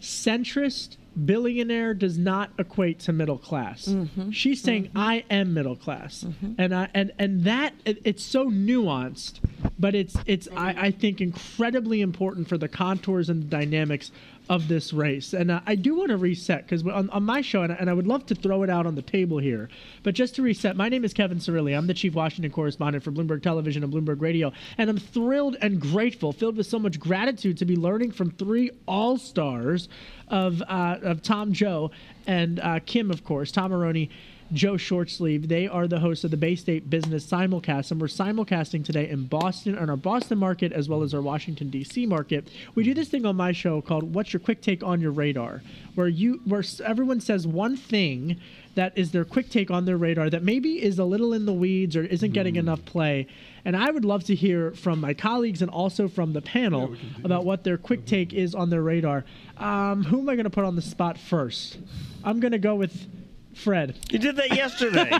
centrist 0.00 0.96
billionaire 1.24 1.94
does 1.94 2.18
not 2.18 2.50
equate 2.58 3.00
to 3.00 3.12
middle 3.12 3.38
class. 3.38 3.86
Mm-hmm. 3.86 4.30
She's 4.30 4.62
saying 4.62 4.88
mm-hmm. 4.88 4.98
I 4.98 5.24
am 5.30 5.54
middle 5.54 5.76
class, 5.76 6.24
mm-hmm. 6.24 6.52
and 6.58 6.74
I 6.74 6.88
and 6.94 7.12
and 7.18 7.44
that 7.44 7.74
it, 7.84 8.00
it's 8.04 8.22
so 8.22 8.50
nuanced, 8.50 9.40
but 9.78 9.94
it's 9.94 10.16
it's 10.26 10.48
I, 10.54 10.74
I 10.78 10.90
think 10.90 11.20
incredibly 11.20 12.00
important 12.00 12.48
for 12.48 12.58
the 12.58 12.68
contours 12.68 13.28
and 13.30 13.42
the 13.42 13.46
dynamics 13.46 14.12
of 14.48 14.68
this 14.68 14.92
race. 14.92 15.32
And 15.32 15.50
uh, 15.50 15.60
I 15.66 15.74
do 15.74 15.96
want 15.96 16.10
to 16.10 16.16
reset 16.16 16.64
because 16.64 16.84
on, 16.86 17.10
on 17.10 17.22
my 17.24 17.40
show, 17.40 17.62
and, 17.62 17.72
I- 17.72 17.76
and 17.76 17.90
I 17.90 17.92
would 17.92 18.06
love 18.06 18.26
to 18.26 18.34
throw 18.34 18.62
it 18.62 18.70
out 18.70 18.86
on 18.86 18.94
the 18.94 19.02
table 19.02 19.38
here, 19.38 19.68
but 20.02 20.14
just 20.14 20.36
to 20.36 20.42
reset, 20.42 20.76
my 20.76 20.88
name 20.88 21.04
is 21.04 21.12
Kevin 21.12 21.38
Cirilli. 21.38 21.76
I'm 21.76 21.86
the 21.86 21.94
chief 21.94 22.14
Washington 22.14 22.52
correspondent 22.52 23.02
for 23.02 23.10
Bloomberg 23.10 23.42
Television 23.42 23.82
and 23.82 23.92
Bloomberg 23.92 24.20
Radio, 24.20 24.52
and 24.78 24.88
I'm 24.88 24.98
thrilled 24.98 25.56
and 25.60 25.80
grateful, 25.80 26.32
filled 26.32 26.56
with 26.56 26.66
so 26.66 26.78
much 26.78 27.00
gratitude 27.00 27.58
to 27.58 27.64
be 27.64 27.76
learning 27.76 28.12
from 28.12 28.30
three 28.30 28.70
all 28.86 29.18
stars 29.18 29.88
of 30.28 30.62
uh, 30.62 30.98
of 31.02 31.22
Tom 31.22 31.52
Joe 31.52 31.90
and 32.26 32.60
uh, 32.60 32.80
Kim, 32.86 33.10
of 33.10 33.24
course, 33.24 33.50
Tom 33.52 33.70
Moroney. 33.72 34.10
Joe 34.52 34.74
Shortsleeve. 34.74 35.48
They 35.48 35.66
are 35.66 35.88
the 35.88 36.00
hosts 36.00 36.24
of 36.24 36.30
the 36.30 36.36
Bay 36.36 36.54
State 36.54 36.88
Business 36.88 37.26
Simulcast, 37.26 37.90
and 37.90 38.00
we're 38.00 38.06
simulcasting 38.06 38.84
today 38.84 39.08
in 39.08 39.26
Boston, 39.26 39.76
on 39.76 39.90
our 39.90 39.96
Boston 39.96 40.38
market 40.38 40.72
as 40.72 40.88
well 40.88 41.02
as 41.02 41.12
our 41.14 41.20
Washington 41.20 41.70
D.C. 41.70 42.06
market. 42.06 42.48
We 42.74 42.84
do 42.84 42.94
this 42.94 43.08
thing 43.08 43.26
on 43.26 43.36
my 43.36 43.52
show 43.52 43.80
called 43.80 44.14
"What's 44.14 44.32
Your 44.32 44.40
Quick 44.40 44.62
Take 44.62 44.82
on 44.82 45.00
Your 45.00 45.10
Radar," 45.10 45.62
where 45.94 46.08
you 46.08 46.40
where 46.44 46.62
everyone 46.84 47.20
says 47.20 47.46
one 47.46 47.76
thing 47.76 48.36
that 48.76 48.92
is 48.96 49.10
their 49.10 49.24
quick 49.24 49.48
take 49.50 49.70
on 49.70 49.86
their 49.86 49.96
radar 49.96 50.28
that 50.30 50.42
maybe 50.42 50.82
is 50.82 50.98
a 50.98 51.04
little 51.04 51.32
in 51.32 51.46
the 51.46 51.52
weeds 51.52 51.96
or 51.96 52.04
isn't 52.04 52.32
getting 52.32 52.56
enough 52.56 52.84
play. 52.84 53.26
And 53.64 53.74
I 53.74 53.90
would 53.90 54.04
love 54.04 54.24
to 54.24 54.34
hear 54.34 54.70
from 54.72 55.00
my 55.00 55.14
colleagues 55.14 55.62
and 55.62 55.70
also 55.70 56.08
from 56.08 56.34
the 56.34 56.42
panel 56.42 56.94
about 57.24 57.44
what 57.46 57.64
their 57.64 57.78
quick 57.78 58.04
take 58.04 58.34
is 58.34 58.54
on 58.54 58.68
their 58.68 58.82
radar. 58.82 59.24
Um, 59.56 60.04
who 60.04 60.20
am 60.20 60.28
I 60.28 60.34
going 60.34 60.44
to 60.44 60.50
put 60.50 60.64
on 60.64 60.76
the 60.76 60.82
spot 60.82 61.18
first? 61.18 61.78
I'm 62.22 62.38
going 62.38 62.52
to 62.52 62.58
go 62.58 62.74
with 62.74 63.08
Fred. 63.56 63.96
You 64.10 64.18
did 64.18 64.36
that 64.36 64.54
yesterday. 64.54 65.08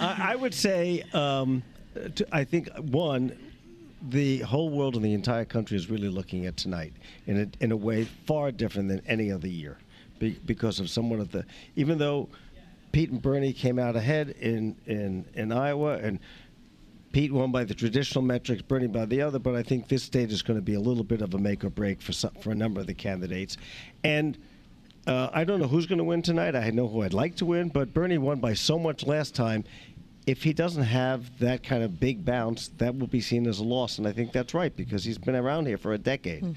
I, 0.00 0.32
I 0.32 0.36
would 0.36 0.54
say, 0.54 1.04
um, 1.12 1.62
t- 2.14 2.24
I 2.32 2.44
think 2.44 2.68
one, 2.76 3.36
the 4.08 4.38
whole 4.38 4.70
world 4.70 4.96
and 4.96 5.04
the 5.04 5.12
entire 5.12 5.44
country 5.44 5.76
is 5.76 5.90
really 5.90 6.08
looking 6.08 6.46
at 6.46 6.56
tonight 6.56 6.94
in 7.26 7.40
a, 7.40 7.64
in 7.64 7.72
a 7.72 7.76
way 7.76 8.04
far 8.26 8.50
different 8.50 8.88
than 8.88 9.02
any 9.06 9.30
other 9.30 9.48
year, 9.48 9.76
be, 10.18 10.30
because 10.46 10.80
of 10.80 10.88
somewhat 10.88 11.20
of 11.20 11.30
the. 11.30 11.44
Even 11.76 11.98
though 11.98 12.28
Pete 12.90 13.10
and 13.10 13.20
Bernie 13.20 13.52
came 13.52 13.78
out 13.78 13.94
ahead 13.94 14.30
in 14.40 14.76
in 14.86 15.26
in 15.34 15.52
Iowa 15.52 15.98
and. 15.98 16.18
Pete 17.12 17.32
won 17.32 17.50
by 17.50 17.64
the 17.64 17.74
traditional 17.74 18.22
metrics, 18.22 18.62
Bernie 18.62 18.86
by 18.86 19.04
the 19.04 19.20
other, 19.20 19.40
but 19.40 19.56
I 19.56 19.64
think 19.64 19.88
this 19.88 20.04
state 20.04 20.30
is 20.30 20.42
going 20.42 20.56
to 20.56 20.62
be 20.62 20.74
a 20.74 20.80
little 20.80 21.02
bit 21.02 21.22
of 21.22 21.34
a 21.34 21.38
make 21.38 21.64
or 21.64 21.68
break 21.68 22.00
for 22.00 22.12
some, 22.12 22.30
for 22.40 22.52
a 22.52 22.54
number 22.54 22.80
of 22.80 22.86
the 22.86 22.94
candidates. 22.94 23.56
And 24.04 24.38
uh, 25.06 25.30
I 25.32 25.44
don't 25.44 25.60
know 25.60 25.68
who's 25.68 25.86
going 25.86 25.98
to 25.98 26.04
win 26.04 26.22
tonight. 26.22 26.54
I 26.54 26.70
know 26.70 26.88
who 26.88 27.02
I'd 27.02 27.14
like 27.14 27.36
to 27.36 27.46
win, 27.46 27.68
but 27.68 27.94
Bernie 27.94 28.18
won 28.18 28.40
by 28.40 28.54
so 28.54 28.78
much 28.78 29.06
last 29.06 29.34
time. 29.34 29.64
If 30.26 30.42
he 30.42 30.52
doesn't 30.52 30.82
have 30.82 31.38
that 31.38 31.62
kind 31.62 31.82
of 31.82 31.98
big 31.98 32.24
bounce, 32.24 32.68
that 32.78 32.96
will 32.96 33.06
be 33.06 33.20
seen 33.20 33.46
as 33.46 33.58
a 33.58 33.64
loss, 33.64 33.98
and 33.98 34.06
I 34.06 34.12
think 34.12 34.32
that's 34.32 34.54
right 34.54 34.74
because 34.76 35.02
he's 35.02 35.18
been 35.18 35.34
around 35.34 35.66
here 35.66 35.78
for 35.78 35.92
a 35.94 35.98
decade. 35.98 36.56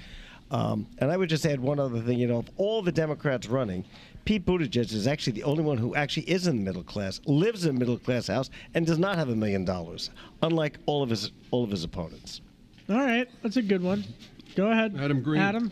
Um, 0.51 0.85
and 0.99 1.09
I 1.09 1.17
would 1.17 1.29
just 1.29 1.45
add 1.45 1.59
one 1.59 1.79
other 1.79 1.99
thing. 2.01 2.19
You 2.19 2.27
know, 2.27 2.37
of 2.39 2.49
all 2.57 2.81
the 2.83 2.91
Democrats 2.91 3.47
running, 3.47 3.85
Pete 4.25 4.45
Buttigieg 4.45 4.93
is 4.93 5.07
actually 5.07 5.33
the 5.33 5.43
only 5.43 5.63
one 5.63 5.77
who 5.77 5.95
actually 5.95 6.29
is 6.29 6.45
in 6.45 6.57
the 6.57 6.63
middle 6.63 6.83
class, 6.83 7.19
lives 7.25 7.65
in 7.65 7.75
a 7.75 7.79
middle 7.79 7.97
class 7.97 8.27
house, 8.27 8.49
and 8.73 8.85
does 8.85 8.99
not 8.99 9.15
have 9.15 9.29
a 9.29 9.35
million 9.35 9.65
dollars, 9.65 10.11
unlike 10.43 10.77
all 10.85 11.01
of 11.01 11.09
his 11.09 11.31
all 11.51 11.63
of 11.63 11.71
his 11.71 11.83
opponents. 11.83 12.41
All 12.89 12.97
right, 12.97 13.27
that's 13.41 13.57
a 13.57 13.61
good 13.61 13.81
one. 13.81 14.03
Go 14.55 14.67
ahead, 14.71 14.95
Adam 14.99 15.23
Green. 15.23 15.41
Adam. 15.41 15.71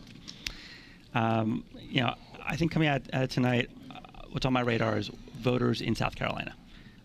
Um, 1.13 1.63
you 1.78 2.01
know, 2.01 2.15
I 2.45 2.55
think 2.55 2.71
coming 2.71 2.87
out 2.87 3.01
uh, 3.13 3.27
tonight, 3.27 3.69
uh, 3.89 3.99
what's 4.31 4.45
on 4.45 4.53
my 4.53 4.61
radar 4.61 4.97
is 4.97 5.09
voters 5.39 5.81
in 5.81 5.95
South 5.95 6.15
Carolina. 6.15 6.55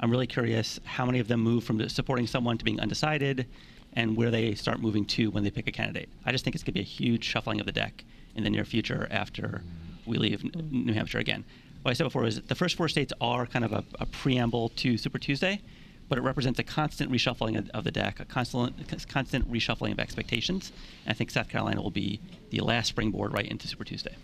I'm 0.00 0.10
really 0.10 0.26
curious 0.26 0.78
how 0.84 1.06
many 1.06 1.20
of 1.20 1.28
them 1.28 1.40
move 1.40 1.64
from 1.64 1.88
supporting 1.88 2.26
someone 2.26 2.58
to 2.58 2.64
being 2.64 2.80
undecided, 2.80 3.46
and 3.94 4.16
where 4.16 4.30
they 4.30 4.54
start 4.54 4.78
moving 4.78 5.06
to 5.06 5.30
when 5.30 5.42
they 5.42 5.50
pick 5.50 5.66
a 5.66 5.72
candidate. 5.72 6.08
I 6.24 6.32
just 6.32 6.44
think 6.44 6.54
it's 6.54 6.62
going 6.62 6.74
to 6.74 6.80
be 6.80 6.80
a 6.80 6.84
huge 6.84 7.24
shuffling 7.24 7.60
of 7.60 7.66
the 7.66 7.72
deck 7.72 8.04
in 8.34 8.44
the 8.44 8.50
near 8.50 8.64
future 8.64 9.08
after 9.10 9.62
we 10.04 10.18
leave 10.18 10.44
New 10.70 10.92
Hampshire 10.92 11.18
again. 11.18 11.44
What 11.82 11.92
I 11.92 11.94
said 11.94 12.04
before 12.04 12.26
is 12.26 12.40
the 12.42 12.54
first 12.54 12.76
four 12.76 12.88
states 12.88 13.12
are 13.20 13.46
kind 13.46 13.64
of 13.64 13.72
a, 13.72 13.84
a 13.98 14.06
preamble 14.06 14.68
to 14.70 14.98
Super 14.98 15.18
Tuesday, 15.18 15.62
but 16.08 16.18
it 16.18 16.22
represents 16.22 16.58
a 16.58 16.62
constant 16.62 17.10
reshuffling 17.10 17.58
of, 17.58 17.70
of 17.70 17.84
the 17.84 17.90
deck, 17.90 18.20
a 18.20 18.24
constant, 18.24 19.08
constant 19.08 19.50
reshuffling 19.50 19.92
of 19.92 19.98
expectations. 19.98 20.72
And 21.04 21.12
I 21.12 21.14
think 21.14 21.30
South 21.30 21.48
Carolina 21.48 21.80
will 21.80 21.90
be 21.90 22.20
the 22.50 22.60
last 22.60 22.88
springboard 22.88 23.32
right 23.32 23.46
into 23.46 23.66
Super 23.66 23.84
Tuesday. 23.84 24.14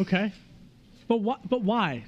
Okay, 0.00 0.32
but 1.08 1.20
what? 1.20 1.48
But 1.48 1.62
why? 1.62 2.04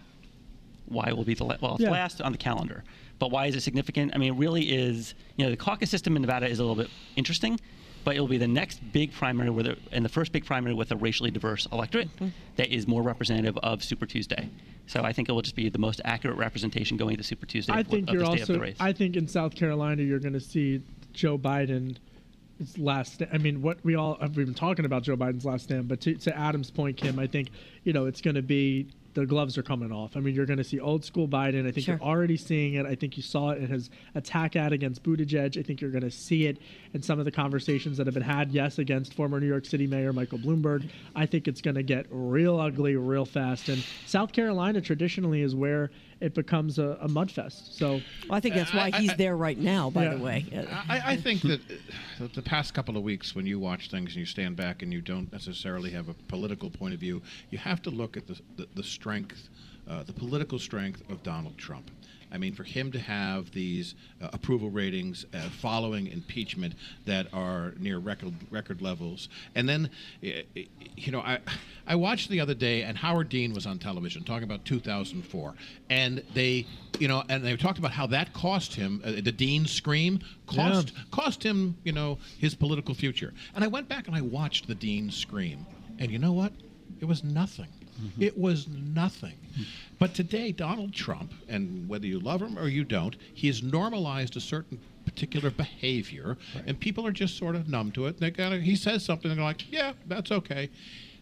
why 0.93 1.13
will 1.13 1.25
be 1.25 1.35
the 1.35 1.45
la- 1.45 1.57
well 1.61 1.75
it's 1.75 1.83
Yeah. 1.83 1.91
last 1.91 2.21
on 2.21 2.33
the 2.33 2.39
calendar. 2.39 2.85
But 3.19 3.31
why 3.31 3.47
is 3.47 3.55
it 3.55 3.63
significant? 3.63 4.13
I 4.15 4.19
mean, 4.19 4.35
it 4.35 4.37
really 4.37 4.73
is. 4.73 5.15
You 5.37 5.45
know, 5.45 5.51
the 5.51 5.57
caucus 5.57 5.91
system 5.91 6.17
in 6.17 6.23
Nevada 6.23 6.47
is 6.49 6.59
a 6.59 6.63
little 6.63 6.77
bit 6.77 6.91
interesting, 7.17 7.59
but 8.05 8.17
it 8.17 8.21
will 8.21 8.29
be 8.29 8.39
the 8.39 8.49
next 8.49 8.81
big 8.93 9.13
primary 9.13 9.51
with 9.51 9.67
a, 9.67 9.77
and 9.93 10.05
the 10.05 10.09
first 10.09 10.33
big 10.33 10.45
primary 10.45 10.75
with 10.75 10.91
a 10.91 10.97
racially 10.97 11.31
diverse 11.31 11.67
electorate 11.73 12.15
mm-hmm. 12.17 12.29
that 12.57 12.69
is 12.69 12.89
more 12.89 13.03
representative 13.03 13.57
of 13.59 13.83
Super 13.85 14.07
Tuesday. 14.07 14.49
So 14.87 15.03
I 15.03 15.13
think 15.13 15.29
it 15.29 15.33
will 15.33 15.43
just 15.43 15.55
be 15.55 15.69
the 15.69 15.79
most 15.79 16.01
accurate 16.05 16.37
representation 16.37 16.97
going 16.97 17.17
to 17.17 17.23
Super 17.23 17.47
Tuesday 17.47 17.73
I 17.73 17.83
think 17.85 18.09
of 18.09 18.15
you're 18.15 18.25
the 18.25 18.31
state 18.31 18.43
of 18.43 18.51
also. 18.51 18.53
the 18.55 18.61
race. 18.61 18.77
I 18.81 18.93
think 18.93 19.17
in 19.17 19.29
South 19.29 19.55
Carolina 19.55 20.03
you're 20.03 20.19
going 20.19 20.33
to 20.35 20.41
see 20.41 20.83
Joe 21.13 21.39
Biden. 21.39 21.97
His 22.63 22.79
last. 22.79 23.23
I 23.33 23.39
mean, 23.39 23.61
what 23.63 23.79
we 23.85 23.95
all 23.97 24.17
have 24.21 24.35
been 24.35 24.55
talking 24.55 24.85
about 24.85 25.03
Joe 25.03 25.17
Biden's 25.17 25.45
last 25.45 25.65
stand, 25.65 25.89
but 25.89 26.01
to, 26.03 26.15
to 26.15 26.37
Adam's 26.39 26.71
point, 26.71 26.97
Kim, 26.97 27.19
I 27.19 27.27
think 27.27 27.51
you 27.85 27.93
know 27.93 28.07
it's 28.07 28.21
going 28.21 28.37
to 28.37 28.43
be 28.43 28.87
the 29.15 29.27
gloves 29.27 29.59
are 29.59 29.63
coming 29.63 29.93
off. 29.93 30.17
I 30.17 30.21
mean, 30.21 30.35
you're 30.35 30.47
going 30.47 30.57
to 30.59 30.65
see 30.65 30.81
old 30.81 31.05
school 31.05 31.29
Biden. 31.29 31.67
I 31.69 31.71
think 31.71 31.85
Sure. 31.85 31.97
you're 31.97 32.03
already 32.09 32.37
seeing 32.39 32.75
it. 32.75 32.87
I 32.87 32.95
think 32.95 33.17
you 33.19 33.23
saw 33.23 33.51
it 33.51 33.59
in 33.63 33.69
his 33.69 33.91
attack 34.15 34.57
ad 34.57 34.73
against 34.73 35.03
Buttigieg. 35.03 35.59
I 35.59 35.63
think 35.63 35.83
you're 35.83 35.91
going 35.91 36.03
to 36.05 36.11
see 36.11 36.47
it 36.47 36.59
in 36.95 37.03
some 37.03 37.19
of 37.19 37.27
the 37.27 37.31
conversations 37.31 37.99
that 37.99 38.07
have 38.07 38.15
been 38.15 38.23
had, 38.23 38.53
yes, 38.53 38.79
against 38.79 39.13
former 39.13 39.39
New 39.39 39.47
York 39.49 39.67
City 39.67 39.87
Mayor 39.87 40.15
Michael 40.15 40.39
Bloomberg. 40.39 40.89
I 41.15 41.27
think 41.27 41.47
it's 41.47 41.61
going 41.61 41.75
to 41.75 41.83
get 41.83 42.07
real 42.11 42.59
ugly 42.59 42.97
real 42.97 43.27
fast. 43.27 43.69
And 43.69 43.85
South 44.07 44.33
Carolina 44.33 44.81
traditionally 44.81 45.43
is 45.43 45.55
where 45.55 45.91
it 46.23 46.35
becomes 46.35 46.79
a, 46.79 46.97
a 47.01 47.09
mudfest. 47.09 47.73
So 47.75 47.95
Well, 48.29 48.37
I 48.37 48.41
think 48.41 48.55
that's 48.55 48.73
why 48.73 48.91
he's 48.91 49.15
there 49.17 49.37
right 49.37 49.59
now. 49.59 49.91
By 49.91 50.05
Yeah. 50.05 50.15
the 50.15 50.23
way, 50.23 50.47
I, 50.89 51.03
I 51.13 51.17
think 51.17 51.43
that 51.43 51.61
uh, 52.21 52.29
the 52.35 52.43
past 52.43 52.73
couple 52.75 52.97
of 52.97 53.03
weeks, 53.03 53.35
when 53.35 53.45
you 53.45 53.59
watch 53.59 53.91
things 53.91 54.11
and 54.11 54.17
you 54.17 54.27
stand 54.27 54.57
back 54.57 54.83
and 54.83 54.93
you 54.93 55.01
don't 55.01 55.31
necessarily 55.33 55.91
have 55.91 56.09
a 56.09 56.15
political 56.29 56.71
point 56.71 56.95
of 56.95 57.01
view, 57.01 57.21
you 57.51 57.59
have 57.59 57.83
to 57.83 57.91
look 57.91 58.17
at 58.17 58.27
the, 58.29 58.41
the, 58.57 58.69
the 58.77 58.83
strength, 58.85 59.49
uh, 59.89 60.05
the 60.05 60.13
political 60.13 60.59
strength 60.59 61.03
of 61.11 61.23
Donald 61.25 61.59
Trump. 61.59 61.91
I 62.33 62.39
mean, 62.39 62.55
for 62.55 62.65
him 62.65 62.91
to 62.93 62.99
have 62.99 63.51
these 63.53 63.95
uh, 64.23 64.31
approval 64.33 64.71
ratings 64.71 65.27
uh, 65.35 65.41
following 65.61 66.07
impeachment 66.07 66.75
that 67.05 67.27
are 67.33 67.75
near 67.79 67.99
record 67.99 68.33
record 68.51 68.81
levels, 68.81 69.29
and 69.55 69.69
then, 69.69 69.91
you 70.21 71.13
know, 71.13 71.21
I 71.21 71.39
I 71.87 71.95
watched 71.97 72.31
the 72.31 72.41
other 72.41 72.55
day, 72.55 72.83
and 72.83 72.97
Howard 72.97 73.29
Dean 73.29 73.53
was 73.53 73.67
on 73.67 73.79
television 73.79 74.25
talking 74.25 74.45
about 74.45 74.65
2004, 74.65 75.55
and 75.91 76.23
they, 76.33 76.67
you 76.99 77.09
know, 77.09 77.23
and 77.29 77.45
they 77.45 77.57
talked 77.57 77.79
about 77.79 77.93
how 77.93 78.07
that 78.07 78.33
cost 78.33 78.75
him 78.75 79.03
uh, 79.05 79.13
the 79.13 79.33
Dean 79.33 79.67
scream 79.67 80.21
cost 80.47 80.93
cost 81.11 81.43
him, 81.43 81.77
you 81.85 81.93
know, 81.93 82.19
his 82.39 82.55
political 82.55 82.95
future. 82.95 83.35
And 83.55 83.63
I 83.63 83.67
went 83.67 83.89
back 83.89 84.07
and 84.07 84.17
I 84.17 84.23
watched 84.23 84.67
the 84.69 84.75
Dean 84.75 85.11
scream, 85.11 85.67
and 85.99 86.11
you 86.11 86.19
know 86.19 86.33
what? 86.33 86.53
It 87.01 87.05
was 87.05 87.23
nothing. 87.23 87.69
Mm-hmm. 88.01 88.23
It 88.23 88.39
was 88.39 88.69
nothing. 88.69 89.37
Mm-hmm. 89.53 89.63
But 89.99 90.15
today, 90.15 90.53
Donald 90.53 90.93
Trump, 90.93 91.33
and 91.49 91.89
whether 91.89 92.07
you 92.07 92.19
love 92.19 92.41
him 92.41 92.59
or 92.59 92.69
you 92.69 92.85
don't, 92.85 93.17
he 93.35 93.47
has 93.49 93.63
normalized 93.63 94.37
a 94.37 94.41
certain 94.41 94.81
particular 95.05 95.51
behavior, 95.51 96.37
and 96.67 96.79
people 96.79 97.07
are 97.07 97.13
just 97.13 97.37
sort 97.37 97.57
of 97.57 97.69
numb 97.69 97.93
to 97.93 98.07
it. 98.07 98.19
They 98.19 98.31
kind 98.31 98.55
of 98.55 98.63
he 98.63 98.77
says 98.77 99.05
something, 99.05 99.31
and 99.31 99.39
they're 99.39 99.45
like, 99.45 99.71
"Yeah, 99.71 99.93
that's 100.07 100.31
okay." 100.31 100.71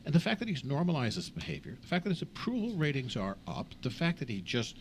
And 0.05 0.14
the 0.14 0.21
fact 0.21 0.39
that 0.41 0.49
he's 0.49 0.64
normalized 0.64 1.18
this 1.18 1.29
behavior, 1.29 1.77
the 1.81 1.87
fact 1.87 2.05
that 2.05 2.11
his 2.11 2.23
approval 2.23 2.77
ratings 2.77 3.16
are 3.16 3.37
up, 3.47 3.66
the 3.83 3.91
fact 3.91 4.18
that 4.21 4.29
he 4.29 4.41
just, 4.41 4.77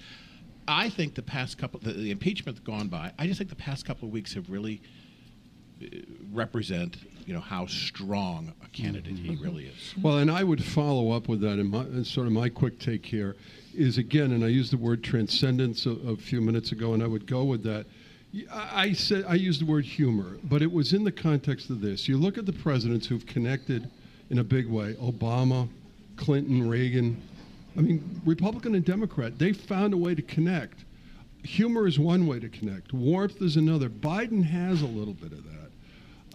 I 0.68 0.90
think 0.90 1.16
the 1.16 1.22
past 1.22 1.58
couple, 1.58 1.80
the, 1.82 1.92
the 1.92 2.12
impeachment 2.12 2.64
gone 2.64 2.88
by, 2.88 3.12
I 3.20 3.28
just 3.28 3.38
think 3.38 3.50
the 3.50 3.56
past 3.56 3.86
couple 3.86 4.08
of 4.08 4.14
weeks 4.14 4.34
have 4.36 4.50
really 4.50 4.82
represent, 6.32 6.98
you 7.26 7.34
know, 7.34 7.40
how 7.40 7.66
strong 7.66 8.54
a 8.64 8.68
candidate 8.70 9.18
he 9.18 9.30
mm-hmm. 9.30 9.44
really 9.44 9.66
is. 9.68 9.94
Well, 10.02 10.18
and 10.18 10.30
I 10.32 10.44
would 10.44 10.64
follow 10.64 11.12
up 11.12 11.28
with 11.28 11.42
that. 11.42 11.60
And, 11.60 11.70
my, 11.70 11.82
and 11.82 12.06
sort 12.06 12.28
of 12.28 12.34
my 12.34 12.50
quick 12.50 12.80
take 12.80 13.06
here 13.06 13.36
is 13.74 13.98
again, 13.98 14.32
and 14.32 14.44
I 14.44 14.48
used 14.48 14.72
the 14.72 14.78
word 14.78 15.04
transcendence 15.04 15.86
a, 15.86 15.92
a 15.92 16.16
few 16.16 16.42
minutes 16.42 16.72
ago, 16.72 16.94
and 16.94 17.04
I 17.04 17.08
would 17.08 17.28
go 17.28 17.44
with 17.44 17.64
that. 17.64 17.86
I 18.52 18.94
said 18.94 19.26
I 19.28 19.34
used 19.34 19.62
the 19.62 19.66
word 19.66 19.86
humor, 19.86 20.38
but 20.44 20.62
it 20.62 20.72
was 20.72 20.94
in 20.94 21.04
the 21.04 21.12
context 21.12 21.70
of 21.72 21.82
this. 21.82 22.08
You 22.08 22.18
look 22.18 22.38
at 22.38 22.46
the 22.46 22.54
presidents 22.54 23.08
who've 23.08 23.26
connected 23.26 23.90
in 24.30 24.38
a 24.38 24.44
big 24.44 24.68
way: 24.68 24.94
Obama, 25.02 25.68
Clinton, 26.16 26.70
Reagan. 26.70 27.22
I 27.78 27.82
mean, 27.82 28.22
Republican 28.26 28.76
and 28.76 28.86
Democrat. 28.86 29.40
They 29.40 29.54
found 29.54 29.94
a 29.94 29.98
way 29.98 30.14
to 30.14 30.22
connect. 30.22 30.86
Humor 31.44 31.88
is 31.88 31.98
one 31.98 32.28
way 32.28 32.40
to 32.40 32.50
connect. 32.50 32.94
Warmth 32.94 33.42
is 33.42 33.56
another. 33.56 33.90
Biden 33.90 34.44
has 34.44 34.82
a 34.82 34.88
little 34.88 35.14
bit 35.14 35.32
of 35.32 35.44
that. 35.46 35.69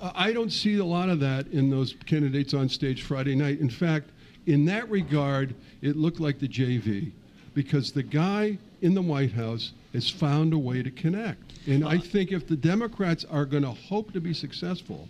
Uh, 0.01 0.12
I 0.14 0.32
don't 0.32 0.51
see 0.51 0.78
a 0.78 0.84
lot 0.84 1.09
of 1.09 1.20
that 1.20 1.49
in 1.49 1.70
those 1.70 1.95
candidates 2.07 2.55
on 2.55 2.68
stage 2.68 3.03
Friday 3.03 3.34
night. 3.34 3.61
In 3.61 3.70
fact, 3.70 4.11
in 4.47 4.64
that 4.66 4.88
regard, 4.90 5.55
it 5.82 5.97
looked 5.97 6.20
like 6.20 6.38
the 6.38 6.49
JV 6.49 7.12
because 7.55 7.92
the 7.92 8.03
guy 8.03 8.59
in 8.82 8.95
the 8.95 9.03
White 9.03 9.32
House 9.32 9.72
has 9.92 10.11
found 10.11 10.53
a 10.53 10.59
way 10.59 10.82
to 10.82 10.90
connect. 10.90 11.55
And 11.66 11.86
I 11.86 11.99
think 11.99 12.32
if 12.32 12.47
the 12.47 12.57
Democrats 12.57 13.24
are 13.30 13.45
going 13.45 13.62
to 13.62 13.70
hope 13.70 14.12
to 14.12 14.20
be 14.20 14.34
successful 14.34 15.09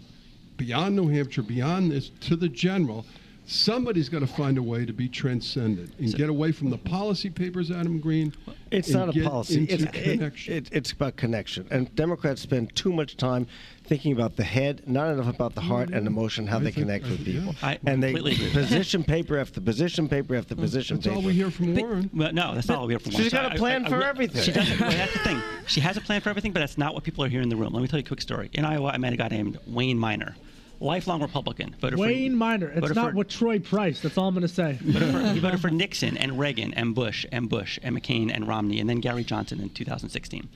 beyond 0.56 0.94
New 0.94 1.08
Hampshire, 1.08 1.42
beyond 1.42 1.90
this, 1.90 2.10
to 2.20 2.36
the 2.36 2.48
general, 2.48 3.04
somebody's 3.46 4.08
got 4.08 4.20
to 4.20 4.26
find 4.26 4.58
a 4.58 4.62
way 4.62 4.84
to 4.86 4.92
be 4.92 5.08
transcendent 5.08 5.92
and 5.98 6.14
get 6.14 6.28
away 6.28 6.52
from 6.52 6.70
the 6.70 6.78
policy 6.78 7.30
papers, 7.30 7.70
Adam 7.70 8.00
Green. 8.00 8.32
It's 8.70 8.88
not 8.90 9.16
a 9.16 9.22
policy. 9.22 9.64
It's, 9.68 9.82
it- 9.84 9.92
connection. 9.92 10.54
it- 10.54 10.68
it's 10.72 10.92
about 10.92 11.16
connection. 11.16 11.66
And 11.70 11.94
Democrats 11.94 12.40
spend 12.42 12.74
too 12.74 12.92
much 12.92 13.16
time 13.16 13.46
thinking 13.86 14.12
about 14.12 14.36
the 14.36 14.44
head, 14.44 14.82
not 14.86 15.10
enough 15.12 15.28
about 15.28 15.54
the 15.54 15.60
heart 15.60 15.90
and 15.90 16.06
emotion, 16.06 16.46
how 16.46 16.56
I 16.56 16.60
they 16.60 16.64
think- 16.70 16.86
connect 16.86 17.04
I 17.04 17.10
with 17.10 17.24
think- 17.24 17.36
people. 17.38 17.54
I 17.62 17.78
and 17.86 18.02
they 18.02 18.12
completely 18.14 18.32
agree 18.32 18.44
with 18.46 18.54
that. 18.54 18.62
position 18.62 19.04
paper 19.04 19.38
after 19.38 19.60
position 19.60 20.08
paper 20.08 20.34
after 20.34 20.54
position 20.56 20.96
That's 20.96 21.06
paper. 21.08 21.16
all 21.16 21.22
we 21.22 21.34
hear 21.34 21.50
from 21.50 21.74
Warren. 21.76 22.10
Well, 22.14 22.32
no, 22.32 22.54
that's 22.54 22.66
not 22.68 22.78
all 22.78 22.86
we 22.86 22.94
hear 22.94 22.98
from 22.98 23.12
Warren. 23.12 23.24
She's 23.24 23.32
got 23.32 23.54
a 23.54 23.58
plan 23.58 23.84
I- 23.84 23.86
I- 23.86 23.90
for 23.90 24.02
I- 24.02 24.08
everything. 24.08 24.42
She 24.42 24.52
doesn't. 24.52 24.80
well, 24.80 24.90
that's 24.90 25.12
the 25.12 25.18
thing. 25.20 25.40
She 25.66 25.80
has 25.80 25.96
a 25.96 26.00
plan 26.02 26.20
for 26.20 26.28
everything, 26.28 26.52
but 26.52 26.60
that's 26.60 26.76
not 26.76 26.92
what 26.94 27.04
people 27.04 27.24
are 27.24 27.28
hearing 27.28 27.44
in 27.44 27.48
the 27.48 27.56
room. 27.56 27.72
Let 27.72 27.80
me 27.80 27.88
tell 27.88 27.98
you 27.98 28.04
a 28.04 28.06
quick 28.06 28.20
story. 28.20 28.50
In 28.52 28.66
Iowa, 28.66 28.90
I 28.90 28.98
met 28.98 29.14
a 29.14 29.16
guy 29.16 29.28
named 29.28 29.58
Wayne 29.66 29.98
Miner, 29.98 30.36
lifelong 30.84 31.22
Republican. 31.22 31.74
Voted 31.80 31.98
Wayne 31.98 32.32
for, 32.32 32.36
Miner. 32.36 32.68
It's 32.68 32.94
not 32.94 33.10
for, 33.10 33.16
what 33.16 33.28
Troy 33.28 33.58
Price. 33.58 34.00
That's 34.00 34.16
all 34.18 34.28
I'm 34.28 34.34
going 34.34 34.42
to 34.42 34.48
say. 34.48 34.78
voted 34.80 35.12
for- 35.12 35.32
he 35.32 35.38
voted 35.40 35.60
for 35.60 35.70
Nixon 35.82 36.16
and 36.16 36.38
Reagan 36.38 36.74
and 36.74 36.94
Bush 36.94 37.26
and 37.32 37.48
Bush 37.48 37.78
and 37.82 37.96
McCain 37.96 38.30
and 38.32 38.46
Romney 38.46 38.78
and 38.80 38.88
then 38.88 39.00
Gary 39.00 39.24
Johnson 39.24 39.60
in 39.60 39.70
2016. 39.70 40.48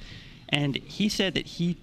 And 0.50 0.76
he 0.76 1.08
said 1.08 1.34
that 1.34 1.46
he 1.46 1.78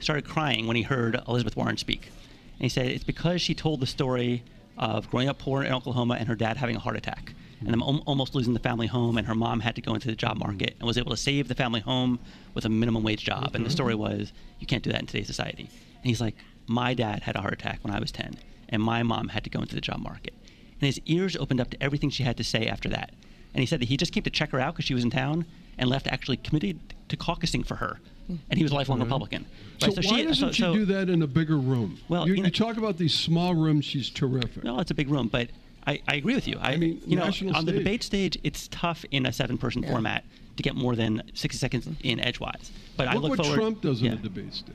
started 0.00 0.26
crying 0.26 0.66
when 0.66 0.76
he 0.76 0.82
heard 0.82 1.20
Elizabeth 1.26 1.56
Warren 1.56 1.76
speak. 1.76 2.06
And 2.06 2.62
he 2.62 2.68
said 2.68 2.86
it's 2.86 3.04
because 3.04 3.40
she 3.40 3.54
told 3.54 3.80
the 3.80 3.86
story 3.86 4.42
of 4.78 5.10
growing 5.10 5.28
up 5.28 5.38
poor 5.38 5.62
in 5.62 5.72
Oklahoma 5.72 6.16
and 6.18 6.28
her 6.28 6.34
dad 6.34 6.56
having 6.58 6.76
a 6.76 6.78
heart 6.78 6.96
attack 6.96 7.34
and 7.60 7.72
them 7.72 7.82
almost 7.82 8.34
losing 8.34 8.52
the 8.52 8.60
family 8.60 8.86
home 8.86 9.16
and 9.16 9.26
her 9.26 9.34
mom 9.34 9.60
had 9.60 9.74
to 9.74 9.80
go 9.80 9.94
into 9.94 10.08
the 10.08 10.14
job 10.14 10.36
market 10.36 10.76
and 10.78 10.86
was 10.86 10.98
able 10.98 11.10
to 11.10 11.16
save 11.16 11.48
the 11.48 11.54
family 11.54 11.80
home 11.80 12.18
with 12.54 12.66
a 12.66 12.68
minimum 12.68 13.02
wage 13.02 13.24
job. 13.24 13.54
And 13.54 13.64
the 13.64 13.68
mm-hmm. 13.68 13.70
story 13.70 13.94
was 13.94 14.32
you 14.60 14.66
can't 14.66 14.82
do 14.82 14.92
that 14.92 15.00
in 15.00 15.06
today's 15.06 15.26
society. 15.26 15.62
And 15.62 16.04
he's 16.04 16.20
like, 16.20 16.34
my 16.66 16.94
dad 16.94 17.22
had 17.22 17.36
a 17.36 17.40
heart 17.40 17.52
attack 17.54 17.78
when 17.82 17.94
I 17.94 18.00
was 18.00 18.10
10 18.12 18.36
and 18.68 18.82
my 18.82 19.02
mom 19.02 19.28
had 19.28 19.44
to 19.44 19.50
go 19.50 19.60
into 19.60 19.74
the 19.74 19.80
job 19.80 19.98
market. 20.00 20.34
And 20.80 20.82
his 20.86 21.00
ears 21.06 21.36
opened 21.36 21.60
up 21.60 21.70
to 21.70 21.82
everything 21.82 22.10
she 22.10 22.22
had 22.24 22.36
to 22.36 22.44
say 22.44 22.66
after 22.66 22.88
that. 22.90 23.10
And 23.54 23.60
he 23.60 23.66
said 23.66 23.80
that 23.80 23.88
he 23.88 23.96
just 23.96 24.12
came 24.12 24.22
to 24.24 24.30
check 24.30 24.50
her 24.50 24.60
out 24.60 24.74
because 24.74 24.84
she 24.84 24.94
was 24.94 25.04
in 25.04 25.10
town 25.10 25.46
and 25.78 25.88
left 25.88 26.06
actually 26.08 26.36
committed 26.38 26.78
to 27.08 27.16
caucusing 27.16 27.64
for 27.64 27.76
her. 27.76 27.98
And 28.28 28.58
he 28.58 28.64
was 28.64 28.72
a 28.72 28.74
lifelong 28.74 28.98
Right. 28.98 29.04
Republican. 29.06 29.46
So, 29.78 29.86
Right, 29.86 29.96
why 29.96 30.02
she- 30.02 30.22
doesn't 30.24 30.34
so- 30.48 30.52
she 30.52 30.62
so- 30.62 30.74
do 30.74 30.84
that 30.86 31.08
in 31.08 31.22
a 31.22 31.26
bigger 31.28 31.56
room? 31.56 31.98
Well, 32.08 32.26
you, 32.26 32.34
you 32.34 32.44
you 32.44 32.50
talk 32.50 32.76
about 32.76 32.98
these 32.98 33.14
small 33.14 33.54
rooms. 33.54 33.84
She's 33.84 34.10
terrific. 34.10 34.64
No, 34.64 34.80
it's 34.80 34.90
a 34.90 34.94
big 34.94 35.08
room, 35.08 35.28
but 35.28 35.48
I, 35.86 36.00
I 36.08 36.16
agree 36.16 36.34
with 36.34 36.48
you. 36.48 36.58
I, 36.60 36.76
mean, 36.76 37.00
you 37.06 37.14
know, 37.16 37.24
national 37.24 37.54
on 37.56 37.64
the 37.64 37.72
debate 37.72 38.02
stage, 38.02 38.36
it's 38.42 38.66
tough 38.68 39.04
in 39.12 39.26
a 39.26 39.32
seven-person 39.32 39.84
Yeah. 39.84 39.90
format 39.92 40.24
to 40.56 40.62
get 40.64 40.74
more 40.74 40.96
than 40.96 41.22
60 41.34 41.56
seconds 41.56 41.88
in 42.02 42.18
edgewise. 42.18 42.72
But 42.96 43.06
I 43.06 43.14
Look 43.14 43.22
look 43.22 43.30
what 43.30 43.38
forward. 43.42 43.54
Trump 43.60 43.80
does 43.82 44.02
yeah. 44.02 44.10
on 44.12 44.16
the 44.16 44.22
debate 44.24 44.54
stage. 44.54 44.74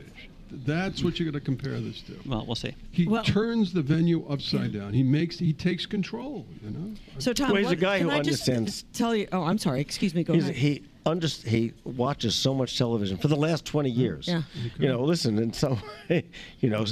That's 0.65 1.03
what 1.03 1.19
you're 1.19 1.31
going 1.31 1.39
to 1.41 1.45
compare 1.45 1.79
this 1.79 2.01
to. 2.03 2.19
Well, 2.25 2.45
we'll 2.45 2.55
see. 2.55 2.75
He 2.91 3.05
turns 3.23 3.73
the 3.73 3.81
venue 3.81 4.25
upside 4.27 4.73
down. 4.73 4.93
He 4.93 5.03
makes 5.03 5.39
he 5.39 5.53
takes 5.53 5.85
control. 5.85 6.45
You 6.63 6.69
know. 6.71 6.93
So 7.19 7.33
Tom, 7.33 7.47
Well, 7.49 7.57
he's 7.57 7.65
what, 7.67 7.73
a 7.73 7.77
guy 7.77 7.97
can 7.99 8.09
who 8.09 8.13
I 8.15 8.21
just 8.21 8.47
understands- 8.49 8.85
Tell 8.93 9.15
you. 9.15 9.27
Oh, 9.31 9.43
I'm 9.43 9.57
sorry. 9.57 9.81
Excuse 9.81 10.13
me. 10.13 10.23
Go 10.23 10.33
He's- 10.33 10.45
ahead. 10.45 10.55
He 10.55 10.83
under, 11.05 11.27
he 11.27 11.73
watches 11.83 12.35
so 12.35 12.53
much 12.53 12.77
television 12.77 13.17
for 13.17 13.27
the 13.27 13.35
last 13.35 13.65
20 13.65 13.89
years. 13.89 14.27
Yeah. 14.27 14.43
You 14.77 14.87
know, 14.87 15.01
listen, 15.03 15.39
in 15.39 15.51
some 15.51 15.81
way, 16.09 16.25
you 16.59 16.69
know, 16.69 16.85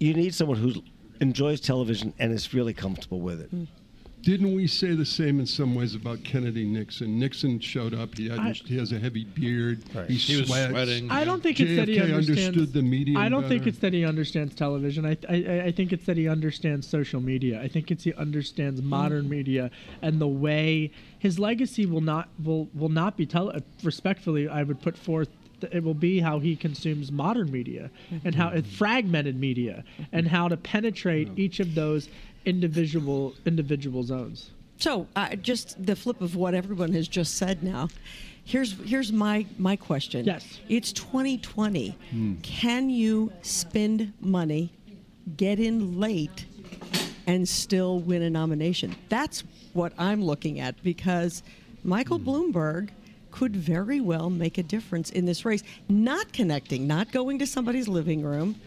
you 0.00 0.12
need 0.12 0.34
someone 0.34 0.58
who 0.58 0.74
enjoys 1.20 1.60
television 1.60 2.12
and 2.18 2.30
is 2.32 2.52
really 2.52 2.74
comfortable 2.74 3.20
with 3.20 3.40
it. 3.40 3.48
Hmm. 3.50 3.64
Didn't 4.24 4.54
we 4.54 4.66
say 4.66 4.94
the 4.94 5.04
same 5.04 5.38
in 5.38 5.44
some 5.44 5.74
ways 5.74 5.94
about 5.94 6.24
Kennedy 6.24 6.64
Nixon? 6.64 7.18
Nixon 7.18 7.60
showed 7.60 7.92
up. 7.92 8.16
He 8.16 8.28
had 8.30 8.38
I- 8.38 8.52
he 8.52 8.78
has 8.78 8.90
a 8.92 8.98
heavy 8.98 9.24
beard. 9.24 9.82
He, 10.08 10.14
He 10.14 10.36
was 10.40 10.48
sweats. 10.48 10.70
sweating. 10.70 11.10
I 11.10 11.24
don't 11.24 11.42
think 11.42 11.60
it's 11.60 11.76
that 11.76 11.88
he 11.88 12.00
understands. 12.00 12.56
understood 12.56 12.72
the 12.72 12.82
medium 12.82 13.18
I 13.18 13.28
don't 13.28 13.46
think 13.46 13.66
it's 13.66 13.78
that 13.80 13.92
he 13.92 14.04
understands 14.04 14.54
television. 14.54 15.04
I, 15.04 15.18
I 15.28 15.60
I 15.66 15.72
think 15.72 15.92
it's 15.92 16.06
that 16.06 16.16
he 16.16 16.26
understands 16.26 16.86
social 16.88 17.20
media. 17.20 17.60
I 17.60 17.68
think 17.68 17.90
it's 17.90 18.04
he 18.04 18.14
understands 18.14 18.80
modern 18.80 19.28
media 19.28 19.70
and 20.00 20.18
the 20.20 20.28
way 20.28 20.90
his 21.18 21.38
legacy 21.38 21.84
will 21.84 22.00
not 22.00 22.28
will 22.42 22.68
will 22.74 22.88
not 22.88 23.18
be 23.18 23.26
tele. 23.26 23.62
Respectfully, 23.82 24.48
I 24.48 24.62
would 24.62 24.80
put 24.80 24.96
forth. 24.96 25.28
It 25.70 25.82
will 25.82 25.94
be 25.94 26.20
how 26.20 26.40
he 26.40 26.56
consumes 26.56 27.10
modern 27.12 27.50
media 27.50 27.90
and 28.24 28.34
how 28.34 28.48
it 28.48 28.66
fragmented 28.66 29.38
media 29.38 29.84
and 30.12 30.28
how 30.28 30.48
to 30.48 30.56
penetrate 30.58 31.28
each 31.36 31.58
of 31.60 31.74
those 31.74 32.08
individual 32.44 33.34
individual 33.46 34.02
zones. 34.02 34.50
So, 34.78 35.06
uh, 35.14 35.36
just 35.36 35.84
the 35.84 35.96
flip 35.96 36.20
of 36.20 36.36
what 36.36 36.54
everyone 36.54 36.92
has 36.92 37.08
just 37.08 37.36
said 37.36 37.62
now. 37.62 37.88
Here's 38.44 38.72
here's 38.82 39.12
my 39.12 39.46
my 39.58 39.76
question. 39.76 40.26
Yes. 40.26 40.60
It's 40.68 40.92
2020. 40.92 41.96
Can 42.42 42.90
you 42.90 43.32
spend 43.42 44.12
money, 44.20 44.72
get 45.36 45.58
in 45.58 45.98
late, 45.98 46.44
and 47.26 47.48
still 47.48 48.00
win 48.00 48.22
a 48.22 48.30
nomination? 48.30 48.94
That's 49.08 49.44
what 49.72 49.92
I'm 49.96 50.22
looking 50.22 50.60
at 50.60 50.82
because 50.82 51.42
Michael 51.82 52.18
Bloomberg 52.20 52.90
could 53.30 53.56
very 53.56 54.00
well 54.00 54.30
make 54.30 54.58
a 54.58 54.62
difference 54.62 55.10
in 55.10 55.24
this 55.24 55.44
race. 55.44 55.62
Not 55.88 56.32
connecting, 56.32 56.86
not 56.86 57.10
going 57.10 57.38
to 57.40 57.46
somebody's 57.46 57.88
living 57.88 58.22
room, 58.22 58.60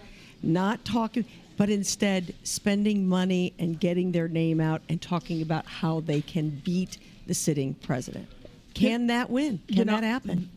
not 0.44 0.84
talking, 0.84 1.24
but 1.58 1.70
instead 1.70 2.34
spending 2.44 3.08
money 3.08 3.54
and 3.60 3.80
getting 3.80 4.12
their 4.12 4.28
name 4.28 4.60
out 4.62 4.82
and 4.90 5.02
talking 5.02 5.42
about 5.42 5.66
how 5.66 6.00
they 6.02 6.22
can 6.22 6.50
beat 6.64 6.98
the 7.26 7.34
sitting 7.34 7.74
president. 7.74 8.28
Can 8.74 9.08
that 9.08 9.30
win? 9.32 9.60
Can 9.68 9.78
You 9.78 9.86
know, 9.86 9.94
that 10.00 10.04
happen? 10.04 10.50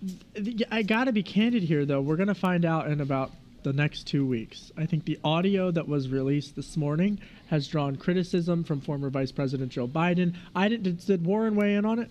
I 0.70 0.82
got 0.82 1.04
to 1.04 1.12
be 1.12 1.22
candid 1.22 1.62
here, 1.62 1.86
though. 1.86 2.02
We're 2.02 2.16
going 2.16 2.28
to 2.28 2.34
find 2.34 2.64
out 2.66 2.88
in 2.90 3.00
about 3.00 3.30
the 3.62 3.72
next 3.72 4.06
two 4.06 4.26
weeks. 4.26 4.70
I 4.76 4.84
think 4.86 5.04
the 5.06 5.18
audio 5.24 5.70
that 5.70 5.88
was 5.88 6.08
released 6.10 6.54
this 6.54 6.76
morning 6.76 7.18
has 7.48 7.66
drawn 7.66 7.96
criticism 7.96 8.62
from 8.62 8.80
former 8.82 9.08
Vice 9.10 9.32
President 9.32 9.72
Joe 9.72 9.88
Biden. 9.88 10.34
I 10.54 10.68
did, 10.68 10.82
did, 10.82 10.98
did 11.04 11.24
Warren 11.24 11.56
weigh 11.56 11.74
in 11.74 11.84
on 11.86 11.98
it? 11.98 12.10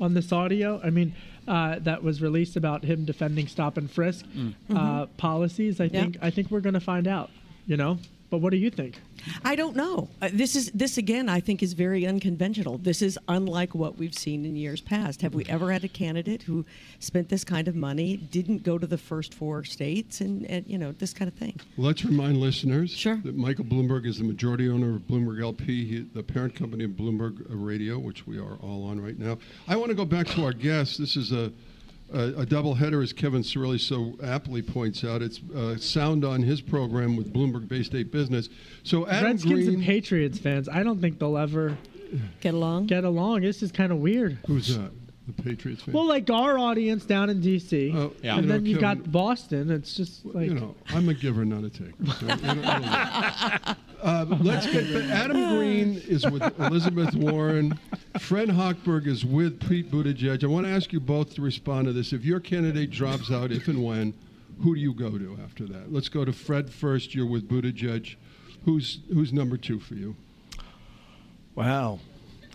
On 0.00 0.12
this 0.12 0.30
audio? 0.32 0.80
I 0.84 0.90
mean, 0.90 1.14
uh, 1.48 1.78
that 1.80 2.02
was 2.02 2.20
released 2.20 2.56
about 2.56 2.84
him 2.84 3.04
defending 3.06 3.46
stop 3.46 3.76
and 3.78 3.90
frisk 3.90 4.26
Mm. 4.26 4.54
uh, 4.70 4.74
Mhm. 4.74 5.08
policies. 5.16 5.80
I 5.80 5.84
Yeah. 5.84 6.00
think 6.02 6.18
I 6.20 6.30
think 6.30 6.50
we're 6.50 6.60
going 6.60 6.74
to 6.74 6.80
find 6.80 7.06
out. 7.06 7.30
You 7.66 7.76
know, 7.76 7.98
but 8.34 8.40
what 8.40 8.50
do 8.50 8.56
you 8.56 8.68
think? 8.68 9.00
I 9.44 9.54
don't 9.54 9.76
know. 9.76 10.08
Uh, 10.20 10.28
this 10.32 10.56
is 10.56 10.70
this 10.72 10.98
again. 10.98 11.28
I 11.28 11.38
think 11.38 11.62
is 11.62 11.72
very 11.72 12.04
unconventional. 12.04 12.78
This 12.78 13.00
is 13.00 13.16
unlike 13.28 13.76
what 13.76 13.96
we've 13.96 14.12
seen 14.12 14.44
in 14.44 14.56
years 14.56 14.80
past. 14.80 15.22
Have 15.22 15.34
we 15.34 15.44
ever 15.46 15.70
had 15.70 15.84
a 15.84 15.88
candidate 15.88 16.42
who 16.42 16.66
spent 16.98 17.28
this 17.28 17.44
kind 17.44 17.68
of 17.68 17.76
money, 17.76 18.16
didn't 18.16 18.64
go 18.64 18.76
to 18.76 18.88
the 18.88 18.98
first 18.98 19.32
four 19.34 19.62
states, 19.62 20.20
and, 20.20 20.44
and 20.46 20.66
you 20.66 20.78
know 20.78 20.90
this 20.90 21.14
kind 21.14 21.28
of 21.30 21.34
thing? 21.34 21.60
Let's 21.76 22.04
remind 22.04 22.38
listeners 22.38 22.90
sure. 22.90 23.20
that 23.24 23.36
Michael 23.36 23.66
Bloomberg 23.66 24.04
is 24.04 24.18
the 24.18 24.24
majority 24.24 24.68
owner 24.68 24.96
of 24.96 25.02
Bloomberg 25.02 25.40
LP, 25.40 25.84
he, 25.86 26.00
the 26.00 26.24
parent 26.24 26.56
company 26.56 26.84
of 26.84 26.90
Bloomberg 26.90 27.46
Radio, 27.48 27.98
which 27.98 28.26
we 28.26 28.38
are 28.38 28.56
all 28.62 28.84
on 28.86 29.00
right 29.00 29.18
now. 29.18 29.38
I 29.68 29.76
want 29.76 29.90
to 29.90 29.94
go 29.94 30.04
back 30.04 30.26
to 30.28 30.44
our 30.44 30.52
guest. 30.52 30.98
This 30.98 31.16
is 31.16 31.30
a 31.30 31.52
a, 32.12 32.40
a 32.40 32.46
double 32.46 32.74
header, 32.74 33.02
as 33.02 33.12
Kevin 33.12 33.42
Cirilli 33.42 33.80
so 33.80 34.14
aptly 34.22 34.62
points 34.62 35.04
out. 35.04 35.22
It's 35.22 35.40
uh, 35.56 35.76
sound 35.76 36.24
on 36.24 36.42
his 36.42 36.60
program 36.60 37.16
with 37.16 37.32
Bloomberg 37.32 37.68
Bay 37.68 37.82
State 37.82 38.10
Business. 38.12 38.48
So 38.82 39.06
Adam 39.08 39.24
Redskins 39.32 39.64
Green, 39.66 39.74
and 39.76 39.82
Patriots 39.84 40.38
fans, 40.38 40.68
I 40.68 40.82
don't 40.82 41.00
think 41.00 41.18
they'll 41.18 41.38
ever 41.38 41.76
get 42.40 42.54
along. 42.54 42.86
Get 42.86 43.04
along. 43.04 43.40
This 43.42 43.62
is 43.62 43.72
kind 43.72 43.90
of 43.92 43.98
weird. 43.98 44.38
who's 44.46 44.76
that? 44.76 44.90
The 45.26 45.42
Patriots 45.42 45.82
fan. 45.82 45.94
Well, 45.94 46.06
like 46.06 46.28
our 46.28 46.58
audience 46.58 47.06
down 47.06 47.30
in 47.30 47.40
D.C. 47.40 47.88
Yeah. 47.88 47.94
and 47.94 48.12
You 48.22 48.30
know, 48.42 48.42
then 48.42 48.66
you've 48.66 48.78
Kevin- 48.80 49.02
got 49.04 49.10
Boston. 49.12 49.70
It's 49.70 49.94
just 49.94 50.22
like 50.26 50.48
you 50.48 50.54
know, 50.54 50.74
I'm 50.90 51.08
a 51.08 51.14
giver, 51.14 51.46
not 51.46 51.64
a 51.64 51.70
taker. 51.70 51.94
So, 52.20 52.26
you 52.26 52.26
know, 52.26 52.62
I 52.62 53.58
don't 53.64 53.66
know. 53.66 53.74
Uh, 54.04 54.26
let's 54.42 54.66
get 54.66 54.92
but 54.92 55.04
Adam 55.04 55.56
Green 55.56 55.96
is 56.06 56.28
with 56.28 56.42
Elizabeth 56.60 57.14
Warren. 57.14 57.78
Fred 58.18 58.50
Hochberg 58.50 59.06
is 59.06 59.24
with 59.24 59.66
Pete 59.66 59.90
Buttigieg. 59.90 60.44
I 60.44 60.46
want 60.46 60.66
to 60.66 60.72
ask 60.72 60.92
you 60.92 61.00
both 61.00 61.34
to 61.36 61.42
respond 61.42 61.86
to 61.86 61.92
this. 61.94 62.12
If 62.12 62.22
your 62.22 62.38
candidate 62.38 62.90
drops 62.90 63.30
out, 63.32 63.50
if 63.50 63.66
and 63.66 63.82
when, 63.82 64.12
who 64.62 64.74
do 64.74 64.80
you 64.82 64.92
go 64.92 65.16
to 65.16 65.38
after 65.42 65.66
that? 65.68 65.90
Let's 65.90 66.10
go 66.10 66.22
to 66.26 66.34
Fred 66.34 66.70
first. 66.70 67.14
You're 67.14 67.26
with 67.26 67.48
Buttigieg. 67.48 68.16
Who's 68.66 69.00
who's 69.12 69.32
number 69.32 69.56
two 69.56 69.80
for 69.80 69.94
you? 69.94 70.14
Wow. 71.54 71.98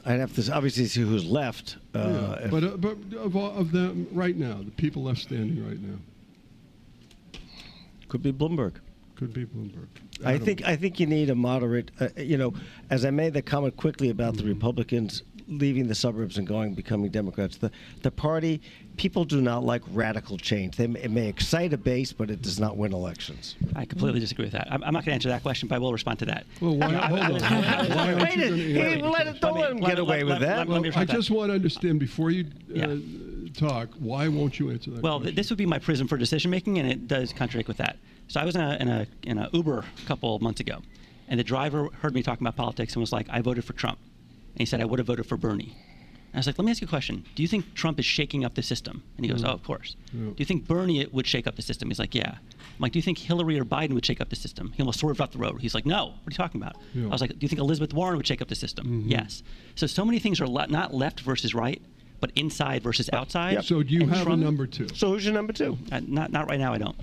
I'd 0.06 0.20
have 0.20 0.34
to 0.36 0.54
obviously 0.54 0.86
see 0.86 1.02
who's 1.02 1.26
left. 1.26 1.78
Uh, 1.96 2.38
Yeah, 2.42 2.48
but 2.48 2.64
uh, 2.64 2.78
but 2.78 2.98
of, 3.18 3.36
all, 3.36 3.52
of 3.58 3.72
them 3.72 4.08
right 4.12 4.36
now, 4.36 4.62
the 4.64 4.72
people 4.72 5.04
left 5.04 5.22
standing 5.22 5.68
right 5.68 5.82
now. 5.82 5.98
Could 8.08 8.22
be 8.24 8.32
Bloomberg. 8.32 8.76
Could 9.16 9.34
be 9.34 9.46
Bloomberg. 9.46 9.88
I 10.26 10.38
think 10.38 10.64
I 10.66 10.76
think 10.76 11.00
you 11.00 11.06
need 11.06 11.30
a 11.30 11.36
moderate. 11.36 11.92
Uh, 12.00 12.10
you 12.18 12.38
know, 12.38 12.54
as 12.90 13.06
I 13.06 13.10
made 13.12 13.34
the 13.34 13.42
comment 13.42 13.78
quickly 13.78 14.10
about 14.10 14.36
the 14.38 14.44
Republicans 14.44 15.24
leaving 15.48 15.88
the 15.88 15.96
suburbs 15.96 16.38
and 16.38 16.46
going 16.46 16.74
becoming 16.76 17.10
Democrats, 17.10 17.58
the 17.58 17.72
the 18.02 18.12
party 18.12 18.62
people 18.98 19.24
do 19.24 19.42
not 19.42 19.64
like 19.64 19.82
radical 19.94 20.38
change. 20.38 20.76
They 20.76 20.88
may, 20.88 21.00
it 21.02 21.10
may 21.12 21.28
excite 21.28 21.72
a 21.74 21.78
base, 21.78 22.12
but 22.12 22.30
it 22.30 22.42
does 22.42 22.60
not 22.60 22.76
win 22.76 22.92
elections. 22.94 23.56
I 23.76 23.86
completely 23.86 24.20
disagree 24.20 24.44
with 24.46 24.52
that. 24.52 24.68
I'm, 24.70 24.84
I'm 24.84 24.94
not 24.94 25.06
going 25.06 25.12
to 25.12 25.14
answer 25.14 25.30
that 25.30 25.42
question, 25.42 25.70
but 25.70 25.76
I 25.76 25.80
will 25.80 25.94
respond 25.94 26.20
to 26.20 26.26
that. 26.26 26.46
Well, 26.60 26.76
why, 26.76 26.92
Yeah, 26.92 27.04
I- 27.06 27.08
hold 27.08 27.22
I- 27.22 27.26
on. 27.26 27.42
I- 27.44 27.88
Why 27.96 28.08
aren't 28.14 28.22
Wait 28.22 28.36
you 28.36 28.44
a- 28.44 28.50
gonna- 28.50 28.58
hey, 28.62 28.98
yeah. 29.00 29.08
let 29.08 29.28
it- 29.28 29.40
don't 29.42 29.58
let 29.58 29.72
him 29.72 29.78
let- 29.78 29.90
get 29.92 30.00
away 30.00 30.18
let- 30.24 30.26
with 30.26 30.32
let- 30.34 30.42
that. 30.42 30.58
let- 30.58 30.58
let 30.58 30.68
Well, 30.68 30.78
I 30.80 30.82
respond 30.88 31.08
to 31.08 31.14
that. 31.14 31.18
just 31.18 31.32
want 31.32 31.50
to 31.50 31.54
understand 31.56 32.00
before 32.02 32.30
you 32.30 32.46
uh, 32.78 32.98
talk. 33.54 33.90
Why 34.00 34.28
won't 34.28 34.60
you 34.60 34.70
answer 34.70 34.92
that? 34.92 35.02
Well, 35.02 35.22
th- 35.22 35.34
this 35.34 35.50
would 35.50 35.58
be 35.58 35.66
my 35.66 35.80
prism 35.80 36.06
for 36.10 36.18
decision 36.18 36.52
making, 36.52 36.78
and 36.78 36.92
it 36.92 37.08
does 37.08 37.32
contradict 37.32 37.70
with 37.70 37.78
that. 37.78 37.98
So 38.30 38.40
I 38.40 38.46
was 38.46 38.56
in 38.56 38.62
a, 38.62 38.78
in 38.80 38.88
a 38.88 39.08
in 39.24 39.38
a 39.38 39.50
Uber 39.54 39.80
a 40.04 40.06
couple 40.08 40.36
of 40.36 40.42
months 40.42 40.60
ago, 40.62 40.82
and 41.28 41.40
the 41.40 41.44
driver 41.44 41.90
heard 42.02 42.14
me 42.14 42.24
talking 42.24 42.46
about 42.48 42.56
politics 42.56 42.94
and 42.94 43.02
was 43.02 43.12
like, 43.12 43.28
"I 43.30 43.42
voted 43.42 43.66
for 43.66 43.74
Trump," 43.74 44.00
and 44.54 44.60
he 44.60 44.66
said, 44.66 44.80
"I 44.82 44.86
would 44.86 45.00
have 45.00 45.08
voted 45.08 45.26
for 45.26 45.36
Bernie." 45.38 45.76
And 46.32 46.36
I 46.36 46.38
was 46.38 46.46
like, 46.48 46.60
"Let 46.60 46.66
me 46.66 46.72
ask 46.72 46.80
you 46.82 46.86
a 46.86 46.90
question. 46.90 47.26
Do 47.36 47.42
you 47.42 47.48
think 47.48 47.74
Trump 47.74 48.00
is 48.00 48.06
shaking 48.06 48.46
up 48.46 48.54
the 48.54 48.62
system?" 48.64 49.02
And 49.18 49.26
he 49.26 49.32
goes, 49.32 49.42
Yeah. 49.42 49.50
"Oh, 49.50 49.54
of 49.54 49.64
course." 49.64 49.96
Yeah. 50.14 50.20
Do 50.30 50.36
you 50.38 50.46
think 50.46 50.68
Bernie 50.68 51.06
would 51.08 51.26
shake 51.26 51.48
up 51.48 51.56
the 51.56 51.64
system? 51.64 51.90
He's 51.90 51.98
like, 52.00 52.14
"Yeah." 52.14 52.36
I'm 52.38 52.82
like, 52.84 52.92
"Do 52.92 53.00
you 53.00 53.04
think 53.04 53.18
Hillary 53.18 53.60
or 53.60 53.66
Biden 53.66 53.94
would 53.94 54.06
shake 54.06 54.22
up 54.22 54.30
the 54.30 54.36
system?" 54.36 54.74
He 54.76 54.82
almost 54.84 55.00
swerved 55.00 55.20
off 55.22 55.32
the 55.32 55.40
road. 55.40 55.60
He's 55.62 55.74
like, 55.74 55.88
"No." 55.88 56.06
What 56.06 56.28
are 56.28 56.32
you 56.32 56.38
talking 56.38 56.62
about? 56.62 56.76
Yeah. 56.94 57.06
I 57.06 57.10
was 57.10 57.22
like, 57.22 57.32
"Do 57.32 57.38
you 57.42 57.48
think 57.48 57.60
Elizabeth 57.60 57.94
Warren 57.96 58.16
would 58.18 58.28
shake 58.28 58.44
up 58.44 58.48
the 58.48 58.56
system?" 58.56 58.86
Mhm. 59.06 59.10
Yes. 59.12 59.42
So 59.76 59.88
so 59.88 60.06
many 60.06 60.20
things 60.20 60.40
are 60.40 60.48
le- 60.48 60.68
not 60.68 60.94
left 60.94 61.22
versus 61.22 61.56
right, 61.56 61.82
but 62.20 62.32
inside 62.36 62.84
versus 62.84 63.10
outside. 63.12 63.66
So 63.66 63.82
do 63.82 63.92
you 63.96 64.02
And 64.02 64.12
have 64.14 64.28
a 64.28 64.38
number 64.38 64.68
two? 64.68 64.88
So 64.94 65.10
who's 65.14 65.26
your 65.26 65.34
number 65.34 65.52
two? 65.54 65.80
uh, 65.92 66.02
not 66.06 66.32
not 66.32 66.48
right 66.48 66.60
now. 66.60 66.74
I 66.74 66.78
don't. 66.78 66.96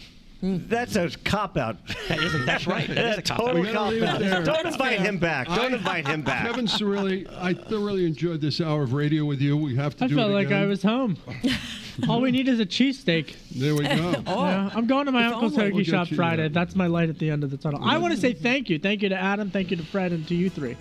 That's 0.43 0.97
a 0.97 1.09
cop 1.25 1.57
out. 1.57 1.77
That 2.09 2.19
is, 2.19 2.45
that's 2.47 2.67
right. 2.67 2.87
That 2.89 3.07
is 3.13 3.19
a 3.19 3.23
cop 3.35 3.39
Total 3.39 3.61
We 3.63 3.73
cop 3.73 3.93
out. 4.03 4.45
Don't 4.45 4.67
invite 4.67 5.01
him 5.01 5.19
back. 5.19 5.49
Don't 5.49 5.73
invite 5.75 6.07
him 6.07 6.23
back. 6.23 6.47
Kevin 6.47 6.67
Cirilli, 6.67 7.27
I 7.41 7.55
thoroughly 7.55 8.07
enjoyed 8.07 8.41
this 8.41 8.61
hour 8.61 8.83
of 8.83 8.93
radio 8.93 9.25
with 9.25 9.41
you. 9.41 9.57
We 9.57 9.75
have 9.77 9.97
to 9.97 10.05
I 10.05 10.09
do 10.09 10.15
felt 10.17 10.31
it 10.31 10.35
like 10.35 10.47
again. 10.49 10.63
I 10.63 10.67
was 10.67 10.83
home. 10.83 11.17
All 12.09 12.21
we 12.21 12.31
need 12.31 12.47
is 12.49 12.61
a 12.61 12.67
cheesesteak. 12.67 13.35
There 13.51 13.75
we 13.75 13.85
go. 13.85 14.15
Yeah, 14.27 14.71
I'm 14.75 14.87
going 14.87 15.07
to 15.07 15.13
my 15.13 15.25
uncle's 15.27 15.55
turkey 15.57 15.73
We'll 15.77 15.85
shop 15.85 16.11
you 16.11 16.17
Friday. 16.17 16.43
that. 16.45 16.53
That's 16.53 16.77
my 16.77 16.87
light 16.87 17.09
at 17.09 17.19
the 17.19 17.31
end 17.31 17.43
of 17.43 17.51
the 17.51 17.57
tunnel. 17.57 17.81
I 17.83 17.97
want 17.99 18.15
to 18.15 18.21
say 18.21 18.33
thank 18.35 18.69
you. 18.69 18.79
Thank 18.79 19.03
you 19.03 19.09
to 19.09 19.17
Adam. 19.17 19.51
Thank 19.51 19.71
you 19.71 19.77
to 19.79 19.83
Fred 19.85 20.13
and 20.13 20.27
to 20.29 20.35
you 20.35 20.51
three. 20.51 20.77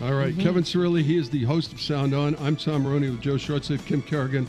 All 0.00 0.14
right, 0.14 0.32
Mhm. 0.34 0.40
Kevin 0.42 0.62
Cirilli, 0.62 1.02
he 1.02 1.18
is 1.18 1.28
the 1.28 1.44
host 1.44 1.72
of 1.72 1.80
Sound 1.80 2.14
On. 2.14 2.34
I'm 2.40 2.56
Tom 2.56 2.82
Moroney 2.84 3.10
with 3.10 3.20
Joe 3.20 3.34
Shortsleeve, 3.34 3.84
Kim 3.84 4.00
Carrigan. 4.00 4.46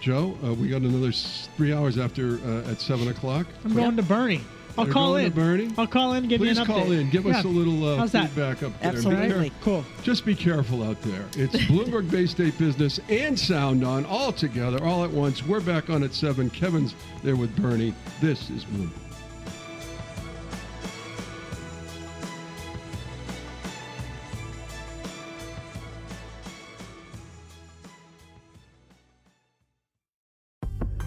Joe, 0.00 0.36
uh, 0.44 0.52
we 0.54 0.68
got 0.68 0.82
another 0.82 1.12
three 1.12 1.72
hours 1.72 1.98
after 1.98 2.38
uh, 2.46 2.70
at 2.70 2.80
seven 2.80 3.08
o'clock. 3.08 3.46
I'm 3.64 3.74
going 3.74 3.96
to 3.96 4.02
Bernie. 4.02 4.42
I'll 4.78 4.84
You're 4.84 4.92
call 4.92 5.16
in. 5.16 5.32
Bernie? 5.32 5.72
I'll 5.78 5.86
call 5.86 6.12
in 6.12 6.18
and 6.18 6.28
give 6.28 6.38
Please 6.38 6.56
you 6.58 6.62
an 6.62 6.68
update. 6.68 6.82
call 6.82 6.92
in. 6.92 7.08
Give 7.08 7.26
us 7.26 7.44
a 7.44 7.48
little 7.48 7.82
uh, 7.88 7.96
How's 7.96 8.12
that? 8.12 8.28
feedback 8.28 8.62
up 8.62 8.78
there. 8.80 8.92
Absolutely. 8.92 9.50
Cool. 9.62 9.82
Just 10.02 10.26
be 10.26 10.34
careful 10.34 10.82
out 10.82 11.00
there. 11.00 11.24
It's 11.34 11.56
Bloomberg 11.64 12.10
Bay 12.10 12.26
State 12.26 12.58
Business 12.58 13.00
and 13.08 13.38
Sound 13.38 13.84
On 13.84 14.04
all 14.04 14.32
together, 14.32 14.84
all 14.84 15.02
at 15.02 15.10
once. 15.10 15.42
We're 15.46 15.60
back 15.62 15.88
on 15.88 16.02
at 16.02 16.12
7. 16.12 16.50
Kevin's 16.50 16.94
there 17.22 17.36
with 17.36 17.56
Bernie. 17.56 17.94
This 18.20 18.50
is 18.50 18.66
Bloomberg. 18.66 19.05